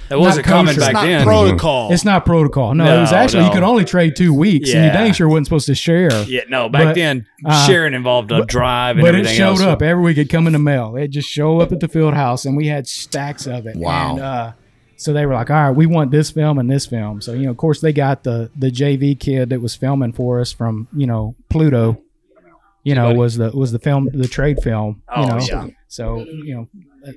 That 0.08 0.18
wasn't 0.18 0.46
Not 0.46 0.52
common 0.52 0.74
kosher. 0.74 0.80
back 0.80 0.88
It's 0.88 0.94
not 0.94 1.06
then. 1.06 1.24
protocol. 1.24 1.92
it's 1.92 2.04
not 2.04 2.24
protocol. 2.24 2.74
No, 2.74 2.84
it 2.96 3.00
was 3.00 3.12
No, 3.12 3.18
actually 3.18 3.44
you 3.44 3.50
could 3.50 3.62
only 3.62 3.84
trade 3.84 4.16
two 4.16 4.32
weeks, 4.32 4.70
and 4.72 4.80
you 4.84 4.86
Yeah. 4.86 4.92
dang 4.94 5.12
sure 5.12 5.28
wasn't 5.28 5.46
supposed 5.46 5.66
to 5.66 5.74
share. 5.74 6.10
yeah, 6.24 6.40
no, 6.48 6.68
back 6.68 6.84
But, 6.84 6.94
then 6.94 7.26
uh, 7.44 7.66
sharing 7.66 7.92
involved 7.94 8.32
a 8.32 8.44
drive 8.46 8.96
and 8.96 9.04
But 9.04 9.14
it 9.14 9.26
showed 9.26 9.58
else. 9.58 9.60
up 9.62 9.82
every 9.82 10.02
week. 10.02 10.16
It'd 10.18 10.30
come 10.30 10.46
in 10.46 10.54
the 10.54 10.58
mail. 10.58 10.96
It 10.96 11.08
just 11.08 11.28
show 11.28 11.60
up 11.60 11.72
at 11.72 11.80
the 11.80 11.88
field 11.88 12.14
house, 12.14 12.44
and 12.46 12.56
we 12.56 12.68
had 12.68 12.86
stacks 12.88 13.46
of 13.46 13.66
it. 13.66 13.76
Wow. 13.76 14.10
And, 14.12 14.20
uh, 14.20 14.52
so 14.96 15.12
they 15.12 15.26
were 15.26 15.34
like, 15.34 15.50
"All 15.50 15.56
right, 15.68 15.70
we 15.76 15.86
want 15.86 16.10
this 16.10 16.30
film 16.30 16.58
and 16.58 16.68
this 16.70 16.86
film." 16.86 17.20
So 17.20 17.32
you 17.32 17.44
know, 17.44 17.50
of 17.50 17.56
course, 17.56 17.80
they 17.80 17.92
got 17.92 18.24
the 18.24 18.50
the 18.56 18.70
JV 18.70 19.14
kid 19.14 19.50
that 19.50 19.60
was 19.60 19.74
filming 19.76 20.12
for 20.12 20.40
us 20.40 20.52
from 20.52 20.88
you 20.96 21.06
know 21.06 21.34
Pluto. 21.50 21.98
You 22.82 22.94
know, 22.94 23.12
was 23.12 23.36
the 23.36 23.50
was 23.50 23.72
the 23.72 23.78
film 23.78 24.08
the 24.12 24.26
trade 24.28 24.58
film. 24.62 25.02
You 25.16 25.22
Oh, 25.22 25.26
know, 25.26 25.38
yeah. 25.40 25.66
so 25.88 26.24
you 26.26 26.54
know, 26.54 26.68
uh, 27.06 27.12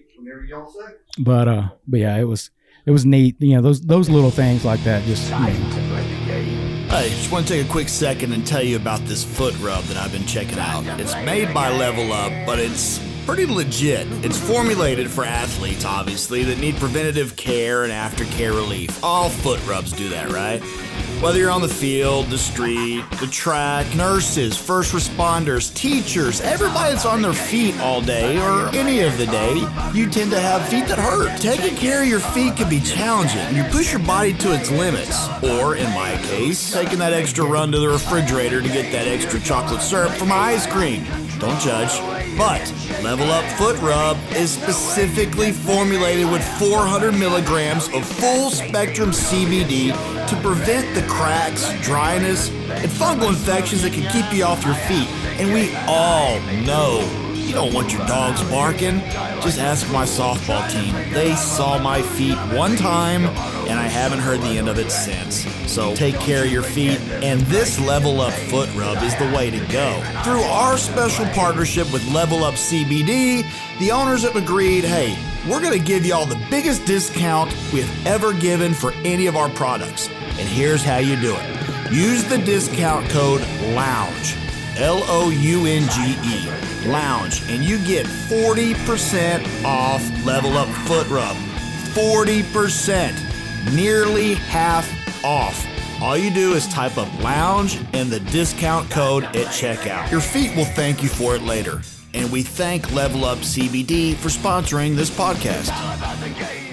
but 1.20 1.48
uh, 1.48 1.70
but 1.88 2.00
yeah, 2.02 2.18
it 2.18 2.26
was 2.28 2.50
it 2.86 2.92
was 2.92 3.06
neat. 3.06 3.36
You 3.40 3.56
know, 3.56 3.62
those 3.62 3.82
those 3.82 4.10
little 4.10 4.32
things 4.32 4.66
like 4.66 4.84
that 4.84 5.04
just. 5.06 5.30
You 5.32 5.40
know, 5.40 5.92
Hey, 6.92 7.08
just 7.10 7.32
want 7.32 7.48
to 7.48 7.54
take 7.54 7.66
a 7.66 7.70
quick 7.70 7.88
second 7.88 8.34
and 8.34 8.46
tell 8.46 8.62
you 8.62 8.76
about 8.76 9.00
this 9.06 9.24
foot 9.24 9.58
rub 9.60 9.82
that 9.86 9.96
I've 9.96 10.12
been 10.12 10.26
checking 10.26 10.60
out. 10.60 10.86
It's 11.00 11.16
made 11.16 11.54
by 11.54 11.70
Level 11.72 12.12
Up, 12.12 12.34
but 12.46 12.60
it's 12.60 13.00
pretty 13.26 13.46
legit. 13.46 14.08
It's 14.26 14.38
formulated 14.38 15.10
for 15.10 15.24
athletes, 15.24 15.86
obviously, 15.86 16.44
that 16.44 16.60
need 16.60 16.76
preventative 16.76 17.38
care 17.38 17.86
and 17.86 17.94
aftercare 17.94 18.54
relief. 18.54 19.02
All 19.04 19.30
foot 19.30 19.66
rubs 19.66 19.94
do 19.94 20.10
that, 20.10 20.32
right? 20.32 20.62
Whether 21.22 21.38
you're 21.38 21.52
on 21.52 21.62
the 21.62 21.68
field, 21.68 22.32
the 22.32 22.38
street, 22.40 23.04
the 23.20 23.28
track, 23.28 23.86
nurses, 23.96 24.58
first 24.58 24.92
responders, 24.92 25.72
teachers, 25.76 26.42
everybody 26.42 26.94
that's 26.94 27.06
on 27.06 27.22
their 27.22 27.32
feet 27.32 27.80
all 27.80 28.02
day 28.02 28.40
or 28.40 28.70
any 28.70 29.02
of 29.02 29.16
the 29.20 29.28
day, 29.28 29.54
you 29.94 30.10
tend 30.10 30.32
to 30.32 30.40
have 30.40 30.68
feet 30.68 30.88
that 30.88 30.98
hurt. 30.98 31.40
Taking 31.40 31.76
care 31.76 32.02
of 32.02 32.08
your 32.08 32.22
feet 32.22 32.56
can 32.56 32.68
be 32.68 32.80
challenging. 32.80 33.56
You 33.56 33.64
push 33.66 33.92
your 33.92 34.02
body 34.02 34.34
to 34.34 34.52
its 34.52 34.72
limits. 34.72 35.28
Or, 35.44 35.76
in 35.76 35.94
my 35.94 36.18
case, 36.24 36.74
taking 36.74 36.98
that 36.98 37.14
extra 37.14 37.46
run 37.46 37.72
to 37.72 37.78
the 37.78 37.90
refrigerator 37.90 38.60
to 38.60 38.68
get 38.68 38.92
that 38.92 39.08
extra 39.08 39.40
chocolate 39.42 39.84
syrup 39.84 40.14
for 40.14 40.26
my 40.26 40.36
ice 40.36 40.66
cream. 40.66 41.06
Don't 41.42 41.60
judge. 41.60 42.00
But 42.38 42.72
Level 43.02 43.32
Up 43.32 43.44
Foot 43.58 43.76
Rub 43.82 44.16
is 44.34 44.52
specifically 44.52 45.52
formulated 45.52 46.30
with 46.30 46.44
400 46.60 47.14
milligrams 47.14 47.88
of 47.96 48.06
full 48.06 48.52
spectrum 48.52 49.10
CBD 49.10 49.88
to 50.28 50.36
prevent 50.44 50.94
the 50.94 51.02
cracks, 51.12 51.68
dryness, 51.82 52.50
and 52.50 52.92
fungal 52.92 53.30
infections 53.30 53.82
that 53.82 53.92
can 53.92 54.08
keep 54.12 54.32
you 54.32 54.44
off 54.44 54.64
your 54.64 54.76
feet. 54.76 55.08
And 55.40 55.52
we 55.52 55.76
all 55.88 56.40
know 56.64 57.00
you 57.52 57.58
don't 57.58 57.74
want 57.74 57.92
your 57.92 58.06
dogs 58.08 58.42
barking. 58.44 59.02
Just 59.42 59.60
ask 59.60 59.92
my 59.92 60.06
softball 60.06 60.66
team. 60.72 60.94
They 61.14 61.36
saw 61.36 61.78
my 61.78 62.02
feet 62.02 62.38
one 62.56 62.78
time, 62.78 63.26
and 63.68 63.78
I 63.78 63.88
haven't 63.88 64.20
heard 64.20 64.40
the 64.40 64.58
end 64.58 64.70
of 64.70 64.80
it 64.80 64.90
since. 64.90 65.46
So 65.70 65.94
take 65.94 66.18
care 66.18 66.46
of 66.46 66.52
your 66.52 66.64
feet, 66.64 66.98
and 67.22 67.42
this 67.42 67.78
Level 67.78 68.22
Up 68.22 68.32
Foot 68.32 68.74
Rub 68.74 69.04
is 69.04 69.14
the 69.18 69.30
way 69.36 69.52
to 69.52 69.60
go. 69.68 70.02
Through 70.24 70.44
our 70.44 70.78
special 70.78 71.26
partnership 71.34 71.92
with 71.92 72.08
Level 72.14 72.46
Up 72.46 72.54
CBD, 72.54 73.44
the 73.80 73.92
owners 73.92 74.24
have 74.24 74.38
agreed 74.38 74.86
hey, 74.86 75.18
we're 75.46 75.60
going 75.60 75.78
to 75.78 75.86
give 75.86 76.06
y'all 76.06 76.26
the 76.26 76.42
biggest 76.50 76.86
discount 76.86 77.54
we've 77.74 78.08
ever 78.08 78.32
given 78.32 78.74
for 78.74 78.94
any 79.04 79.28
of 79.28 79.36
our 79.36 79.50
products. 79.50 80.08
And 80.40 80.48
here's 80.48 80.86
how 80.86 81.00
you 81.00 81.20
do 81.20 81.36
it 81.36 81.92
use 81.92 82.24
the 82.24 82.38
discount 82.38 83.10
code 83.10 83.42
LOUNGE. 83.76 84.38
L 84.78 85.04
O 85.08 85.30
U 85.30 85.66
N 85.66 85.88
G 85.90 86.16
E, 86.24 86.90
lounge, 86.90 87.42
and 87.50 87.64
you 87.64 87.78
get 87.86 88.06
40% 88.06 89.66
off 89.66 90.02
Level 90.26 90.58
Up 90.58 90.70
Foot 90.88 91.08
Rub. 91.10 91.36
40%, 91.94 93.74
nearly 93.74 94.36
half 94.36 94.90
off. 95.26 95.68
All 96.02 96.18
you 96.18 96.32
do 96.34 96.54
is 96.54 96.68
type 96.70 96.98
up 96.98 97.08
lounge 97.22 97.78
and 97.94 98.10
the 98.10 98.20
discount 98.32 98.90
code 98.90 99.24
at 99.26 99.48
checkout. 99.48 100.10
Your 100.10 100.22
feet 100.22 100.56
will 100.56 100.66
thank 100.66 101.04
you 101.04 101.10
for 101.10 101.36
it 101.36 101.44
later. 101.44 101.82
And 102.14 102.32
we 102.32 102.42
thank 102.42 102.92
Level 102.92 103.24
Up 103.24 103.38
CBD 103.40 104.16
for 104.16 104.30
sponsoring 104.30 104.96
this 104.96 105.10
podcast. 105.10 105.70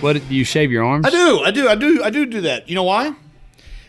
What 0.00 0.14
do 0.14 0.34
you 0.34 0.44
shave 0.44 0.72
your 0.72 0.84
arms? 0.84 1.04
I 1.06 1.10
do, 1.10 1.40
I 1.40 1.50
do, 1.50 1.68
I 1.68 1.74
do, 1.74 2.02
I 2.04 2.10
do 2.10 2.26
do 2.26 2.40
that. 2.42 2.68
You 2.68 2.74
know 2.74 2.84
why? 2.84 3.14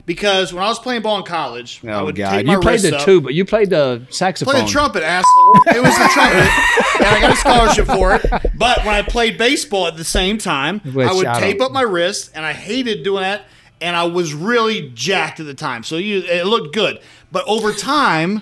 Because 0.10 0.52
when 0.52 0.64
I 0.64 0.68
was 0.68 0.80
playing 0.80 1.04
ball 1.04 1.18
in 1.20 1.24
college, 1.24 1.82
I 1.86 1.92
Oh 1.92 2.06
would 2.06 2.16
God! 2.16 2.32
take 2.32 2.48
my 2.48 2.54
You 2.54 2.60
played 2.60 2.72
wrists 2.82 2.90
the 2.90 2.98
up, 2.98 3.06
tuba. 3.06 3.32
You 3.32 3.46
played 3.46 3.70
the 3.70 4.08
saxophone. 4.10 4.56
Play 4.56 4.64
the 4.64 4.68
trumpet, 4.68 5.04
asshole. 5.04 5.54
It 5.68 5.84
was 5.84 5.96
the 5.96 6.10
trumpet, 6.12 6.50
and 6.98 7.06
I 7.06 7.22
got 7.22 7.34
a 7.34 7.36
scholarship 7.36 7.86
for 7.86 8.16
it. 8.16 8.26
But 8.58 8.80
when 8.86 8.96
I 8.96 9.04
played 9.04 9.38
baseball 9.38 9.86
at 9.86 9.98
the 9.98 10.04
same 10.04 10.40
time, 10.40 10.82
Wait, 10.96 11.08
I 11.08 11.14
would 11.14 11.26
shout 11.26 11.40
tape 11.40 11.62
up 11.62 11.72
my 11.72 11.84
wrist, 11.84 12.32
and 12.34 12.44
I 12.44 12.54
hated 12.54 13.04
doing 13.04 13.22
that. 13.22 13.44
And 13.82 13.96
I 13.96 14.06
was 14.06 14.34
really 14.34 14.90
jacked 14.96 15.40
at 15.40 15.46
the 15.46 15.54
time, 15.54 15.84
so 15.84 15.98
you 15.98 16.24
it 16.24 16.48
looked 16.48 16.74
good. 16.74 17.00
But 17.32 17.46
over 17.48 17.72
time, 17.72 18.42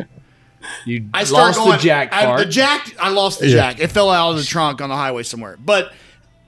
You 0.85 1.09
I 1.13 1.23
lost 1.23 1.57
going. 1.59 1.71
the 1.73 1.77
jack 1.79 2.13
I, 2.13 2.37
the 2.37 2.49
jack, 2.49 2.95
I 2.97 3.09
lost 3.09 3.41
the 3.41 3.49
jack. 3.49 3.81
It 3.81 3.91
fell 3.91 4.09
out 4.09 4.31
of 4.31 4.37
the 4.37 4.45
trunk 4.45 4.79
on 4.79 4.87
the 4.87 4.95
highway 4.95 5.23
somewhere. 5.23 5.57
But 5.59 5.91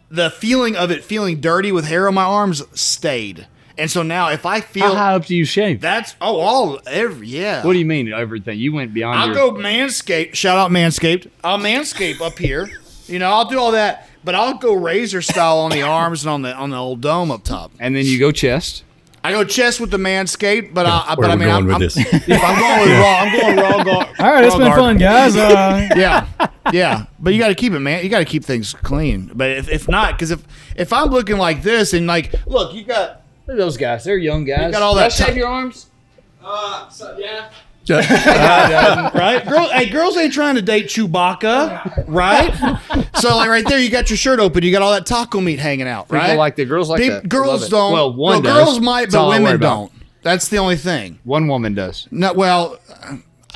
the 0.10 0.30
feeling 0.32 0.78
of 0.78 0.92
it 0.92 1.04
feeling 1.04 1.42
dirty 1.42 1.74
with 1.74 1.86
hair 1.88 2.08
on 2.08 2.14
my 2.14 2.24
arms 2.24 2.64
stayed. 2.80 3.48
And 3.80 3.90
so 3.90 4.04
now, 4.04 4.30
if 4.30 4.46
I 4.46 4.62
feel 4.62 4.84
How 4.84 4.90
feel 4.90 4.98
high 4.98 5.14
up 5.16 5.26
do 5.26 5.36
you 5.36 5.46
shave? 5.46 5.82
that's 5.82 6.16
oh 6.22 6.40
all 6.40 6.80
every 6.86 7.28
yeah. 7.28 7.66
what 7.66 7.74
do 7.74 7.80
you 7.80 7.86
mean 7.86 8.12
everything? 8.12 8.60
You 8.60 8.74
went 8.74 8.94
beyond. 8.94 9.20
I'll 9.20 9.28
your, 9.28 9.36
go 9.36 9.52
manscaped. 9.54 10.36
Shout 10.36 10.58
out 10.58 10.70
manscaped. 10.72 11.30
I'll 11.44 11.58
manscape 11.58 12.22
up 12.22 12.38
here. 12.38 12.70
You 13.08 13.20
know, 13.20 13.32
I'll 13.32 13.46
do 13.46 13.58
all 13.58 13.72
that, 13.72 14.08
but 14.24 14.36
I'll 14.36 14.56
go 14.56 14.74
razor 14.74 15.22
style 15.22 15.60
on 15.60 15.72
the 15.72 15.82
arms 15.82 16.24
and 16.24 16.30
on 16.30 16.42
the 16.42 16.54
on 16.54 16.70
the 16.70 16.78
old 16.78 17.02
dome 17.02 17.32
up 17.32 17.44
top. 17.44 17.72
and 17.80 17.96
then 17.96 18.06
you 18.06 18.20
go 18.20 18.32
chest. 18.32 18.84
I 19.24 19.32
go 19.32 19.44
chest 19.44 19.82
with 19.82 19.92
the 19.92 19.98
manscaped, 19.98 20.74
but 20.74 20.86
I, 20.86 21.14
Where 21.16 21.28
but 21.28 21.32
I 21.32 21.36
mean, 21.36 21.50
going 21.50 21.52
I'm, 21.52 21.66
with 21.66 21.76
I'm, 21.76 21.82
this? 21.82 21.98
if 21.98 22.44
I'm 22.44 22.60
going 22.60 22.90
with 22.90 23.00
raw, 23.00 23.16
I'm 23.18 23.40
going 23.40 23.58
raw 23.58 23.84
guard. 23.84 24.08
all 24.20 24.32
right, 24.32 24.46
it's 24.46 24.56
been 24.56 24.72
fun, 24.72 24.98
guys. 24.98 25.36
Uh, 25.36 25.90
Yeah, 25.96 26.28
yeah, 26.72 27.06
but 27.20 27.34
you 27.34 27.40
got 27.40 27.50
to 27.50 27.56
keep 27.56 27.74
it, 27.74 27.80
man. 27.80 28.04
You 28.04 28.10
got 28.10 28.20
to 28.20 28.26
keep 28.26 28.46
things 28.46 28.74
clean. 28.74 29.32
But 29.34 29.52
if, 29.52 29.70
if 29.70 29.90
not, 29.90 30.14
because 30.14 30.32
if 30.32 30.44
if 30.76 30.94
I'm 30.94 31.10
looking 31.10 31.38
like 31.38 31.64
this 31.64 31.94
and 31.94 32.08
like, 32.08 32.34
look, 32.46 32.74
you 32.74 32.86
got 32.86 33.24
Look 33.50 33.56
at 33.56 33.62
those 33.62 33.78
guys. 33.78 34.04
They're 34.04 34.16
young 34.20 34.46
guys. 34.46 34.68
You 34.68 34.72
got 34.74 34.84
all 34.84 34.92
Y'all 34.92 35.00
that 35.00 35.12
shave 35.12 35.36
your 35.36 35.48
arms. 35.48 35.88
Uh, 36.46 36.88
yeah. 37.18 37.50
Right? 39.16 39.44
Girls, 39.44 39.72
hey, 39.72 39.90
girls 39.90 40.16
ain't 40.18 40.32
trying 40.34 40.54
to 40.54 40.62
date 40.62 40.86
Chewbacca, 40.86 42.04
right? 42.08 42.54
so 43.16 43.36
like 43.36 43.50
right 43.50 43.66
there, 43.68 43.80
you 43.80 43.90
got 43.90 44.12
your 44.12 44.18
shirt 44.18 44.40
open, 44.40 44.62
you 44.62 44.72
got 44.72 44.84
all 44.84 44.92
that 44.92 45.08
taco 45.08 45.42
meat 45.42 45.58
hanging 45.58 45.88
out, 45.88 46.06
People 46.06 46.20
right? 46.20 46.38
like 46.38 46.58
the 46.58 46.66
girls 46.66 46.92
like 46.92 47.00
They- 47.00 47.10
that. 47.10 47.28
Girls 47.28 47.64
it. 47.64 47.72
don't. 47.72 47.92
Well, 47.94 48.14
one 48.14 48.44
no, 48.44 48.54
does. 48.54 48.66
girls 48.66 48.80
might, 48.80 49.02
That's 49.06 49.16
but 49.16 49.22
all 49.22 49.32
I 49.32 49.38
worry 49.40 49.44
women 49.46 49.62
don't. 49.62 49.92
That's 50.22 50.48
the 50.50 50.58
only 50.58 50.76
thing. 50.76 51.18
One 51.24 51.48
woman 51.48 51.74
does. 51.74 52.08
No, 52.12 52.32
well, 52.34 52.78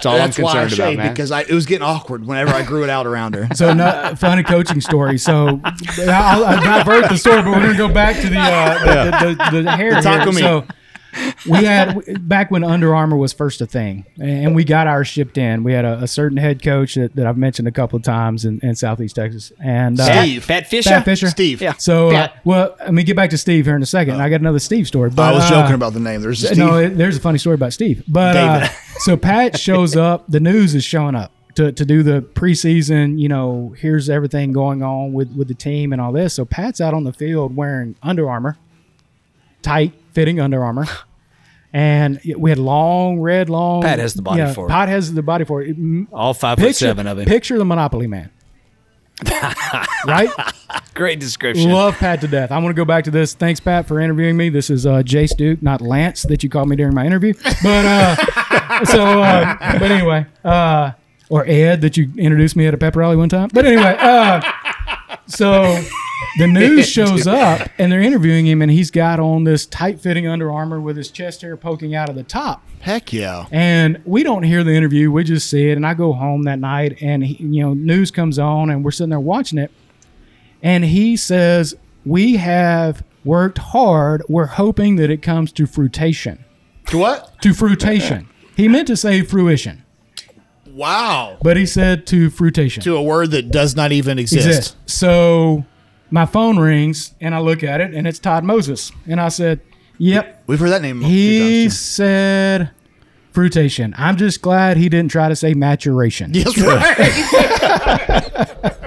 That's 0.03 0.05
all 0.05 0.17
that's 0.17 0.37
I'm 0.37 0.43
why 0.43 0.51
I 0.51 0.53
concerned 0.63 0.73
about, 0.73 0.85
shaved 0.89 0.97
man. 0.99 1.13
because 1.13 1.31
I, 1.31 1.41
it 1.41 1.51
was 1.51 1.65
getting 1.65 1.83
awkward 1.83 2.25
whenever 2.25 2.51
I 2.53 2.63
grew 2.63 2.83
it 2.83 2.89
out 2.89 3.07
around 3.07 3.35
her. 3.35 3.47
So, 3.55 3.73
no, 3.73 4.13
funny 4.17 4.43
coaching 4.43 4.81
story. 4.81 5.17
So, 5.17 5.61
I'll, 5.63 6.45
I'll 6.45 6.61
divert 6.83 7.09
the 7.09 7.17
story, 7.17 7.41
but 7.41 7.51
we're 7.51 7.61
gonna 7.61 7.77
go 7.77 7.87
back 7.87 8.15
to 8.21 8.29
the 8.29 8.37
uh, 8.39 8.79
the, 8.83 9.35
the, 9.35 9.51
the, 9.57 9.61
the 9.63 9.71
hair. 9.71 9.91
taco 10.01 10.31
here. 10.31 10.33
meat. 10.33 10.39
So, 10.39 10.67
we 11.49 11.63
had 11.63 12.27
back 12.27 12.51
when 12.51 12.63
Under 12.63 12.95
Armour 12.95 13.17
was 13.17 13.33
first 13.33 13.61
a 13.61 13.65
thing, 13.65 14.05
and 14.19 14.55
we 14.55 14.63
got 14.63 14.87
ours 14.87 15.07
shipped 15.07 15.37
in. 15.37 15.63
We 15.63 15.73
had 15.73 15.85
a, 15.85 16.03
a 16.03 16.07
certain 16.07 16.37
head 16.37 16.63
coach 16.63 16.95
that, 16.95 17.15
that 17.15 17.25
I've 17.25 17.37
mentioned 17.37 17.67
a 17.67 17.71
couple 17.71 17.97
of 17.97 18.03
times 18.03 18.45
in, 18.45 18.59
in 18.61 18.75
Southeast 18.75 19.15
Texas, 19.15 19.51
and 19.63 19.99
uh, 19.99 20.23
Steve. 20.23 20.43
Fat 20.43 20.67
Fisher. 20.67 20.89
Pat 20.89 21.05
Fisher. 21.05 21.29
Steve. 21.29 21.61
Yeah. 21.61 21.73
So, 21.73 22.09
uh, 22.09 22.11
Pat. 22.11 22.39
well, 22.43 22.75
let 22.79 22.93
me 22.93 23.03
get 23.03 23.15
back 23.15 23.29
to 23.31 23.37
Steve 23.37 23.65
here 23.65 23.75
in 23.75 23.83
a 23.83 23.87
second. 23.87 24.21
I 24.21 24.29
got 24.29 24.39
another 24.39 24.59
Steve 24.59 24.87
story. 24.87 25.09
But, 25.09 25.33
I 25.33 25.35
was 25.35 25.43
uh, 25.43 25.49
joking 25.61 25.75
about 25.75 25.93
the 25.93 25.99
name. 25.99 26.21
There's 26.21 26.43
a 26.43 26.47
Steve. 26.47 26.57
no, 26.57 26.77
it, 26.77 26.89
there's 26.91 27.17
a 27.17 27.21
funny 27.21 27.37
story 27.37 27.55
about 27.55 27.73
Steve. 27.73 28.03
But 28.07 28.35
uh, 28.35 28.67
so 28.99 29.17
Pat 29.17 29.59
shows 29.59 29.95
up. 29.95 30.25
The 30.27 30.39
news 30.39 30.75
is 30.75 30.83
showing 30.83 31.15
up 31.15 31.31
to, 31.55 31.71
to 31.71 31.85
do 31.85 32.03
the 32.03 32.21
preseason. 32.21 33.19
You 33.19 33.29
know, 33.29 33.75
here's 33.77 34.09
everything 34.09 34.53
going 34.53 34.83
on 34.83 35.13
with 35.13 35.31
with 35.35 35.47
the 35.47 35.53
team 35.53 35.93
and 35.93 36.01
all 36.01 36.11
this. 36.11 36.33
So 36.33 36.45
Pat's 36.45 36.81
out 36.81 36.93
on 36.93 37.03
the 37.03 37.13
field 37.13 37.55
wearing 37.55 37.95
Under 38.01 38.29
Armour, 38.29 38.57
tight 39.61 39.93
fitting 40.13 40.39
Under 40.39 40.63
Armour. 40.63 40.87
And 41.75 42.21
we 42.37 42.51
had 42.51 42.59
long, 42.59 43.19
red, 43.19 43.49
long. 43.49 43.81
Pat 43.81 43.97
has 43.97 44.13
the 44.13 44.21
body 44.21 44.39
yeah, 44.39 44.53
for 44.53 44.67
it. 44.67 44.69
Pat 44.69 44.89
has 44.89 45.11
the 45.11 45.23
body 45.23 45.43
for 45.43 45.63
it. 45.63 45.75
All 46.13 46.35
five 46.35 46.59
foot 46.59 46.67
Picture, 46.67 46.85
seven 46.85 47.07
of 47.07 47.17
him. 47.17 47.25
picture 47.25 47.57
the 47.57 47.65
Monopoly 47.65 48.05
man. 48.05 48.29
right? 50.05 50.29
Great 50.93 51.19
description. 51.19 51.71
Love 51.71 51.95
Pat 51.95 52.21
to 52.21 52.27
death. 52.27 52.51
I 52.51 52.57
want 52.57 52.67
to 52.69 52.73
go 52.73 52.85
back 52.85 53.03
to 53.05 53.11
this. 53.11 53.33
Thanks, 53.33 53.59
Pat, 53.59 53.87
for 53.87 53.99
interviewing 53.99 54.37
me. 54.37 54.49
This 54.49 54.69
is 54.69 54.85
uh, 54.85 55.01
Jace 55.03 55.35
Duke, 55.35 55.61
not 55.61 55.81
Lance, 55.81 56.23
that 56.23 56.43
you 56.43 56.49
called 56.49 56.69
me 56.69 56.75
during 56.75 56.93
my 56.93 57.05
interview. 57.05 57.33
But 57.63 57.85
uh, 57.85 58.15
so, 58.85 59.21
uh, 59.21 59.79
but 59.79 59.91
anyway, 59.91 60.25
uh, 60.43 60.91
or 61.29 61.45
Ed 61.47 61.81
that 61.81 61.97
you 61.97 62.11
introduced 62.17 62.55
me 62.55 62.67
at 62.67 62.73
a 62.73 62.77
pep 62.77 62.95
rally 62.95 63.15
one 63.15 63.29
time. 63.29 63.49
But 63.53 63.65
anyway, 63.65 63.95
uh, 63.99 64.41
so 65.27 65.81
the 66.37 66.47
news 66.47 66.87
shows 66.89 67.27
up 67.27 67.69
and 67.77 67.91
they're 67.91 68.01
interviewing 68.01 68.45
him, 68.47 68.61
and 68.61 68.71
he's 68.71 68.91
got 68.91 69.19
on 69.19 69.43
this 69.43 69.65
tight 69.65 69.99
fitting 69.99 70.27
Under 70.27 70.51
Armour 70.51 70.79
with 70.81 70.97
his 70.97 71.09
chest 71.11 71.41
hair 71.41 71.55
poking 71.57 71.95
out 71.95 72.09
of 72.09 72.15
the 72.15 72.23
top. 72.23 72.63
Heck 72.79 73.13
yeah. 73.13 73.45
And 73.51 74.01
we 74.05 74.23
don't 74.23 74.43
hear 74.43 74.63
the 74.63 74.73
interview; 74.73 75.11
we 75.11 75.23
just 75.23 75.49
see 75.49 75.69
it. 75.69 75.75
And 75.77 75.85
I 75.85 75.93
go 75.93 76.13
home 76.13 76.43
that 76.43 76.59
night, 76.59 76.97
and 77.01 77.23
he, 77.23 77.41
you 77.43 77.63
know, 77.63 77.73
news 77.73 78.11
comes 78.11 78.39
on, 78.39 78.69
and 78.69 78.83
we're 78.83 78.91
sitting 78.91 79.09
there 79.11 79.19
watching 79.19 79.57
it, 79.59 79.71
and 80.61 80.83
he 80.83 81.15
says, 81.15 81.75
"We 82.05 82.37
have 82.37 83.03
worked 83.23 83.57
hard. 83.59 84.23
We're 84.27 84.45
hoping 84.47 84.97
that 84.97 85.09
it 85.09 85.21
comes 85.21 85.51
to 85.53 85.65
fruition." 85.65 86.43
To 86.87 86.97
what? 86.97 87.41
To 87.41 87.53
fruition. 87.53 88.27
he 88.57 88.67
meant 88.67 88.87
to 88.87 88.97
say 88.97 89.21
fruition, 89.21 89.83
Wow. 90.67 91.37
but 91.41 91.55
he 91.55 91.65
said 91.65 92.05
to 92.07 92.29
fruition. 92.29 92.83
To 92.83 92.97
a 92.97 93.01
word 93.03 93.31
that 93.31 93.51
does 93.51 93.75
not 93.75 93.91
even 93.91 94.19
exist. 94.19 94.47
exist. 94.47 94.75
So 94.85 95.65
my 96.11 96.25
phone 96.25 96.57
rings 96.59 97.13
and 97.21 97.33
I 97.33 97.39
look 97.39 97.63
at 97.63 97.79
it 97.81 97.93
and 97.93 98.05
it's 98.07 98.19
Todd 98.19 98.43
Moses. 98.43 98.91
And 99.07 99.21
I 99.21 99.29
said, 99.29 99.61
Yep. 99.99 100.43
We've 100.47 100.59
heard 100.59 100.71
that 100.71 100.81
name. 100.81 101.03
a 101.03 101.07
few 101.07 101.15
He 101.15 101.63
times, 101.65 101.79
said 101.79 102.71
fruitation. 103.31 103.93
I'm 103.97 104.17
just 104.17 104.41
glad 104.41 104.75
he 104.77 104.89
didn't 104.89 105.11
try 105.11 105.29
to 105.29 105.35
say 105.35 105.53
maturation. 105.53 106.33
too. 106.33 106.39
Yes, 106.39 106.57
right. 106.59 108.03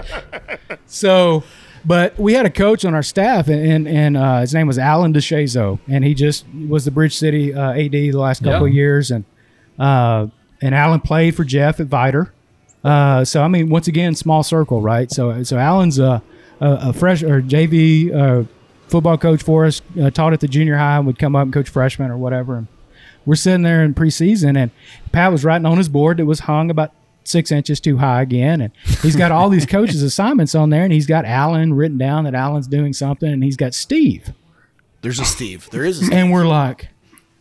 So, 0.89 1.43
but 1.85 2.19
we 2.19 2.35
had 2.35 2.47
a 2.47 2.51
coach 2.51 2.85
on 2.85 2.95
our 2.95 3.03
staff, 3.03 3.49
and 3.49 3.61
and, 3.61 3.89
and 3.89 4.17
uh, 4.17 4.41
his 4.41 4.55
name 4.55 4.67
was 4.67 4.79
Alan 4.79 5.13
DeShazo, 5.13 5.79
and 5.89 6.05
he 6.05 6.15
just 6.15 6.45
was 6.69 6.85
the 6.85 6.91
Bridge 6.91 7.17
City 7.17 7.53
uh, 7.53 7.73
AD 7.73 7.91
the 7.93 8.13
last 8.13 8.43
couple 8.43 8.67
Yeah. 8.67 8.71
of 8.71 8.75
years, 8.75 9.11
and 9.11 9.25
uh, 9.79 10.29
and 10.63 10.75
Alan 10.75 11.01
played 11.01 11.35
for 11.37 11.45
Jeff 11.45 11.81
at 11.81 11.89
Vidor. 11.89 12.31
Uh, 12.85 13.25
so 13.25 13.43
I 13.43 13.49
mean, 13.49 13.69
once 13.69 13.89
again, 13.89 14.15
small 14.15 14.43
circle, 14.43 14.81
right? 14.81 15.11
So 15.11 15.43
so 15.43 15.59
Alan's 15.59 15.99
a 15.99 16.23
a, 16.61 16.89
a 16.89 16.93
fresh 16.93 17.23
or 17.23 17.41
JV 17.43 18.15
uh, 18.15 18.45
football 18.89 19.19
coach 19.19 19.43
for 19.43 19.65
us, 19.65 19.83
uh, 20.01 20.11
taught 20.11 20.33
at 20.33 20.41
the 20.41 20.49
junior 20.49 20.77
high, 20.77 20.97
and 20.97 21.07
would 21.07 21.19
come 21.19 21.35
up 21.37 21.43
and 21.45 21.53
coach 21.53 21.69
freshmen 21.69 22.11
or 22.11 22.17
whatever. 22.17 22.57
And 22.57 22.67
we're 23.25 23.35
sitting 23.35 23.63
there 23.63 23.83
in 23.85 23.95
preseason, 23.95 24.57
and 24.57 24.71
Pat 25.13 25.33
was 25.33 25.45
writing 25.45 25.67
on 25.67 25.79
his 25.79 25.89
board 25.89 26.19
that 26.19 26.27
was 26.27 26.41
hung 26.41 26.71
about 26.71 26.93
six 27.25 27.51
inches 27.51 27.81
too 27.81 27.97
high 27.99 28.23
again, 28.23 28.61
and 28.61 28.73
he's 29.03 29.17
got 29.17 29.33
all 29.33 29.49
these 29.49 29.67
coaches' 29.67 30.03
assignments 30.03 30.55
on 30.55 30.71
there, 30.71 30.85
and 30.85 30.93
he's 30.93 31.07
got 31.07 31.25
Alan 31.25 31.75
written 31.75 31.99
down 31.99 32.25
that 32.25 32.35
Alan's 32.35 32.69
doing 32.69 32.93
something, 32.93 33.29
and 33.31 33.43
he's 33.43 33.57
got 33.57 33.75
Steve, 33.75 34.33
There's 35.03 35.19
a 35.19 35.25
Steve. 35.25 35.69
There 35.71 35.85
is 35.85 36.01
a 36.01 36.05
Steve. 36.07 36.17
and 36.17 36.33
we're 36.33 36.47
like. 36.47 36.89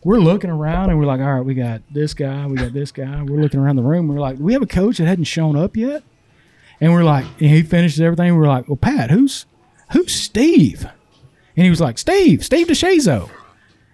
We're 0.04 0.20
looking 0.20 0.50
around 0.50 0.90
and 0.90 1.00
we're 1.00 1.04
like, 1.06 1.20
all 1.20 1.34
right, 1.34 1.44
we 1.44 1.54
got 1.54 1.82
this 1.90 2.14
guy, 2.14 2.46
we 2.46 2.54
got 2.54 2.72
this 2.72 2.92
guy. 2.92 3.24
We're 3.24 3.40
looking 3.40 3.58
around 3.58 3.74
the 3.74 3.82
room. 3.82 4.06
We're 4.06 4.20
like, 4.20 4.38
we 4.38 4.52
have 4.52 4.62
a 4.62 4.66
coach 4.66 4.98
that 4.98 5.06
hadn't 5.06 5.24
shown 5.24 5.56
up 5.56 5.76
yet? 5.76 6.04
And 6.80 6.92
we're 6.92 7.04
like, 7.04 7.24
and 7.40 7.50
he 7.50 7.62
finishes 7.62 8.00
everything. 8.00 8.36
We're 8.36 8.48
like, 8.48 8.68
well, 8.68 8.76
Pat, 8.76 9.10
who's 9.10 9.46
who's 9.92 10.14
Steve? 10.14 10.84
And 11.56 11.64
he 11.64 11.70
was 11.70 11.80
like, 11.80 11.96
Steve, 11.98 12.44
Steve 12.44 12.66
DeShazo. 12.66 13.30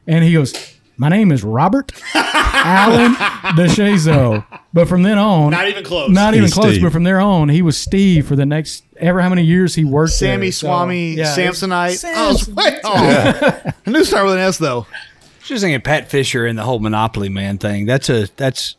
And 0.06 0.24
he 0.24 0.32
goes, 0.32 0.52
my 0.96 1.08
name 1.08 1.30
is 1.30 1.44
Robert 1.44 1.92
Allen 2.14 3.14
DeShazo. 3.56 4.44
But 4.72 4.88
from 4.88 5.02
then 5.02 5.18
on, 5.18 5.50
Not 5.50 5.68
even 5.68 5.84
close. 5.84 6.10
not 6.10 6.34
even 6.34 6.44
He's 6.46 6.54
close. 6.54 6.72
Steve. 6.72 6.82
But 6.82 6.92
from 6.92 7.04
there 7.04 7.20
on, 7.20 7.48
he 7.48 7.62
was 7.62 7.76
Steve 7.78 8.26
for 8.26 8.36
the 8.36 8.46
next 8.46 8.84
ever 8.96 9.20
how 9.20 9.28
many 9.28 9.42
years 9.44 9.74
he 9.74 9.84
worked. 9.84 10.12
Sammy 10.14 10.46
there. 10.46 10.52
So, 10.52 10.66
Swami 10.66 11.14
yeah, 11.14 11.36
Samsonite. 11.36 11.96
Sam- 11.96 12.14
Oh, 12.16 12.30
it's 12.32 12.48
way 12.48 12.80
off. 12.82 13.74
I 13.86 13.90
knew 13.90 14.04
start 14.04 14.24
with 14.24 14.34
an 14.34 14.40
S 14.40 14.58
though. 14.58 14.86
Just 15.44 15.62
thinking 15.62 15.80
Pat 15.82 16.08
Fisher 16.10 16.46
and 16.46 16.58
the 16.58 16.62
whole 16.62 16.78
Monopoly 16.78 17.28
Man 17.28 17.58
thing. 17.58 17.84
That's 17.86 18.08
a 18.08 18.28
that's 18.36 18.76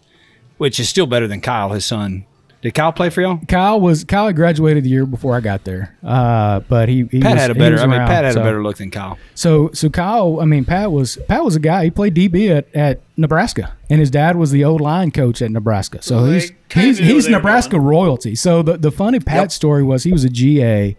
which 0.57 0.79
is 0.79 0.89
still 0.89 1.05
better 1.07 1.27
than 1.27 1.41
Kyle, 1.41 1.69
his 1.69 1.85
son. 1.85 2.25
Did 2.63 2.73
Kyle 2.75 2.93
play 2.93 3.09
for 3.09 3.21
y'all? 3.21 3.39
Kyle 3.45 3.81
was 3.81 4.05
Kyle 4.05 4.27
had 4.27 4.37
graduated 4.37 4.85
the 4.85 4.89
year 4.89 5.05
before 5.05 5.35
I 5.35 5.41
got 5.41 5.65
there, 5.65 5.97
uh, 6.01 6.61
but 6.61 6.87
he, 6.87 7.03
he 7.11 7.19
Pat 7.19 7.33
was- 7.33 7.41
had 7.41 7.51
a 7.51 7.55
better. 7.55 7.77
I 7.77 7.85
mean, 7.85 7.99
around, 7.99 8.07
Pat 8.07 8.23
had 8.23 8.35
so. 8.35 8.39
a 8.39 8.43
better 8.43 8.63
look 8.63 8.77
than 8.77 8.89
Kyle. 8.89 9.17
So 9.35 9.69
so 9.73 9.89
Kyle, 9.89 10.39
I 10.39 10.45
mean 10.45 10.63
Pat 10.63 10.89
was 10.89 11.17
Pat 11.27 11.43
was 11.43 11.57
a 11.57 11.59
guy. 11.59 11.83
He 11.83 11.91
played 11.91 12.15
DB 12.15 12.49
at, 12.49 12.73
at 12.73 13.01
Nebraska, 13.17 13.75
and 13.89 13.99
his 13.99 14.09
dad 14.09 14.37
was 14.37 14.51
the 14.51 14.63
old 14.63 14.79
line 14.79 15.11
coach 15.11 15.41
at 15.41 15.51
Nebraska. 15.51 16.01
So 16.01 16.15
Well, 16.15 16.25
they 16.27 16.33
he's 16.39 16.51
he's, 16.71 16.97
he's 16.99 17.25
they 17.25 17.31
were 17.31 17.37
Nebraska 17.37 17.77
royalty. 17.81 18.33
So 18.33 18.63
the 18.63 18.77
the 18.77 18.91
funny 18.91 19.19
Pat 19.19 19.51
story 19.51 19.83
was 19.83 20.03
he 20.03 20.13
was 20.13 20.23
a 20.23 20.29
GA 20.29 20.95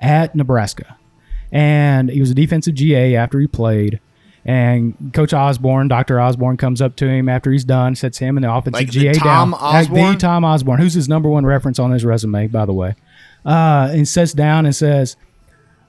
at 0.00 0.36
Nebraska, 0.36 0.96
and 1.50 2.08
he 2.08 2.20
was 2.20 2.30
a 2.30 2.34
defensive 2.34 2.74
GA 2.74 3.16
after 3.16 3.40
he 3.40 3.48
played. 3.48 3.98
And 4.44 5.12
Coach 5.12 5.34
Osborne, 5.34 5.88
Doctor 5.88 6.18
Osborne, 6.18 6.56
comes 6.56 6.80
up 6.80 6.96
to 6.96 7.06
him 7.06 7.28
after 7.28 7.52
he's 7.52 7.64
done, 7.64 7.94
sets 7.94 8.18
him 8.18 8.36
and 8.36 8.44
the 8.44 8.52
offensive 8.52 8.80
Like 8.80 8.90
the 8.90 9.00
GA 9.00 9.12
Tom 9.12 9.50
down. 9.50 9.60
Like 9.60 9.92
the 9.92 10.18
Tom 10.18 10.44
Osborne, 10.44 10.80
who's 10.80 10.94
his 10.94 11.08
number 11.08 11.28
one 11.28 11.44
reference 11.44 11.78
on 11.78 11.90
his 11.90 12.04
resume, 12.04 12.46
by 12.46 12.64
the 12.64 12.72
way, 12.72 12.94
uh, 13.44 13.90
and 13.92 14.08
sits 14.08 14.32
down 14.32 14.64
and 14.64 14.74
says, 14.74 15.16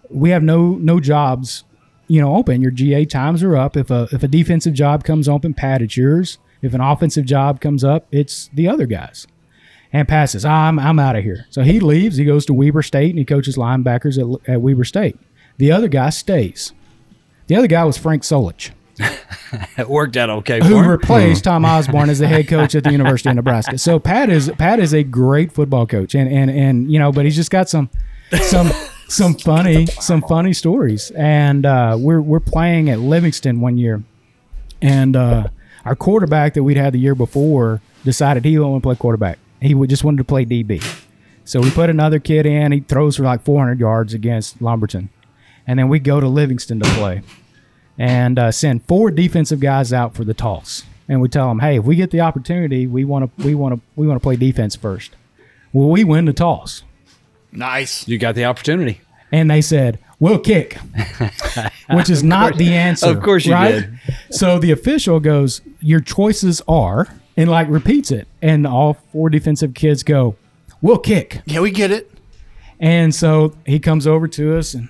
"We 0.10 0.32
have 0.32 0.44
no 0.44 0.72
no 0.72 1.00
jobs, 1.00 1.64
you 2.08 2.20
know, 2.20 2.36
open. 2.36 2.62
Your 2.62 2.72
GA 2.72 3.06
times 3.06 3.42
are 3.42 3.56
up. 3.56 3.78
If 3.78 3.90
a 3.90 4.10
if 4.12 4.22
a 4.22 4.28
defensive 4.28 4.74
job 4.74 5.06
comes 5.06 5.30
open, 5.30 5.54
Pat, 5.54 5.82
it's 5.82 5.96
yours. 5.96 6.38
If 6.62 6.74
an 6.74 6.82
offensive 6.82 7.26
job 7.26 7.62
comes 7.62 7.84
up, 7.84 8.06
it's 8.12 8.50
the 8.54 8.68
other 8.68 8.86
guys." 8.86 9.28
And 9.94 10.08
Pat 10.08 10.30
says, 10.30 10.46
I'm 10.46 10.80
I'm 10.80 11.00
out 11.00 11.16
of 11.16 11.24
here. 11.24 11.46
So 11.50 11.64
he 11.64 11.80
leaves. 11.80 12.18
He 12.18 12.26
goes 12.26 12.46
to 12.46 12.54
Weber 12.54 12.82
State 12.82 13.10
and 13.10 13.20
he 13.20 13.26
coaches 13.26 13.58
linebackers 13.58 14.18
at, 14.18 14.50
at 14.50 14.62
Weber 14.62 14.86
State. 14.86 15.18
The 15.58 15.72
other 15.72 15.88
guy 15.90 16.10
stays. 16.12 16.74
The 17.52 17.58
other 17.58 17.68
guy 17.68 17.84
was 17.84 17.98
Frank 17.98 18.24
Solich 18.24 18.72
It 19.78 19.90
worked 19.90 20.16
out 20.16 20.30
okay 20.30 20.66
who 20.66 20.78
him. 20.78 20.88
replaced 20.88 21.44
Tom 21.44 21.66
Osborne 21.66 22.10
as 22.10 22.20
the 22.20 22.28
head 22.30 22.48
coach 22.48 22.76
at 22.76 22.86
the 22.86 22.92
University 22.94 23.28
of 23.28 23.36
Nebraska. 23.36 23.78
So 23.78 24.00
Pat 24.00 24.30
is 24.30 24.50
Pat 24.58 24.80
is 24.80 24.94
a 24.94 25.04
great 25.04 25.52
football 25.52 25.86
coach, 25.86 26.16
and 26.16 26.32
and 26.32 26.50
and 26.50 26.90
you 26.90 26.98
know, 26.98 27.12
but 27.12 27.26
he's 27.26 27.36
just 27.36 27.52
got 27.52 27.68
some 27.68 27.90
some 28.42 28.72
some 29.10 29.36
funny 29.36 29.86
some 29.88 30.22
funny 30.22 30.54
stories. 30.54 31.12
And 31.12 31.66
uh, 31.66 31.98
we're 32.00 32.22
we're 32.22 32.40
playing 32.40 32.90
at 32.90 33.00
Livingston 33.00 33.60
one 33.60 33.78
year, 33.78 34.02
and 34.82 35.18
uh, 35.18 35.50
our 35.84 35.98
quarterback 35.98 36.54
that 36.54 36.64
we'd 36.64 36.78
had 36.78 36.94
the 36.94 37.00
year 37.00 37.16
before 37.16 37.82
decided 38.06 38.46
he 38.46 38.52
didn't 38.52 38.70
want 38.70 38.82
to 38.82 38.88
play 38.88 38.96
quarterback. 38.96 39.40
He 39.60 39.74
just 39.88 40.06
wanted 40.06 40.20
to 40.20 40.24
play 40.24 40.46
DB. 40.46 40.82
So 41.44 41.60
we 41.60 41.70
put 41.70 41.90
another 41.90 42.20
kid 42.20 42.46
in. 42.46 42.72
He 42.72 42.80
throws 42.80 43.18
for 43.18 43.24
like 43.24 43.44
400 43.44 43.78
yards 43.78 44.14
against 44.14 44.62
Lumberton, 44.62 45.10
and 45.68 45.78
then 45.78 45.90
we 45.90 46.00
go 46.00 46.22
to 46.22 46.30
Livingston 46.30 46.80
to 46.80 46.90
play 46.92 47.24
and 47.98 48.38
uh, 48.40 48.52
send 48.52 48.84
four 48.86 49.12
defensive 49.12 49.60
guys 49.60 49.92
out 49.94 50.14
for 50.16 50.24
the 50.24 50.34
toss. 50.34 50.84
And 51.08 51.20
we 51.22 51.28
tell 51.28 51.50
them, 51.50 51.60
hey, 51.60 51.78
if 51.78 51.84
we 51.84 51.96
get 51.96 52.12
the 52.12 52.22
opportunity, 52.22 52.88
we 52.88 53.04
want 53.04 53.36
to 53.38 53.44
we 53.46 53.54
want 53.56 53.76
to 53.76 53.82
we 53.96 54.08
want 54.08 54.20
to 54.20 54.24
play 54.24 54.36
defense 54.38 54.76
first. 54.76 55.12
Well, 55.74 55.90
we 55.90 56.04
win 56.04 56.26
the 56.26 56.34
toss, 56.34 56.84
Nice. 57.52 58.08
You 58.08 58.18
got 58.18 58.36
the 58.36 58.46
opportunity. 58.46 59.02
and 59.32 59.50
they 59.52 59.62
said 59.62 60.00
we'll 60.20 60.40
kick, 60.40 60.78
which 61.92 62.10
is 62.10 62.24
not 62.24 62.58
the 62.58 62.74
answer. 62.74 63.10
Of 63.10 63.22
course 63.24 63.46
you 63.46 63.54
right? 63.54 63.72
did. 63.72 64.00
So 64.30 64.58
the 64.60 64.72
official 64.72 65.20
goes, 65.20 65.62
your 65.82 66.00
choices 66.00 66.62
are, 66.68 67.08
and 67.36 67.50
like 67.50 67.68
repeats 67.70 68.12
it, 68.12 68.28
and 68.42 68.66
all 68.66 68.94
four 69.12 69.30
defensive 69.30 69.74
kids 69.74 70.04
go, 70.04 70.36
we'll 70.82 71.00
kick. 71.00 71.42
Yeah, 71.46 71.60
we 71.62 71.72
get 71.72 71.92
it. 71.92 72.10
And 72.80 73.14
so 73.14 73.56
he 73.66 73.80
comes 73.80 74.08
over 74.08 74.28
to 74.30 74.58
us 74.58 74.74
and 74.74 74.90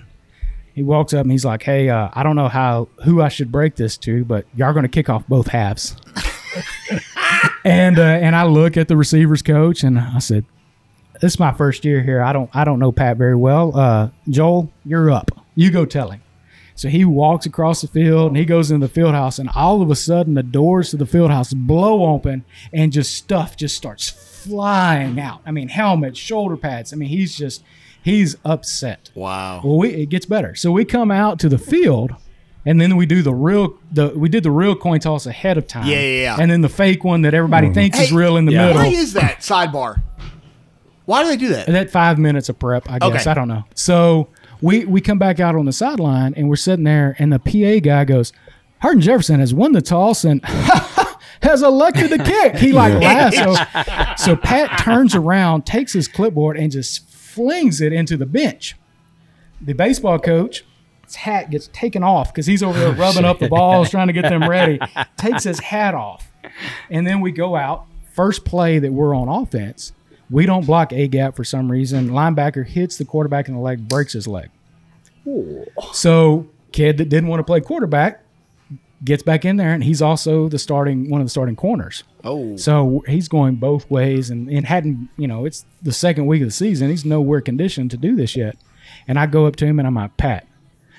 he 0.74 0.84
walks 0.84 1.14
up 1.14 1.22
and 1.22 1.32
he's 1.32 1.46
like, 1.46 1.64
"Hey, 1.64 1.90
uh, 1.90 2.10
I 2.14 2.24
don't 2.24 2.36
know 2.36 2.48
how 2.48 2.88
who 3.04 3.22
I 3.22 3.30
should 3.30 3.52
break 3.52 3.76
this 3.76 3.98
to, 4.00 4.24
but 4.26 4.46
y'all 4.56 4.74
going 4.74 4.84
to 4.84 4.90
kick 4.90 5.10
off 5.10 5.28
both 5.28 5.48
halves." 5.48 5.96
and 7.66 8.00
uh, 8.00 8.04
and 8.04 8.36
I 8.36 8.44
look 8.44 8.78
at 8.78 8.88
the 8.88 8.98
receivers 8.98 9.42
coach 9.42 9.84
and 9.84 10.00
I 10.00 10.20
said, 10.20 10.46
"This 11.22 11.34
is 11.34 11.40
my 11.40 11.54
first 11.54 11.86
year 11.86 12.02
here. 12.02 12.22
I 12.22 12.34
don't 12.34 12.50
I 12.54 12.64
don't 12.64 12.80
know 12.80 12.92
Pat 12.92 13.18
very 13.18 13.36
well. 13.36 13.78
Uh, 13.78 14.10
Joel, 14.30 14.72
you're 14.86 15.12
up. 15.12 15.32
You 15.56 15.72
go 15.72 15.86
tell 15.86 16.12
him." 16.12 16.22
So 16.76 16.90
he 16.90 17.06
walks 17.06 17.46
across 17.46 17.82
the 17.82 17.88
field 17.88 18.30
and 18.30 18.38
he 18.38 18.46
goes 18.46 18.72
into 18.72 18.88
the 18.88 18.94
field 18.94 19.14
house 19.14 19.38
and 19.38 19.50
all 19.56 19.84
of 19.84 19.92
a 19.92 19.96
sudden 19.96 20.34
the 20.34 20.42
doors 20.42 20.90
to 20.90 20.98
the 20.98 21.06
field 21.06 21.30
house 21.30 21.54
blow 21.54 22.12
open 22.12 22.44
and 22.74 22.92
just 22.92 23.14
stuff 23.14 23.56
just 23.56 23.78
starts 23.78 24.10
flying 24.10 25.20
out. 25.20 25.42
I 25.46 25.52
mean, 25.52 25.68
helmets, 25.68 26.18
shoulder 26.18 26.58
pads. 26.58 26.92
I 26.92 26.96
mean, 26.96 27.10
he's 27.10 27.38
just 27.38 27.64
he's 28.04 28.36
upset. 28.46 29.12
Wow. 29.16 29.62
Well, 29.64 29.78
we, 29.78 29.90
it 29.90 30.08
gets 30.08 30.26
better. 30.26 30.56
So 30.56 30.72
we 30.72 30.86
come 30.86 31.12
out 31.12 31.40
to 31.40 31.50
the 31.50 31.58
field, 31.58 32.16
and 32.66 32.80
then 32.80 32.96
we 32.96 33.06
do 33.06 33.22
the 33.22 33.34
real 33.34 33.78
the 33.92 34.10
we 34.10 34.30
did 34.30 34.44
the 34.44 34.52
real 34.52 34.76
coin 34.76 35.00
toss 35.00 35.26
ahead 35.26 35.58
of 35.58 35.68
time. 35.68 35.88
Yeah, 35.88 36.00
yeah, 36.00 36.22
yeah. 36.22 36.38
And 36.40 36.50
then 36.50 36.62
the 36.62 36.70
fake 36.70 37.04
one 37.04 37.22
that 37.24 37.34
everybody 37.34 37.68
mm-hmm. 37.68 37.74
thinks 37.74 38.00
is 38.00 38.12
real 38.12 38.38
in 38.38 38.46
the 38.46 38.54
yeah. 38.54 38.68
middle. 38.68 38.82
Why 38.82 38.88
is 38.88 39.14
that 39.14 39.40
sidebar? 39.40 40.02
Why 41.06 41.24
do 41.24 41.30
they 41.30 41.38
do 41.38 41.50
that? 41.50 41.68
And 41.68 41.76
that 41.76 41.90
five 41.90 42.20
minutes 42.20 42.50
of 42.50 42.60
prep, 42.60 42.90
I 42.90 43.00
guess. 43.00 43.22
Okay. 43.22 43.32
I 43.32 43.34
don't 43.34 43.48
know. 43.48 43.66
So 43.76 44.30
we 44.62 44.86
we 44.86 45.02
come 45.02 45.20
back 45.20 45.40
out 45.40 45.56
on 45.56 45.66
the 45.66 45.74
sideline 45.74 46.34
and 46.36 46.50
we're 46.50 46.56
sitting 46.56 46.86
there, 46.86 47.16
and 47.20 47.34
the 47.34 47.40
PA 47.40 47.84
guy 47.84 48.06
goes, 48.06 48.32
Hardin 48.82 49.02
Jefferson 49.02 49.40
has 49.40 49.54
won 49.54 49.74
the 49.74 49.82
toss 49.82 50.24
and 50.24 50.44
has 51.42 51.62
elected 51.64 52.10
to 52.12 52.18
kick. 52.18 52.56
He 52.56 52.72
like 52.72 52.94
laughs. 52.94 53.38
So, 53.38 54.34
so 54.34 54.36
Pat 54.36 54.80
turns 54.80 55.16
around, 55.16 55.66
takes 55.66 55.94
his 55.94 56.08
clipboard, 56.08 56.58
and 56.58 56.72
just 56.72 57.11
flings 57.32 57.82
it 57.82 57.94
into 57.94 58.18
the 58.18 58.26
bench. 58.26 58.76
The 59.62 59.74
baseball 59.74 60.20
coach. 60.20 60.64
His 61.06 61.16
hat 61.16 61.50
gets 61.50 61.68
taken 61.74 62.04
off 62.04 62.34
because 62.34 62.46
he's 62.46 62.64
over 62.64 62.80
there 62.80 62.90
oh, 62.90 62.94
rubbing 62.94 63.26
up 63.26 63.40
the 63.40 63.50
balls, 63.50 63.90
trying 63.90 64.08
to 64.08 64.14
get 64.14 64.24
them 64.24 64.44
ready. 64.50 64.80
Takes 65.18 65.44
his 65.44 65.60
hat 65.60 65.94
off. 65.94 66.32
And 66.90 67.06
then 67.06 67.22
we 67.22 67.32
go 67.32 67.56
out. 67.56 67.86
First 68.14 68.46
play 68.46 68.80
that 68.80 68.92
we're 68.92 69.16
on 69.16 69.30
offense, 69.30 69.94
we 70.30 70.46
don't 70.46 70.66
block 70.66 70.92
A 70.94 71.08
gap 71.08 71.36
for 71.36 71.44
some 71.44 71.72
reason. 71.72 72.10
Linebacker 72.10 72.66
hits 72.66 72.98
the 72.98 73.06
quarterback 73.06 73.48
in 73.48 73.56
the 73.56 73.60
leg, 73.62 73.88
breaks 73.88 74.14
his 74.14 74.28
leg. 74.28 74.50
So 75.94 76.48
kid 76.72 76.98
that 76.98 77.10
didn't 77.10 77.30
want 77.30 77.40
to 77.40 77.44
play 77.44 77.62
quarterback 77.62 78.24
gets 79.04 79.24
back 79.24 79.46
in 79.46 79.58
there, 79.58 79.74
and 79.74 79.84
he's 79.84 80.02
also 80.02 80.48
the 80.50 80.60
starting 80.60 81.10
one 81.10 81.22
of 81.22 81.26
the 81.26 81.32
starting 81.32 81.56
corners. 81.56 82.04
Oh, 82.24 82.56
So 82.58 83.04
he's 83.08 83.28
going 83.28 83.56
both 83.56 83.90
ways, 83.90 84.30
and, 84.30 84.50
and 84.50 84.66
hadn't 84.66 85.10
you 85.18 85.28
know 85.28 85.46
it's 85.46 85.66
the 85.82 85.92
second 85.94 86.28
week 86.28 86.42
of 86.42 86.48
the 86.48 86.54
season. 86.54 86.90
He's 86.90 87.06
nowhere 87.06 87.42
conditioned 87.42 87.92
to 87.92 87.98
do 87.98 88.16
this 88.16 88.36
yet. 88.36 88.58
And 89.08 89.18
I 89.18 89.26
go 89.26 89.46
up 89.48 89.56
to 89.58 89.66
him 89.66 89.80
and 89.80 89.88
I'm 89.88 89.96
like, 89.96 90.18
Pat, 90.18 90.46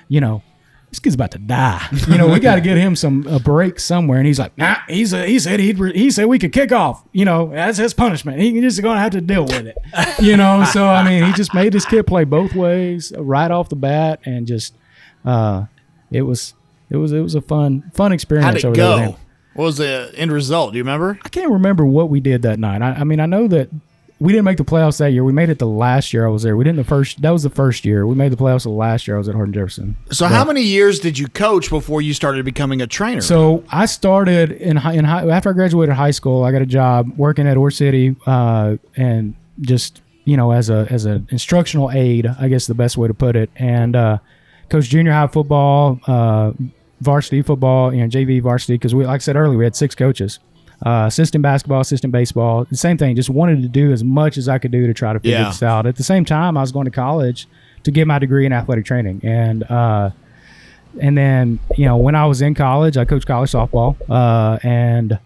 you 0.07 0.19
know, 0.19 0.41
this 0.89 0.99
kid's 0.99 1.15
about 1.15 1.31
to 1.31 1.37
die. 1.37 1.85
You 2.07 2.17
know, 2.17 2.27
we 2.27 2.39
got 2.39 2.55
to 2.55 2.61
get 2.61 2.75
him 2.77 2.95
some 2.95 3.25
a 3.27 3.39
break 3.39 3.79
somewhere. 3.79 4.17
And 4.17 4.27
he's 4.27 4.39
like, 4.39 4.57
Nah, 4.57 4.77
he's 4.87 5.13
a, 5.13 5.25
he 5.25 5.39
said 5.39 5.59
he'd 5.59 5.79
re- 5.79 5.93
he 5.97 6.11
said 6.11 6.25
we 6.25 6.39
could 6.39 6.51
kick 6.51 6.71
off. 6.71 7.03
You 7.11 7.25
know, 7.25 7.49
that's 7.51 7.77
his 7.77 7.93
punishment. 7.93 8.39
He 8.39 8.59
just 8.61 8.81
going 8.81 8.95
to 8.97 9.01
have 9.01 9.11
to 9.13 9.21
deal 9.21 9.45
with 9.45 9.67
it. 9.67 9.77
You 10.21 10.37
know, 10.37 10.63
so 10.65 10.87
I 10.87 11.03
mean, 11.07 11.23
he 11.23 11.33
just 11.33 11.53
made 11.53 11.73
this 11.73 11.85
kid 11.85 12.05
play 12.07 12.23
both 12.23 12.53
ways 12.55 13.11
right 13.17 13.49
off 13.49 13.69
the 13.69 13.75
bat, 13.75 14.19
and 14.25 14.45
just 14.47 14.75
uh, 15.25 15.65
it 16.11 16.21
was 16.23 16.53
it 16.93 16.97
was 16.97 17.11
it 17.11 17.19
was 17.19 17.35
a 17.35 17.41
fun 17.41 17.91
fun 17.93 18.11
experience. 18.11 18.45
How'd 18.45 18.55
it 18.57 18.65
over 18.65 18.75
there 18.75 19.07
go? 19.07 19.17
What 19.55 19.65
was 19.65 19.77
the 19.77 20.11
end 20.15 20.31
result? 20.31 20.71
Do 20.71 20.77
you 20.77 20.83
remember? 20.83 21.19
I 21.23 21.29
can't 21.29 21.51
remember 21.51 21.85
what 21.85 22.09
we 22.09 22.19
did 22.19 22.41
that 22.43 22.59
night. 22.59 22.81
I, 22.81 22.91
I 22.91 23.03
mean, 23.03 23.19
I 23.19 23.25
know 23.25 23.47
that 23.49 23.69
we 24.19 24.31
didn't 24.31 24.45
make 24.45 24.57
the 24.57 24.63
playoffs 24.63 24.99
that 24.99 25.11
year. 25.11 25.23
We 25.23 25.33
made 25.33 25.49
it 25.49 25.59
the 25.59 25.67
last 25.67 26.13
year 26.13 26.25
I 26.25 26.29
was 26.29 26.43
there. 26.43 26.55
We 26.55 26.63
didn't 26.63 26.77
the 26.77 26.83
first. 26.83 27.21
That 27.21 27.31
was 27.31 27.43
the 27.43 27.49
first 27.49 27.83
year. 27.83 28.07
We 28.07 28.15
made 28.15 28.31
the 28.31 28.37
playoffs 28.37 28.63
the 28.63 28.69
last 28.69 29.07
year 29.07 29.15
I 29.15 29.19
was 29.19 29.27
at 29.27 29.35
Hardin 29.35 29.53
Jefferson. 29.53 29.97
So, 30.11 30.27
how 30.27 30.45
many 30.45 30.61
years 30.61 30.99
did 30.99 31.19
you 31.19 31.27
coach 31.27 31.69
before 31.69 32.01
you 32.01 32.13
started 32.13 32.45
becoming 32.45 32.81
a 32.81 32.87
trainer? 32.87 33.21
So 33.21 33.63
I 33.69 33.85
started 33.85 34.51
in 34.51 34.77
high, 34.77 34.93
in 34.93 35.03
high 35.03 35.27
after 35.27 35.49
I 35.49 35.53
graduated 35.53 35.95
high 35.95 36.11
school. 36.11 36.43
I 36.43 36.51
got 36.51 36.61
a 36.61 36.67
job 36.67 37.11
working 37.17 37.47
at 37.47 37.57
Ore 37.57 37.71
City, 37.71 38.15
uh, 38.25 38.77
and 38.95 39.35
just 39.61 40.01
you 40.25 40.37
know 40.37 40.51
as 40.51 40.69
a 40.69 40.87
as 40.89 41.05
an 41.05 41.27
instructional 41.29 41.91
aide, 41.91 42.25
I 42.25 42.47
guess 42.47 42.65
the 42.65 42.75
best 42.75 42.97
way 42.97 43.07
to 43.09 43.13
put 43.13 43.35
it. 43.35 43.49
And 43.57 43.95
uh, 43.95 44.19
coach 44.69 44.85
junior 44.85 45.11
high 45.11 45.27
football, 45.27 45.99
uh, 46.07 46.53
varsity 47.03 47.41
football, 47.41 47.93
you 47.93 48.01
know 48.01 48.07
JV 48.07 48.41
varsity 48.41 48.75
because 48.75 48.95
we 48.95 49.05
like 49.05 49.15
I 49.15 49.23
said 49.23 49.35
earlier 49.35 49.57
we 49.57 49.63
had 49.63 49.75
six 49.75 49.95
coaches. 49.95 50.39
Uh, 50.85 51.05
assistant 51.07 51.41
basketball, 51.41 51.79
assistant 51.79 52.11
baseball, 52.11 52.65
the 52.65 52.75
same 52.75 52.97
thing. 52.97 53.15
Just 53.15 53.29
wanted 53.29 53.61
to 53.61 53.69
do 53.69 53.91
as 53.93 54.03
much 54.03 54.37
as 54.37 54.49
I 54.49 54.57
could 54.57 54.71
do 54.71 54.85
to 54.85 54.93
try 54.93 55.13
to 55.13 55.19
figure 55.19 55.37
Yeah. 55.37 55.45
this 55.45 55.63
out. 55.63 55.85
At 55.85 55.95
the 55.95 56.03
same 56.03 56.25
time, 56.25 56.57
I 56.57 56.61
was 56.61 56.73
going 56.73 56.85
to 56.85 56.91
college 56.91 57.47
to 57.83 57.91
get 57.91 58.05
my 58.05 58.19
degree 58.19 58.45
in 58.45 58.51
athletic 58.51 58.83
training, 58.83 59.21
and 59.23 59.63
uh, 59.71 60.09
and 60.99 61.17
then 61.17 61.59
you 61.77 61.85
know 61.85 61.97
when 61.97 62.15
I 62.15 62.25
was 62.25 62.41
in 62.41 62.53
college, 62.53 62.97
I 62.97 63.05
coached 63.05 63.25
college 63.27 63.51
softball, 63.51 63.95
uh, 64.09 64.57
and 64.63 65.19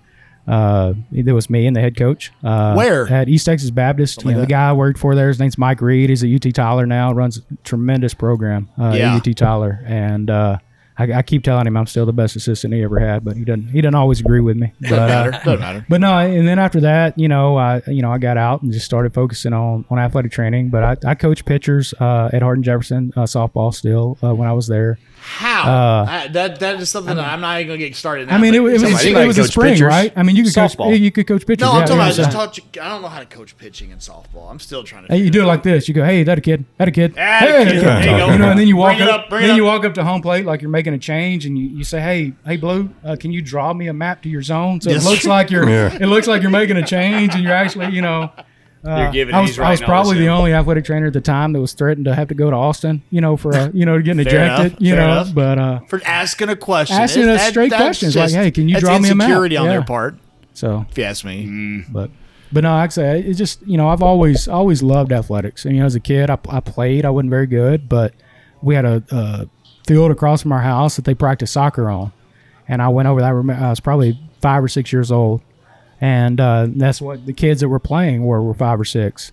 uh, 0.48 0.94
there 1.12 1.34
was 1.36 1.50
me 1.50 1.66
and 1.66 1.76
the 1.76 1.82
head 1.82 1.98
coach. 1.98 2.32
Uh, 2.44 2.74
Where? 2.76 3.12
at 3.12 3.28
East 3.28 3.46
Texas 3.48 3.70
Baptist? 3.72 4.24
You 4.24 4.32
know, 4.34 4.42
the 4.42 4.46
guy 4.48 4.70
I 4.70 4.74
worked 4.74 5.00
for 5.00 5.16
there, 5.16 5.28
his 5.28 5.40
name's 5.40 5.58
Mike 5.58 5.82
Reed. 5.82 6.10
He's 6.10 6.24
at 6.24 6.30
UT 6.30 6.54
Tyler 6.54 6.86
now. 6.86 7.12
Runs 7.14 7.38
a 7.40 7.42
tremendous 7.64 8.14
program 8.14 8.70
uh, 8.80 8.94
Yeah. 8.96 9.16
at 9.16 9.28
UT 9.28 9.36
Tyler, 9.36 9.82
and 9.86 10.30
uh, 10.30 10.58
I, 10.98 11.14
I 11.14 11.22
keep 11.22 11.44
telling 11.44 11.68
him 11.68 11.78
I'm 11.78 11.86
still 11.86 12.06
the 12.06 12.14
best 12.14 12.36
assistant 12.36 12.74
he 12.74 12.84
ever 12.84 13.00
had, 13.00 13.24
but 13.24 13.38
he 13.38 13.46
doesn't. 13.46 13.68
He 13.70 13.82
doesn't 13.82 13.96
always 13.96 14.20
agree 14.20 14.40
with 14.40 14.58
me. 14.58 14.74
But, 14.82 14.90
Doesn't 14.90 15.04
uh, 15.04 15.08
matter. 15.08 15.32
Doesn't 15.32 15.60
matter. 15.60 15.86
but 15.90 16.02
no, 16.02 16.18
and 16.18 16.48
then 16.48 16.60
after 16.60 16.80
that, 16.82 17.18
you 17.20 17.28
know, 17.28 17.58
I 17.58 17.82
you 17.88 18.02
know 18.02 18.12
I 18.12 18.18
got 18.18 18.38
out 18.38 18.62
and 18.64 18.72
just 18.72 18.86
started 18.86 19.14
focusing 19.14 19.54
on 19.54 19.86
on 19.90 20.00
athletic 20.00 20.32
training. 20.32 20.70
But 20.70 20.84
I, 21.06 21.12
I 21.12 21.16
coach 21.16 21.46
pitchers 21.46 21.94
uh, 22.00 22.30
at 22.34 22.42
Hardin 22.42 22.64
Jefferson 22.64 23.14
uh, 23.16 23.24
softball 23.24 23.74
still 23.74 24.18
uh, 24.24 24.34
when 24.34 24.48
I 24.48 24.54
was 24.54 24.68
there. 24.68 24.98
How? 25.30 26.06
I- 26.08 26.28
that 26.30 26.60
that 26.62 26.80
is 26.80 26.90
something 26.90 27.16
that 27.16 27.26
I'm 27.26 27.42
not 27.42 27.58
even 27.60 27.68
gonna 27.68 27.78
get 27.80 27.96
started. 27.96 28.30
Now, 28.30 28.36
I 28.36 28.38
mean, 28.40 28.56
it, 28.56 28.60
but 28.62 28.68
it 28.68 28.72
was 28.74 28.82
somebody- 28.82 29.12
it 29.24 29.28
was 29.28 29.38
a 29.38 29.44
spring, 29.44 29.74
pitchers. 29.74 29.86
right? 29.88 30.14
I 30.16 30.24
mean, 30.24 30.36
you 30.38 30.44
could 30.44 30.54
Softball. 30.54 30.90
coach 30.92 31.00
you 31.00 31.12
could 31.12 31.28
coach 31.28 31.46
pitchers. 31.46 31.62
No, 31.68 31.74
I'm 31.74 31.82
talking 31.82 31.98
yeah, 31.98 32.04
about. 32.04 32.14
I 32.14 32.16
just 32.16 32.32
taught 32.32 32.58
you. 32.58 32.64
I 32.82 32.88
don't 32.90 33.02
know 33.02 33.10
how 33.10 33.20
to 33.20 33.26
coach 33.26 33.58
pitching 33.58 33.92
in 33.92 33.98
softball. 33.98 34.50
I'm 34.50 34.60
still 34.60 34.84
trying 34.84 35.06
to. 35.06 35.14
Hey, 35.14 35.20
you 35.22 35.30
do 35.30 35.42
it 35.42 35.46
like 35.46 35.64
this. 35.64 35.88
You 35.88 35.94
go, 35.94 36.04
hey, 36.06 36.24
that 36.24 36.38
a 36.38 36.42
kid, 36.42 36.64
that 36.78 36.88
a 36.88 36.92
kid, 36.92 37.14
That 37.16 37.44
a 37.44 37.48
hey, 37.48 37.72
kid. 37.72 37.84
There 37.84 38.00
you 38.00 38.18
go. 38.18 38.32
You 38.32 38.38
know, 38.38 38.50
and 38.52 38.60
then 38.60 38.68
you 38.68 38.78
walk 38.78 38.98
Bring 38.98 39.10
up, 39.10 39.20
up, 39.24 39.30
bring 39.30 39.44
it 39.44 39.48
then 39.48 39.58
you 39.58 39.66
walk 39.66 39.84
up 39.84 39.94
to 39.96 40.04
home 40.04 40.22
plate 40.22 40.46
like 40.46 40.62
you're 40.62 40.72
making 40.72 40.94
a 40.94 40.98
change, 40.98 41.46
and 41.46 41.58
you, 41.58 41.66
you 41.68 41.84
say, 41.84 42.00
hey, 42.00 42.34
hey, 42.46 42.56
Blue, 42.58 42.90
uh, 43.04 43.16
can 43.20 43.32
you 43.34 43.42
draw 43.42 43.74
me 43.74 43.88
a 43.88 43.94
map 43.94 44.22
to 44.24 44.30
your 44.30 44.42
zone? 44.42 44.80
So 44.82 44.90
Yes. 44.90 45.06
it 45.06 45.10
looks 45.10 45.26
like 45.26 45.52
you're, 45.52 45.70
Yeah. 45.70 45.94
it 46.00 46.08
looks 46.08 46.28
like 46.28 46.42
you're 46.42 46.52
making 46.52 46.78
a 46.78 46.86
change, 46.88 47.36
and 47.36 47.44
you're 47.44 47.54
actually, 47.54 47.94
you 47.94 48.02
know. 48.02 48.32
Uh, 48.86 48.98
You're 49.02 49.12
giving 49.12 49.36
I 49.36 49.42
he's 49.42 49.58
was, 49.58 49.60
I 49.60 49.72
was 49.72 49.82
probably 49.82 50.18
the 50.20 50.28
only 50.30 50.54
athletic 50.54 50.86
trainer 50.86 51.08
at 51.08 51.14
the 51.14 51.20
time 51.22 51.52
that 51.54 51.60
was 51.60 51.74
threatened 51.74 52.06
to 52.06 52.16
have 52.16 52.28
to 52.30 52.36
go 52.36 52.50
to 52.50 52.56
Austin, 52.56 53.02
you 53.10 53.20
know, 53.22 53.36
for 53.36 53.52
a, 53.52 53.70
you 53.72 53.86
know, 53.86 54.00
getting 54.02 54.24
Fair 54.30 54.44
ejected, 54.46 54.66
enough, 54.74 54.82
you 54.82 54.96
know. 54.96 55.04
enough. 55.12 55.34
But 55.34 55.58
uh, 55.60 55.80
for 55.88 56.02
asking 56.06 56.50
a 56.50 56.56
question, 56.56 56.96
Asking 56.96 57.24
It's- 57.24 57.42
us 57.42 57.50
straight 57.50 57.70
that's 57.72 57.82
questions, 57.84 58.16
like, 58.16 58.32
hey, 58.32 58.52
can 58.52 58.70
you 58.70 58.80
draw 58.80 58.98
me 59.00 59.10
a 59.10 59.16
map? 59.16 59.26
insecurity 59.28 59.58
on 59.58 59.66
Yeah. 59.66 59.72
their 59.72 59.84
part, 59.84 60.16
so 60.54 60.86
if 60.90 60.98
you 60.98 61.04
ask 61.04 61.26
me. 61.26 61.84
but 61.90 62.12
but 62.52 62.64
no, 62.64 62.72
like 62.76 62.92
I 62.92 62.94
say 62.94 63.20
it's 63.22 63.38
just 63.38 63.66
you 63.68 63.78
know 63.78 63.90
I've 63.90 64.02
always 64.04 64.48
always 64.48 64.82
loved 64.84 65.12
athletics. 65.12 65.66
And 65.66 65.74
you 65.76 65.82
know, 65.82 65.86
as 65.86 65.96
a 65.96 66.00
kid, 66.00 66.30
I, 66.30 66.38
I 66.48 66.60
played. 66.62 67.04
I 67.04 67.10
wasn't 67.10 67.32
very 67.32 67.48
good, 67.48 67.90
but 67.90 68.14
we 68.62 68.76
had 68.76 68.86
a, 68.86 69.04
a 69.12 69.50
field 69.86 70.12
across 70.12 70.44
from 70.44 70.52
our 70.54 70.62
house 70.62 70.96
that 70.98 71.04
they 71.06 71.14
practiced 71.16 71.52
soccer 71.54 71.90
on, 71.90 72.14
and 72.68 72.82
I 72.82 72.88
went 72.90 73.08
over 73.10 73.20
that. 73.22 73.28
I 73.30 73.34
remem- 73.34 73.60
I 73.62 73.70
was 73.72 73.80
probably 73.82 74.18
five 74.42 74.64
or 74.64 74.68
six 74.70 74.94
years 74.94 75.12
old, 75.12 75.42
and 76.02 76.40
uh, 76.40 76.68
that's 76.70 77.02
what 77.02 77.26
the 77.26 77.34
kids 77.34 77.62
that 77.62 77.70
were 77.70 77.80
playing 77.80 78.24
were 78.26 78.42
were 78.42 78.54
five 78.54 78.80
or 78.80 78.86
six, 78.86 79.32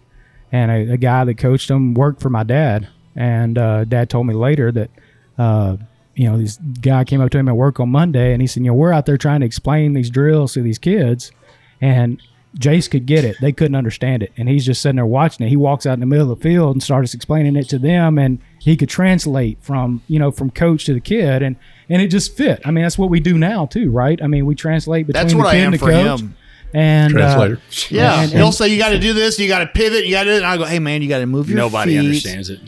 and 0.53 0.71
a, 0.71 0.93
a 0.95 0.97
guy 0.97 1.25
that 1.25 1.35
coached 1.39 1.69
them 1.69 1.95
worked 1.95 2.21
for 2.21 2.31
my 2.31 2.43
dad, 2.43 2.89
and 3.15 3.59
uh, 3.59 3.85
dad 3.85 4.11
told 4.11 4.27
me 4.27 4.35
later 4.35 4.71
that. 4.73 4.91
Uh, 5.37 5.77
you 6.17 6.31
know, 6.31 6.39
this 6.39 6.59
guy 6.81 7.03
came 7.03 7.21
up 7.21 7.29
to 7.31 7.39
him 7.39 7.49
at 7.49 7.57
work 7.57 7.81
on 7.81 7.89
Monday 7.89 8.33
and 8.33 8.41
he 8.41 8.47
said, 8.47 8.63
you 8.63 8.69
know, 8.71 8.75
we're 8.75 8.93
out 8.93 9.05
there 9.05 9.19
trying 9.19 9.41
to 9.41 9.47
explain 9.47 9.95
these 9.95 10.09
drills 10.11 10.53
to 10.53 10.63
these 10.63 10.79
kids 10.79 11.33
and 11.81 12.23
Jace 12.57 12.89
could 12.89 13.05
get 13.05 13.25
it. 13.25 13.37
They 13.41 13.51
couldn't 13.51 13.75
understand 13.75 14.23
it. 14.23 14.31
And 14.37 14.49
he's 14.49 14.65
just 14.65 14.81
sitting 14.81 14.95
there 14.95 15.07
watching 15.07 15.45
it. 15.45 15.49
He 15.51 15.57
walks 15.57 15.87
out 15.87 15.95
in 15.95 15.99
the 15.99 16.07
middle 16.07 16.31
of 16.31 16.39
the 16.39 16.43
field 16.43 16.77
and 16.77 16.81
starts 16.81 17.15
explaining 17.15 17.57
it 17.57 17.69
to 17.71 17.81
them 17.81 18.17
and 18.17 18.39
he 18.61 18.77
could 18.77 18.89
translate 18.89 19.59
from, 19.61 20.03
you 20.07 20.21
know, 20.21 20.31
from 20.31 20.53
coach 20.53 20.85
to 20.85 20.95
the 20.95 21.01
kid 21.01 21.43
and 21.43 21.57
and 21.89 22.01
it 22.01 22.13
just 22.13 22.37
fit. 22.37 22.63
I 22.65 22.71
mean, 22.71 22.85
that's 22.85 22.97
what 22.97 23.11
we 23.11 23.19
do 23.19 23.37
now 23.37 23.67
too, 23.67 23.91
right? 23.91 24.23
I 24.23 24.29
mean, 24.29 24.47
we 24.47 24.55
translate 24.55 25.09
between 25.09 25.21
That's 25.21 25.33
the 25.33 25.39
what 25.39 25.51
kid 25.51 25.57
I 25.57 25.61
and 25.63 25.67
am 25.67 25.73
the 25.73 25.79
for 25.79 25.91
coach. 25.91 26.21
him. 26.21 26.37
And 26.75 27.13
Translator. 27.13 27.57
Uh, 27.57 27.61
Yeah, 27.89 28.23
and- 28.23 28.33
he'll 28.33 28.47
and- 28.47 28.55
say 28.55 28.69
you 28.69 28.79
got 28.79 28.91
to 28.91 28.99
do 28.99 29.13
this, 29.13 29.39
you 29.39 29.49
got 29.49 29.61
to 29.61 29.67
pivot, 29.69 30.05
you 30.05 30.11
got 30.13 30.25
to 30.25 30.31
do 30.31 30.35
it. 30.35 30.39
And 30.39 30.47
I 30.47 30.57
go, 30.57 30.65
hey 30.65 30.79
man, 30.81 31.01
you 31.03 31.09
got 31.09 31.21
to 31.21 31.27
move 31.27 31.49
your 31.49 31.57
Nobody 31.57 31.93
feet. 31.93 31.99
understands 31.99 32.51
it. 32.51 32.61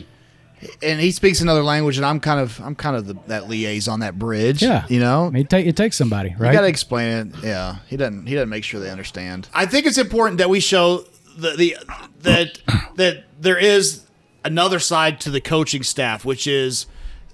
And 0.81 0.99
he 0.99 1.11
speaks 1.11 1.39
another 1.41 1.61
language, 1.63 1.97
and 1.97 2.05
I'm 2.05 2.19
kind 2.19 2.39
of, 2.39 2.59
I'm 2.61 2.73
kind 2.73 2.95
of 2.95 3.05
the, 3.05 3.15
that 3.27 3.47
liaison, 3.47 3.99
that 3.99 4.17
bridge. 4.17 4.63
yeah. 4.63 4.85
you 4.89 4.99
know, 4.99 5.27
I 5.27 5.29
mean, 5.29 5.43
it, 5.43 5.49
ta- 5.51 5.57
it 5.57 5.75
takes 5.77 5.95
somebody, 5.97 6.33
right? 6.39 6.47
You 6.49 6.53
got 6.57 6.61
to 6.61 6.67
explain 6.67 7.27
it. 7.27 7.35
Yeah, 7.43 7.75
he 7.87 7.95
doesn't. 7.95 8.25
He 8.25 8.33
doesn't 8.33 8.49
make 8.49 8.63
sure 8.63 8.79
they 8.79 8.89
understand. 8.89 9.49
I 9.53 9.67
think 9.67 9.85
it's 9.85 9.99
important 9.99 10.39
that 10.39 10.49
we 10.49 10.59
show 10.59 11.03
the, 11.37 11.51
the 11.55 11.77
that 12.23 12.57
that 12.95 13.25
there 13.39 13.57
is 13.59 14.07
another 14.43 14.79
side 14.79 15.19
to 15.21 15.29
the 15.29 15.41
coaching 15.41 15.83
staff, 15.83 16.25
which 16.25 16.47
is 16.47 16.87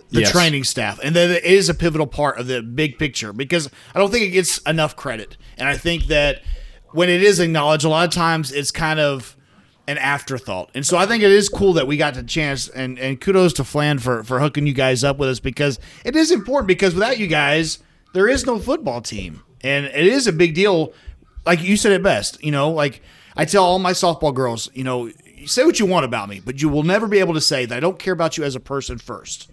the 0.09 0.21
Yes. 0.21 0.31
training 0.31 0.65
staff, 0.65 0.99
and 1.01 1.15
that 1.15 1.29
it 1.29 1.43
is 1.45 1.69
a 1.69 1.73
pivotal 1.73 2.07
part 2.07 2.37
of 2.37 2.47
the 2.47 2.61
big 2.61 2.99
picture 2.99 3.31
because 3.31 3.69
I 3.95 3.99
don't 3.99 4.11
think 4.11 4.25
it 4.25 4.29
gets 4.31 4.57
enough 4.59 4.97
credit, 4.97 5.37
and 5.57 5.69
I 5.69 5.77
think 5.77 6.07
that 6.07 6.41
when 6.93 7.09
it 7.09 7.21
is 7.21 7.39
acknowledged, 7.39 7.85
a 7.85 7.89
lot 7.89 8.07
of 8.07 8.13
times 8.13 8.51
it's 8.51 8.71
kind 8.71 8.99
of 8.99 9.35
an 9.87 9.97
afterthought. 9.97 10.71
And 10.73 10.85
so 10.85 10.97
I 10.97 11.05
think 11.05 11.23
it 11.23 11.31
is 11.31 11.49
cool 11.49 11.73
that 11.73 11.87
we 11.87 11.97
got 11.97 12.13
the 12.13 12.23
chance 12.23 12.69
and, 12.69 12.97
and 12.97 13.19
kudos 13.19 13.53
to 13.53 13.63
Flan 13.63 13.99
for, 13.99 14.23
for 14.23 14.39
hooking 14.39 14.65
you 14.65 14.73
guys 14.73 15.03
up 15.03 15.17
with 15.17 15.29
us 15.29 15.39
because 15.39 15.79
it 16.05 16.15
is 16.15 16.31
important 16.31 16.67
because 16.67 16.93
without 16.93 17.19
you 17.19 17.27
guys, 17.27 17.79
there 18.13 18.29
is 18.29 18.45
no 18.45 18.59
football 18.59 19.01
team. 19.01 19.43
And 19.61 19.85
it 19.85 20.07
is 20.07 20.27
a 20.27 20.33
big 20.33 20.55
deal. 20.55 20.93
Like 21.45 21.61
you 21.61 21.75
said 21.75 21.91
it 21.91 22.03
best, 22.03 22.41
you 22.43 22.51
know, 22.51 22.69
like 22.69 23.01
I 23.35 23.45
tell 23.45 23.65
all 23.65 23.79
my 23.79 23.91
softball 23.91 24.33
girls, 24.33 24.69
you 24.73 24.83
know, 24.83 25.11
say 25.45 25.65
what 25.65 25.79
you 25.79 25.85
want 25.85 26.05
about 26.05 26.29
me, 26.29 26.41
but 26.43 26.61
you 26.61 26.69
will 26.69 26.83
never 26.83 27.07
be 27.07 27.19
able 27.19 27.33
to 27.33 27.41
say 27.41 27.65
that 27.65 27.75
I 27.75 27.79
don't 27.79 27.99
care 27.99 28.13
about 28.13 28.37
you 28.37 28.43
as 28.45 28.55
a 28.55 28.61
person 28.61 28.97
first. 28.97 29.51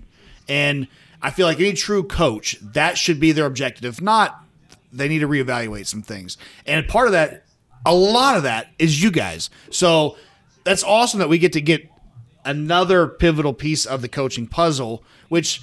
And 0.49 0.87
I 1.23 1.31
feel 1.31 1.47
like 1.47 1.59
any 1.59 1.73
true 1.73 2.05
coach, 2.05 2.57
that 2.61 2.97
should 2.97 3.19
be 3.19 3.33
their 3.33 3.47
objective. 3.47 4.01
Not, 4.01 4.45
they 4.93 5.09
need 5.09 5.21
to 5.21 5.29
reevaluate 5.29 5.87
some 5.87 6.03
things. 6.03 6.37
And 6.67 6.87
part 6.89 7.07
of 7.07 7.12
that, 7.12 7.45
a 7.87 7.95
lot 7.95 8.37
of 8.37 8.43
that 8.45 8.69
is 8.79 9.03
you 9.03 9.11
guys. 9.11 9.51
So 9.71 10.17
that's 10.65 10.85
awesome 10.85 11.21
that 11.21 11.29
we 11.29 11.39
get 11.39 11.53
to 11.55 11.61
get 11.61 11.89
another 12.45 13.07
pivotal 13.07 13.53
piece 13.55 13.87
of 13.87 14.03
the 14.03 14.09
coaching 14.09 14.47
puzzle, 14.47 15.03
which 15.29 15.62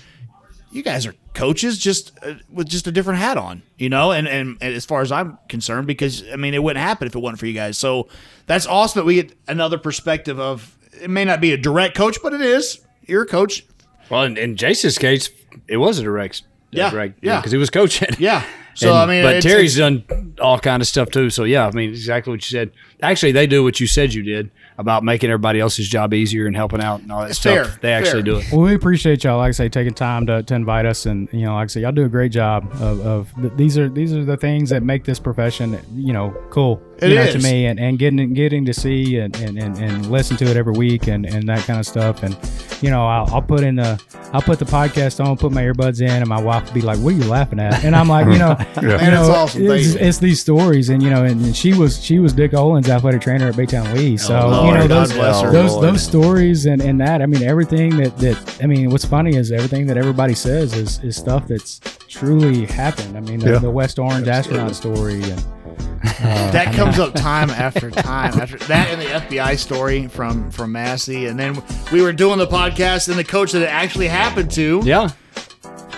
you 0.72 0.84
guys 0.84 1.06
are 1.06 1.16
coaches 1.34 1.78
just 1.78 2.12
uh, 2.24 2.34
with 2.52 2.68
just 2.68 2.88
a 2.88 2.92
different 2.92 3.20
hat 3.20 3.38
on, 3.38 3.62
you 3.78 3.90
know, 3.90 4.12
and, 4.12 4.28
and 4.28 4.58
and 4.62 4.74
as 4.74 4.86
far 4.86 5.02
as 5.02 5.12
I'm 5.12 5.38
concerned, 5.50 5.88
because 5.88 6.24
I 6.32 6.36
mean 6.36 6.54
it 6.54 6.62
wouldn't 6.64 6.84
happen 6.84 7.08
if 7.08 7.16
it 7.16 7.20
wasn't 7.20 7.40
for 7.40 7.46
you 7.46 7.54
guys. 7.54 7.78
So 7.78 8.08
that's 8.48 8.66
awesome 8.66 9.00
that 9.02 9.06
we 9.06 9.16
get 9.16 9.34
another 9.48 9.78
perspective 9.78 10.40
of 10.40 10.76
it 11.02 11.10
may 11.10 11.26
not 11.26 11.42
be 11.42 11.52
a 11.54 11.58
direct 11.58 11.96
coach, 11.96 12.18
but 12.22 12.34
it 12.34 12.42
is. 12.42 12.80
You're 13.06 13.24
a 13.24 13.28
coach. 13.28 13.66
Well, 14.10 14.24
in, 14.24 14.38
in 14.38 14.56
Jason's 14.56 14.98
case, 14.98 15.30
it 15.68 15.78
was 15.78 16.00
a 16.00 16.04
direct, 16.04 16.44
Yeah, 16.72 16.90
direct, 16.90 17.20
yeah. 17.22 17.38
because 17.38 17.52
he 17.52 17.58
was 17.58 17.70
coaching. 17.70 18.10
Yeah. 18.20 18.44
So 18.78 18.90
And- 18.90 18.98
I 18.98 19.06
mean, 19.08 19.24
but 19.24 19.36
it's- 19.38 19.44
Terry's 19.44 19.76
done 19.78 20.04
all 20.40 20.60
kind 20.60 20.82
of 20.82 20.88
stuff 20.88 21.10
too. 21.10 21.32
So 21.32 21.46
yeah, 21.46 21.66
I 21.68 21.72
mean, 21.72 21.90
exactly 21.90 22.30
what 22.32 22.38
you 22.50 22.56
said. 22.56 22.70
Actually, 23.02 23.32
they 23.32 23.48
do 23.48 23.64
what 23.64 23.80
you 23.80 23.88
said 23.88 24.14
you 24.14 24.22
did 24.22 24.52
about 24.78 25.04
making 25.04 25.32
everybody 25.32 25.60
else's 25.60 25.90
job 25.90 26.14
easier 26.14 26.46
and 26.46 26.56
helping 26.56 26.80
out 26.82 27.02
and 27.02 27.12
all 27.12 27.22
that 27.22 27.32
It's 27.32 27.40
stuff. 27.40 27.54
fair, 27.68 27.80
They 27.82 27.92
actually 27.94 28.12
fair. 28.12 28.22
do 28.22 28.38
it. 28.38 28.46
Well, 28.52 28.62
we 28.62 28.76
appreciate 28.76 29.24
y'all, 29.24 29.38
like 29.40 29.50
I 29.50 29.52
say, 29.52 29.70
taking 29.70 29.96
time 29.96 30.28
to, 30.28 30.44
to 30.44 30.54
invite 30.54 30.86
us, 30.86 31.08
and 31.08 31.28
you 31.32 31.42
know, 31.46 31.56
like 31.56 31.64
I 31.64 31.68
say, 31.68 31.82
y'all 31.82 31.92
do 31.92 32.06
a 32.06 32.10
great 32.10 32.32
job 32.32 32.70
of, 32.80 33.00
of 33.04 33.34
th- 33.42 33.54
these 33.56 33.78
are 33.80 33.90
these 33.90 34.14
are 34.14 34.24
the 34.24 34.38
things 34.38 34.70
that 34.70 34.84
make 34.84 35.04
this 35.06 35.18
profession, 35.20 35.80
you 35.96 36.14
know, 36.14 36.36
cool. 36.52 36.80
It 37.02 37.10
you 37.10 37.16
know, 37.16 37.32
to 37.32 37.40
me, 37.40 37.66
and, 37.68 37.80
and 37.80 38.00
getting 38.00 38.34
getting 38.34 38.66
to 38.66 38.74
see 38.74 39.18
and, 39.18 39.36
and, 39.38 39.58
and, 39.58 39.78
and 39.78 40.10
listen 40.12 40.36
to 40.38 40.46
it 40.46 40.58
every 40.58 40.74
week, 40.74 41.08
and, 41.08 41.26
and 41.26 41.48
that 41.48 41.60
kind 41.66 41.80
of 41.80 41.86
stuff, 41.86 42.24
and 42.24 42.36
you 42.82 42.90
know, 42.90 43.06
I'll, 43.06 43.36
I'll 43.36 43.42
put 43.42 43.62
in 43.64 43.76
the 43.76 44.02
I'll 44.34 44.42
put 44.42 44.58
the 44.60 44.66
podcast 44.66 45.24
on, 45.24 45.38
put 45.38 45.52
my 45.52 45.62
earbuds 45.64 46.02
in, 46.02 46.10
and 46.10 46.28
my 46.28 46.42
wife 46.42 46.66
will 46.66 46.74
be 46.74 46.82
like, 46.82 46.98
"What 47.00 47.14
are 47.14 47.18
you 47.18 47.26
laughing 47.26 47.60
at?" 47.60 47.84
And 47.86 47.96
I'm 47.96 48.08
like, 48.08 48.26
you 48.28 48.40
know, 48.40 48.56
you 48.82 48.88
Man, 48.90 49.12
know, 49.12 49.28
that's 49.28 49.38
awesome. 49.38 49.68
It's, 49.72 49.94
it's 49.96 50.18
these 50.18 50.42
stories, 50.42 50.90
and 50.90 51.02
you 51.04 51.10
know, 51.10 51.24
and, 51.24 51.40
and 51.46 51.56
she 51.56 51.74
was 51.74 52.04
she 52.04 52.18
was 52.20 52.34
Dick 52.34 52.54
Olin's 52.54 52.90
athletic 52.90 53.22
trainer 53.22 53.48
at 53.48 53.56
Baytown 53.56 53.94
Lee, 53.94 54.18
so 54.18 54.36
Oh, 54.38 54.66
you 54.66 54.74
know 54.74 54.88
God 54.88 55.10
those 55.10 55.52
those 55.52 55.82
those 55.82 56.04
stories 56.04 56.66
and, 56.66 56.82
and 56.82 57.00
that. 57.00 57.22
I 57.22 57.26
mean, 57.26 57.44
everything 57.44 57.98
that 57.98 58.18
that 58.18 58.60
I 58.64 58.66
mean, 58.66 58.90
what's 58.90 59.06
funny 59.06 59.36
is 59.36 59.52
everything 59.52 59.86
that 59.88 59.98
everybody 59.98 60.34
says 60.34 60.74
is 60.74 61.02
is 61.04 61.16
stuff 61.16 61.48
that's 61.48 61.80
truly 62.08 62.66
happened. 62.66 63.16
I 63.18 63.22
mean, 63.22 63.40
the, 63.40 63.52
Yeah. 63.52 63.60
the 63.60 63.72
West 63.72 64.00
Orange 64.00 64.28
astronaut 64.28 64.76
story 64.76 65.22
and. 65.24 65.44
Uh, 65.80 66.52
That 66.52 66.74
comes 66.74 67.00
up 67.00 67.14
time 67.16 67.50
after 67.50 67.90
time 67.92 68.40
after 68.40 68.58
that 68.68 68.88
and 68.90 69.02
the 69.02 69.06
FBI 69.06 69.58
story 69.58 70.08
from 70.08 70.50
from 70.52 70.72
Massey, 70.72 71.26
and 71.28 71.40
then 71.40 71.62
we 71.92 72.02
were 72.02 72.14
doing 72.14 72.38
the 72.40 72.48
podcast, 72.48 73.10
and 73.10 73.18
the 73.18 73.24
coach 73.24 73.52
that 73.52 73.62
it 73.62 73.70
actually 73.70 74.08
happened 74.08 74.52
to, 74.52 74.82
Yeah. 74.84 75.10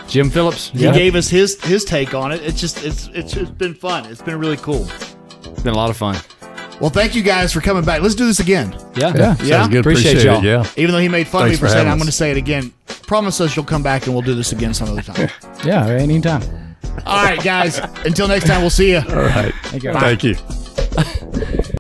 Jim 0.08 0.30
Phillips. 0.32 0.70
he 0.72 0.80
gave 0.92 1.16
us 1.16 1.28
his 1.30 1.62
his 1.64 1.86
take 1.86 2.14
on 2.16 2.32
it. 2.32 2.42
It's 2.44 2.60
just 2.60 2.84
it's 2.84 3.08
it's 3.14 3.32
just 3.32 3.58
been 3.58 3.76
fun. 3.76 4.06
It's 4.08 4.22
been 4.22 4.40
really 4.40 4.58
cool. 4.58 4.88
It's 5.46 5.62
been 5.62 5.74
a 5.74 5.78
lot 5.78 5.90
of 5.92 5.98
fun. 5.98 6.16
Well, 6.82 6.90
thank 6.90 7.14
you 7.14 7.22
guys 7.22 7.52
for 7.52 7.60
coming 7.62 7.84
back. 7.84 8.02
Let's 8.02 8.16
do 8.16 8.26
this 8.26 8.40
again. 8.40 8.72
Yeah. 8.96 9.14
Yeah. 9.16 9.36
Yeah. 9.44 9.68
Good. 9.68 9.80
Appreciate 9.82 10.12
Appreciate, 10.14 10.24
y'all. 10.32 10.40
it. 10.40 10.46
Yeah. 10.46 10.66
Even 10.82 10.94
though 10.94 11.00
he 11.02 11.10
made 11.10 11.28
fun 11.28 11.42
Thanks 11.44 11.58
of 11.58 11.62
me 11.64 11.68
for 11.68 11.72
for 11.72 11.74
saying, 11.74 11.88
it, 11.88 11.92
I'm 11.92 11.98
going 11.98 12.06
to 12.08 12.12
say 12.14 12.32
it 12.32 12.38
again. 12.38 12.72
Promise 13.04 13.42
us 13.42 13.56
you'll 13.56 13.66
come 13.66 13.84
back 13.84 14.06
and 14.06 14.14
we'll 14.16 14.22
do 14.24 14.34
this 14.34 14.52
again 14.54 14.74
some 14.74 14.88
other 14.90 15.02
time. 15.02 15.30
yeah, 15.66 15.86
anytime. 15.88 16.42
All 17.06 17.24
right, 17.24 17.42
guys. 17.44 17.80
Until 18.06 18.28
next 18.28 18.46
time, 18.48 18.62
we'll 18.62 18.70
see 18.70 18.92
you. 18.92 18.98
All 19.00 19.16
right. 19.16 19.54
Thank 19.64 19.84
you. 19.84 19.94
Thank 19.94 20.24
you. 20.24 21.76